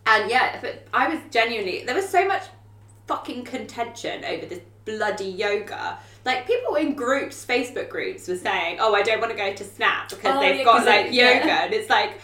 and 0.06 0.30
yeah, 0.30 0.58
but 0.60 0.86
I 0.92 1.08
was 1.08 1.18
genuinely 1.30 1.84
there 1.84 1.94
was 1.94 2.08
so 2.08 2.26
much 2.26 2.44
fucking 3.06 3.44
contention 3.44 4.24
over 4.24 4.46
this 4.46 4.60
bloody 4.84 5.26
yoga. 5.30 5.98
Like 6.24 6.46
people 6.46 6.74
in 6.76 6.94
groups, 6.94 7.44
Facebook 7.44 7.88
groups, 7.88 8.28
were 8.28 8.36
saying, 8.36 8.78
"Oh, 8.80 8.94
I 8.94 9.02
don't 9.02 9.20
want 9.20 9.30
to 9.32 9.36
go 9.36 9.52
to 9.52 9.64
Snap 9.64 10.08
because 10.10 10.36
Oh, 10.36 10.40
they've 10.40 10.56
yeah, 10.56 10.64
got 10.64 10.86
like 10.86 11.06
yeah. 11.10 11.38
yoga," 11.38 11.52
and 11.52 11.74
it's 11.74 11.90
like. 11.90 12.20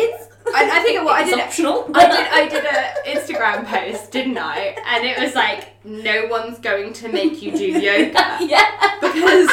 It's. 0.00 0.28
I, 0.54 0.78
I 0.78 0.82
think 0.84 1.04
what 1.04 1.16
I 1.16 1.22
it's 1.22 1.30
did. 1.30 1.40
optional. 1.40 1.90
I 1.92 2.06
did. 2.06 2.26
I 2.30 2.48
did 2.48 2.64
a 2.64 3.18
Instagram 3.20 3.66
post, 3.66 4.12
didn't 4.12 4.38
I? 4.38 4.76
And 4.86 5.04
it 5.04 5.18
was 5.18 5.34
like, 5.34 5.84
no 5.84 6.26
one's 6.26 6.60
going 6.60 6.92
to 6.94 7.08
make 7.08 7.42
you 7.42 7.50
do 7.50 7.64
yoga 7.66 8.38
yeah. 8.40 8.70
because. 9.00 9.48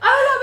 All 0.00 0.04
I 0.04 0.36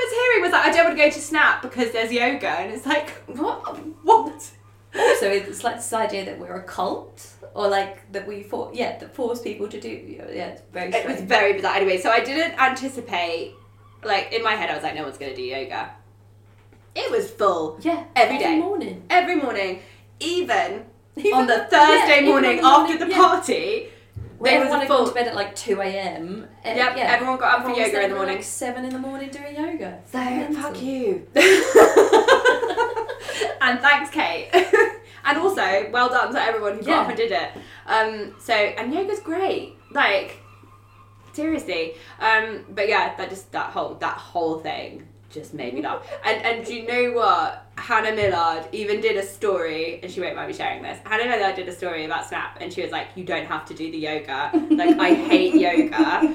was 0.46 0.54
like, 0.54 0.66
I 0.66 0.72
don't 0.72 0.86
want 0.86 0.98
to 0.98 1.04
go 1.04 1.10
to 1.10 1.22
Snap 1.22 1.62
because 1.62 1.92
there's 1.92 2.12
yoga, 2.12 2.48
and 2.50 2.72
it's 2.74 2.86
like, 2.86 3.10
what? 3.28 3.78
What? 4.04 4.52
Also, 4.98 5.30
it's 5.30 5.64
like 5.64 5.76
this 5.76 5.92
idea 5.92 6.24
that 6.26 6.40
we're 6.40 6.56
a 6.56 6.64
cult, 6.64 7.28
or 7.54 7.68
like 7.68 8.10
that 8.14 8.26
we 8.26 8.44
for 8.44 8.72
yeah 8.74 8.98
that 9.00 9.14
force 9.14 9.42
people 9.42 9.68
to 9.68 9.80
do. 9.80 9.90
Yeah, 9.90 10.48
it's 10.48 10.62
very 10.72 10.88
It 10.94 11.06
was 11.06 11.14
strange. 11.16 11.30
very 11.30 11.54
bizarre. 11.54 11.76
Anyway, 11.76 11.98
so 12.00 12.10
I 12.10 12.22
didn't 12.24 12.58
anticipate. 12.60 13.54
Like 14.04 14.32
in 14.32 14.42
my 14.44 14.54
head, 14.56 14.70
I 14.70 14.76
was 14.76 14.84
like, 14.84 14.96
no 14.96 15.04
one's 15.04 15.18
going 15.18 15.32
to 15.32 15.36
do 15.36 15.42
yoga. 15.42 15.90
It 16.96 17.12
was 17.12 17.30
full 17.30 17.78
yeah, 17.82 18.06
every 18.16 18.38
day. 18.38 18.58
morning. 18.58 19.04
every 19.10 19.36
morning, 19.36 19.82
even 20.20 20.86
Even- 21.18 21.34
on 21.34 21.48
the 21.48 21.68
Thursday 21.70 22.20
even 22.20 22.30
morning 22.30 22.58
the 22.62 22.66
after 22.66 22.98
the 22.98 23.10
yeah. 23.10 23.18
party. 23.18 23.90
Was 24.40 24.52
everyone 24.52 24.78
a 24.78 24.80
had 24.82 24.88
gone 24.90 24.98
full. 24.98 25.08
to 25.08 25.14
bed 25.14 25.28
at 25.28 25.36
like 25.36 25.56
two 25.56 25.82
a.m. 25.82 26.48
Uh, 26.66 26.70
Yep, 26.70 26.98
yeah. 26.98 27.04
everyone 27.14 27.38
got 27.38 27.56
up 27.60 27.62
for 27.64 27.70
Everyone 27.72 27.92
yoga 27.92 28.04
in 28.04 28.10
the 28.10 28.16
morning. 28.16 28.36
Like 28.36 28.44
seven 28.44 28.86
in 28.86 28.92
the 28.94 29.00
morning 29.00 29.30
doing 29.30 29.56
yoga. 29.56 30.00
So 30.12 30.18
Mental. 30.20 30.62
fuck 30.62 30.82
you. 30.82 31.28
and 33.62 33.80
thanks, 33.80 34.10
Kate. 34.12 34.50
and 35.26 35.38
also, 35.38 35.90
well 35.92 36.10
done 36.10 36.34
to 36.34 36.42
everyone 36.42 36.74
who 36.76 36.82
got 36.82 36.88
Yeah. 36.88 37.02
up 37.02 37.08
and 37.10 37.18
did 37.18 37.32
it. 37.32 37.50
Um, 37.88 38.36
so 38.40 38.54
and 38.54 38.94
yoga's 38.94 39.20
great. 39.22 39.76
Like 39.92 40.40
seriously. 41.34 41.94
Um, 42.20 42.66
but 42.70 42.88
yeah, 42.88 43.16
that 43.16 43.30
just 43.30 43.52
that 43.54 43.72
whole 43.72 43.96
that 43.96 44.18
whole 44.18 44.60
thing 44.60 45.08
just 45.36 45.54
made 45.54 45.74
me 45.76 45.82
laugh. 45.84 46.02
And 46.24 46.42
and 46.44 46.66
do 46.66 46.74
you 46.74 46.88
know 46.88 47.12
what? 47.12 47.62
Hannah 47.78 48.16
Millard 48.16 48.68
even 48.72 49.02
did 49.02 49.18
a 49.18 49.24
story, 49.24 50.00
and 50.02 50.10
she 50.12 50.22
won't 50.22 50.36
mind 50.36 50.48
me 50.48 50.54
sharing 50.54 50.82
this. 50.82 50.98
Hannah 51.06 51.26
Millard 51.30 51.56
did 51.56 51.68
a 51.68 51.74
story 51.74 52.06
about 52.06 52.26
Snap, 52.28 52.58
and 52.62 52.72
she 52.74 52.82
was 52.82 52.92
like, 52.92 53.08
"You 53.16 53.24
don't 53.26 53.46
have 53.46 53.66
to 53.66 53.74
do 53.76 53.92
the 53.92 53.98
yoga. 53.98 54.50
Like 54.72 54.98
I 54.98 55.14
hate 55.14 55.54
yoga." 55.68 56.34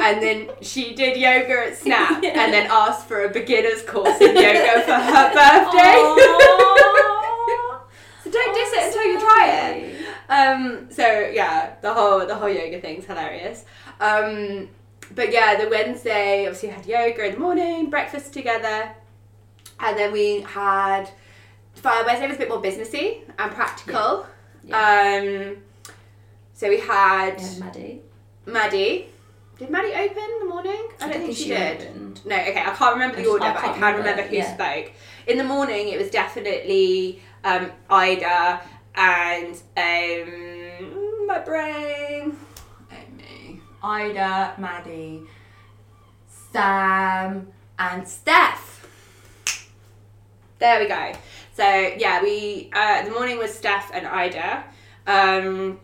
And 0.00 0.22
then 0.22 0.48
she 0.62 0.94
did 0.94 1.16
yoga 1.18 1.66
at 1.70 1.76
Snap, 1.76 2.22
Yeah. 2.22 2.40
and 2.42 2.52
then 2.54 2.68
asked 2.70 3.06
for 3.08 3.24
a 3.24 3.28
beginner's 3.28 3.82
course 3.82 4.18
in 4.20 4.34
yoga 4.36 4.82
for 4.86 4.92
her 4.94 5.34
birthday. 5.40 5.98
So 8.24 8.30
don't 8.32 8.52
diss 8.54 8.72
it 8.72 8.78
Oh, 8.82 8.86
until 8.88 9.04
you 9.04 9.20
try 9.20 9.44
it. 9.50 10.06
Um, 10.28 10.88
so 10.90 11.30
yeah, 11.32 11.74
the 11.80 11.94
whole 11.94 12.26
the 12.26 12.34
whole 12.34 12.48
yoga 12.48 12.80
thing's 12.80 13.04
hilarious. 13.06 13.64
Um, 14.00 14.68
but 15.14 15.32
yeah, 15.32 15.56
the 15.62 15.68
Wednesday 15.68 16.46
obviously 16.46 16.68
had 16.70 16.86
yoga 16.86 17.26
in 17.26 17.34
the 17.34 17.40
morning, 17.40 17.90
breakfast 17.90 18.32
together, 18.32 18.90
and 19.80 19.98
then 19.98 20.12
we 20.12 20.40
had 20.42 21.10
Fire 21.74 22.04
Wednesday 22.04 22.26
was 22.26 22.36
a 22.36 22.38
bit 22.40 22.48
more 22.48 22.62
businessy 22.62 23.22
and 23.38 23.52
practical. 23.52 24.26
Um, 24.72 25.56
so 26.52 26.68
we 26.68 26.80
had 26.80 27.40
Yeah, 27.40 27.60
Maddie. 27.60 28.00
Maddie. 28.44 29.06
Did 29.58 29.70
Maddie 29.70 29.94
open 29.94 30.22
in 30.22 30.38
the 30.40 30.44
morning? 30.46 30.88
I 31.00 31.08
don't, 31.10 31.22
think, 31.22 31.36
she, 31.36 31.48
did. 31.48 31.82
opened. 31.82 32.20
No, 32.24 32.36
okay, 32.36 32.60
I 32.60 32.74
can't 32.74 32.94
remember 32.94 33.16
the 33.16 33.22
I 33.22 33.26
order, 33.26 33.52
but 33.54 33.56
I 33.56 33.72
can 33.72 33.74
remember, 33.74 33.98
remember 33.98 34.22
who 34.22 34.36
yeah. 34.36 34.54
spoke. 34.54 34.92
In 35.26 35.38
the 35.38 35.44
morning, 35.44 35.88
it 35.88 35.98
was 35.98 36.10
definitely 36.10 37.22
um, 37.44 37.70
Ida 37.90 38.60
and 38.94 39.54
um, 39.76 41.26
my 41.26 41.38
brain. 41.40 42.36
Ida, 43.82 44.54
Maddie, 44.58 45.22
Sam, 46.52 47.48
and 47.78 48.06
Steph. 48.06 48.86
There 50.58 50.80
we 50.80 50.88
go. 50.88 51.12
So 51.54 51.64
yeah, 51.64 52.22
we 52.22 52.70
uh, 52.72 53.04
the 53.04 53.10
morning 53.10 53.38
was 53.38 53.52
Steph 53.54 53.90
and 53.92 54.06
Ida. 54.06 54.64
Um, 55.06 55.80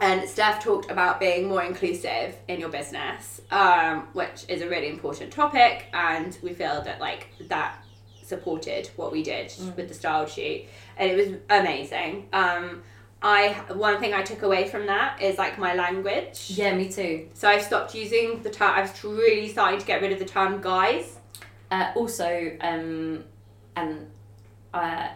and 0.00 0.28
Steph 0.28 0.62
talked 0.62 0.90
about 0.90 1.20
being 1.20 1.48
more 1.48 1.62
inclusive 1.62 2.36
in 2.48 2.60
your 2.60 2.68
business, 2.68 3.40
um, 3.50 4.08
which 4.12 4.44
is 4.48 4.60
a 4.60 4.68
really 4.68 4.88
important 4.88 5.32
topic, 5.32 5.86
and 5.94 6.36
we 6.42 6.52
feel 6.52 6.82
that 6.82 7.00
like 7.00 7.28
that 7.48 7.82
supported 8.22 8.90
what 8.96 9.12
we 9.12 9.22
did 9.22 9.52
with 9.76 9.88
the 9.88 9.94
style 9.94 10.26
shoot, 10.26 10.62
and 10.98 11.10
it 11.10 11.16
was 11.16 11.38
amazing. 11.48 12.28
Um, 12.32 12.82
I 13.22 13.52
one 13.72 13.98
thing 13.98 14.12
I 14.12 14.22
took 14.22 14.42
away 14.42 14.68
from 14.68 14.86
that 14.86 15.22
is 15.22 15.38
like 15.38 15.58
my 15.58 15.74
language. 15.74 16.50
Yeah, 16.50 16.74
me 16.74 16.90
too. 16.90 17.28
So 17.34 17.48
I've 17.48 17.62
stopped 17.62 17.94
using 17.94 18.42
the 18.42 18.50
term. 18.50 18.72
I 18.72 18.82
was 18.82 19.04
really 19.04 19.48
starting 19.48 19.80
to 19.80 19.86
get 19.86 20.02
rid 20.02 20.12
of 20.12 20.18
the 20.18 20.24
term 20.24 20.60
guys. 20.60 21.16
Uh, 21.70 21.92
also, 21.96 22.56
um, 22.60 23.24
and 23.74 24.06
uh, 24.72 25.08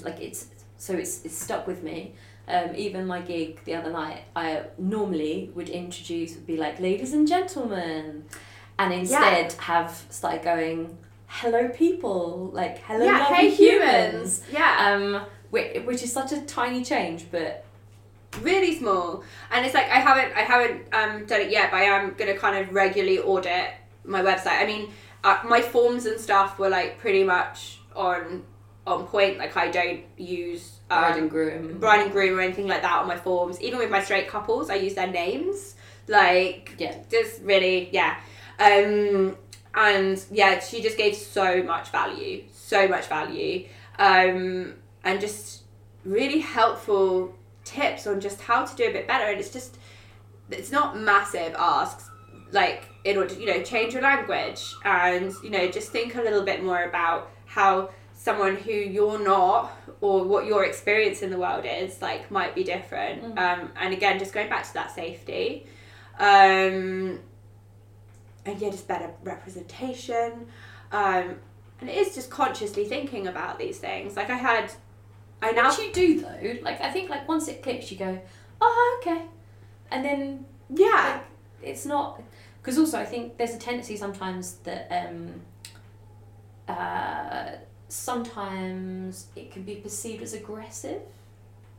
like 0.00 0.20
it's 0.20 0.46
so 0.78 0.94
it's 0.94 1.24
it's 1.24 1.36
stuck 1.36 1.66
with 1.66 1.82
me. 1.82 2.14
Um, 2.46 2.74
even 2.76 3.06
my 3.06 3.20
gig 3.20 3.62
the 3.64 3.74
other 3.74 3.90
night, 3.90 4.22
I 4.34 4.62
normally 4.78 5.50
would 5.54 5.68
introduce 5.68 6.34
would 6.34 6.46
be 6.46 6.56
like 6.56 6.80
ladies 6.80 7.12
and 7.12 7.28
gentlemen, 7.28 8.24
and 8.78 8.94
instead 8.94 9.52
have 9.54 10.02
started 10.08 10.42
going 10.42 10.96
hello 11.26 11.68
people, 11.68 12.50
like 12.54 12.78
hello 12.84 13.04
yeah, 13.04 13.24
hey 13.24 13.50
humans. 13.50 14.42
Yeah. 14.50 14.94
Um, 14.94 15.26
which, 15.50 15.82
which 15.84 16.02
is 16.02 16.12
such 16.12 16.32
a 16.32 16.40
tiny 16.42 16.84
change, 16.84 17.26
but 17.30 17.64
really 18.42 18.78
small. 18.78 19.24
And 19.50 19.64
it's 19.64 19.74
like 19.74 19.86
i 19.90 19.98
haven't 19.98 20.36
i 20.36 20.40
haven't 20.42 20.82
um, 20.92 21.24
done 21.26 21.40
it 21.40 21.50
yet 21.50 21.70
but 21.70 21.78
i 21.78 21.84
am 21.84 22.12
going 22.14 22.32
to 22.32 22.38
kind 22.38 22.56
of 22.58 22.74
regularly 22.74 23.18
audit 23.18 23.70
my 24.04 24.22
website. 24.22 24.60
I 24.62 24.66
mean 24.66 24.90
uh, 25.24 25.38
my 25.48 25.60
forms 25.60 26.06
and 26.06 26.20
stuff 26.20 26.58
were 26.58 26.68
like 26.68 26.98
pretty 26.98 27.24
much 27.24 27.78
on 27.96 28.44
on 28.86 29.06
point. 29.06 29.38
Like 29.38 29.56
i 29.56 29.70
don't 29.70 30.02
use 30.18 30.78
um, 30.90 31.00
bride 31.00 31.18
and 31.18 31.30
groom. 31.30 31.78
bride 31.78 32.00
and 32.02 32.12
groom 32.12 32.38
or 32.38 32.42
anything 32.42 32.66
like 32.68 32.82
that 32.82 33.00
on 33.00 33.08
my 33.08 33.16
forms. 33.16 33.60
Even 33.60 33.78
with 33.78 33.90
my 33.90 34.02
straight 34.02 34.28
couples 34.28 34.68
i 34.70 34.74
use 34.74 34.94
their 34.94 35.06
names. 35.10 35.74
Like 36.06 36.74
Yeah. 36.78 36.96
just 37.10 37.40
really 37.42 37.88
yeah. 37.92 38.18
Um 38.60 39.36
and 39.74 40.22
yeah 40.30 40.60
she 40.60 40.82
just 40.82 40.98
gave 40.98 41.16
so 41.16 41.62
much 41.62 41.88
value. 41.88 42.44
So 42.52 42.86
much 42.88 43.06
value. 43.06 43.66
Um 43.98 44.74
and 45.08 45.18
just 45.22 45.62
really 46.04 46.40
helpful 46.40 47.34
tips 47.64 48.06
on 48.06 48.20
just 48.20 48.42
how 48.42 48.64
to 48.64 48.76
do 48.76 48.84
a 48.84 48.92
bit 48.92 49.08
better. 49.08 49.24
And 49.24 49.40
it's 49.40 49.50
just 49.50 49.78
it's 50.50 50.70
not 50.70 50.98
massive 50.98 51.54
asks 51.58 52.10
like 52.52 52.88
in 53.04 53.16
order 53.16 53.34
to 53.34 53.40
you 53.40 53.46
know 53.46 53.62
change 53.62 53.92
your 53.94 54.02
language 54.02 54.62
and 54.84 55.32
you 55.42 55.50
know 55.50 55.68
just 55.70 55.90
think 55.90 56.14
a 56.14 56.20
little 56.20 56.42
bit 56.42 56.62
more 56.62 56.84
about 56.84 57.30
how 57.46 57.90
someone 58.14 58.56
who 58.56 58.72
you're 58.72 59.18
not 59.18 59.70
or 60.00 60.24
what 60.24 60.44
your 60.46 60.64
experience 60.64 61.22
in 61.22 61.30
the 61.30 61.38
world 61.38 61.64
is 61.66 62.02
like 62.02 62.30
might 62.30 62.54
be 62.54 62.62
different. 62.62 63.22
Mhm. 63.22 63.38
um, 63.38 63.72
and 63.80 63.94
again 63.94 64.18
just 64.18 64.32
going 64.34 64.48
back 64.50 64.64
to 64.64 64.74
that 64.74 64.90
safety. 64.94 65.66
Um, 66.18 67.20
and 68.44 68.60
yeah 68.60 68.70
just 68.70 68.86
better 68.86 69.10
representation. 69.22 70.48
Um, 70.92 71.36
and 71.80 71.88
it 71.88 71.96
is 71.96 72.14
just 72.14 72.28
consciously 72.28 72.84
thinking 72.84 73.26
about 73.26 73.58
these 73.58 73.78
things. 73.78 74.16
Like 74.16 74.30
i 74.30 74.36
had 74.36 74.70
i 75.42 75.52
now 75.52 75.64
Once 75.64 75.78
you 75.78 75.92
do 75.92 76.20
though, 76.20 76.56
like 76.62 76.80
I 76.80 76.90
think 76.90 77.10
like 77.10 77.28
once 77.28 77.48
it 77.48 77.62
clicks, 77.62 77.90
you 77.92 77.98
go, 77.98 78.20
oh 78.60 79.00
okay, 79.00 79.22
and 79.90 80.04
then 80.04 80.44
yeah 80.70 81.14
like, 81.14 81.24
it's 81.70 81.86
not 81.86 82.20
because 82.60 82.78
also 82.78 82.98
I 82.98 83.04
think 83.04 83.36
there's 83.38 83.54
a 83.54 83.58
tendency 83.58 83.96
sometimes 83.96 84.56
that 84.64 84.88
um, 84.90 85.40
uh, 86.68 87.52
sometimes 87.88 89.26
it 89.36 89.50
can 89.52 89.62
be 89.62 89.76
perceived 89.76 90.22
as 90.22 90.34
aggressive. 90.34 91.02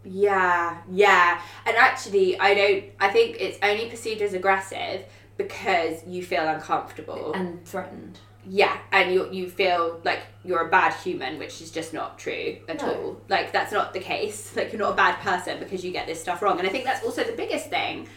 Yeah, 0.04 0.82
yeah. 0.90 1.42
And 1.66 1.76
actually, 1.76 2.40
I 2.40 2.54
don't, 2.54 2.86
I 3.00 3.10
think 3.10 3.38
it's 3.40 3.60
only 3.62 3.90
perceived 3.90 4.22
as 4.22 4.34
aggressive 4.34 5.06
because 5.38 6.06
you 6.08 6.24
feel 6.24 6.48
uncomfortable. 6.48 7.34
and 7.34 7.64
threatened. 7.66 8.20
Yeah, 8.50 8.78
and 8.92 9.14
you, 9.14 9.30
you 9.32 9.48
feel 9.50 10.02
like 10.04 10.22
you're 10.44 10.68
a 10.68 10.70
bad 10.70 10.94
human, 10.96 11.38
which 11.38 11.62
is 11.62 11.70
just 11.72 11.94
not 11.94 12.18
true 12.18 12.58
at 12.68 12.82
No. 12.82 12.94
all. 12.94 13.22
Like, 13.30 13.54
that's 13.54 13.72
not 13.72 13.94
the 13.94 14.00
case. 14.00 14.54
Like, 14.58 14.72
you're 14.74 14.82
not 14.82 14.94
a 14.94 14.96
bad 14.96 15.20
person 15.20 15.60
because 15.60 15.86
you 15.86 15.92
get 15.92 16.08
this 16.08 16.20
stuff 16.20 16.42
wrong. 16.42 16.58
And 16.60 16.68
I 16.68 16.72
think 16.72 16.84
that's 16.86 17.04
also 17.06 17.24
the 17.24 17.34
biggest 17.38 17.70
thing. 17.70 18.08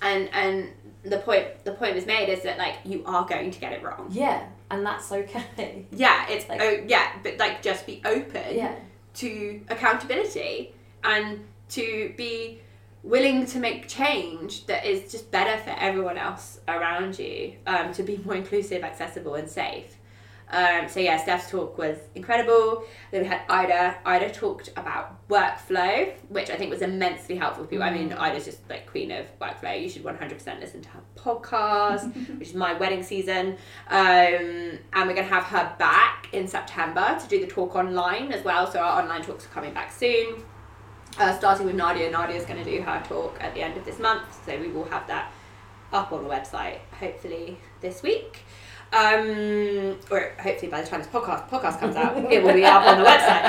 And, 0.00 0.28
and, 0.32 0.68
the 1.04 1.18
point 1.18 1.64
the 1.64 1.72
point 1.72 1.96
was 1.96 2.06
made 2.06 2.28
is 2.28 2.44
that 2.44 2.58
like 2.58 2.76
you 2.84 3.02
are 3.06 3.26
going 3.26 3.50
to 3.50 3.58
get 3.58 3.72
it 3.72 3.82
wrong. 3.82 4.06
Yeah, 4.10 4.44
and 4.70 4.86
that's 4.86 5.10
okay. 5.10 5.84
Yeah, 5.90 6.26
it's 6.28 6.48
Like- 6.48 6.60
oh 6.62 6.84
yeah, 6.86 7.10
but 7.24 7.38
like 7.38 7.60
just 7.60 7.86
be 7.86 8.00
open. 8.04 8.54
Yeah, 8.56 8.72
to 9.14 9.60
accountability 9.68 10.74
and 11.02 11.44
to 11.70 12.14
be 12.16 12.60
willing 13.02 13.46
to 13.46 13.58
make 13.58 13.88
change 13.88 14.66
that 14.66 14.84
is 14.86 15.10
just 15.10 15.30
better 15.30 15.60
for 15.62 15.74
everyone 15.78 16.16
else 16.16 16.60
around 16.68 17.18
you 17.18 17.54
um, 17.66 17.92
to 17.92 18.02
be 18.02 18.18
more 18.24 18.36
inclusive 18.36 18.82
accessible 18.84 19.34
and 19.34 19.48
safe 19.48 19.96
Um, 20.52 20.86
so 20.86 21.00
yeah, 21.00 21.16
Steph's 21.16 21.48
talk 21.50 21.78
was 21.78 21.96
incredible. 22.14 22.84
Then 23.10 23.22
we 23.22 23.28
had 23.28 23.40
Ida. 23.48 23.96
Ida 24.04 24.28
talked 24.30 24.68
about 24.76 25.26
workflow, 25.28 26.12
which 26.28 26.50
I 26.50 26.56
think 26.56 26.70
was 26.70 26.82
immensely 26.82 27.36
helpful 27.36 27.64
for 27.64 27.70
people. 27.70 27.84
I 27.84 27.90
mean, 27.90 28.12
Ida's 28.12 28.44
just 28.44 28.60
like 28.68 28.86
queen 28.86 29.10
of 29.12 29.24
workflow. 29.40 29.80
You 29.82 29.88
should 29.88 30.04
one 30.04 30.16
hundred 30.16 30.36
percent 30.38 30.60
listen 30.60 30.82
to 30.82 30.88
her 30.90 31.00
podcast, 31.16 32.04
which 32.38 32.48
is 32.50 32.54
my 32.54 32.74
wedding 32.74 33.02
season. 33.02 33.56
Um, 33.88 34.78
and 34.92 35.02
we're 35.06 35.14
gonna 35.14 35.22
have 35.38 35.44
her 35.44 35.74
back 35.78 36.28
in 36.32 36.46
September 36.46 37.18
to 37.18 37.26
do 37.28 37.40
the 37.40 37.46
talk 37.46 37.74
online 37.74 38.30
as 38.30 38.44
well. 38.44 38.70
So 38.70 38.78
our 38.78 39.00
online 39.00 39.22
talks 39.22 39.46
are 39.46 39.54
coming 39.56 39.72
back 39.72 39.90
soon. 39.90 40.42
Uh, 41.18 41.36
starting 41.36 41.66
with 41.66 41.76
Nadia. 41.76 42.10
Nadia's 42.10 42.44
going 42.46 42.62
to 42.62 42.70
do 42.70 42.80
her 42.82 43.02
talk 43.06 43.36
at 43.40 43.54
the 43.54 43.60
end 43.60 43.76
of 43.76 43.84
this 43.84 43.98
month, 43.98 44.22
so 44.46 44.58
we 44.58 44.68
will 44.68 44.84
have 44.86 45.06
that 45.08 45.30
up 45.92 46.10
on 46.12 46.24
the 46.24 46.28
website 46.30 46.78
hopefully 46.98 47.58
this 47.80 48.02
week. 48.02 48.40
Um, 48.94 49.98
or 50.10 50.32
hopefully 50.40 50.70
by 50.70 50.80
the 50.82 50.86
time 50.86 51.00
this 51.00 51.08
podcast 51.08 51.48
podcast 51.48 51.80
comes 51.80 51.96
out, 51.96 52.16
it 52.32 52.42
will 52.42 52.54
be 52.54 52.64
up 52.64 52.86
on 52.86 52.98
the 52.98 53.04
website. 53.04 53.48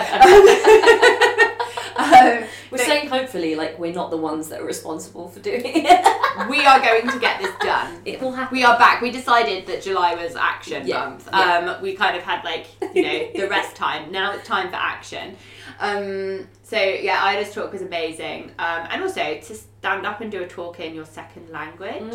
um, 1.98 2.48
We're 2.72 2.78
but 2.78 2.80
saying 2.82 3.08
hopefully, 3.10 3.56
like 3.56 3.78
we're 3.78 3.94
not 3.94 4.10
the 4.10 4.18
ones 4.18 4.50
that 4.50 4.62
are 4.62 4.66
responsible 4.66 5.28
for 5.30 5.40
doing 5.40 5.62
it. 5.66 6.48
we 6.50 6.66
are 6.66 6.80
going 6.80 7.10
to 7.10 7.20
get 7.20 7.40
this 7.42 7.54
done. 7.62 8.02
it 8.06 8.22
will 8.22 8.32
happen. 8.32 8.58
We 8.58 8.64
are 8.64 8.78
back. 8.78 9.02
We 9.02 9.12
decided 9.12 9.66
that 9.68 9.82
July 9.84 10.16
was 10.16 10.36
action 10.36 10.88
Yeah, 10.88 11.06
month. 11.10 11.30
yeah. 11.32 11.74
Um, 11.76 11.82
we 11.82 11.94
kind 11.94 12.16
of 12.18 12.24
had 12.24 12.44
like 12.44 12.68
you 12.94 13.04
know 13.04 13.32
the 13.36 13.48
rest 13.50 13.76
time. 13.76 14.12
Now 14.12 14.34
it's 14.34 14.48
time 14.48 14.70
for 14.70 14.76
action. 14.78 15.36
Um, 15.80 16.48
so 16.74 16.80
yeah, 17.08 17.20
Ida's 17.24 17.54
talk 17.54 17.72
was 17.72 17.82
amazing, 17.84 18.42
um, 18.58 18.82
and 18.90 19.02
also 19.04 19.38
to 19.48 19.54
stand 19.56 20.06
up 20.06 20.22
and 20.22 20.32
do 20.32 20.42
a 20.44 20.48
talk 20.48 20.80
in 20.80 20.96
your 20.96 21.06
second 21.06 21.50
language, 21.50 22.14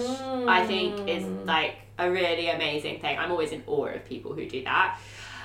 I 0.59 0.65
think 0.67 1.09
is 1.09 1.25
Mm. 1.25 1.47
like 1.47 1.77
a 1.99 2.11
really 2.11 2.49
amazing 2.49 3.01
thing. 3.01 3.19
I'm 3.19 3.31
always 3.31 3.53
in 3.53 3.63
awe 3.67 3.87
of 3.87 4.05
people 4.05 4.33
who 4.33 4.45
do 4.49 4.65
that. 4.65 4.99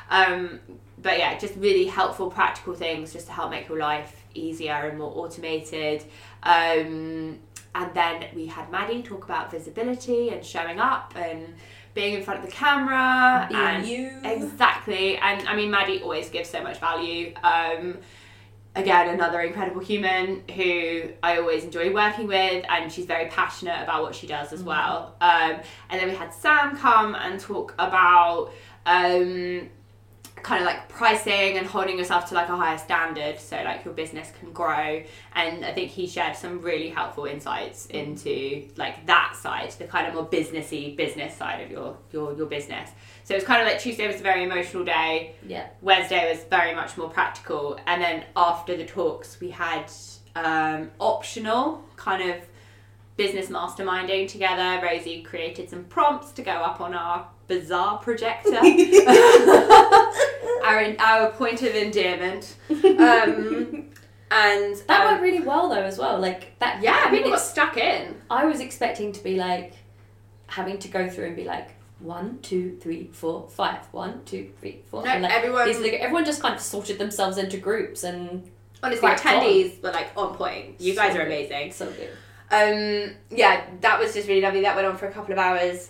Um, 0.09 0.59
but 1.01 1.17
yeah, 1.17 1.37
just 1.37 1.55
really 1.57 1.85
helpful, 1.85 2.29
practical 2.29 2.73
things 2.73 3.13
just 3.13 3.27
to 3.27 3.33
help 3.33 3.49
make 3.51 3.67
your 3.69 3.77
life 3.79 4.13
easier 4.33 4.73
and 4.89 4.97
more 4.97 5.11
automated. 5.21 6.03
Um, 6.43 7.39
and 7.75 7.89
then 7.93 8.25
we 8.35 8.45
had 8.47 8.71
Maddie 8.71 9.01
talk 9.03 9.23
about 9.25 9.49
visibility 9.51 10.29
and 10.29 10.45
showing 10.45 10.79
up 10.79 11.13
and 11.15 11.55
being 11.93 12.13
in 12.15 12.23
front 12.23 12.39
of 12.39 12.45
the 12.45 12.51
camera 12.51 13.47
Being 13.49 13.61
and 13.61 13.87
you. 13.87 14.11
exactly. 14.23 15.17
And 15.17 15.47
I 15.47 15.55
mean, 15.55 15.71
Maddie 15.71 16.01
always 16.01 16.29
gives 16.29 16.49
so 16.49 16.61
much 16.63 16.79
value. 16.79 17.33
Um, 17.43 17.97
again, 18.75 19.09
another 19.09 19.41
incredible 19.41 19.81
human 19.81 20.43
who 20.55 21.09
I 21.21 21.37
always 21.37 21.63
enjoy 21.63 21.93
working 21.93 22.27
with, 22.27 22.65
and 22.67 22.91
she's 22.91 23.05
very 23.05 23.29
passionate 23.29 23.81
about 23.83 24.01
what 24.01 24.15
she 24.15 24.27
does 24.27 24.51
as 24.51 24.63
well. 24.63 25.15
Um, 25.21 25.59
and 25.89 26.01
then 26.01 26.09
we 26.09 26.15
had 26.15 26.33
Sam 26.33 26.75
come 26.75 27.15
and 27.15 27.39
talk 27.39 27.73
about 27.77 28.51
um, 28.85 29.69
kind 30.43 30.61
of 30.61 30.65
like 30.65 30.89
pricing 30.89 31.57
and 31.57 31.65
holding 31.65 31.97
yourself 31.97 32.27
to 32.29 32.35
like 32.35 32.49
a 32.49 32.55
higher 32.55 32.77
standard 32.77 33.39
so 33.39 33.55
like 33.63 33.85
your 33.85 33.93
business 33.93 34.31
can 34.39 34.51
grow. 34.51 35.01
And 35.35 35.65
i 35.65 35.71
think 35.71 35.89
he 35.89 36.05
shared 36.05 36.35
some 36.35 36.61
really 36.61 36.89
helpful 36.89 37.25
insights 37.25 37.85
into 37.87 38.67
like 38.75 39.05
that 39.05 39.35
side 39.41 39.71
the 39.71 39.85
kind 39.85 40.07
of 40.07 40.13
more 40.13 40.27
businessy 40.27 40.95
business 40.95 41.35
side 41.35 41.61
of 41.61 41.71
your 41.71 41.97
your 42.11 42.33
your 42.35 42.47
business 42.47 42.89
so 43.23 43.33
it 43.33 43.37
was 43.37 43.43
kind 43.45 43.61
of 43.61 43.67
like 43.67 43.79
tuesday 43.79 44.05
was 44.07 44.19
a 44.19 44.23
very 44.23 44.43
emotional 44.43 44.83
day 44.83 45.35
Yeah. 45.47 45.67
Wednesday 45.81 46.29
was 46.31 46.43
very 46.45 46.73
much 46.75 46.97
more 46.97 47.09
practical, 47.09 47.79
and 47.87 48.01
then 48.01 48.23
after 48.35 48.75
the 48.77 48.85
talks, 48.85 49.39
we 49.39 49.49
had 49.51 49.85
um, 50.35 50.91
optional 50.99 51.83
kind 51.95 52.29
of 52.31 52.37
business 53.15 53.47
masterminding 53.47 54.27
together. 54.27 54.81
Rosie 54.85 55.21
created 55.21 55.69
some 55.69 55.83
prompts 55.85 56.31
to 56.33 56.41
go 56.41 56.51
up 56.51 56.81
on 56.81 56.93
our 56.95 57.27
bizarre 57.47 57.97
projector, 57.99 58.55
our 60.65 60.95
our 60.99 61.31
point 61.31 61.61
of 61.61 61.75
endearment, 61.75 62.55
um, 62.69 63.89
and 64.31 64.75
That 64.87 65.01
um, 65.01 65.05
went 65.11 65.21
really 65.21 65.41
well 65.45 65.69
though 65.69 65.83
as 65.83 65.97
well. 65.97 66.19
Like 66.19 66.57
that. 66.59 66.81
yeah, 66.81 67.03
I 67.05 67.11
mean, 67.11 67.19
people 67.21 67.31
got 67.31 67.41
stuck 67.41 67.77
in. 67.77 68.15
I 68.29 68.45
was 68.45 68.59
expecting 68.59 69.11
to 69.11 69.23
be 69.23 69.35
like 69.35 69.73
having 70.47 70.77
to 70.79 70.87
go 70.87 71.09
through 71.09 71.27
and 71.27 71.35
be 71.35 71.45
like 71.45 71.69
one, 72.03 72.39
two, 72.41 72.77
three, 72.81 73.09
four, 73.11 73.47
five. 73.49 73.79
One, 73.91 74.21
two, 74.25 74.51
three, 74.59 74.81
four. 74.89 75.03
No, 75.03 75.09
and, 75.11 75.23
like, 75.23 75.31
everyone- 75.33 75.67
these- 75.67 75.79
like, 75.79 75.93
everyone 75.93 76.25
just 76.25 76.41
kind 76.41 76.53
of 76.55 76.61
sorted 76.61 76.97
themselves 76.99 77.37
into 77.37 77.57
groups 77.57 78.03
and 78.03 78.49
Honestly, 78.83 79.07
attendees 79.09 79.81
were 79.81 79.91
like 79.91 80.09
on 80.17 80.35
point. 80.35 80.79
You 80.81 80.93
guys 80.93 81.13
So 81.13 81.19
are 81.21 81.23
good. 81.25 81.27
amazing. 81.27 81.71
so 81.71 81.85
good. 81.91 82.09
um 82.51 83.15
yeah 83.31 83.63
that 83.81 83.97
was 83.99 84.13
just 84.13 84.27
really 84.27 84.41
lovely 84.41 84.61
that 84.61 84.75
went 84.75 84.85
on 84.87 84.97
for 84.97 85.07
a 85.07 85.11
couple 85.11 85.31
of 85.31 85.39
hours 85.39 85.89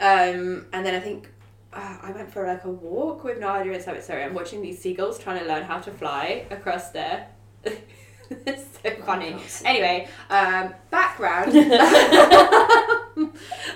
um 0.00 0.66
and 0.72 0.84
then 0.84 0.92
i 0.94 1.00
think 1.00 1.30
uh, 1.72 1.96
i 2.02 2.10
went 2.10 2.30
for 2.30 2.46
like 2.46 2.64
a 2.64 2.68
walk 2.70 3.22
with 3.24 3.38
nadia 3.38 3.72
and 3.72 3.82
so 3.82 3.98
sorry 4.00 4.22
i'm 4.24 4.34
watching 4.34 4.60
these 4.60 4.78
seagulls 4.82 5.18
trying 5.18 5.38
to 5.38 5.46
learn 5.46 5.62
how 5.62 5.78
to 5.78 5.90
fly 5.92 6.44
across 6.50 6.90
there. 6.90 7.28
it's 7.64 8.64
so 8.82 8.90
funny 9.06 9.30
can't 9.30 9.62
anyway 9.64 10.06
um 10.30 10.74
background 10.90 11.52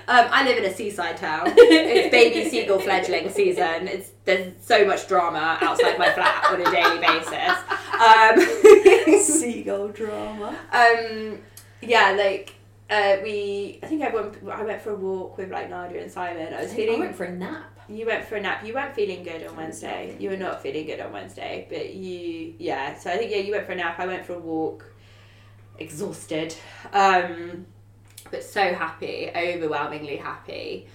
um 0.08 0.26
i 0.30 0.42
live 0.44 0.58
in 0.58 0.64
a 0.64 0.74
seaside 0.74 1.16
town 1.16 1.42
it's 1.56 2.10
baby 2.10 2.48
seagull 2.48 2.78
fledgling 2.80 3.28
season 3.30 3.86
it's 3.88 4.10
there's 4.24 4.52
so 4.60 4.84
much 4.84 5.06
drama 5.08 5.58
outside 5.60 5.98
my 5.98 6.10
flat 6.12 6.44
on 6.50 6.60
a 6.60 6.70
daily 6.70 6.98
basis 6.98 7.56
um 8.00 9.20
Seagull 9.22 9.88
drama. 9.88 10.56
um, 10.72 11.38
yeah, 11.80 12.12
like 12.12 12.54
uh, 12.90 13.16
we. 13.22 13.78
I 13.82 13.86
think 13.86 14.02
everyone. 14.02 14.36
I 14.50 14.62
went 14.62 14.80
for 14.82 14.90
a 14.90 14.94
walk 14.96 15.36
with 15.38 15.50
like 15.50 15.68
Nadia 15.70 16.02
and 16.02 16.10
Simon. 16.10 16.52
I 16.54 16.62
was 16.62 16.72
I 16.72 16.76
feeling. 16.76 17.00
went 17.00 17.16
for 17.16 17.24
a 17.24 17.32
nap. 17.32 17.78
You 17.88 18.06
went 18.06 18.24
for 18.24 18.36
a 18.36 18.40
nap. 18.40 18.64
You 18.64 18.74
weren't 18.74 18.94
feeling 18.94 19.22
good 19.22 19.46
on 19.46 19.56
Wednesday. 19.56 20.16
You 20.18 20.30
were 20.30 20.36
not 20.36 20.62
feeling 20.62 20.86
good 20.86 21.00
on 21.00 21.12
Wednesday, 21.12 21.66
but 21.68 21.94
you. 21.94 22.54
Yeah. 22.58 22.96
So 22.98 23.10
I 23.10 23.16
think 23.16 23.30
yeah, 23.30 23.38
you 23.38 23.52
went 23.52 23.66
for 23.66 23.72
a 23.72 23.76
nap. 23.76 23.98
I 23.98 24.06
went 24.06 24.24
for 24.26 24.34
a 24.34 24.38
walk. 24.38 24.84
Exhausted, 25.78 26.54
um, 26.92 27.66
but 28.30 28.42
so 28.44 28.72
happy, 28.74 29.30
overwhelmingly 29.34 30.16
happy. 30.16 30.86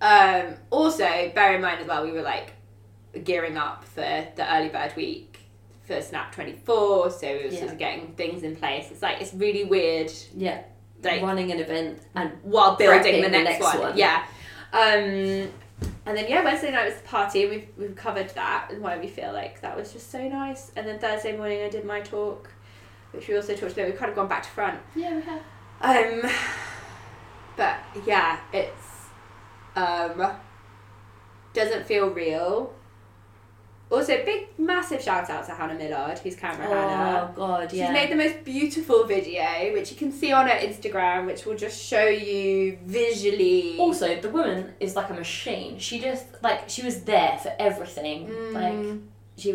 Um, 0.00 0.54
also, 0.70 1.04
bear 1.34 1.54
in 1.54 1.60
mind 1.62 1.80
as 1.80 1.86
well, 1.86 2.04
we 2.04 2.12
were 2.12 2.22
like 2.22 2.52
gearing 3.24 3.56
up 3.56 3.84
for 3.84 4.00
the 4.00 4.54
early 4.54 4.68
bird 4.68 4.94
week 4.96 5.40
for 5.82 6.00
Snap 6.00 6.32
24, 6.34 7.10
so 7.10 7.26
we 7.26 7.44
were 7.44 7.50
sort 7.50 7.62
Yeah. 7.64 7.72
of 7.72 7.78
getting 7.78 8.12
things 8.14 8.42
in 8.44 8.54
place. 8.56 8.90
It's 8.90 9.02
like, 9.02 9.20
it's 9.20 9.34
really 9.34 9.64
weird, 9.64 10.12
Yeah. 10.36 10.62
like, 11.02 11.20
running 11.22 11.50
an 11.50 11.58
event 11.58 12.00
and 12.14 12.32
while 12.42 12.76
building 12.76 13.16
the 13.16 13.22
the 13.22 13.28
next, 13.28 13.60
next 13.60 13.64
one. 13.74 13.78
one. 13.80 13.96
Yeah. 13.98 14.24
Um, 14.72 15.50
and 16.06 16.16
then, 16.16 16.26
yeah, 16.28 16.44
Wednesday 16.44 16.70
night 16.70 16.86
was 16.86 16.94
the 16.94 17.08
party, 17.08 17.42
and 17.42 17.50
we've, 17.50 17.68
we've 17.76 17.96
covered 17.96 18.28
that 18.30 18.68
and 18.70 18.80
why 18.80 18.98
we 18.98 19.08
feel 19.08 19.32
like 19.32 19.60
that 19.62 19.76
was 19.76 19.92
just 19.92 20.10
so 20.10 20.26
nice. 20.28 20.70
And 20.76 20.86
then 20.86 20.98
Thursday 21.00 21.36
morning, 21.36 21.62
I 21.62 21.68
did 21.68 21.84
my 21.84 22.00
talk, 22.00 22.48
which 23.12 23.26
we 23.28 23.34
also 23.36 23.54
talked 23.56 23.72
about. 23.72 23.86
We've 23.86 23.98
kind 23.98 24.08
of 24.10 24.14
gone 24.16 24.28
back 24.28 24.44
to 24.44 24.48
front. 24.50 24.78
yeah, 24.94 25.16
we 25.16 25.22
have. 25.22 25.40
Um, 25.80 26.22
but 27.56 27.76
yeah, 28.06 28.38
it's 28.52 29.08
um 29.76 30.32
doesn't 31.54 31.86
feel 31.86 32.10
real. 32.10 32.74
Also, 33.90 34.24
big 34.24 34.46
massive 34.56 35.02
shout 35.02 35.28
out 35.30 35.44
to 35.46 35.52
Hannah 35.52 35.74
Millard, 35.74 36.16
who's 36.20 36.36
camera 36.36 36.64
Hannah. 36.68 37.28
Oh 37.32 37.34
god, 37.34 37.72
yeah. 37.72 37.86
She's 37.86 37.92
made 37.94 38.10
the 38.10 38.14
most 38.14 38.44
beautiful 38.44 39.04
video, 39.04 39.72
which 39.72 39.90
you 39.90 39.96
can 39.96 40.12
see 40.12 40.30
on 40.32 40.46
her 40.46 40.54
Instagram, 40.54 41.26
which 41.26 41.44
will 41.44 41.56
just 41.56 41.82
show 41.82 42.04
you 42.06 42.78
visually. 42.84 43.76
also, 43.78 44.20
the 44.20 44.28
woman 44.30 44.74
is 44.78 44.94
like 44.94 45.10
a 45.10 45.14
machine. 45.14 45.78
She 45.80 45.98
just 45.98 46.24
like 46.40 46.68
she 46.68 46.82
was 46.84 47.02
there 47.02 47.36
for 47.42 47.52
everything. 47.58 48.28
Mm, 48.28 48.52
Like 48.54 49.00
she 49.36 49.52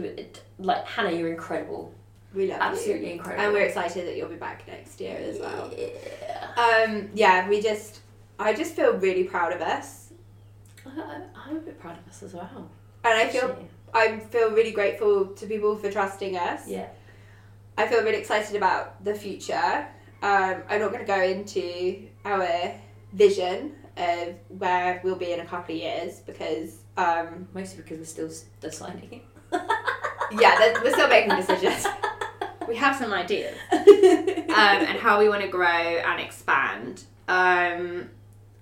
like 0.60 0.86
Hannah, 0.86 1.12
you're 1.12 1.30
incredible. 1.32 1.94
We 2.36 2.48
love 2.48 2.58
you. 2.58 2.64
Absolutely 2.64 3.12
incredible. 3.14 3.44
and 3.46 3.54
we're 3.54 3.62
excited 3.66 4.06
that 4.08 4.16
you'll 4.18 4.30
be 4.30 4.36
back 4.36 4.68
next 4.68 5.00
year 5.02 5.18
as 5.18 5.40
well. 5.40 5.72
Yeah. 5.78 6.52
Um, 6.58 7.10
yeah, 7.14 7.48
we 7.50 7.62
just, 7.62 8.00
I 8.40 8.54
just 8.54 8.76
feel 8.76 8.94
really 8.98 9.24
proud 9.24 9.54
of 9.54 9.62
us, 9.62 10.12
I, 10.86 10.90
I- 11.00 11.22
I'm 11.50 11.58
a 11.58 11.60
bit 11.60 11.80
proud 11.80 11.98
of 11.98 12.08
us 12.08 12.22
as 12.24 12.34
well. 12.34 12.70
and 13.04 13.14
I 13.18 13.28
feel 13.30 13.46
actually. 13.52 13.68
I 13.94 14.20
feel 14.20 14.52
really 14.52 14.72
grateful 14.72 15.28
to 15.28 15.46
people 15.48 15.78
for 15.78 15.90
trusting 15.92 16.36
us. 16.38 16.68
Yeah. 16.68 16.88
I 17.78 17.88
feel 17.88 18.04
really 18.04 18.18
excited 18.18 18.56
about 18.56 19.04
the 19.06 19.14
future. 19.16 19.88
Um, 20.22 20.56
I'm 20.70 20.82
not 20.82 20.92
going 20.92 21.06
to 21.06 21.06
go 21.06 21.22
into 21.22 22.08
our 22.26 22.74
vision 23.14 23.74
of 23.98 24.36
where 24.50 25.00
we'll 25.04 25.16
be 25.16 25.32
in 25.32 25.40
a 25.40 25.46
couple 25.46 25.76
of 25.76 25.82
years 25.82 26.20
because, 26.20 26.80
um, 26.98 27.48
Mostly 27.54 27.84
because 27.84 28.00
we're 28.00 28.06
still 28.06 28.30
deciding. 28.60 29.22
yeah, 30.32 30.74
we're 30.84 30.92
still 30.92 31.08
making 31.08 31.36
decisions. 31.36 31.86
we 32.68 32.76
have 32.76 32.96
some 32.96 33.14
ideas 33.14 33.56
um, 33.72 33.80
and 34.50 35.00
how 35.00 35.20
we 35.20 35.30
want 35.30 35.42
to 35.42 35.48
grow 35.48 35.68
and 35.68 36.22
expand. 36.22 37.04
Um, 37.28 38.10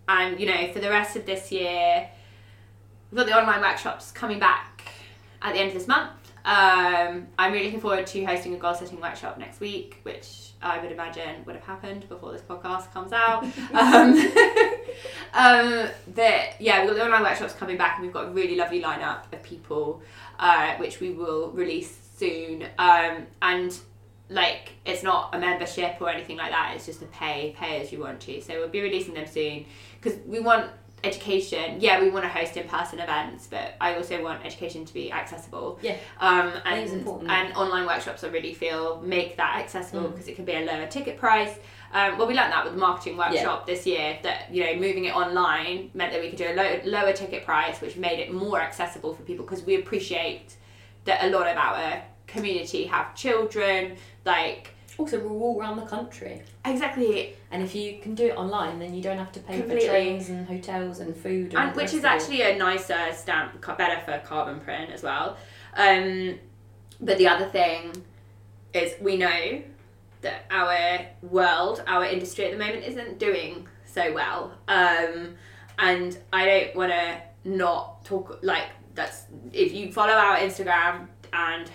and 0.07 0.39
you 0.39 0.45
know, 0.45 0.71
for 0.73 0.79
the 0.79 0.89
rest 0.89 1.15
of 1.15 1.25
this 1.25 1.51
year, 1.51 2.09
we've 3.11 3.17
got 3.17 3.27
the 3.27 3.37
online 3.37 3.61
workshops 3.61 4.11
coming 4.11 4.39
back 4.39 4.83
at 5.41 5.53
the 5.53 5.59
end 5.59 5.69
of 5.69 5.73
this 5.73 5.87
month. 5.87 6.11
Um, 6.45 7.27
I'm 7.39 7.53
really 7.53 7.65
looking 7.65 7.79
forward 7.79 8.05
to 8.07 8.25
hosting 8.25 8.53
a 8.53 8.57
goal 8.57 8.73
setting 8.73 8.99
workshop 8.99 9.37
next 9.37 9.61
week, 9.61 9.99
which 10.03 10.51
I 10.61 10.79
would 10.79 10.91
imagine 10.91 11.43
would 11.45 11.55
have 11.55 11.63
happened 11.63 12.07
before 12.09 12.33
this 12.33 12.41
podcast 12.41 12.91
comes 12.91 13.13
out. 13.13 13.43
um, 13.73 14.13
um, 15.33 15.89
but 16.13 16.59
yeah, 16.59 16.79
we've 16.81 16.89
got 16.89 16.95
the 16.95 17.05
online 17.05 17.23
workshops 17.23 17.53
coming 17.53 17.77
back, 17.77 17.97
and 17.97 18.05
we've 18.05 18.13
got 18.13 18.25
a 18.25 18.31
really 18.31 18.55
lovely 18.55 18.81
lineup 18.81 19.31
of 19.31 19.41
people, 19.41 20.01
uh, 20.37 20.75
which 20.77 20.99
we 20.99 21.11
will 21.11 21.51
release 21.51 21.97
soon. 22.17 22.63
Um, 22.77 23.25
and 23.41 23.77
like, 24.29 24.71
it's 24.85 25.03
not 25.03 25.33
a 25.35 25.39
membership 25.39 25.97
or 26.01 26.09
anything 26.09 26.37
like 26.37 26.51
that. 26.51 26.73
It's 26.75 26.85
just 26.85 27.01
a 27.01 27.05
pay 27.05 27.55
pay 27.57 27.81
as 27.81 27.91
you 27.91 27.99
want 27.99 28.19
to. 28.21 28.41
So 28.41 28.53
we'll 28.59 28.69
be 28.69 28.81
releasing 28.81 29.13
them 29.13 29.27
soon 29.27 29.65
because 30.01 30.19
we 30.25 30.39
want 30.39 30.71
education. 31.03 31.81
Yeah, 31.81 32.01
we 32.01 32.09
want 32.09 32.23
to 32.23 32.29
host 32.29 32.55
in 32.55 32.67
person 32.67 32.99
events, 32.99 33.47
but 33.47 33.75
I 33.81 33.95
also 33.95 34.23
want 34.23 34.45
education 34.45 34.85
to 34.85 34.93
be 34.93 35.11
accessible. 35.11 35.77
Yeah. 35.81 35.97
Um, 36.19 36.53
and 36.65 36.89
and 37.29 37.53
online 37.55 37.85
workshops 37.85 38.23
I 38.23 38.27
really 38.29 38.53
feel 38.53 39.01
make 39.01 39.35
that 39.37 39.57
accessible 39.59 40.03
Mm. 40.07 40.11
because 40.13 40.27
it 40.29 40.35
can 40.35 40.45
be 40.45 40.53
a 40.53 40.61
lower 40.61 40.87
ticket 40.87 41.17
price. 41.17 41.57
Um, 41.93 42.17
well, 42.17 42.25
we 42.27 42.33
learned 42.33 42.53
that 42.53 42.63
with 42.63 42.73
the 42.73 42.79
marketing 42.79 43.17
workshop 43.17 43.67
this 43.67 43.85
year 43.85 44.17
that 44.23 44.51
you 44.51 44.63
know 44.63 44.75
moving 44.79 45.05
it 45.05 45.15
online 45.15 45.91
meant 45.93 46.11
that 46.13 46.21
we 46.21 46.29
could 46.29 46.37
do 46.39 46.47
a 46.47 46.55
low, 46.55 46.79
lower 46.85 47.13
ticket 47.13 47.43
price, 47.45 47.81
which 47.81 47.97
made 47.97 48.19
it 48.19 48.33
more 48.33 48.59
accessible 48.61 49.13
for 49.13 49.21
people 49.23 49.45
because 49.45 49.63
we 49.63 49.75
appreciate 49.75 50.55
that 51.05 51.23
a 51.25 51.29
lot 51.29 51.47
of 51.47 51.57
our 51.57 52.01
community 52.27 52.85
have 52.85 53.15
children. 53.15 53.97
Like 54.25 54.75
Also, 54.97 55.19
we're 55.19 55.29
all 55.31 55.59
around 55.59 55.77
the 55.77 55.85
country. 55.85 56.41
exactly, 56.65 57.35
And 57.51 57.63
if 57.63 57.73
you 57.75 57.99
can 57.99 58.15
do 58.15 58.27
it 58.27 58.37
online, 58.37 58.79
then 58.79 58.93
you 58.93 59.01
don't 59.01 59.17
have 59.17 59.31
to 59.33 59.39
pay 59.39 59.57
Completely. 59.59 59.87
for 59.87 59.91
trains 59.91 60.29
and 60.29 60.47
hotels 60.47 60.99
and 60.99 61.15
food. 61.15 61.53
And, 61.53 61.69
and 61.69 61.75
which 61.75 61.93
is 61.93 62.03
actually 62.03 62.41
a 62.41 62.57
nicer 62.57 63.11
stamp, 63.13 63.65
better 63.77 63.99
for 64.05 64.19
carbon 64.25 64.59
print 64.59 64.91
as 64.91 65.01
well. 65.03 65.37
Um, 65.75 66.39
but 67.01 67.17
the 67.17 67.27
other 67.27 67.45
thing 67.45 67.91
is 68.73 68.93
we 69.01 69.17
know 69.17 69.61
that 70.21 70.45
our 70.51 71.05
world, 71.21 71.83
our 71.87 72.05
industry 72.05 72.45
at 72.45 72.51
the 72.51 72.57
moment 72.57 72.85
isn't 72.85 73.19
doing 73.19 73.67
so 73.85 74.13
well. 74.13 74.53
Um, 74.67 75.35
and 75.79 76.17
I 76.31 76.45
don't 76.45 76.75
want 76.75 76.91
to 76.91 77.21
not 77.45 78.05
talk 78.05 78.39
like 78.41 78.67
that's 78.95 79.25
if 79.51 79.73
you 79.73 79.91
follow 79.91 80.13
our 80.13 80.37
Instagram 80.37 81.07
and 81.33 81.69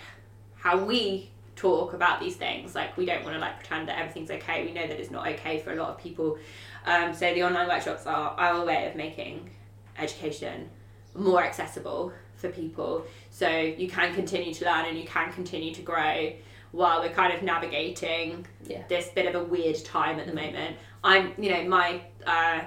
how 0.59 0.83
we 0.83 1.29
talk 1.55 1.93
about 1.93 2.19
these 2.19 2.35
things. 2.35 2.75
Like 2.75 2.95
we 2.97 3.05
don't 3.05 3.23
want 3.23 3.35
to 3.35 3.39
like 3.39 3.59
pretend 3.59 3.87
that 3.89 3.99
everything's 3.99 4.31
okay. 4.31 4.65
We 4.65 4.71
know 4.71 4.87
that 4.87 4.99
it's 4.99 5.11
not 5.11 5.27
okay 5.27 5.59
for 5.59 5.71
a 5.71 5.75
lot 5.75 5.89
of 5.89 5.97
people. 5.97 6.37
Um, 6.85 7.13
so 7.13 7.33
the 7.33 7.43
online 7.43 7.67
workshops 7.67 8.05
are 8.05 8.31
our 8.37 8.65
way 8.65 8.87
of 8.87 8.95
making 8.95 9.49
education 9.97 10.69
more 11.15 11.43
accessible 11.43 12.13
for 12.35 12.49
people. 12.49 13.05
So 13.31 13.49
you 13.49 13.89
can 13.89 14.13
continue 14.13 14.53
to 14.53 14.65
learn 14.65 14.85
and 14.85 14.97
you 14.97 15.05
can 15.05 15.31
continue 15.33 15.73
to 15.75 15.81
grow 15.81 16.31
while 16.71 17.01
we're 17.01 17.09
kind 17.09 17.33
of 17.33 17.41
navigating 17.43 18.45
Yeah. 18.65 18.83
this 18.87 19.09
bit 19.09 19.25
of 19.25 19.35
a 19.35 19.43
weird 19.43 19.83
time 19.83 20.19
at 20.19 20.27
the 20.27 20.33
moment. 20.33 20.77
I'm 21.03 21.33
you 21.37 21.51
know 21.51 21.63
my 21.65 22.01
uh, 22.25 22.61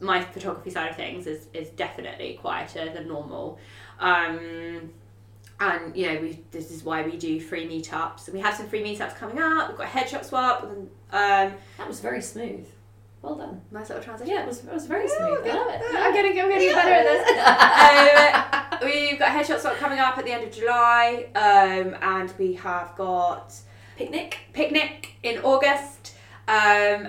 my 0.00 0.22
photography 0.24 0.70
side 0.70 0.90
of 0.90 0.96
things 0.96 1.26
is, 1.26 1.48
is 1.52 1.68
definitely 1.70 2.38
quieter 2.40 2.90
than 2.90 3.08
normal. 3.08 3.58
Um, 3.98 4.90
and 5.60 5.94
you 5.96 6.06
know 6.06 6.20
we 6.20 6.42
this 6.50 6.70
is 6.70 6.82
why 6.82 7.02
we 7.02 7.16
do 7.16 7.38
free 7.40 7.66
meetups 7.68 8.32
we 8.32 8.40
have 8.40 8.54
some 8.54 8.66
free 8.68 8.82
meetups 8.82 9.14
coming 9.16 9.38
up 9.38 9.68
we've 9.68 9.78
got 9.78 9.86
a 9.86 9.90
headshot 9.90 10.24
swap 10.24 10.62
um, 11.12 11.52
That 11.78 11.86
was 11.88 12.00
very 12.00 12.22
smooth. 12.22 12.66
Well 13.22 13.34
done. 13.34 13.60
nice 13.70 13.88
little 13.90 14.02
transition 14.02 14.32
Yeah, 14.32 14.42
it 14.42 14.46
was, 14.48 14.64
it 14.64 14.72
was 14.72 14.86
very 14.86 15.06
smooth. 15.06 15.40
I 15.44 15.54
love 15.54 15.66
it. 15.68 15.82
I'm 15.92 16.14
getting, 16.14 16.40
I'm 16.40 16.48
getting 16.48 16.72
better 16.72 16.90
at 16.90 17.04
this. 17.04 18.80
um, 18.80 18.88
we've 18.88 19.18
got 19.18 19.28
a 19.28 19.32
headshot 19.32 19.60
swap 19.60 19.76
coming 19.76 19.98
up 19.98 20.16
at 20.16 20.24
the 20.24 20.32
end 20.32 20.44
of 20.44 20.52
July, 20.52 21.26
um, 21.34 21.96
and 22.00 22.32
we 22.38 22.54
have 22.54 22.96
got 22.96 23.54
Picnic. 23.96 24.38
picnic 24.54 25.16
in 25.22 25.38
August. 25.40 26.14
Um, 26.48 26.56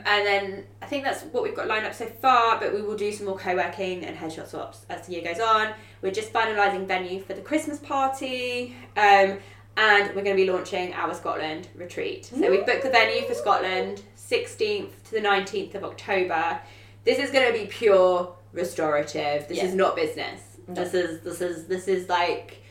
and 0.05 0.27
then 0.27 0.63
I 0.81 0.85
think 0.85 1.03
that's 1.05 1.23
what 1.23 1.43
we've 1.43 1.55
got 1.55 1.67
lined 1.67 1.85
up 1.85 1.93
so 1.93 2.05
far, 2.05 2.59
but 2.59 2.73
we 2.73 2.81
will 2.81 2.97
do 2.97 3.11
some 3.11 3.25
more 3.25 3.37
co 3.37 3.55
working 3.55 4.03
and 4.03 4.17
headshot 4.17 4.47
swaps 4.47 4.85
as 4.89 5.07
the 5.07 5.13
year 5.13 5.23
goes 5.23 5.39
on. 5.39 5.73
We're 6.01 6.11
just 6.11 6.33
finalising 6.33 6.87
venue 6.87 7.21
for 7.21 7.33
the 7.33 7.41
Christmas 7.41 7.77
party, 7.79 8.75
um, 8.97 9.37
and 9.77 10.07
we're 10.15 10.23
going 10.23 10.35
to 10.37 10.43
be 10.45 10.49
launching 10.49 10.93
our 10.93 11.13
Scotland 11.13 11.67
retreat. 11.75 12.25
So 12.25 12.49
we've 12.49 12.65
booked 12.65 12.83
the 12.83 12.89
venue 12.89 13.27
for 13.27 13.33
Scotland, 13.35 14.01
16th 14.17 14.89
to 15.05 15.11
the 15.11 15.19
19th 15.21 15.75
of 15.75 15.83
October. 15.83 16.59
This 17.03 17.19
is 17.19 17.31
going 17.31 17.51
to 17.51 17.57
be 17.57 17.67
pure 17.67 18.33
restorative. 18.53 19.47
This 19.47 19.57
Yeah. 19.57 19.65
is 19.65 19.75
not 19.75 19.95
business. 19.95 20.41
No. 20.67 20.73
This 20.75 20.93
is 20.93 21.21
this 21.21 21.41
is 21.41 21.65
this 21.67 21.87
is 21.87 22.07
like 22.09 22.61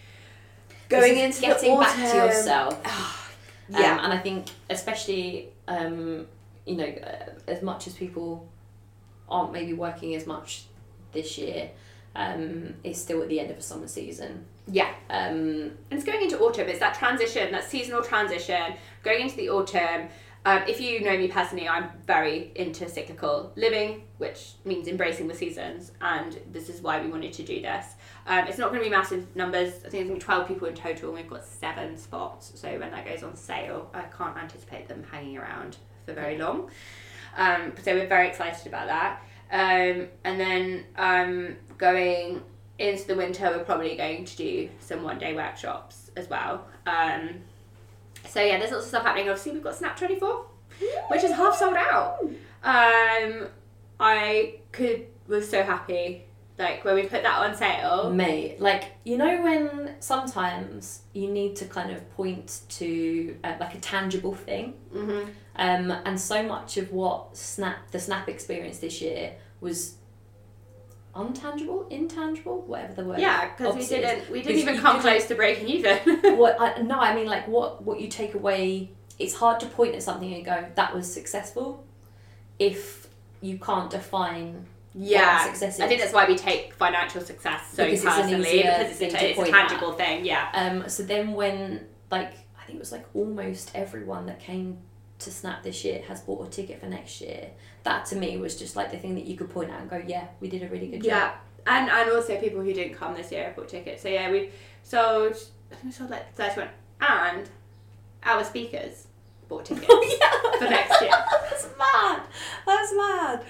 going 0.89 1.17
is 1.17 1.37
into 1.37 1.41
getting 1.43 1.79
back 1.79 1.97
to 2.11 2.17
yourself. 2.17 2.79
Yeah. 3.73 3.93
Um, 3.93 4.05
and 4.07 4.13
I 4.13 4.19
think, 4.19 4.49
especially, 4.69 5.51
um, 5.69 6.27
you 6.67 6.75
know, 6.75 6.87
uh, 6.89 7.31
as 7.47 7.63
much 7.63 7.87
as 7.87 7.95
people 7.95 8.49
aren't 9.29 9.53
maybe 9.53 9.75
working 9.75 10.17
as 10.17 10.27
much 10.27 10.65
this 11.13 11.39
year, 11.39 11.71
um, 12.15 12.75
it's 12.85 13.01
still 13.01 13.23
at 13.23 13.29
the 13.29 13.41
end 13.41 13.51
of 13.51 13.59
a 13.59 13.63
summer 13.63 13.87
season. 13.87 14.45
Yeah. 14.67 14.93
Um, 15.09 15.73
And 15.91 15.93
it's 15.93 16.05
going 16.05 16.23
into 16.23 16.39
autumn. 16.39 16.69
It's 16.69 16.81
that 16.81 16.95
transition, 16.95 17.53
that 17.53 17.65
seasonal 17.65 18.03
transition, 18.03 18.75
going 19.03 19.23
into 19.23 19.37
the 19.37 19.51
autumn. 19.51 20.09
Um, 20.47 20.63
if 20.67 20.81
you 20.81 21.01
know 21.03 21.17
me 21.19 21.29
personally, 21.29 21.69
I'm 21.69 21.91
very 22.07 22.51
into 22.55 22.89
cyclical 22.89 23.53
living, 23.57 24.05
which 24.17 24.53
means 24.65 24.89
embracing 24.89 25.29
the 25.29 25.35
seasons, 25.35 25.93
and 26.01 26.41
this 26.51 26.71
is 26.71 26.81
why 26.81 26.99
we 27.03 27.11
wanted 27.11 27.35
to 27.35 27.43
do 27.43 27.61
this. 27.61 27.85
Um, 28.27 28.47
it's 28.47 28.57
not 28.57 28.71
going 28.71 28.81
to 28.83 28.89
be 28.89 28.91
massive 28.91 29.37
numbers. 29.37 29.75
I 29.85 29.91
think 29.91 30.03
it's 30.03 30.09
going 30.09 30.09
to 30.09 30.15
be 30.15 30.21
12 30.21 30.49
people 30.49 30.69
in 30.69 30.75
total, 30.75 31.11
and 31.11 31.19
we've 31.19 31.29
got 31.29 31.45
seven 31.45 31.99
spots. 31.99 32.53
So 32.55 32.71
when 32.79 32.91
that 32.91 33.05
goes 33.05 33.23
on 33.23 33.37
sale, 33.37 33.91
I 33.93 34.03
can't 34.03 34.37
anticipate 34.37 34.89
them 34.89 35.05
hanging 35.11 35.37
around 35.37 35.77
for 36.07 36.15
very 36.15 36.39
long. 36.39 36.71
Um, 37.37 37.75
so 37.83 37.95
we're 37.95 38.07
very 38.09 38.29
excited 38.29 38.67
about 38.67 38.87
that. 38.87 39.23
Um, 39.53 40.09
and 40.25 40.41
then 40.41 40.85
um, 40.97 41.57
going 41.81 42.43
into 42.79 43.07
the 43.09 43.17
winter, 43.17 43.51
we're 43.51 43.65
probably 43.65 43.97
going 43.97 44.25
to 44.27 44.37
do 44.37 44.69
some 44.79 45.03
one 45.03 45.19
day 45.19 45.35
workshops 45.35 46.11
as 46.17 46.29
well. 46.29 46.67
Um, 46.87 47.41
so 48.29 48.41
yeah, 48.41 48.59
there's 48.59 48.71
lots 48.71 48.85
of 48.85 48.89
stuff 48.91 49.03
happening. 49.05 49.29
Obviously, 49.29 49.53
we've 49.53 49.63
got 49.63 49.75
Snap 49.75 49.97
24, 49.97 50.45
which 51.09 51.25
is 51.25 51.33
half 51.33 51.57
sold 51.57 51.77
out. 51.77 52.19
Um, 52.63 53.49
I 53.99 54.57
could 54.73 55.07
was 55.27 55.49
so 55.49 55.63
happy 55.63 56.25
like 56.59 56.85
when 56.85 56.95
we 56.95 57.03
put 57.03 57.23
that 57.23 57.39
on 57.39 57.57
sale. 57.57 58.11
Mate, 58.11 58.61
like 58.61 58.85
you 59.05 59.17
know 59.17 59.43
when 59.43 59.95
sometimes 60.01 61.03
you 61.15 61.29
need 61.29 61.57
to 61.57 61.65
kind 61.65 61.91
of 61.91 62.09
point 62.15 62.61
to 62.69 63.37
uh, 63.43 63.55
like 63.59 63.75
a 63.75 63.81
tangible 63.81 64.35
thing, 64.35 64.75
hmm 64.93 65.23
um, 65.57 65.91
and 65.91 66.19
so 66.19 66.43
much 66.43 66.77
of 66.77 66.93
what 66.93 67.37
Snap 67.37 67.91
the 67.91 67.99
Snap 67.99 68.29
experience 68.29 68.79
this 68.79 69.01
year 69.01 69.35
was 69.61 69.97
untangible, 71.15 71.91
intangible, 71.91 72.63
whatever 72.63 72.95
the 72.95 73.05
word. 73.05 73.21
Yeah, 73.21 73.51
because 73.51 73.77
we 73.77 73.87
didn't 73.87 74.31
we 74.31 74.43
didn't 74.43 74.59
even 74.59 74.79
come 74.79 75.01
close 75.01 75.27
to 75.27 75.35
breaking 75.35 75.69
even. 75.69 75.99
what 76.37 76.57
I, 76.61 76.83
no, 76.83 76.99
I 76.99 77.15
mean 77.15 77.27
like 77.27 77.49
what 77.49 77.83
what 77.83 78.01
you 78.01 78.09
take 78.09 78.35
away. 78.35 78.91
It's 79.19 79.35
hard 79.35 79.61
to 79.61 79.67
point 79.67 79.95
at 79.95 80.03
something 80.03 80.33
and 80.33 80.45
go 80.45 80.65
that 80.75 80.95
was 80.95 81.13
successful, 81.13 81.85
if 82.59 83.09
you 83.43 83.59
can't 83.59 83.91
define 83.91 84.67
yeah, 84.95 85.45
success 85.45 85.79
I 85.79 85.87
think 85.87 86.01
that's 86.01 86.13
why 86.13 86.27
we 86.27 86.37
take 86.37 86.75
financial 86.75 87.21
success 87.21 87.73
so 87.73 87.85
Because 87.85 88.05
it's 88.05 88.05
an 88.05 88.23
personally 88.23 88.49
easier 88.49 88.77
because 88.79 89.01
it's 89.01 89.15
a, 89.15 89.31
it's 89.31 89.33
a 89.33 89.35
point 89.37 89.55
at. 89.55 89.69
tangible 89.69 89.93
thing. 89.93 90.25
Yeah. 90.25 90.49
Um, 90.53 90.89
so 90.89 91.05
then 91.05 91.33
when 91.33 91.87
like 92.11 92.33
I 92.59 92.65
think 92.65 92.77
it 92.77 92.81
was 92.81 92.93
like 92.93 93.07
almost 93.15 93.71
everyone 93.75 94.27
that 94.27 94.41
came 94.41 94.79
to 95.21 95.31
Snap 95.31 95.63
this 95.63 95.85
year 95.85 96.03
has 96.09 96.21
bought 96.21 96.47
a 96.47 96.51
ticket 96.51 96.81
for 96.81 96.87
next 96.87 97.21
year. 97.21 97.51
That 97.85 98.07
to 98.07 98.17
me 98.17 98.37
was 98.39 98.59
just 98.59 98.77
like 98.77 98.91
the 98.91 98.99
thing 98.99 99.15
that 99.15 99.25
you 99.25 99.37
could 99.37 99.51
point 99.51 99.71
out 99.71 99.81
and 99.81 99.89
go, 99.91 100.03
yeah, 100.07 100.27
we 100.41 100.49
did 100.49 100.63
a 100.63 100.69
really 100.69 100.89
good 100.89 101.05
Yeah, 101.05 101.29
job. 101.31 101.35
and 101.67 101.91
and 101.91 102.11
also 102.11 102.39
people 102.39 102.61
who 102.61 102.73
didn't 102.73 102.95
come 102.95 103.15
this 103.15 103.31
year 103.33 103.45
have 103.45 103.57
bought 103.57 103.69
tickets. 103.69 104.03
So 104.03 104.09
yeah, 104.09 104.31
we've 104.31 104.53
sold 104.83 105.35
I 105.73 105.75
think 105.77 105.85
we 105.85 105.93
sold 105.93 106.11
like 106.11 106.35
thirty 106.35 106.61
one, 106.61 106.69
and 107.01 107.49
our 108.25 108.45
speakers 108.45 109.07
bought 109.49 109.65
tickets 109.67 109.87
Oh, 109.91 110.57
for 110.59 110.65
next 110.65 111.01
year. 111.01 111.11
That's 111.51 111.69
mad. 111.79 112.21
That's 112.67 112.93
mad. 112.95 113.45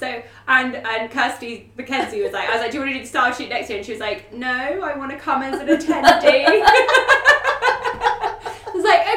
So 0.00 0.22
and 0.48 0.74
and 0.76 1.10
Kirsty 1.10 1.70
Mackenzie 1.76 2.22
was 2.22 2.32
like, 2.32 2.48
I 2.48 2.52
was 2.54 2.60
like, 2.62 2.70
do 2.72 2.78
you 2.78 2.80
want 2.82 2.90
to 2.92 2.98
do 2.98 3.02
the 3.04 3.08
style 3.08 3.32
shoot 3.32 3.48
next 3.48 3.68
year? 3.70 3.78
And 3.78 3.86
she 3.86 3.92
was 3.92 4.00
like, 4.00 4.32
No, 4.32 4.48
I 4.50 4.96
want 4.96 5.10
to 5.12 5.16
come 5.18 5.42
as 5.42 5.58
an 5.60 5.66
attendee. 5.68 6.66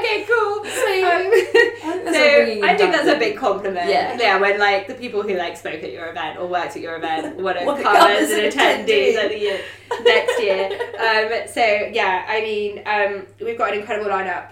I 0.09 0.15
okay, 0.15 0.25
cool. 0.27 0.59
Um, 0.59 2.13
so 2.13 2.19
really 2.19 2.63
I 2.63 2.75
think 2.75 2.91
that's 2.91 3.07
a 3.07 3.17
big 3.17 3.37
compliment. 3.37 3.89
Yeah. 3.89 4.17
yeah. 4.19 4.39
When 4.39 4.59
like 4.59 4.87
the 4.87 4.95
people 4.95 5.21
who 5.21 5.35
like 5.35 5.57
spoke 5.57 5.83
at 5.83 5.91
your 5.91 6.09
event 6.09 6.39
or 6.39 6.47
worked 6.47 6.75
at 6.75 6.81
your 6.81 6.95
event 6.95 7.37
want 7.41 7.57
to 7.57 7.65
come, 7.65 7.95
as 7.95 8.31
an 8.31 8.39
attendee 8.39 9.13
attendee. 9.13 9.15
at 9.15 9.29
the 9.29 9.39
year, 9.39 9.61
next 10.03 10.41
year. 10.41 10.69
Um, 10.99 11.47
so 11.47 11.61
yeah, 11.61 12.25
I 12.27 12.41
mean, 12.41 12.83
um, 12.85 13.25
we've 13.39 13.57
got 13.57 13.71
an 13.71 13.79
incredible 13.79 14.11
lineup 14.11 14.49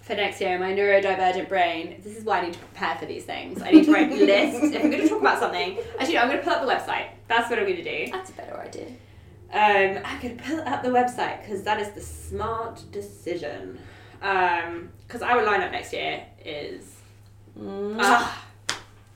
for 0.00 0.14
next 0.14 0.40
year. 0.40 0.58
My 0.58 0.72
neurodivergent 0.72 1.50
brain. 1.50 2.00
This 2.02 2.16
is 2.16 2.24
why 2.24 2.38
I 2.38 2.46
need 2.46 2.54
to 2.54 2.58
prepare 2.60 2.96
for 2.96 3.04
these 3.04 3.24
things. 3.24 3.60
I 3.60 3.70
need 3.70 3.84
to 3.84 3.92
write 3.92 4.10
lists. 4.10 4.72
if 4.72 4.82
I'm 4.82 4.90
going 4.90 5.02
to 5.02 5.08
talk 5.08 5.20
about 5.20 5.40
something, 5.40 5.78
actually, 5.98 6.14
no, 6.14 6.20
I'm 6.20 6.28
going 6.28 6.38
to 6.40 6.44
pull 6.44 6.54
up 6.54 6.62
the 6.62 6.72
website. 6.72 7.08
That's 7.28 7.50
what 7.50 7.58
I'm 7.58 7.66
going 7.66 7.76
to 7.76 7.84
do. 8.06 8.10
That's 8.10 8.30
a 8.30 8.32
better 8.32 8.58
idea. 8.58 8.86
Um, 9.54 10.00
I'm 10.04 10.20
gonna 10.20 10.34
pull 10.34 10.60
up 10.62 10.82
the 10.82 10.88
website 10.88 11.42
because 11.42 11.62
that 11.62 11.78
is 11.78 11.90
the 11.92 12.00
smart 12.00 12.82
decision. 12.90 13.78
Because 14.24 15.20
our 15.22 15.42
lineup 15.42 15.70
next 15.72 15.92
year 15.92 16.24
is 16.44 16.90
Mm. 17.58 17.96
ah, 18.00 18.44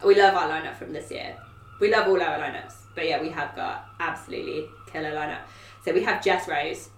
we 0.05 0.15
love 0.15 0.33
our 0.37 0.49
lineup 0.49 0.77
from 0.77 0.93
this 0.93 1.11
year. 1.11 1.37
We 1.81 1.91
love 1.91 2.07
all 2.07 2.23
our 2.23 2.39
lineups, 2.39 2.75
but 2.95 3.05
yeah, 3.09 3.21
we 3.21 3.31
have 3.31 3.57
got 3.57 3.87
absolutely 3.99 4.67
killer 4.93 5.11
lineup. 5.13 5.41
So 5.85 5.93
we 5.93 6.05
have 6.05 6.23
Jess 6.23 6.47
Rose, 6.47 6.89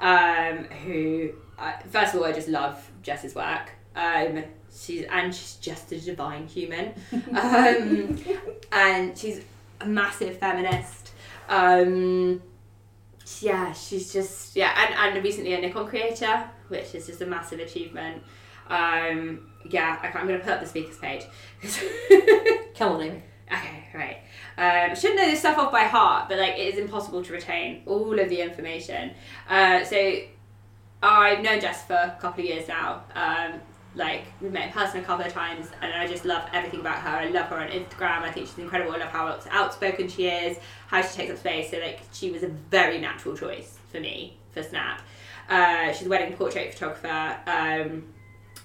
um, 0.00 0.64
who 0.84 1.32
uh, 1.58 1.72
first 1.90 2.14
of 2.14 2.20
all 2.20 2.26
I 2.26 2.32
just 2.32 2.48
love 2.48 2.90
Jess's 3.02 3.34
work. 3.34 3.72
Um, 3.94 4.44
she's 4.74 5.04
and 5.10 5.34
she's 5.34 5.56
just 5.56 5.92
a 5.92 6.00
divine 6.00 6.46
human, 6.46 6.94
um, 7.36 8.18
and 8.72 9.18
she's 9.18 9.42
a 9.82 9.86
massive 9.86 10.38
feminist. 10.38 11.12
Um, 11.48 12.40
yeah, 13.40 13.72
she's 13.72 14.12
just 14.14 14.56
yeah, 14.56 14.72
and, 14.78 15.14
and 15.16 15.24
recently 15.24 15.52
a 15.52 15.60
Nikon 15.60 15.86
creator, 15.88 16.48
which 16.70 16.94
is 16.94 17.06
just 17.06 17.20
a 17.20 17.26
massive 17.26 17.60
achievement. 17.60 18.22
Um, 18.68 19.50
yeah, 19.68 19.98
I 20.02 20.18
am 20.18 20.26
going 20.26 20.38
to 20.38 20.44
put 20.44 20.54
up 20.54 20.60
the 20.60 20.66
speakers 20.66 20.96
page. 20.98 21.24
Come 22.76 22.92
on, 22.92 23.02
Amy. 23.02 23.22
Okay, 23.52 23.84
right. 23.94 24.18
Um, 24.56 24.94
should 24.94 25.16
know 25.16 25.26
this 25.26 25.40
stuff 25.40 25.58
off 25.58 25.72
by 25.72 25.82
heart, 25.82 26.28
but 26.28 26.38
like 26.38 26.54
it 26.54 26.74
is 26.74 26.78
impossible 26.78 27.22
to 27.24 27.32
retain 27.32 27.82
all 27.86 28.18
of 28.18 28.28
the 28.28 28.40
information. 28.40 29.10
Uh, 29.48 29.84
so 29.84 30.20
I've 31.02 31.42
known 31.42 31.60
Jess 31.60 31.84
for 31.84 31.94
a 31.94 32.16
couple 32.20 32.44
of 32.44 32.48
years 32.48 32.68
now. 32.68 33.02
Um, 33.14 33.60
like 33.96 34.26
we've 34.40 34.52
met 34.52 34.68
in 34.68 34.72
person 34.72 35.00
a 35.00 35.02
couple 35.04 35.26
of 35.26 35.32
times, 35.32 35.66
and 35.82 35.92
I 35.92 36.06
just 36.06 36.24
love 36.24 36.48
everything 36.52 36.80
about 36.80 36.98
her. 36.98 37.08
I 37.08 37.28
love 37.28 37.46
her 37.46 37.56
on 37.56 37.68
Instagram. 37.70 38.22
I 38.22 38.30
think 38.30 38.46
she's 38.46 38.58
incredible. 38.58 38.92
I 38.92 38.98
love 38.98 39.08
how 39.10 39.38
outspoken 39.50 40.08
she 40.08 40.28
is, 40.28 40.58
how 40.86 41.02
she 41.02 41.08
takes 41.08 41.32
up 41.32 41.38
space. 41.38 41.70
So 41.72 41.78
like 41.78 42.00
she 42.12 42.30
was 42.30 42.44
a 42.44 42.48
very 42.48 42.98
natural 42.98 43.36
choice 43.36 43.78
for 43.90 43.98
me 43.98 44.36
for 44.52 44.62
Snap. 44.62 45.02
Uh, 45.50 45.92
she's 45.92 46.06
a 46.06 46.10
wedding 46.10 46.34
portrait 46.36 46.72
photographer. 46.72 47.36
Um, 47.46 48.04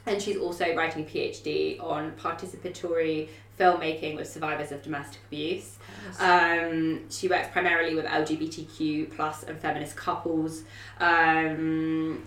and 0.05 0.21
she's 0.21 0.37
also 0.37 0.75
writing 0.75 1.03
a 1.03 1.07
PhD 1.07 1.81
on 1.83 2.11
participatory 2.11 3.27
filmmaking 3.59 4.15
with 4.15 4.29
survivors 4.29 4.71
of 4.71 4.83
domestic 4.83 5.21
abuse. 5.27 5.77
Um, 6.19 7.09
she 7.09 7.27
works 7.27 7.47
primarily 7.51 7.95
with 7.95 8.05
LGBTQ 8.05 9.15
plus 9.15 9.43
and 9.43 9.59
feminist 9.59 9.95
couples. 9.95 10.63
Um, 10.99 12.23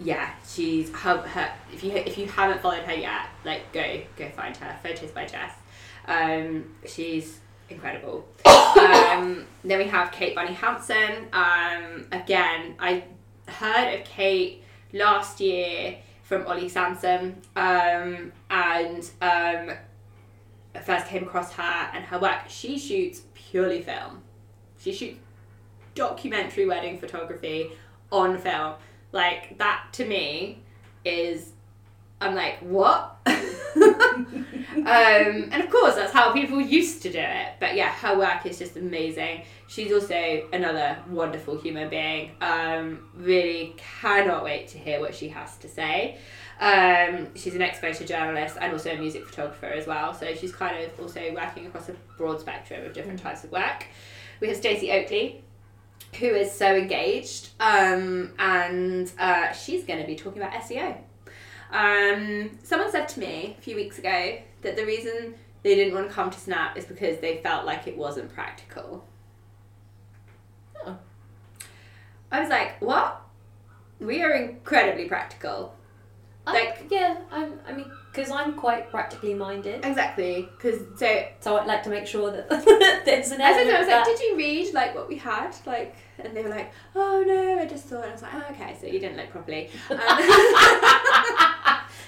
yeah, 0.00 0.30
she's 0.48 0.90
her, 0.90 1.18
her. 1.18 1.52
If 1.72 1.84
you 1.84 1.92
if 1.92 2.18
you 2.18 2.26
haven't 2.26 2.60
followed 2.60 2.82
her 2.82 2.94
yet, 2.94 3.26
like 3.44 3.72
go 3.72 4.00
go 4.16 4.28
find 4.30 4.56
her. 4.56 4.76
Photos 4.82 5.10
by 5.12 5.26
Jess. 5.26 5.52
Um, 6.06 6.74
she's 6.86 7.38
incredible. 7.68 8.26
um, 8.46 9.46
then 9.62 9.78
we 9.78 9.84
have 9.84 10.10
Kate 10.10 10.34
Bunny 10.34 10.54
Hansen. 10.54 11.28
Um, 11.32 12.08
again, 12.10 12.74
I 12.80 13.04
heard 13.52 13.94
of 14.00 14.04
Kate 14.04 14.62
last 14.92 15.40
year 15.40 15.98
from 16.22 16.46
Ollie 16.46 16.68
Sansom, 16.68 17.36
um, 17.56 18.32
and 18.50 19.10
um, 19.20 19.72
first 20.82 21.06
came 21.06 21.24
across 21.24 21.52
her 21.52 21.90
and 21.92 22.04
her 22.06 22.18
work. 22.18 22.48
She 22.48 22.78
shoots 22.78 23.22
purely 23.34 23.82
film. 23.82 24.22
She 24.78 24.92
shoots 24.92 25.18
documentary 25.94 26.66
wedding 26.66 26.98
photography 26.98 27.72
on 28.10 28.38
film. 28.38 28.74
Like 29.12 29.58
that 29.58 29.88
to 29.92 30.06
me 30.06 30.62
is, 31.04 31.52
I'm 32.20 32.34
like, 32.34 32.58
what? 32.60 33.16
um, 34.76 34.86
and 34.86 35.62
of 35.62 35.70
course, 35.70 35.94
that's 35.94 36.12
how 36.12 36.32
people 36.32 36.60
used 36.60 37.02
to 37.02 37.10
do 37.10 37.18
it. 37.18 37.54
But 37.60 37.74
yeah, 37.74 37.90
her 37.90 38.18
work 38.18 38.46
is 38.46 38.58
just 38.58 38.76
amazing. 38.76 39.42
She's 39.66 39.92
also 39.92 40.48
another 40.52 40.98
wonderful 41.08 41.58
human 41.58 41.88
being. 41.88 42.32
Um, 42.40 43.08
really 43.14 43.74
cannot 43.76 44.44
wait 44.44 44.68
to 44.68 44.78
hear 44.78 45.00
what 45.00 45.14
she 45.14 45.28
has 45.28 45.56
to 45.58 45.68
say. 45.68 46.18
Um, 46.60 47.28
she's 47.34 47.54
an 47.54 47.62
exposure 47.62 48.04
journalist 48.04 48.56
and 48.60 48.72
also 48.72 48.90
a 48.90 48.96
music 48.96 49.26
photographer 49.26 49.66
as 49.66 49.86
well. 49.86 50.14
So 50.14 50.34
she's 50.34 50.52
kind 50.52 50.84
of 50.84 51.00
also 51.00 51.20
working 51.34 51.66
across 51.66 51.88
a 51.88 51.94
broad 52.16 52.40
spectrum 52.40 52.84
of 52.86 52.92
different 52.92 53.20
types 53.20 53.44
of 53.44 53.50
work. 53.50 53.86
We 54.40 54.48
have 54.48 54.56
Stacey 54.56 54.92
Oakley, 54.92 55.42
who 56.18 56.26
is 56.26 56.52
so 56.52 56.74
engaged, 56.74 57.50
um, 57.60 58.32
and 58.38 59.10
uh, 59.18 59.52
she's 59.52 59.84
going 59.84 60.00
to 60.00 60.06
be 60.06 60.16
talking 60.16 60.42
about 60.42 60.52
SEO. 60.62 60.96
Um, 61.72 62.58
someone 62.62 62.90
said 62.92 63.08
to 63.08 63.20
me 63.20 63.56
a 63.58 63.60
few 63.62 63.76
weeks 63.76 63.98
ago 63.98 64.38
that 64.62 64.76
the 64.76 64.84
reason 64.86 65.34
they 65.62 65.74
didn't 65.74 65.94
want 65.94 66.08
to 66.08 66.14
come 66.14 66.30
to 66.30 66.38
Snap 66.38 66.76
is 66.76 66.84
because 66.84 67.18
they 67.20 67.38
felt 67.38 67.64
like 67.66 67.86
it 67.86 67.96
wasn't 67.96 68.32
practical. 68.32 69.04
Oh. 70.84 70.96
I 72.30 72.40
was 72.40 72.48
like, 72.48 72.80
what? 72.80 73.20
We 74.00 74.22
are 74.22 74.32
incredibly 74.32 75.04
practical. 75.06 75.74
I, 76.46 76.52
Like- 76.52 76.86
yeah, 76.90 77.18
I'm. 77.30 77.60
I 77.68 77.72
mean, 77.72 77.88
because 78.12 78.30
I'm 78.32 78.54
quite 78.54 78.90
practically 78.90 79.32
minded, 79.32 79.84
Exactly, 79.84 80.48
because 80.56 80.80
so 80.98 81.24
so 81.40 81.56
I'd 81.56 81.66
like 81.68 81.82
to 81.84 81.90
make 81.90 82.06
sure 82.06 82.32
that 82.32 82.48
there's 83.04 83.30
an 83.30 83.40
I 83.40 83.52
said 83.52 83.64
to 83.64 83.68
element 83.68 83.68
them, 83.68 83.76
I 83.76 83.78
was 83.80 83.88
like, 83.88 84.04
did 84.04 84.20
you 84.20 84.36
read 84.36 84.74
like 84.74 84.94
what 84.94 85.08
we 85.08 85.16
had? 85.16 85.54
Like, 85.66 85.94
and 86.18 86.36
they 86.36 86.42
were 86.42 86.48
like, 86.48 86.72
oh 86.96 87.22
no, 87.24 87.58
I 87.60 87.66
just 87.66 87.88
saw 87.88 88.02
it. 88.02 88.08
I 88.08 88.12
was 88.12 88.22
like, 88.22 88.34
oh, 88.34 88.44
okay, 88.50 88.76
so 88.80 88.86
you 88.88 88.98
didn't 88.98 89.16
look 89.18 89.30
properly. 89.30 89.70
Um, 89.88 89.98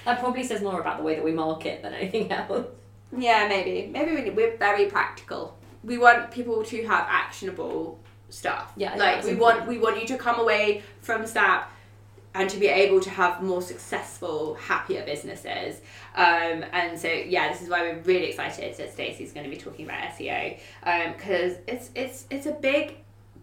that 0.05 0.19
probably 0.19 0.43
says 0.43 0.61
more 0.61 0.79
about 0.79 0.97
the 0.97 1.03
way 1.03 1.15
that 1.15 1.23
we 1.23 1.31
market 1.31 1.81
than 1.81 1.93
anything 1.93 2.31
else. 2.31 2.67
yeah, 3.15 3.47
maybe, 3.47 3.91
maybe 3.91 4.11
we, 4.21 4.29
we're 4.29 4.57
very 4.57 4.85
practical. 4.85 5.57
We 5.83 5.97
want 5.97 6.31
people 6.31 6.63
to 6.63 6.87
have 6.87 7.05
actionable 7.09 7.99
stuff. 8.29 8.71
Yeah, 8.75 8.95
like 8.95 9.23
we 9.23 9.31
important. 9.31 9.59
want 9.59 9.69
we 9.69 9.77
want 9.77 10.01
you 10.01 10.07
to 10.07 10.17
come 10.17 10.39
away 10.39 10.83
from 11.01 11.25
Snap 11.25 11.71
and 12.33 12.49
to 12.49 12.57
be 12.57 12.67
able 12.67 12.99
to 12.99 13.09
have 13.09 13.41
more 13.41 13.61
successful, 13.61 14.55
happier 14.55 15.05
businesses. 15.05 15.79
Um, 16.15 16.65
and 16.73 16.99
so 16.99 17.07
yeah, 17.07 17.51
this 17.51 17.61
is 17.61 17.69
why 17.69 17.81
we're 17.81 18.01
really 18.01 18.27
excited 18.27 18.75
that 18.77 18.91
Stacey's 18.91 19.31
going 19.31 19.45
to 19.45 19.49
be 19.49 19.61
talking 19.61 19.85
about 19.85 20.01
SEO 20.11 20.59
because 21.15 21.57
it's 21.67 21.91
it's 21.95 22.25
it's 22.29 22.45
a 22.45 22.51
big 22.51 22.97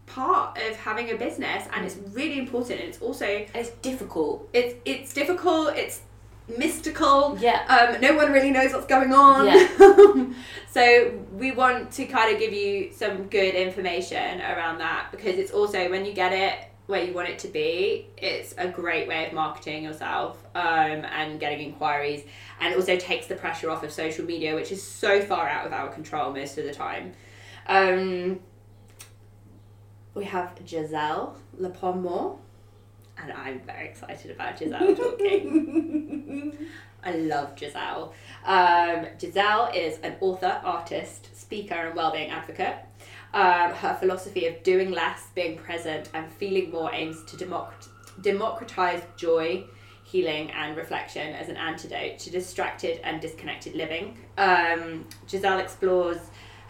part 0.07 0.59
of 0.59 0.77
having 0.77 1.11
a 1.11 1.17
business 1.17 1.67
and 1.73 1.87
it's 1.87 1.97
really 2.13 2.39
important 2.39 2.81
and 2.81 2.89
it's 2.89 3.01
also 3.01 3.47
it's 3.55 3.71
difficult. 3.83 4.49
it's 4.53 4.75
it's 4.85 5.15
difficult 5.15 5.75
it's 5.77 6.03
mystical 6.49 7.37
Yeah. 7.41 7.65
um, 7.95 8.01
no 8.01 8.15
one 8.17 8.33
really 8.33 8.51
knows 8.51 8.73
what's 8.73 8.87
going 8.87 9.13
on 9.13 9.47
Yeah. 9.47 10.27
so 10.71 11.19
we 11.33 11.53
want 11.53 11.91
to 11.93 12.07
kind 12.07 12.33
of 12.33 12.39
give 12.41 12.53
you 12.53 12.93
some 12.93 13.25
good 13.29 13.55
information 13.55 14.41
around 14.41 14.79
that 14.79 15.09
because 15.11 15.39
it's 15.39 15.53
also 15.53 15.89
when 15.91 16.05
you 16.05 16.13
get 16.13 16.33
it 16.33 16.69
where 16.87 17.05
you 17.05 17.13
want 17.13 17.29
it 17.29 17.39
to 17.39 17.49
be 17.49 18.09
it's 18.19 18.55
a 18.59 18.67
great 18.69 19.07
way 19.09 19.27
of 19.27 19.33
marketing 19.33 19.85
yourself 19.85 20.45
um, 20.55 21.05
and 21.05 21.39
getting 21.39 21.61
inquiries 21.61 22.25
and 22.61 22.73
it 22.73 22.77
also 22.77 22.97
takes 22.97 23.29
the 23.29 23.37
pressure 23.37 23.71
off 23.71 23.83
of 23.85 23.93
social 23.93 24.25
media 24.25 24.55
which 24.55 24.73
is 24.73 24.83
so 24.83 25.21
far 25.23 25.49
out 25.49 25.65
of 25.65 25.73
our 25.73 25.89
control 25.91 26.33
most 26.33 26.59
of 26.59 26.65
the 26.65 26.75
time 26.75 27.13
um, 27.69 28.41
we 30.15 30.25
have 30.25 30.59
Giselle 30.67 31.37
Lepontmore 31.59 32.39
and 33.23 33.33
I'm 33.33 33.61
very 33.61 33.89
excited 33.89 34.31
about 34.31 34.59
Giselle 34.59 34.95
talking. 34.95 36.57
I 37.05 37.13
love 37.13 37.59
Giselle. 37.59 38.13
Um, 38.45 39.07
Giselle 39.19 39.71
is 39.75 39.99
an 40.03 40.17
author, 40.21 40.61
artist, 40.65 41.37
speaker, 41.39 41.75
and 41.75 41.97
wellbeing 41.97 42.31
advocate. 42.31 42.77
Um, 43.35 43.73
her 43.73 43.97
philosophy 43.99 44.47
of 44.47 44.63
doing 44.63 44.91
less, 44.91 45.29
being 45.35 45.57
present, 45.57 46.11
and 46.15 46.31
feeling 46.33 46.71
more 46.71 46.93
aims 46.93 47.25
to 47.25 47.37
democ- 47.37 47.89
democratize 48.21 49.03
joy, 49.17 49.65
healing, 50.05 50.51
and 50.53 50.77
reflection 50.77 51.35
as 51.35 51.49
an 51.49 51.57
antidote 51.57 52.19
to 52.21 52.31
distracted 52.31 53.01
and 53.05 53.21
disconnected 53.21 53.75
living. 53.75 54.19
Um, 54.39 55.07
Giselle 55.29 55.59
explores 55.59 56.19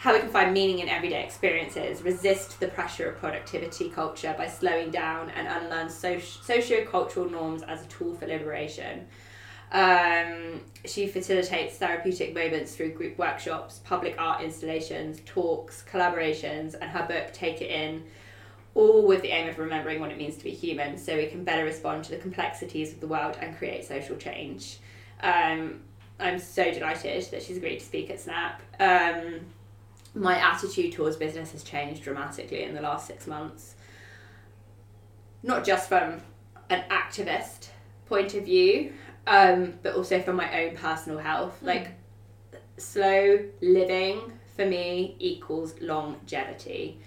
how 0.02 0.12
we 0.12 0.18
can 0.18 0.30
find 0.30 0.52
meaning 0.52 0.80
in 0.80 0.88
everyday 0.88 1.22
experiences, 1.22 2.02
resist 2.02 2.58
the 2.58 2.66
pressure 2.66 3.08
of 3.08 3.16
productivity 3.18 3.88
culture 3.88 4.34
by 4.36 4.48
slowing 4.48 4.90
down 4.90 5.30
and 5.30 5.46
unlearn 5.46 5.86
soci- 5.86 6.42
socio-cultural 6.44 7.30
norms 7.30 7.62
as 7.62 7.84
a 7.84 7.86
tool 7.86 8.12
for 8.12 8.26
liberation. 8.26 9.06
Um, 9.70 10.60
she 10.84 11.06
facilitates 11.06 11.76
therapeutic 11.76 12.34
moments 12.34 12.74
through 12.74 12.94
group 12.94 13.16
workshops, 13.16 13.80
public 13.84 14.16
art 14.18 14.42
installations, 14.42 15.20
talks, 15.24 15.84
collaborations, 15.88 16.74
and 16.74 16.90
her 16.90 17.06
book 17.06 17.32
Take 17.32 17.62
It 17.62 17.70
In, 17.70 18.02
all 18.74 19.06
with 19.06 19.22
the 19.22 19.28
aim 19.28 19.48
of 19.48 19.60
remembering 19.60 20.00
what 20.00 20.10
it 20.10 20.18
means 20.18 20.36
to 20.36 20.42
be 20.42 20.50
human 20.50 20.98
so 20.98 21.16
we 21.16 21.26
can 21.26 21.44
better 21.44 21.62
respond 21.62 22.02
to 22.06 22.10
the 22.10 22.16
complexities 22.16 22.92
of 22.92 22.98
the 22.98 23.06
world 23.06 23.38
and 23.40 23.56
create 23.56 23.84
social 23.84 24.16
change. 24.16 24.78
Um, 25.20 25.82
I'm 26.18 26.40
so 26.40 26.72
delighted 26.72 27.22
that 27.30 27.40
she's 27.44 27.56
agreed 27.56 27.78
to 27.78 27.86
speak 27.86 28.10
at 28.10 28.18
Snap. 28.18 28.60
Um, 28.80 29.42
my 30.14 30.36
attitude 30.38 30.92
towards 30.92 31.16
business 31.16 31.52
has 31.52 31.62
changed 31.62 32.02
dramatically 32.02 32.64
in 32.64 32.74
the 32.74 32.82
last 32.82 33.06
six 33.06 33.26
months. 33.26 33.74
Not 35.42 35.64
just 35.64 35.88
from 35.88 36.20
an 36.70 36.84
activist 36.90 37.68
point 38.06 38.34
of 38.34 38.44
view, 38.44 38.92
um, 39.26 39.74
but 39.82 39.94
also 39.94 40.20
from 40.20 40.36
my 40.36 40.64
own 40.64 40.76
personal 40.76 41.18
health. 41.18 41.62
Like, 41.62 41.92
slow 42.76 43.38
living 43.60 44.32
for 44.56 44.66
me 44.66 45.16
equals 45.18 45.74
longevity. 45.80 47.00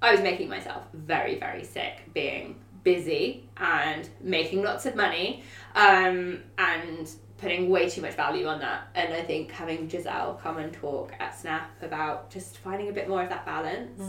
I 0.00 0.12
was 0.12 0.20
making 0.20 0.48
myself 0.48 0.84
very, 0.92 1.38
very 1.38 1.64
sick 1.64 2.12
being 2.12 2.56
busy 2.82 3.48
and 3.56 4.08
making 4.20 4.62
lots 4.62 4.86
of 4.86 4.96
money 4.96 5.44
um, 5.76 6.40
and 6.58 7.10
putting 7.42 7.68
way 7.68 7.90
too 7.90 8.00
much 8.00 8.14
value 8.14 8.46
on 8.46 8.60
that. 8.60 8.86
And 8.94 9.12
I 9.12 9.20
think 9.20 9.50
having 9.50 9.88
Giselle 9.90 10.38
come 10.40 10.58
and 10.58 10.72
talk 10.72 11.12
at 11.18 11.36
Snap 11.36 11.70
about 11.82 12.30
just 12.30 12.58
finding 12.58 12.88
a 12.88 12.92
bit 12.92 13.08
more 13.08 13.20
of 13.20 13.28
that 13.30 13.44
balance, 13.44 14.00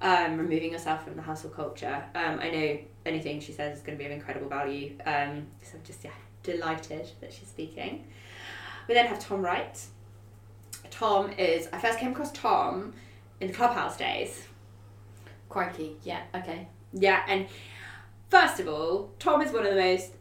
um, 0.00 0.38
removing 0.38 0.72
yourself 0.72 1.04
from 1.04 1.14
the 1.14 1.20
hustle 1.20 1.50
culture. 1.50 2.02
Um, 2.14 2.40
I 2.40 2.50
know 2.50 2.78
anything 3.04 3.40
she 3.40 3.52
says 3.52 3.76
is 3.76 3.82
going 3.84 3.98
to 3.98 4.02
be 4.02 4.06
of 4.06 4.12
incredible 4.12 4.48
value. 4.48 4.96
Um, 5.04 5.46
so 5.62 5.76
I'm 5.76 5.84
just 5.84 6.02
yeah, 6.02 6.12
delighted 6.42 7.06
that 7.20 7.30
she's 7.30 7.48
speaking. 7.48 8.06
We 8.88 8.94
then 8.94 9.06
have 9.06 9.18
Tom 9.18 9.42
Wright. 9.42 9.78
Tom 10.90 11.30
is, 11.32 11.68
I 11.74 11.78
first 11.78 11.98
came 11.98 12.12
across 12.12 12.32
Tom 12.32 12.94
in 13.38 13.48
the 13.48 13.52
Clubhouse 13.52 13.98
days. 13.98 14.44
Crikey. 15.50 15.98
Yeah. 16.04 16.22
Okay. 16.34 16.68
Yeah, 16.94 17.22
and 17.28 17.48
first 18.30 18.60
of 18.60 18.68
all, 18.68 19.10
Tom 19.18 19.42
is 19.42 19.52
one 19.52 19.66
of 19.66 19.74
the 19.74 19.80
most 19.80 20.12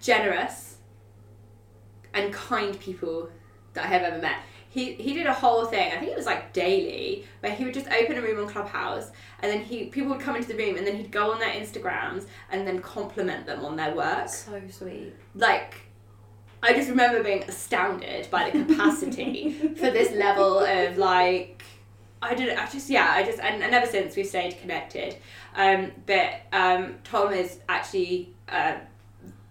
generous 0.00 0.73
and 2.14 2.32
kind 2.32 2.78
people 2.80 3.28
that 3.74 3.84
I 3.84 3.88
have 3.88 4.02
ever 4.02 4.22
met. 4.22 4.36
He, 4.70 4.94
he 4.94 5.14
did 5.14 5.26
a 5.26 5.32
whole 5.32 5.66
thing, 5.66 5.92
I 5.92 5.98
think 5.98 6.10
it 6.10 6.16
was 6.16 6.26
like 6.26 6.52
daily, 6.52 7.24
where 7.40 7.52
he 7.52 7.64
would 7.64 7.74
just 7.74 7.86
open 7.88 8.16
a 8.18 8.22
room 8.22 8.40
on 8.40 8.48
Clubhouse 8.50 9.10
and 9.40 9.52
then 9.52 9.60
he 9.62 9.86
people 9.86 10.10
would 10.10 10.20
come 10.20 10.34
into 10.34 10.48
the 10.48 10.56
room 10.56 10.76
and 10.76 10.86
then 10.86 10.96
he'd 10.96 11.12
go 11.12 11.30
on 11.30 11.38
their 11.38 11.50
Instagrams 11.50 12.24
and 12.50 12.66
then 12.66 12.80
compliment 12.80 13.46
them 13.46 13.64
on 13.64 13.76
their 13.76 13.94
work. 13.94 14.28
So 14.28 14.60
sweet. 14.70 15.14
Like 15.34 15.76
I 16.62 16.72
just 16.72 16.88
remember 16.88 17.22
being 17.22 17.42
astounded 17.42 18.30
by 18.30 18.50
the 18.50 18.64
capacity 18.64 19.52
for 19.76 19.90
this 19.90 20.12
level 20.12 20.60
of 20.60 20.96
like 20.96 21.62
I 22.22 22.34
did 22.34 22.56
I 22.56 22.66
just 22.66 22.88
yeah 22.88 23.12
I 23.12 23.22
just 23.22 23.38
and, 23.38 23.62
and 23.62 23.74
ever 23.74 23.86
since 23.86 24.16
we've 24.16 24.26
stayed 24.26 24.58
connected 24.58 25.16
um, 25.54 25.92
but 26.06 26.40
um, 26.52 26.96
Tom 27.04 27.32
is 27.32 27.58
actually 27.68 28.34
a 28.48 28.78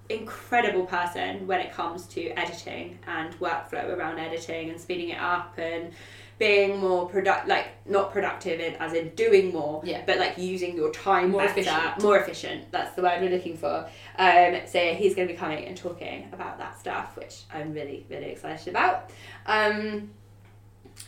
incredible 0.10 0.86
person 0.86 1.48
when 1.48 1.60
it 1.60 1.72
comes 1.74 2.06
to 2.08 2.28
editing 2.32 3.00
and 3.08 3.34
workflow 3.40 3.96
around 3.98 4.20
editing 4.20 4.70
and 4.70 4.80
speeding 4.80 5.10
it 5.10 5.20
up 5.20 5.58
and 5.58 5.94
being 6.40 6.80
more 6.80 7.08
product 7.08 7.48
like 7.48 7.68
not 7.86 8.12
productive 8.12 8.60
in, 8.60 8.74
as 8.76 8.94
in 8.94 9.10
doing 9.16 9.54
more 9.54 9.82
Yeah. 9.86 10.02
but 10.06 10.18
like 10.20 10.38
using 10.38 10.76
your 10.76 10.92
time 10.92 11.30
More 11.32 11.42
better. 11.46 11.60
efficient. 11.62 12.02
more 12.02 12.18
efficient. 12.18 12.72
That's 12.72 12.94
the 12.96 13.02
word 13.04 13.22
we're 13.22 13.30
looking 13.30 13.56
for. 13.56 13.88
Um, 14.18 14.58
so 14.66 14.80
he's 14.94 15.16
going 15.16 15.28
to 15.28 15.34
be 15.34 15.38
coming 15.40 15.64
and 15.66 15.78
talking 15.78 16.28
about 16.34 16.58
that 16.58 16.78
stuff 16.80 17.16
which 17.16 17.44
I'm 17.54 17.74
really 17.74 18.06
really 18.10 18.32
excited 18.32 18.68
about. 18.68 19.10
Um, 19.46 20.10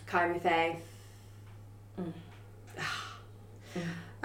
Kyrie 0.06 0.40
Faye 0.40 0.78
Mm. 2.00 2.12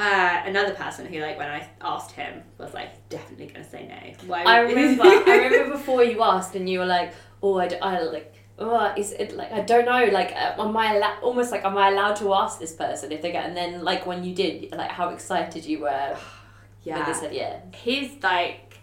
Uh, 0.01 0.43
another 0.47 0.73
person 0.75 1.05
who, 1.07 1.21
like, 1.21 1.37
when 1.37 1.49
I 1.49 1.69
asked 1.83 2.13
him, 2.13 2.43
was 2.59 2.73
like 2.73 2.93
definitely 3.11 3.47
gonna 3.49 3.69
say 3.69 3.87
no. 3.87 4.27
Why? 4.29 4.43
I 4.45 4.65
would- 4.65 4.75
remember. 4.75 5.05
I 5.05 5.37
remember 5.45 5.73
before 5.77 6.03
you 6.03 6.23
asked, 6.23 6.55
and 6.57 6.69
you 6.71 6.79
were 6.79 6.87
like, 6.87 7.13
"Oh, 7.43 7.59
I, 7.59 7.69
d- 7.69 7.81
I 7.81 8.01
like." 8.01 8.35
Oh, 8.59 8.93
is 8.97 9.13
it 9.13 9.37
like 9.37 9.53
I 9.53 9.61
don't 9.61 9.87
know? 9.87 10.05
Like, 10.13 10.33
uh, 10.33 10.63
am 10.63 10.77
I 10.77 10.97
allo- 10.97 11.21
almost 11.23 11.51
like 11.51 11.65
am 11.65 11.77
I 11.79 11.89
allowed 11.91 12.17
to 12.17 12.33
ask 12.35 12.59
this 12.59 12.73
person 12.73 13.11
if 13.13 13.21
they 13.23 13.33
get? 13.33 13.45
And 13.47 13.57
then 13.57 13.85
like 13.85 14.07
when 14.07 14.23
you 14.25 14.35
did, 14.35 14.71
like 14.73 14.91
how 14.91 15.09
excited 15.11 15.65
you 15.65 15.81
were 15.81 16.17
when 16.85 16.97
yeah. 16.97 17.05
they 17.07 17.13
said 17.13 17.35
yeah. 17.35 17.59
he's 17.75 18.23
like 18.23 18.79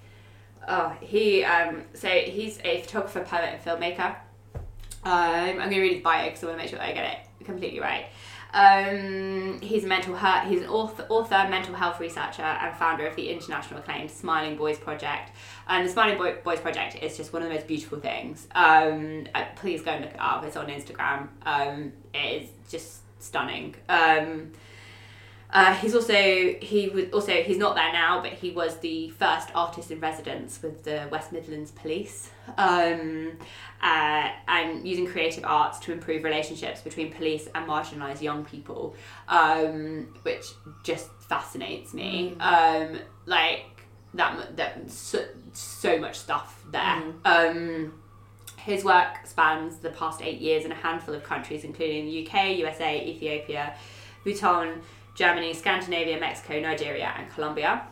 oh 0.67 0.95
he 1.01 1.43
um 1.43 1.83
so 1.93 2.07
he's 2.09 2.59
a 2.63 2.81
photographer 2.81 3.21
poet 3.21 3.49
and 3.53 3.63
filmmaker 3.63 4.15
um 5.03 5.59
i'm 5.61 5.69
gonna 5.69 5.79
read 5.79 5.93
his 5.93 6.03
bio 6.03 6.25
because 6.25 6.43
i 6.43 6.47
want 6.47 6.57
to 6.57 6.63
make 6.63 6.69
sure 6.69 6.77
that 6.77 6.89
i 6.89 6.93
get 6.93 7.05
it 7.13 7.45
completely 7.45 7.79
right 7.79 8.07
um 8.57 9.61
he's 9.61 9.83
a 9.83 9.87
mental 9.87 10.15
health 10.15 10.47
he's 10.49 10.61
an 10.61 10.67
author, 10.67 11.05
author 11.09 11.47
mental 11.49 11.75
health 11.75 11.99
researcher 11.99 12.41
and 12.41 12.75
founder 12.75 13.05
of 13.05 13.15
the 13.15 13.29
international 13.29 13.79
acclaimed 13.79 14.09
smiling 14.09 14.57
boys 14.57 14.79
project. 14.79 15.31
And 15.67 15.87
the 15.87 15.91
smiling 15.91 16.17
Boy, 16.17 16.37
boys 16.43 16.59
project 16.59 16.95
is 16.95 17.15
just 17.17 17.33
one 17.33 17.43
of 17.43 17.49
the 17.49 17.53
most 17.55 17.67
beautiful 17.67 17.99
things. 17.99 18.47
Um 18.55 19.27
uh, 19.35 19.45
please 19.55 19.81
go 19.81 19.91
and 19.91 20.05
look 20.05 20.13
it 20.13 20.19
up. 20.19 20.43
It's 20.43 20.57
on 20.57 20.67
instagram. 20.67 21.27
Um 21.45 21.93
it 22.13 22.43
is 22.43 22.49
just 22.69 23.01
stunning. 23.19 23.75
Um 23.89 24.53
uh, 25.49 25.73
he's 25.75 25.95
also 25.95 26.13
he 26.13 26.89
was 26.93 27.05
also 27.13 27.31
he's 27.31 27.57
not 27.57 27.75
there 27.75 27.93
now, 27.93 28.21
but 28.21 28.33
he 28.33 28.51
was 28.51 28.77
the 28.77 29.09
first 29.11 29.49
artist 29.55 29.91
in 29.91 29.99
residence 29.99 30.61
with 30.61 30.83
the 30.83 31.07
West 31.09 31.31
Midlands 31.31 31.71
Police, 31.71 32.29
um, 32.57 33.31
uh, 33.81 34.29
and 34.47 34.85
using 34.85 35.07
creative 35.07 35.45
arts 35.45 35.79
to 35.79 35.93
improve 35.93 36.23
relationships 36.23 36.81
between 36.81 37.13
police 37.13 37.47
and 37.55 37.67
marginalised 37.67 38.21
young 38.21 38.43
people, 38.43 38.93
um, 39.29 40.13
which 40.23 40.45
just 40.83 41.07
fascinates 41.29 41.93
me. 41.93 42.35
Um, 42.41 42.99
like 43.25 43.65
that, 44.15 44.57
that 44.57 44.91
so, 44.91 45.25
so 45.53 45.97
much 45.97 46.17
stuff 46.17 46.61
there. 46.71 47.01
Um, 47.23 47.93
his 48.57 48.83
work 48.83 49.25
spans 49.25 49.77
the 49.77 49.91
past 49.91 50.21
eight 50.21 50.41
years 50.41 50.65
in 50.65 50.73
a 50.73 50.75
handful 50.75 51.13
of 51.13 51.23
countries, 51.23 51.63
including 51.63 52.05
the 52.05 52.27
UK, 52.27 52.57
USA, 52.57 53.01
Ethiopia, 53.01 53.75
Bhutan, 54.25 54.81
Germany, 55.17 55.53
Scandinavia, 55.55 56.19
Mexico, 56.19 56.59
Nigeria, 56.59 57.11
and 57.17 57.27
Colombia. 57.31 57.87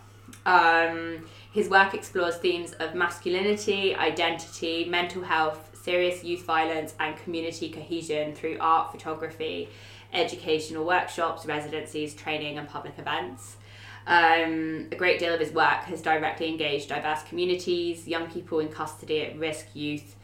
Um, 0.45 1.26
his 1.52 1.69
work 1.69 1.95
explores 1.95 2.38
themes 2.38 2.73
of 2.73 2.93
masculinity, 2.93 3.95
identity, 3.95 4.85
mental 4.85 5.23
health, 5.23 5.72
serious 5.81 6.23
youth 6.23 6.43
violence, 6.43 6.93
and 6.99 7.18
community 7.18 7.69
cohesion 7.69 8.35
through 8.35 8.57
art, 8.61 8.91
photography, 8.91 9.69
educational 10.14 10.85
workshops, 10.85 11.47
residencies, 11.47 12.14
training, 12.14 12.60
and 12.60 12.69
public 12.69 12.97
events. 12.99 13.57
Um, 14.06 14.88
a 14.91 14.95
great 14.95 15.18
deal 15.18 15.34
of 15.34 15.39
his 15.39 15.52
work 15.52 15.85
has 15.85 16.03
directly 16.03 16.47
engaged 16.47 16.89
diverse 16.89 17.23
communities, 17.23 18.07
young 18.07 18.30
people 18.30 18.60
in 18.60 18.68
custody 18.69 19.22
at 19.23 19.39
risk, 19.39 19.65
youth, 19.73 20.15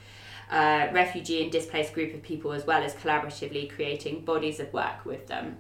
uh, 0.52 0.88
refugee 0.92 1.42
and 1.42 1.52
displaced 1.52 1.94
group 1.94 2.14
of 2.14 2.22
people, 2.22 2.52
as 2.52 2.68
well 2.68 2.84
as 2.84 2.94
collaboratively 2.94 3.72
creating 3.72 4.24
bodies 4.24 4.60
of 4.60 4.72
work 4.72 5.04
with 5.04 5.26
them. 5.26 5.58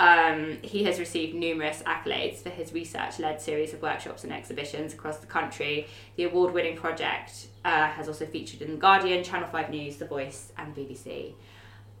Um, 0.00 0.56
he 0.62 0.84
has 0.84 0.98
received 0.98 1.34
numerous 1.34 1.82
accolades 1.82 2.38
for 2.38 2.48
his 2.48 2.72
research 2.72 3.18
led 3.18 3.38
series 3.38 3.74
of 3.74 3.82
workshops 3.82 4.24
and 4.24 4.32
exhibitions 4.32 4.94
across 4.94 5.18
the 5.18 5.26
country. 5.26 5.88
The 6.16 6.24
award 6.24 6.54
winning 6.54 6.74
project 6.74 7.48
uh, 7.66 7.86
has 7.88 8.08
also 8.08 8.24
featured 8.24 8.62
in 8.62 8.70
The 8.70 8.76
Guardian, 8.78 9.22
Channel 9.22 9.50
5 9.50 9.68
News, 9.68 9.98
The 9.98 10.06
Voice, 10.06 10.52
and 10.56 10.74
BBC. 10.74 11.34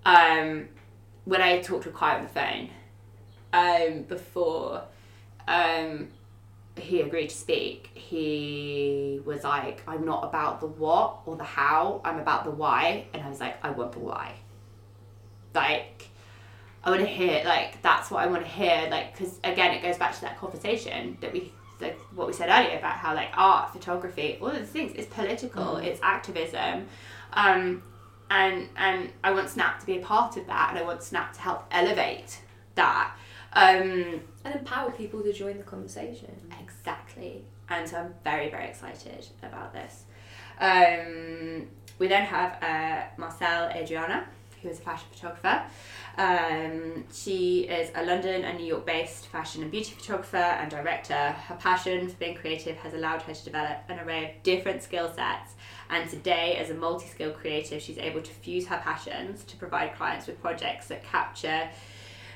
Um, 0.06 0.70
when 1.26 1.42
I 1.42 1.60
talked 1.60 1.84
to 1.84 1.90
Kai 1.90 2.16
on 2.16 2.22
the 2.22 2.28
phone 2.30 2.70
um, 3.52 4.04
before 4.04 4.84
um, 5.46 6.08
he 6.76 7.02
agreed 7.02 7.28
to 7.28 7.36
speak, 7.36 7.90
he 7.92 9.20
was 9.26 9.44
like, 9.44 9.82
I'm 9.86 10.06
not 10.06 10.24
about 10.24 10.60
the 10.60 10.68
what 10.68 11.18
or 11.26 11.36
the 11.36 11.44
how, 11.44 12.00
I'm 12.02 12.18
about 12.18 12.44
the 12.44 12.50
why. 12.50 13.04
And 13.12 13.22
I 13.22 13.28
was 13.28 13.40
like, 13.40 13.62
I 13.62 13.68
want 13.68 13.92
the 13.92 13.98
why. 13.98 14.36
Like, 15.54 16.09
I 16.82 16.90
want 16.90 17.02
to 17.02 17.06
hear, 17.06 17.42
like, 17.44 17.82
that's 17.82 18.10
what 18.10 18.22
I 18.24 18.26
want 18.26 18.42
to 18.42 18.48
hear. 18.48 18.88
Like, 18.90 19.12
because 19.12 19.38
again, 19.44 19.74
it 19.74 19.82
goes 19.82 19.98
back 19.98 20.14
to 20.14 20.20
that 20.22 20.38
conversation 20.38 21.18
that 21.20 21.32
we, 21.32 21.52
like, 21.80 21.98
what 22.14 22.26
we 22.26 22.32
said 22.32 22.48
earlier 22.48 22.78
about 22.78 22.94
how, 22.94 23.14
like, 23.14 23.30
art, 23.34 23.72
photography, 23.72 24.38
all 24.40 24.48
of 24.48 24.58
these 24.58 24.68
things, 24.68 24.92
it's 24.96 25.12
political, 25.12 25.76
it's 25.76 26.00
activism. 26.02 26.86
Um, 27.32 27.82
and, 28.30 28.68
and 28.76 29.10
I 29.22 29.32
want 29.32 29.50
Snap 29.50 29.80
to 29.80 29.86
be 29.86 29.98
a 29.98 30.00
part 30.00 30.36
of 30.36 30.46
that, 30.46 30.70
and 30.70 30.78
I 30.78 30.82
want 30.82 31.02
Snap 31.02 31.32
to 31.34 31.40
help 31.40 31.66
elevate 31.70 32.40
that. 32.76 33.16
Um, 33.52 34.20
And 34.44 34.54
empower 34.54 34.90
people 34.92 35.22
to 35.22 35.32
join 35.32 35.58
the 35.58 35.64
conversation. 35.64 36.34
Exactly. 36.62 37.44
And 37.68 37.88
so 37.88 37.98
I'm 37.98 38.14
very, 38.24 38.48
very 38.48 38.66
excited 38.66 39.26
about 39.42 39.72
this. 39.72 40.04
Um, 40.60 41.68
we 41.98 42.08
then 42.08 42.24
have 42.24 42.62
uh, 42.62 43.02
Marcel 43.16 43.70
Adriana, 43.70 44.26
who 44.62 44.68
is 44.68 44.78
a 44.78 44.82
fashion 44.82 45.08
photographer. 45.12 45.62
Um, 46.18 47.04
she 47.12 47.60
is 47.60 47.90
a 47.94 48.04
London 48.04 48.44
and 48.44 48.58
New 48.58 48.66
York 48.66 48.86
based 48.86 49.26
fashion 49.26 49.62
and 49.62 49.70
beauty 49.70 49.92
photographer 49.92 50.36
and 50.36 50.70
director. 50.70 51.14
Her 51.14 51.56
passion 51.56 52.08
for 52.08 52.16
being 52.16 52.34
creative 52.34 52.76
has 52.78 52.94
allowed 52.94 53.22
her 53.22 53.34
to 53.34 53.44
develop 53.44 53.78
an 53.88 54.00
array 54.00 54.30
of 54.30 54.42
different 54.42 54.82
skill 54.82 55.12
sets. 55.14 55.54
And 55.88 56.08
today, 56.08 56.56
as 56.56 56.70
a 56.70 56.74
multi 56.74 57.06
skilled 57.08 57.36
creative, 57.36 57.82
she's 57.82 57.98
able 57.98 58.22
to 58.22 58.30
fuse 58.30 58.66
her 58.66 58.78
passions 58.78 59.44
to 59.44 59.56
provide 59.56 59.94
clients 59.96 60.26
with 60.26 60.40
projects 60.40 60.88
that 60.88 61.02
capture 61.04 61.68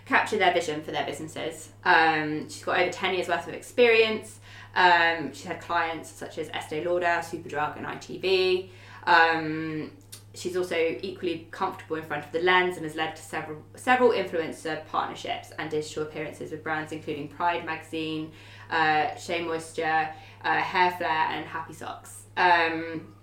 capture 0.06 0.36
their 0.36 0.52
vision 0.52 0.82
for 0.82 0.90
their 0.90 1.06
businesses. 1.06 1.70
Um, 1.84 2.48
she's 2.48 2.62
got 2.62 2.78
over 2.78 2.92
10 2.92 3.14
years 3.14 3.28
worth 3.28 3.48
of 3.48 3.55
experience. 3.55 4.38
Um, 4.76 5.32
she's 5.32 5.44
had 5.44 5.60
clients 5.60 6.10
such 6.10 6.36
as 6.38 6.48
Estee 6.51 6.84
Lauder, 6.84 7.22
Superdrug, 7.22 7.78
and 7.78 7.86
ITV. 7.86 8.68
Um, 9.06 9.92
she's 10.35 10.56
also 10.56 10.77
equally 10.77 11.47
comfortable 11.51 11.97
in 11.97 12.02
front 12.02 12.24
of 12.24 12.32
the 12.32 12.40
lens 12.40 12.77
and 12.77 12.85
has 12.85 12.97
led 12.97 13.15
to 13.16 13.23
several 13.23 13.62
several 13.77 14.11
influencer 14.11 14.85
partnerships 14.86 15.52
and 15.59 15.70
digital 15.70 16.02
appearances 16.02 16.51
with 16.51 16.62
brands 16.62 16.93
including 16.93 17.28
Pride 17.28 17.65
magazine, 17.65 18.32
uh, 18.70 19.15
Shea 19.16 19.43
Moisture, 19.44 20.11
uh, 20.44 20.56
Hair 20.61 20.93
Flare, 20.93 21.28
and 21.31 21.47
Happy 21.47 21.73
Socks. 21.73 22.24
Um, 22.36 23.15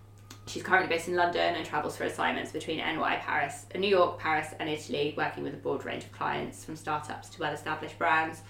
she's 0.48 0.64
currently 0.64 0.90
based 0.90 1.08
in 1.08 1.16
London 1.16 1.56
and 1.56 1.66
travels 1.66 1.98
for 1.98 2.06
assignments 2.06 2.52
between 2.52 2.78
NY, 2.78 3.18
Paris, 3.22 3.66
New 3.76 3.88
York, 3.88 4.18
Paris, 4.20 4.48
and 4.60 4.70
Italy, 4.70 5.14
working 5.18 5.44
with 5.44 5.54
a 5.54 5.58
broad 5.58 5.86
range 5.86 6.04
of 6.04 6.12
clients 6.14 6.64
from 6.64 6.76
startups 6.76 7.30
to 7.30 7.40
well 7.40 7.54
established 7.54 7.98
brands. 7.98 8.42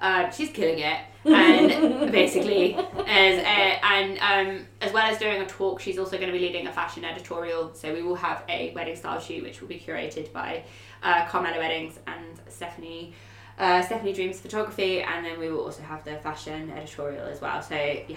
Um, 0.00 0.30
she's 0.30 0.50
killing 0.50 0.78
it, 0.78 1.00
and 1.24 2.12
basically, 2.12 2.74
as 2.74 3.38
a, 3.38 3.84
and 3.84 4.18
um, 4.18 4.66
as 4.80 4.92
well 4.92 5.04
as 5.10 5.18
doing 5.18 5.42
a 5.42 5.46
talk, 5.46 5.80
she's 5.80 5.98
also 5.98 6.16
going 6.16 6.28
to 6.28 6.32
be 6.32 6.38
leading 6.38 6.68
a 6.68 6.72
fashion 6.72 7.04
editorial. 7.04 7.74
So 7.74 7.92
we 7.92 8.02
will 8.02 8.14
have 8.14 8.44
a 8.48 8.72
wedding 8.74 8.94
style 8.94 9.20
shoot, 9.20 9.42
which 9.42 9.60
will 9.60 9.68
be 9.68 9.80
curated 9.80 10.32
by 10.32 10.64
uh, 11.02 11.26
Carmela 11.26 11.58
Weddings 11.58 11.98
and 12.06 12.40
Stephanie. 12.48 13.14
Uh, 13.58 13.82
Stephanie 13.82 14.12
Dreams 14.12 14.40
Photography, 14.40 15.02
and 15.02 15.26
then 15.26 15.40
we 15.40 15.50
will 15.50 15.64
also 15.64 15.82
have 15.82 16.04
the 16.04 16.14
fashion 16.18 16.70
editorial 16.70 17.26
as 17.26 17.40
well. 17.40 17.60
So 17.60 17.74
yeah, 17.74 18.16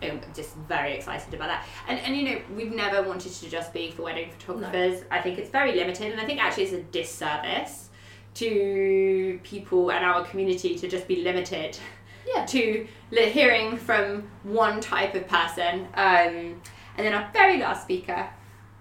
I'm 0.00 0.22
just 0.34 0.54
very 0.54 0.94
excited 0.94 1.34
about 1.34 1.48
that. 1.48 1.66
And 1.88 1.98
and 2.00 2.16
you 2.16 2.22
know 2.22 2.40
we've 2.54 2.72
never 2.72 3.06
wanted 3.06 3.32
to 3.32 3.50
just 3.50 3.74
be 3.74 3.90
for 3.90 4.02
wedding 4.02 4.30
photographers. 4.30 5.04
I 5.10 5.20
think 5.20 5.38
it's 5.38 5.50
very 5.50 5.74
limited, 5.74 6.12
and 6.12 6.18
I 6.18 6.24
think 6.24 6.42
actually 6.42 6.64
it's 6.64 6.72
a 6.72 6.82
disservice 6.82 7.90
to 8.36 9.40
people 9.42 9.90
and 9.90 10.04
our 10.04 10.24
community 10.24 10.76
to 10.78 10.88
just 10.88 11.08
be 11.08 11.22
limited 11.22 11.78
Yeah. 12.26 12.44
to 12.46 12.86
hearing 13.10 13.76
from 13.76 14.28
one 14.42 14.80
type 14.80 15.14
of 15.14 15.26
person. 15.28 15.86
Um, 15.94 16.60
and 16.96 17.06
then 17.06 17.12
our 17.14 17.28
very 17.32 17.58
last 17.58 17.82
speaker, 17.82 18.28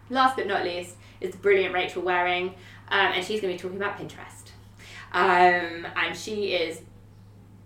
last 0.09 0.35
but 0.37 0.47
not 0.47 0.63
least, 0.63 0.95
is 1.21 1.31
the 1.31 1.37
brilliant 1.37 1.73
Rachel 1.73 2.01
Waring, 2.01 2.49
um, 2.89 3.11
and 3.13 3.23
she's 3.25 3.41
going 3.41 3.55
to 3.55 3.57
be 3.57 3.69
talking 3.69 3.77
about 3.81 3.97
Pinterest. 3.97 4.51
Um, 5.13 5.87
and 5.95 6.15
she 6.15 6.53
is 6.53 6.81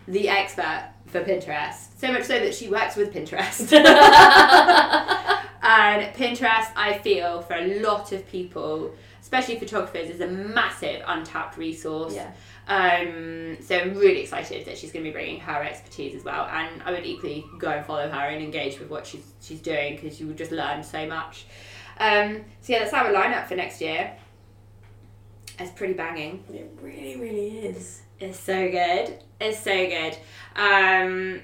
the 0.07 0.29
expert 0.29 0.89
for 1.07 1.23
Pinterest, 1.23 1.97
so 1.97 2.11
much 2.11 2.23
so 2.23 2.39
that 2.39 2.53
she 2.53 2.67
works 2.69 2.95
with 2.95 3.11
Pinterest. 3.13 3.71
and 5.61 6.13
Pinterest, 6.15 6.67
I 6.75 6.99
feel, 7.03 7.41
for 7.41 7.55
a 7.55 7.79
lot 7.81 8.11
of 8.11 8.27
people, 8.27 8.93
especially 9.29 9.59
photographers, 9.59 10.09
is 10.09 10.21
a 10.21 10.27
massive 10.27 11.03
untapped 11.05 11.55
resource. 11.55 12.15
Yeah. 12.15 12.31
Um, 12.67 13.57
so 13.61 13.77
I'm 13.77 13.93
really 13.93 14.21
excited 14.21 14.65
that 14.65 14.75
she's 14.75 14.91
going 14.91 15.05
to 15.05 15.11
be 15.11 15.13
bringing 15.13 15.39
her 15.41 15.63
expertise 15.63 16.15
as 16.15 16.23
well, 16.23 16.47
and 16.51 16.81
I 16.81 16.91
would 16.91 17.05
equally 17.05 17.45
go 17.59 17.69
and 17.69 17.85
follow 17.85 18.09
her 18.09 18.19
and 18.27 18.43
engage 18.43 18.79
with 18.79 18.89
what 18.89 19.05
she's 19.05 19.33
she's 19.39 19.61
doing 19.61 19.95
because 19.95 20.19
you 20.19 20.25
will 20.25 20.33
just 20.33 20.51
learn 20.51 20.83
so 20.83 21.05
much. 21.05 21.45
Um, 21.99 22.43
so 22.61 22.73
yeah, 22.73 22.79
that's 22.79 22.93
our 22.93 23.11
lineup 23.11 23.47
for 23.47 23.55
next 23.55 23.81
year. 23.81 24.15
It's 25.59 25.71
pretty 25.73 25.93
banging. 25.93 26.43
It 26.51 26.71
really, 26.81 27.15
really 27.17 27.59
is. 27.67 28.01
It's 28.19 28.39
so 28.39 28.71
good. 28.71 29.15
It's 29.39 29.59
so 29.59 29.75
good. 29.87 30.17
Um, 30.55 31.41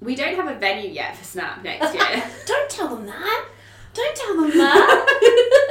we 0.00 0.16
don't 0.16 0.34
have 0.34 0.48
a 0.48 0.58
venue 0.58 0.90
yet 0.90 1.16
for 1.16 1.24
Snap 1.24 1.62
next 1.62 1.94
year. 1.94 2.24
Don't 2.46 2.70
tell 2.70 2.94
them 2.94 3.06
that. 3.06 3.48
Don't 3.94 4.16
tell 4.16 4.36
them 4.36 4.58
that. 4.58 5.62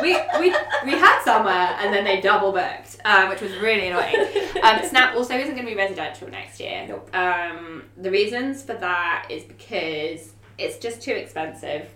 we, 0.00 0.16
we 0.38 0.54
we 0.84 0.92
had 0.92 1.22
somewhere 1.22 1.76
and 1.80 1.92
then 1.92 2.04
they 2.04 2.20
double 2.20 2.52
booked, 2.52 2.98
um, 3.04 3.28
which 3.28 3.40
was 3.40 3.56
really 3.56 3.88
annoying. 3.88 4.14
Um, 4.62 4.84
Snap 4.84 5.14
also 5.14 5.34
isn't 5.34 5.54
going 5.54 5.66
to 5.66 5.72
be 5.72 5.76
residential 5.76 6.28
next 6.28 6.58
year. 6.60 6.86
Nope. 6.88 7.14
Um, 7.14 7.84
the 7.96 8.10
reasons 8.10 8.62
for 8.62 8.74
that 8.74 9.26
is 9.30 9.44
because 9.44 10.32
it's 10.58 10.78
just 10.78 11.02
too 11.02 11.12
expensive. 11.12 11.88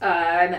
Um, 0.00 0.56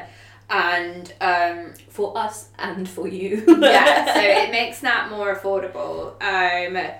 and 0.50 1.14
um, 1.22 1.74
for 1.90 2.18
us 2.18 2.50
and 2.58 2.88
for 2.90 3.08
you. 3.08 3.44
yeah, 3.62 4.14
so 4.14 4.20
it 4.20 4.52
makes 4.52 4.80
Snap 4.80 5.10
more 5.10 5.36
affordable. 5.36 6.22
Um, 6.22 6.92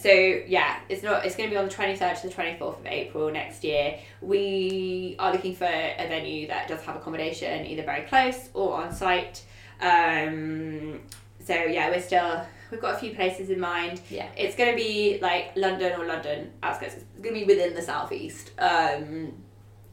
so 0.00 0.10
yeah, 0.10 0.80
it's 0.88 1.02
not. 1.02 1.26
It's 1.26 1.36
going 1.36 1.48
to 1.48 1.54
be 1.54 1.58
on 1.58 1.66
the 1.66 1.70
twenty 1.70 1.96
third 1.96 2.16
to 2.16 2.28
the 2.28 2.32
twenty 2.32 2.56
fourth 2.56 2.80
of 2.80 2.86
April 2.86 3.30
next 3.30 3.64
year. 3.64 3.98
We 4.20 5.16
are 5.18 5.32
looking 5.32 5.54
for 5.54 5.66
a 5.66 6.06
venue 6.08 6.48
that 6.48 6.68
does 6.68 6.80
have 6.82 6.96
accommodation, 6.96 7.66
either 7.66 7.82
very 7.82 8.02
close 8.02 8.48
or 8.54 8.74
on 8.82 8.94
site. 8.94 9.44
Um, 9.80 11.00
so 11.44 11.54
yeah, 11.54 11.90
we're 11.90 12.00
still 12.00 12.46
we've 12.70 12.80
got 12.80 12.94
a 12.94 12.98
few 12.98 13.14
places 13.14 13.50
in 13.50 13.60
mind. 13.60 14.00
Yeah. 14.10 14.28
It's 14.36 14.56
going 14.56 14.70
to 14.70 14.76
be 14.76 15.18
like 15.20 15.52
London 15.54 16.00
or 16.00 16.06
London 16.06 16.52
outskirts. 16.62 16.94
It's 16.94 17.04
going 17.20 17.34
to 17.34 17.40
be 17.40 17.46
within 17.46 17.74
the 17.74 17.82
southeast, 17.82 18.52
um, 18.58 19.34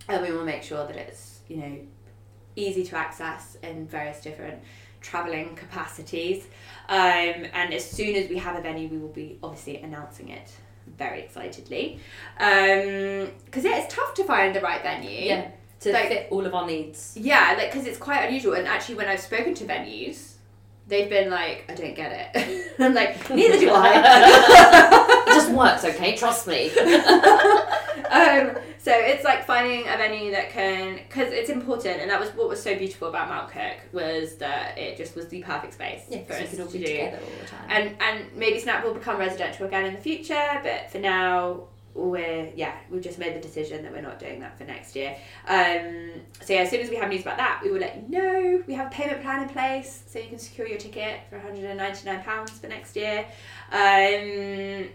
and 0.08 0.22
we 0.22 0.32
will 0.32 0.46
make 0.46 0.64
sure 0.64 0.88
that 0.88 0.96
it's 0.96 1.42
you 1.48 1.58
know 1.58 1.78
easy 2.56 2.84
to 2.86 2.96
access 2.98 3.58
in 3.64 3.88
various 3.88 4.22
different 4.22 4.62
traveling 5.02 5.56
capacities. 5.56 6.48
Um, 6.92 7.46
and 7.54 7.74
as 7.74 7.90
soon 7.90 8.16
as 8.16 8.30
we 8.30 8.38
have 8.38 8.58
a 8.58 8.62
venue, 8.62 8.90
we 8.90 8.98
will 8.98 9.08
be 9.08 9.40
obviously 9.42 9.78
announcing 9.78 10.28
it 10.30 10.52
very 10.98 11.22
excitedly. 11.22 12.00
Because 12.38 13.64
yeah, 13.64 13.78
it's 13.80 13.96
tough 13.96 14.14
to 14.16 14.26
find 14.26 14.54
the 14.54 14.60
right 14.60 14.84
venue. 14.84 15.10
Yeah. 15.26 15.52
To 15.80 15.92
Like- 15.94 16.10
fit 16.10 16.28
all 16.32 16.46
of 16.46 16.54
our 16.54 16.68
needs. 16.68 17.16
Yeah, 17.20 17.56
like 17.58 17.72
because 17.72 17.88
it's 17.88 17.98
quite 17.98 18.26
unusual. 18.28 18.54
And 18.54 18.68
actually, 18.68 18.96
when 18.96 19.08
I've 19.08 19.22
spoken 19.22 19.54
to 19.56 19.64
venues, 19.66 20.34
they've 20.88 21.10
been 21.10 21.30
like, 21.32 21.64
"I 21.70 21.74
don't 21.76 21.96
get 21.96 22.12
it." 22.36 22.74
I'm 22.80 22.94
like, 22.94 23.28
"Neither 23.30 23.58
do 23.58 23.70
I." 23.74 25.24
it 25.28 25.34
just 25.34 25.50
works, 25.52 25.84
okay? 25.86 26.16
Trust 26.18 26.46
me. 26.46 26.70
um, 28.12 28.58
so 28.78 28.92
it's 28.94 29.24
like 29.24 29.46
finding 29.46 29.82
a 29.88 29.98
venue 29.98 30.32
that 30.32 30.50
can, 30.50 30.96
because 30.96 31.32
it's 31.32 31.50
important, 31.50 32.02
and 32.02 32.10
that 32.12 32.20
was 32.20 32.30
what 32.32 32.50
was 32.50 32.62
so 32.62 32.76
beautiful 32.76 33.08
about 33.10 33.30
Mount 33.30 33.50
Kirk 33.50 33.78
was 33.94 34.36
that 34.36 34.78
it 34.78 34.98
just 34.98 35.16
was 35.16 35.28
the 35.28 35.42
perfect 35.42 35.74
space 35.74 36.04
Yeah, 36.10 36.24
for 36.24 36.34
us 36.34 36.60
all 36.60 36.68
to 36.68 36.78
do. 36.78 36.86
together 36.86 37.20
all 37.24 37.42
the 37.42 37.48
time. 37.48 37.66
And 37.70 37.96
and 38.02 38.26
maybe 38.36 38.60
Snap 38.60 38.84
will 38.84 38.94
become 38.94 39.18
residential 39.18 39.66
again 39.66 39.86
in 39.86 39.94
the 39.94 40.02
future, 40.02 40.60
but 40.64 40.92
for 40.92 41.00
now 41.00 41.64
we're 41.94 42.50
yeah 42.56 42.74
we've 42.90 43.02
just 43.02 43.20
made 43.20 43.36
the 43.36 43.40
decision 43.42 43.84
that 43.84 43.92
we're 43.92 44.02
not 44.02 44.18
doing 44.18 44.40
that 44.40 44.58
for 44.58 44.64
next 44.64 44.96
year. 44.96 45.14
Um, 45.46 46.12
so 46.42 46.54
yeah, 46.54 46.62
as 46.62 46.70
soon 46.70 46.80
as 46.80 46.90
we 46.90 46.96
have 46.96 47.10
news 47.10 47.22
about 47.22 47.38
that, 47.38 47.60
we 47.64 47.70
will 47.70 47.82
let 47.82 47.98
you 47.98 48.10
know. 48.10 48.64
We 48.66 48.74
have 48.76 48.88
a 48.88 48.90
payment 48.90 49.22
plan 49.22 49.44
in 49.44 49.50
place, 49.50 50.04
so 50.08 50.18
you 50.20 50.30
can 50.30 50.40
secure 50.40 50.68
your 50.68 50.78
ticket 50.78 51.20
for 51.30 51.38
one 51.38 51.46
hundred 51.48 51.66
and 51.66 51.78
ninety 51.78 52.06
nine 52.06 52.24
pounds 52.24 52.52
for 52.52 52.68
next 52.68 52.96
year. 52.96 53.26
Um, 53.72 54.90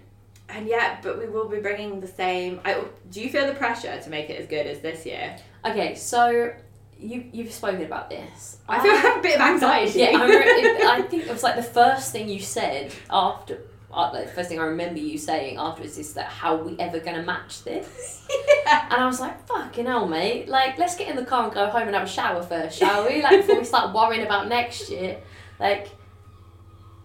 and 0.48 0.68
yeah, 0.68 0.98
but 1.02 1.18
we 1.18 1.26
will 1.26 1.48
be 1.48 1.58
bringing 1.58 2.00
the 2.00 2.06
same. 2.06 2.60
I, 2.64 2.82
do 3.10 3.20
you 3.20 3.30
feel 3.30 3.46
the 3.46 3.54
pressure 3.54 4.00
to 4.00 4.10
make 4.10 4.30
it 4.30 4.40
as 4.40 4.46
good 4.46 4.66
as 4.66 4.80
this 4.80 5.04
year? 5.04 5.36
Okay, 5.64 5.94
so 5.94 6.52
you 6.98 7.24
you've 7.32 7.52
spoken 7.52 7.82
about 7.84 8.10
this. 8.10 8.58
I 8.68 8.80
feel 8.80 8.92
I 8.92 9.18
a 9.18 9.22
bit 9.22 9.36
of 9.36 9.40
anxiety. 9.40 10.00
Yeah, 10.00 10.18
I, 10.18 10.26
it, 10.30 10.86
I 10.86 11.02
think 11.02 11.24
it 11.24 11.32
was 11.32 11.42
like 11.42 11.56
the 11.56 11.62
first 11.62 12.12
thing 12.12 12.28
you 12.28 12.40
said 12.40 12.92
after. 13.10 13.62
Uh, 13.92 14.10
like 14.12 14.26
the 14.26 14.32
first 14.32 14.50
thing 14.50 14.58
I 14.58 14.64
remember 14.64 15.00
you 15.00 15.16
saying 15.16 15.56
afterwards 15.56 15.96
is 15.96 16.12
that 16.14 16.26
how 16.26 16.56
we 16.56 16.76
ever 16.78 17.00
gonna 17.00 17.22
match 17.22 17.64
this? 17.64 18.26
And 18.66 19.00
I 19.00 19.06
was 19.06 19.20
like, 19.20 19.46
fucking 19.46 19.86
hell, 19.86 20.08
mate. 20.08 20.48
Like, 20.48 20.76
let's 20.76 20.96
get 20.96 21.08
in 21.08 21.16
the 21.16 21.24
car 21.24 21.44
and 21.44 21.54
go 21.54 21.68
home 21.68 21.82
and 21.82 21.94
have 21.94 22.06
a 22.06 22.10
shower 22.10 22.42
first, 22.42 22.78
shall 22.78 23.06
we? 23.06 23.22
Like, 23.22 23.42
before 23.42 23.58
we 23.58 23.64
start 23.74 23.94
worrying 23.94 24.26
about 24.26 24.48
next 24.48 24.90
year. 24.90 25.18
Like, 25.60 25.88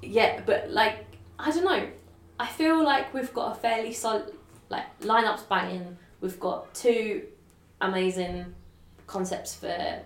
yeah, 0.02 0.42
but 0.46 0.72
like, 0.72 1.06
I 1.38 1.52
don't 1.52 1.64
know. 1.64 1.88
I 2.42 2.48
feel 2.48 2.84
like 2.84 3.14
we've 3.14 3.32
got 3.34 3.56
a 3.56 3.60
fairly 3.60 3.94
solid, 3.94 4.34
like, 4.70 5.00
lineups 5.02 5.48
banging. 5.48 5.96
We've 6.22 6.40
got 6.40 6.74
two 6.74 7.28
amazing 7.80 8.56
concepts 9.06 9.54
for 9.54 10.00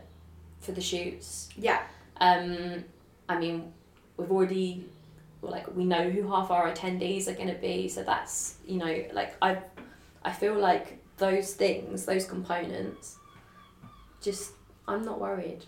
for 0.59 0.71
the 0.73 0.81
shoots. 0.81 1.49
yeah. 1.57 1.83
Um, 2.19 2.83
I 3.29 3.37
mean, 3.39 3.71
we've 4.17 4.31
already 4.31 4.85
like 5.41 5.73
we 5.75 5.85
know 5.85 6.09
who 6.09 6.27
half 6.27 6.51
our 6.51 6.69
attendees 6.71 7.27
are 7.29 7.33
going 7.33 7.47
to 7.47 7.61
be, 7.69 7.87
so 7.87 8.03
that's 8.03 8.55
you 8.67 8.77
know 8.79 9.05
like 9.13 9.35
I, 9.41 9.59
I 10.23 10.31
feel 10.31 10.55
like 10.55 10.99
those 11.17 11.53
things, 11.53 12.05
those 12.05 12.25
components, 12.25 13.17
just 14.21 14.51
I'm 14.89 15.05
not 15.05 15.21
worried. 15.21 15.63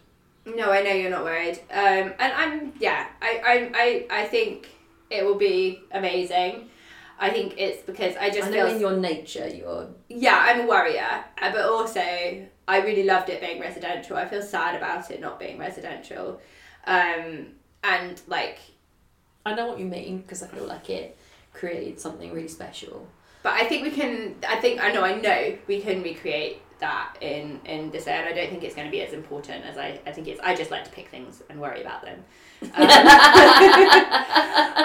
No, 0.46 0.72
I 0.72 0.82
know 0.82 0.92
you're 0.92 1.12
not 1.12 1.24
worried. 1.24 1.60
Um, 1.72 2.14
and 2.20 2.34
I'm 2.42 2.74
yeah, 2.80 3.08
I, 3.22 3.42
I 3.46 3.72
I 3.74 4.22
I 4.22 4.26
think 4.26 4.70
it 5.10 5.26
will 5.26 5.36
be 5.38 5.82
amazing. 5.92 6.70
I 7.20 7.30
think 7.32 7.56
it's 7.58 7.82
because 7.82 8.16
I 8.18 8.30
just 8.30 8.50
I 8.50 8.52
feel 8.52 8.68
know 8.68 8.74
in 8.76 8.80
your 8.80 8.96
nature 8.96 9.48
you're 9.48 9.88
yeah, 10.08 10.40
I'm 10.48 10.62
a 10.62 10.68
worrier, 10.68 11.26
uh, 11.42 11.52
but 11.52 11.62
also 11.66 12.00
I 12.68 12.82
really 12.82 13.04
loved 13.04 13.30
it 13.30 13.42
being 13.42 13.60
residential. 13.60 14.18
I 14.18 14.28
feel 14.28 14.44
sad 14.44 14.76
about 14.76 15.10
it 15.10 15.20
not 15.20 15.40
being 15.40 15.58
residential, 15.58 16.40
um, 16.86 17.48
and 17.84 18.22
like, 18.28 18.60
I 19.46 19.56
know 19.56 19.68
what 19.68 19.80
you 19.80 19.86
mean 19.86 20.20
because 20.20 20.44
I 20.44 20.48
feel 20.48 20.66
like 20.66 20.90
it 20.90 21.18
created 21.54 22.00
something 22.00 22.32
really 22.34 22.48
special. 22.50 23.08
but 23.42 23.54
I 23.54 23.66
think 23.66 23.84
we 23.84 23.92
can. 23.92 24.36
I 24.48 24.58
think 24.58 24.82
I 24.84 24.92
know. 24.92 25.04
I 25.04 25.20
know 25.20 25.58
we 25.68 25.82
can 25.82 26.04
recreate 26.04 26.62
that 26.80 27.18
in 27.22 27.60
in 27.66 27.90
this 27.90 28.06
area. 28.06 28.30
I 28.32 28.34
don't 28.36 28.50
think 28.50 28.64
it's 28.64 28.76
going 28.76 28.88
to 28.88 28.92
be 28.92 29.02
as 29.02 29.14
important 29.14 29.66
as 29.66 29.78
I. 29.78 30.00
I 30.06 30.12
think 30.12 30.28
it's. 30.28 30.40
I 30.42 30.56
just 30.56 30.70
like 30.70 30.84
to 30.84 30.92
pick 30.92 31.08
things 31.10 31.42
and 31.50 31.60
worry 31.60 31.82
about 31.82 32.04
them. 32.04 32.24
Um, 32.62 32.70
um, 32.74 32.80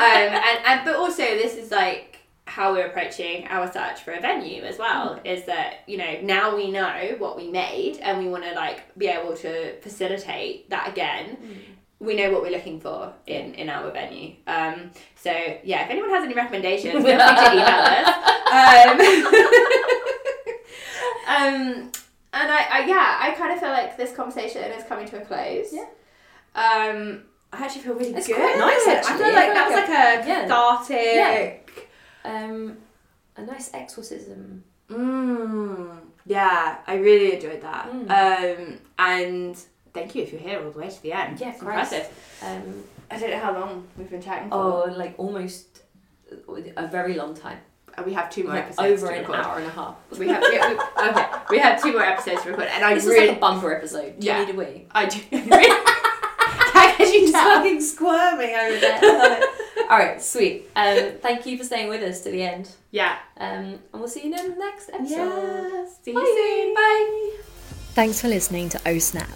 and, 0.00 0.66
and 0.66 0.84
but 0.84 0.96
also 0.96 1.22
this 1.22 1.54
is 1.56 1.70
like 1.70 2.12
how 2.44 2.72
we're 2.72 2.86
approaching 2.86 3.46
our 3.48 3.72
search 3.72 4.02
for 4.02 4.12
a 4.12 4.20
venue 4.20 4.62
as 4.62 4.78
well 4.78 5.18
is 5.24 5.44
that 5.46 5.76
you 5.86 5.96
know 5.96 6.20
now 6.22 6.54
we 6.54 6.70
know 6.70 7.14
what 7.18 7.36
we 7.36 7.48
made 7.48 7.96
and 7.98 8.18
we 8.18 8.28
want 8.28 8.44
to 8.44 8.52
like 8.52 8.96
be 8.98 9.06
able 9.06 9.34
to 9.36 9.80
facilitate 9.80 10.68
that 10.70 10.88
again. 10.88 11.38
We 11.98 12.16
know 12.16 12.30
what 12.32 12.42
we're 12.42 12.50
looking 12.50 12.80
for 12.80 13.14
in 13.26 13.54
in 13.54 13.70
our 13.70 13.90
venue. 13.90 14.34
Um 14.46 14.90
so 15.16 15.30
yeah 15.30 15.84
if 15.84 15.90
anyone 15.90 16.10
has 16.10 16.24
any 16.24 16.34
recommendations 16.34 16.92
feel 16.92 17.02
free 17.02 17.12
to 17.12 17.52
email 17.52 17.66
us. 17.66 18.14
Um, 18.52 19.00
um 21.26 21.92
and 22.34 22.50
I, 22.50 22.66
I 22.70 22.84
yeah, 22.86 23.18
I 23.20 23.30
kind 23.36 23.52
of 23.52 23.60
feel 23.60 23.70
like 23.70 23.96
this 23.96 24.14
conversation 24.14 24.62
is 24.72 24.84
coming 24.84 25.06
to 25.08 25.22
a 25.22 25.24
close. 25.24 25.72
Yeah. 25.72 25.86
Um, 26.54 27.22
I 27.52 27.64
actually 27.64 27.82
feel 27.82 27.94
really 27.94 28.14
It's 28.14 28.26
good. 28.26 28.36
quite 28.36 28.58
nice, 28.58 28.86
I 28.86 28.94
actually. 28.94 29.16
feel 29.18 29.26
I 29.26 29.30
like 29.32 29.54
that 29.54 29.68
was 29.68 29.76
like 29.78 29.88
like 29.88 30.24
a 30.24 30.28
yeah. 30.28 30.42
cathartic. 30.46 31.90
Um, 32.24 32.76
a 33.36 33.42
nice 33.42 33.70
exorcism. 33.74 34.64
Mm, 34.90 35.98
yeah, 36.26 36.78
I 36.86 36.94
really 36.96 37.34
enjoyed 37.34 37.60
that. 37.62 37.90
Mm. 37.92 38.58
Um, 38.68 38.78
and 38.98 39.56
thank 39.92 40.14
you 40.14 40.22
if 40.22 40.32
you're 40.32 40.40
here 40.40 40.62
all 40.64 40.70
the 40.70 40.78
way 40.78 40.88
to 40.88 41.02
the 41.02 41.12
end. 41.12 41.40
Yeah, 41.40 41.50
it's 41.50 41.60
Christ. 41.60 41.92
impressive. 41.92 42.38
Um, 42.42 42.84
I 43.10 43.18
don't 43.18 43.30
know 43.30 43.38
how 43.38 43.52
long 43.60 43.86
we've 43.98 44.08
been 44.10 44.22
chatting 44.22 44.48
for. 44.48 44.54
oh, 44.88 44.94
like 44.96 45.14
almost 45.18 45.82
a 46.76 46.86
very 46.88 47.14
long 47.14 47.34
time. 47.34 47.58
Uh, 47.96 48.02
We 48.06 48.14
have 48.14 48.30
two 48.30 48.44
more 48.44 48.54
Like 48.54 48.64
episodes 48.64 49.02
over 49.02 49.12
to 49.12 49.18
an 49.18 49.20
record. 49.22 49.36
hour 49.44 49.58
and 49.58 49.66
a 49.66 49.70
half. 49.70 49.96
We 50.18 50.28
have, 50.28 50.42
we, 50.42 50.50
we, 50.50 50.58
okay, 51.08 51.26
we 51.50 51.58
have 51.58 51.82
two 51.82 51.92
more 51.92 52.02
episodes 52.02 52.42
to 52.44 52.50
record, 52.50 52.68
and 52.68 52.82
I 52.84 52.94
This 52.94 53.04
is 53.04 53.10
really, 53.10 53.28
like 53.28 53.36
a 53.36 53.40
bumper 53.40 53.74
episode. 53.74 54.18
Do 54.18 54.26
Yeah. 54.26 54.40
you 54.40 54.46
need 54.46 54.54
a 54.54 54.58
wee? 54.58 54.86
I 54.92 55.04
do. 55.06 55.18
How 56.72 56.96
could 56.96 57.08
you 57.12 57.20
He's 57.20 57.32
tell? 57.32 57.51
Fucking 57.62 57.80
squirming 57.80 58.54
over 58.54 58.78
there. 58.78 58.98
I 59.02 59.18
love 59.18 59.38
it. 59.42 59.90
All 59.90 59.98
right, 59.98 60.22
sweet. 60.22 60.70
Um, 60.76 61.12
thank 61.20 61.46
you 61.46 61.58
for 61.58 61.64
staying 61.64 61.88
with 61.88 62.02
us 62.02 62.20
to 62.22 62.30
the 62.30 62.42
end. 62.42 62.70
Yeah. 62.90 63.16
Um, 63.36 63.48
and 63.48 63.80
we'll 63.92 64.08
see 64.08 64.26
you 64.26 64.34
in 64.34 64.50
the 64.50 64.56
next 64.56 64.90
episode. 64.90 65.10
Yeah. 65.10 65.86
See 66.02 66.10
you 66.12 66.16
Bye. 66.18 66.34
soon. 66.36 66.74
Bye. 66.74 67.36
Thanks 67.94 68.20
for 68.20 68.28
listening 68.28 68.68
to 68.70 68.80
Oh 68.86 68.98
Snap. 68.98 69.28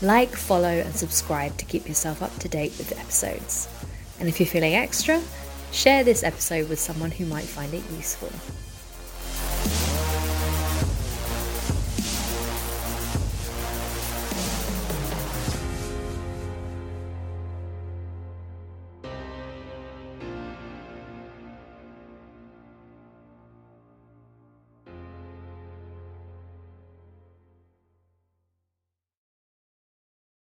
Like, 0.00 0.30
follow, 0.30 0.68
and 0.68 0.94
subscribe 0.94 1.56
to 1.58 1.64
keep 1.64 1.86
yourself 1.86 2.22
up 2.22 2.36
to 2.38 2.48
date 2.48 2.74
with 2.78 2.88
the 2.88 2.98
episodes. 2.98 3.68
And 4.18 4.28
if 4.28 4.40
you're 4.40 4.46
feeling 4.48 4.74
extra, 4.74 5.22
share 5.72 6.02
this 6.04 6.22
episode 6.22 6.68
with 6.68 6.80
someone 6.80 7.10
who 7.10 7.26
might 7.26 7.44
find 7.44 7.72
it 7.72 7.84
useful. 7.92 8.30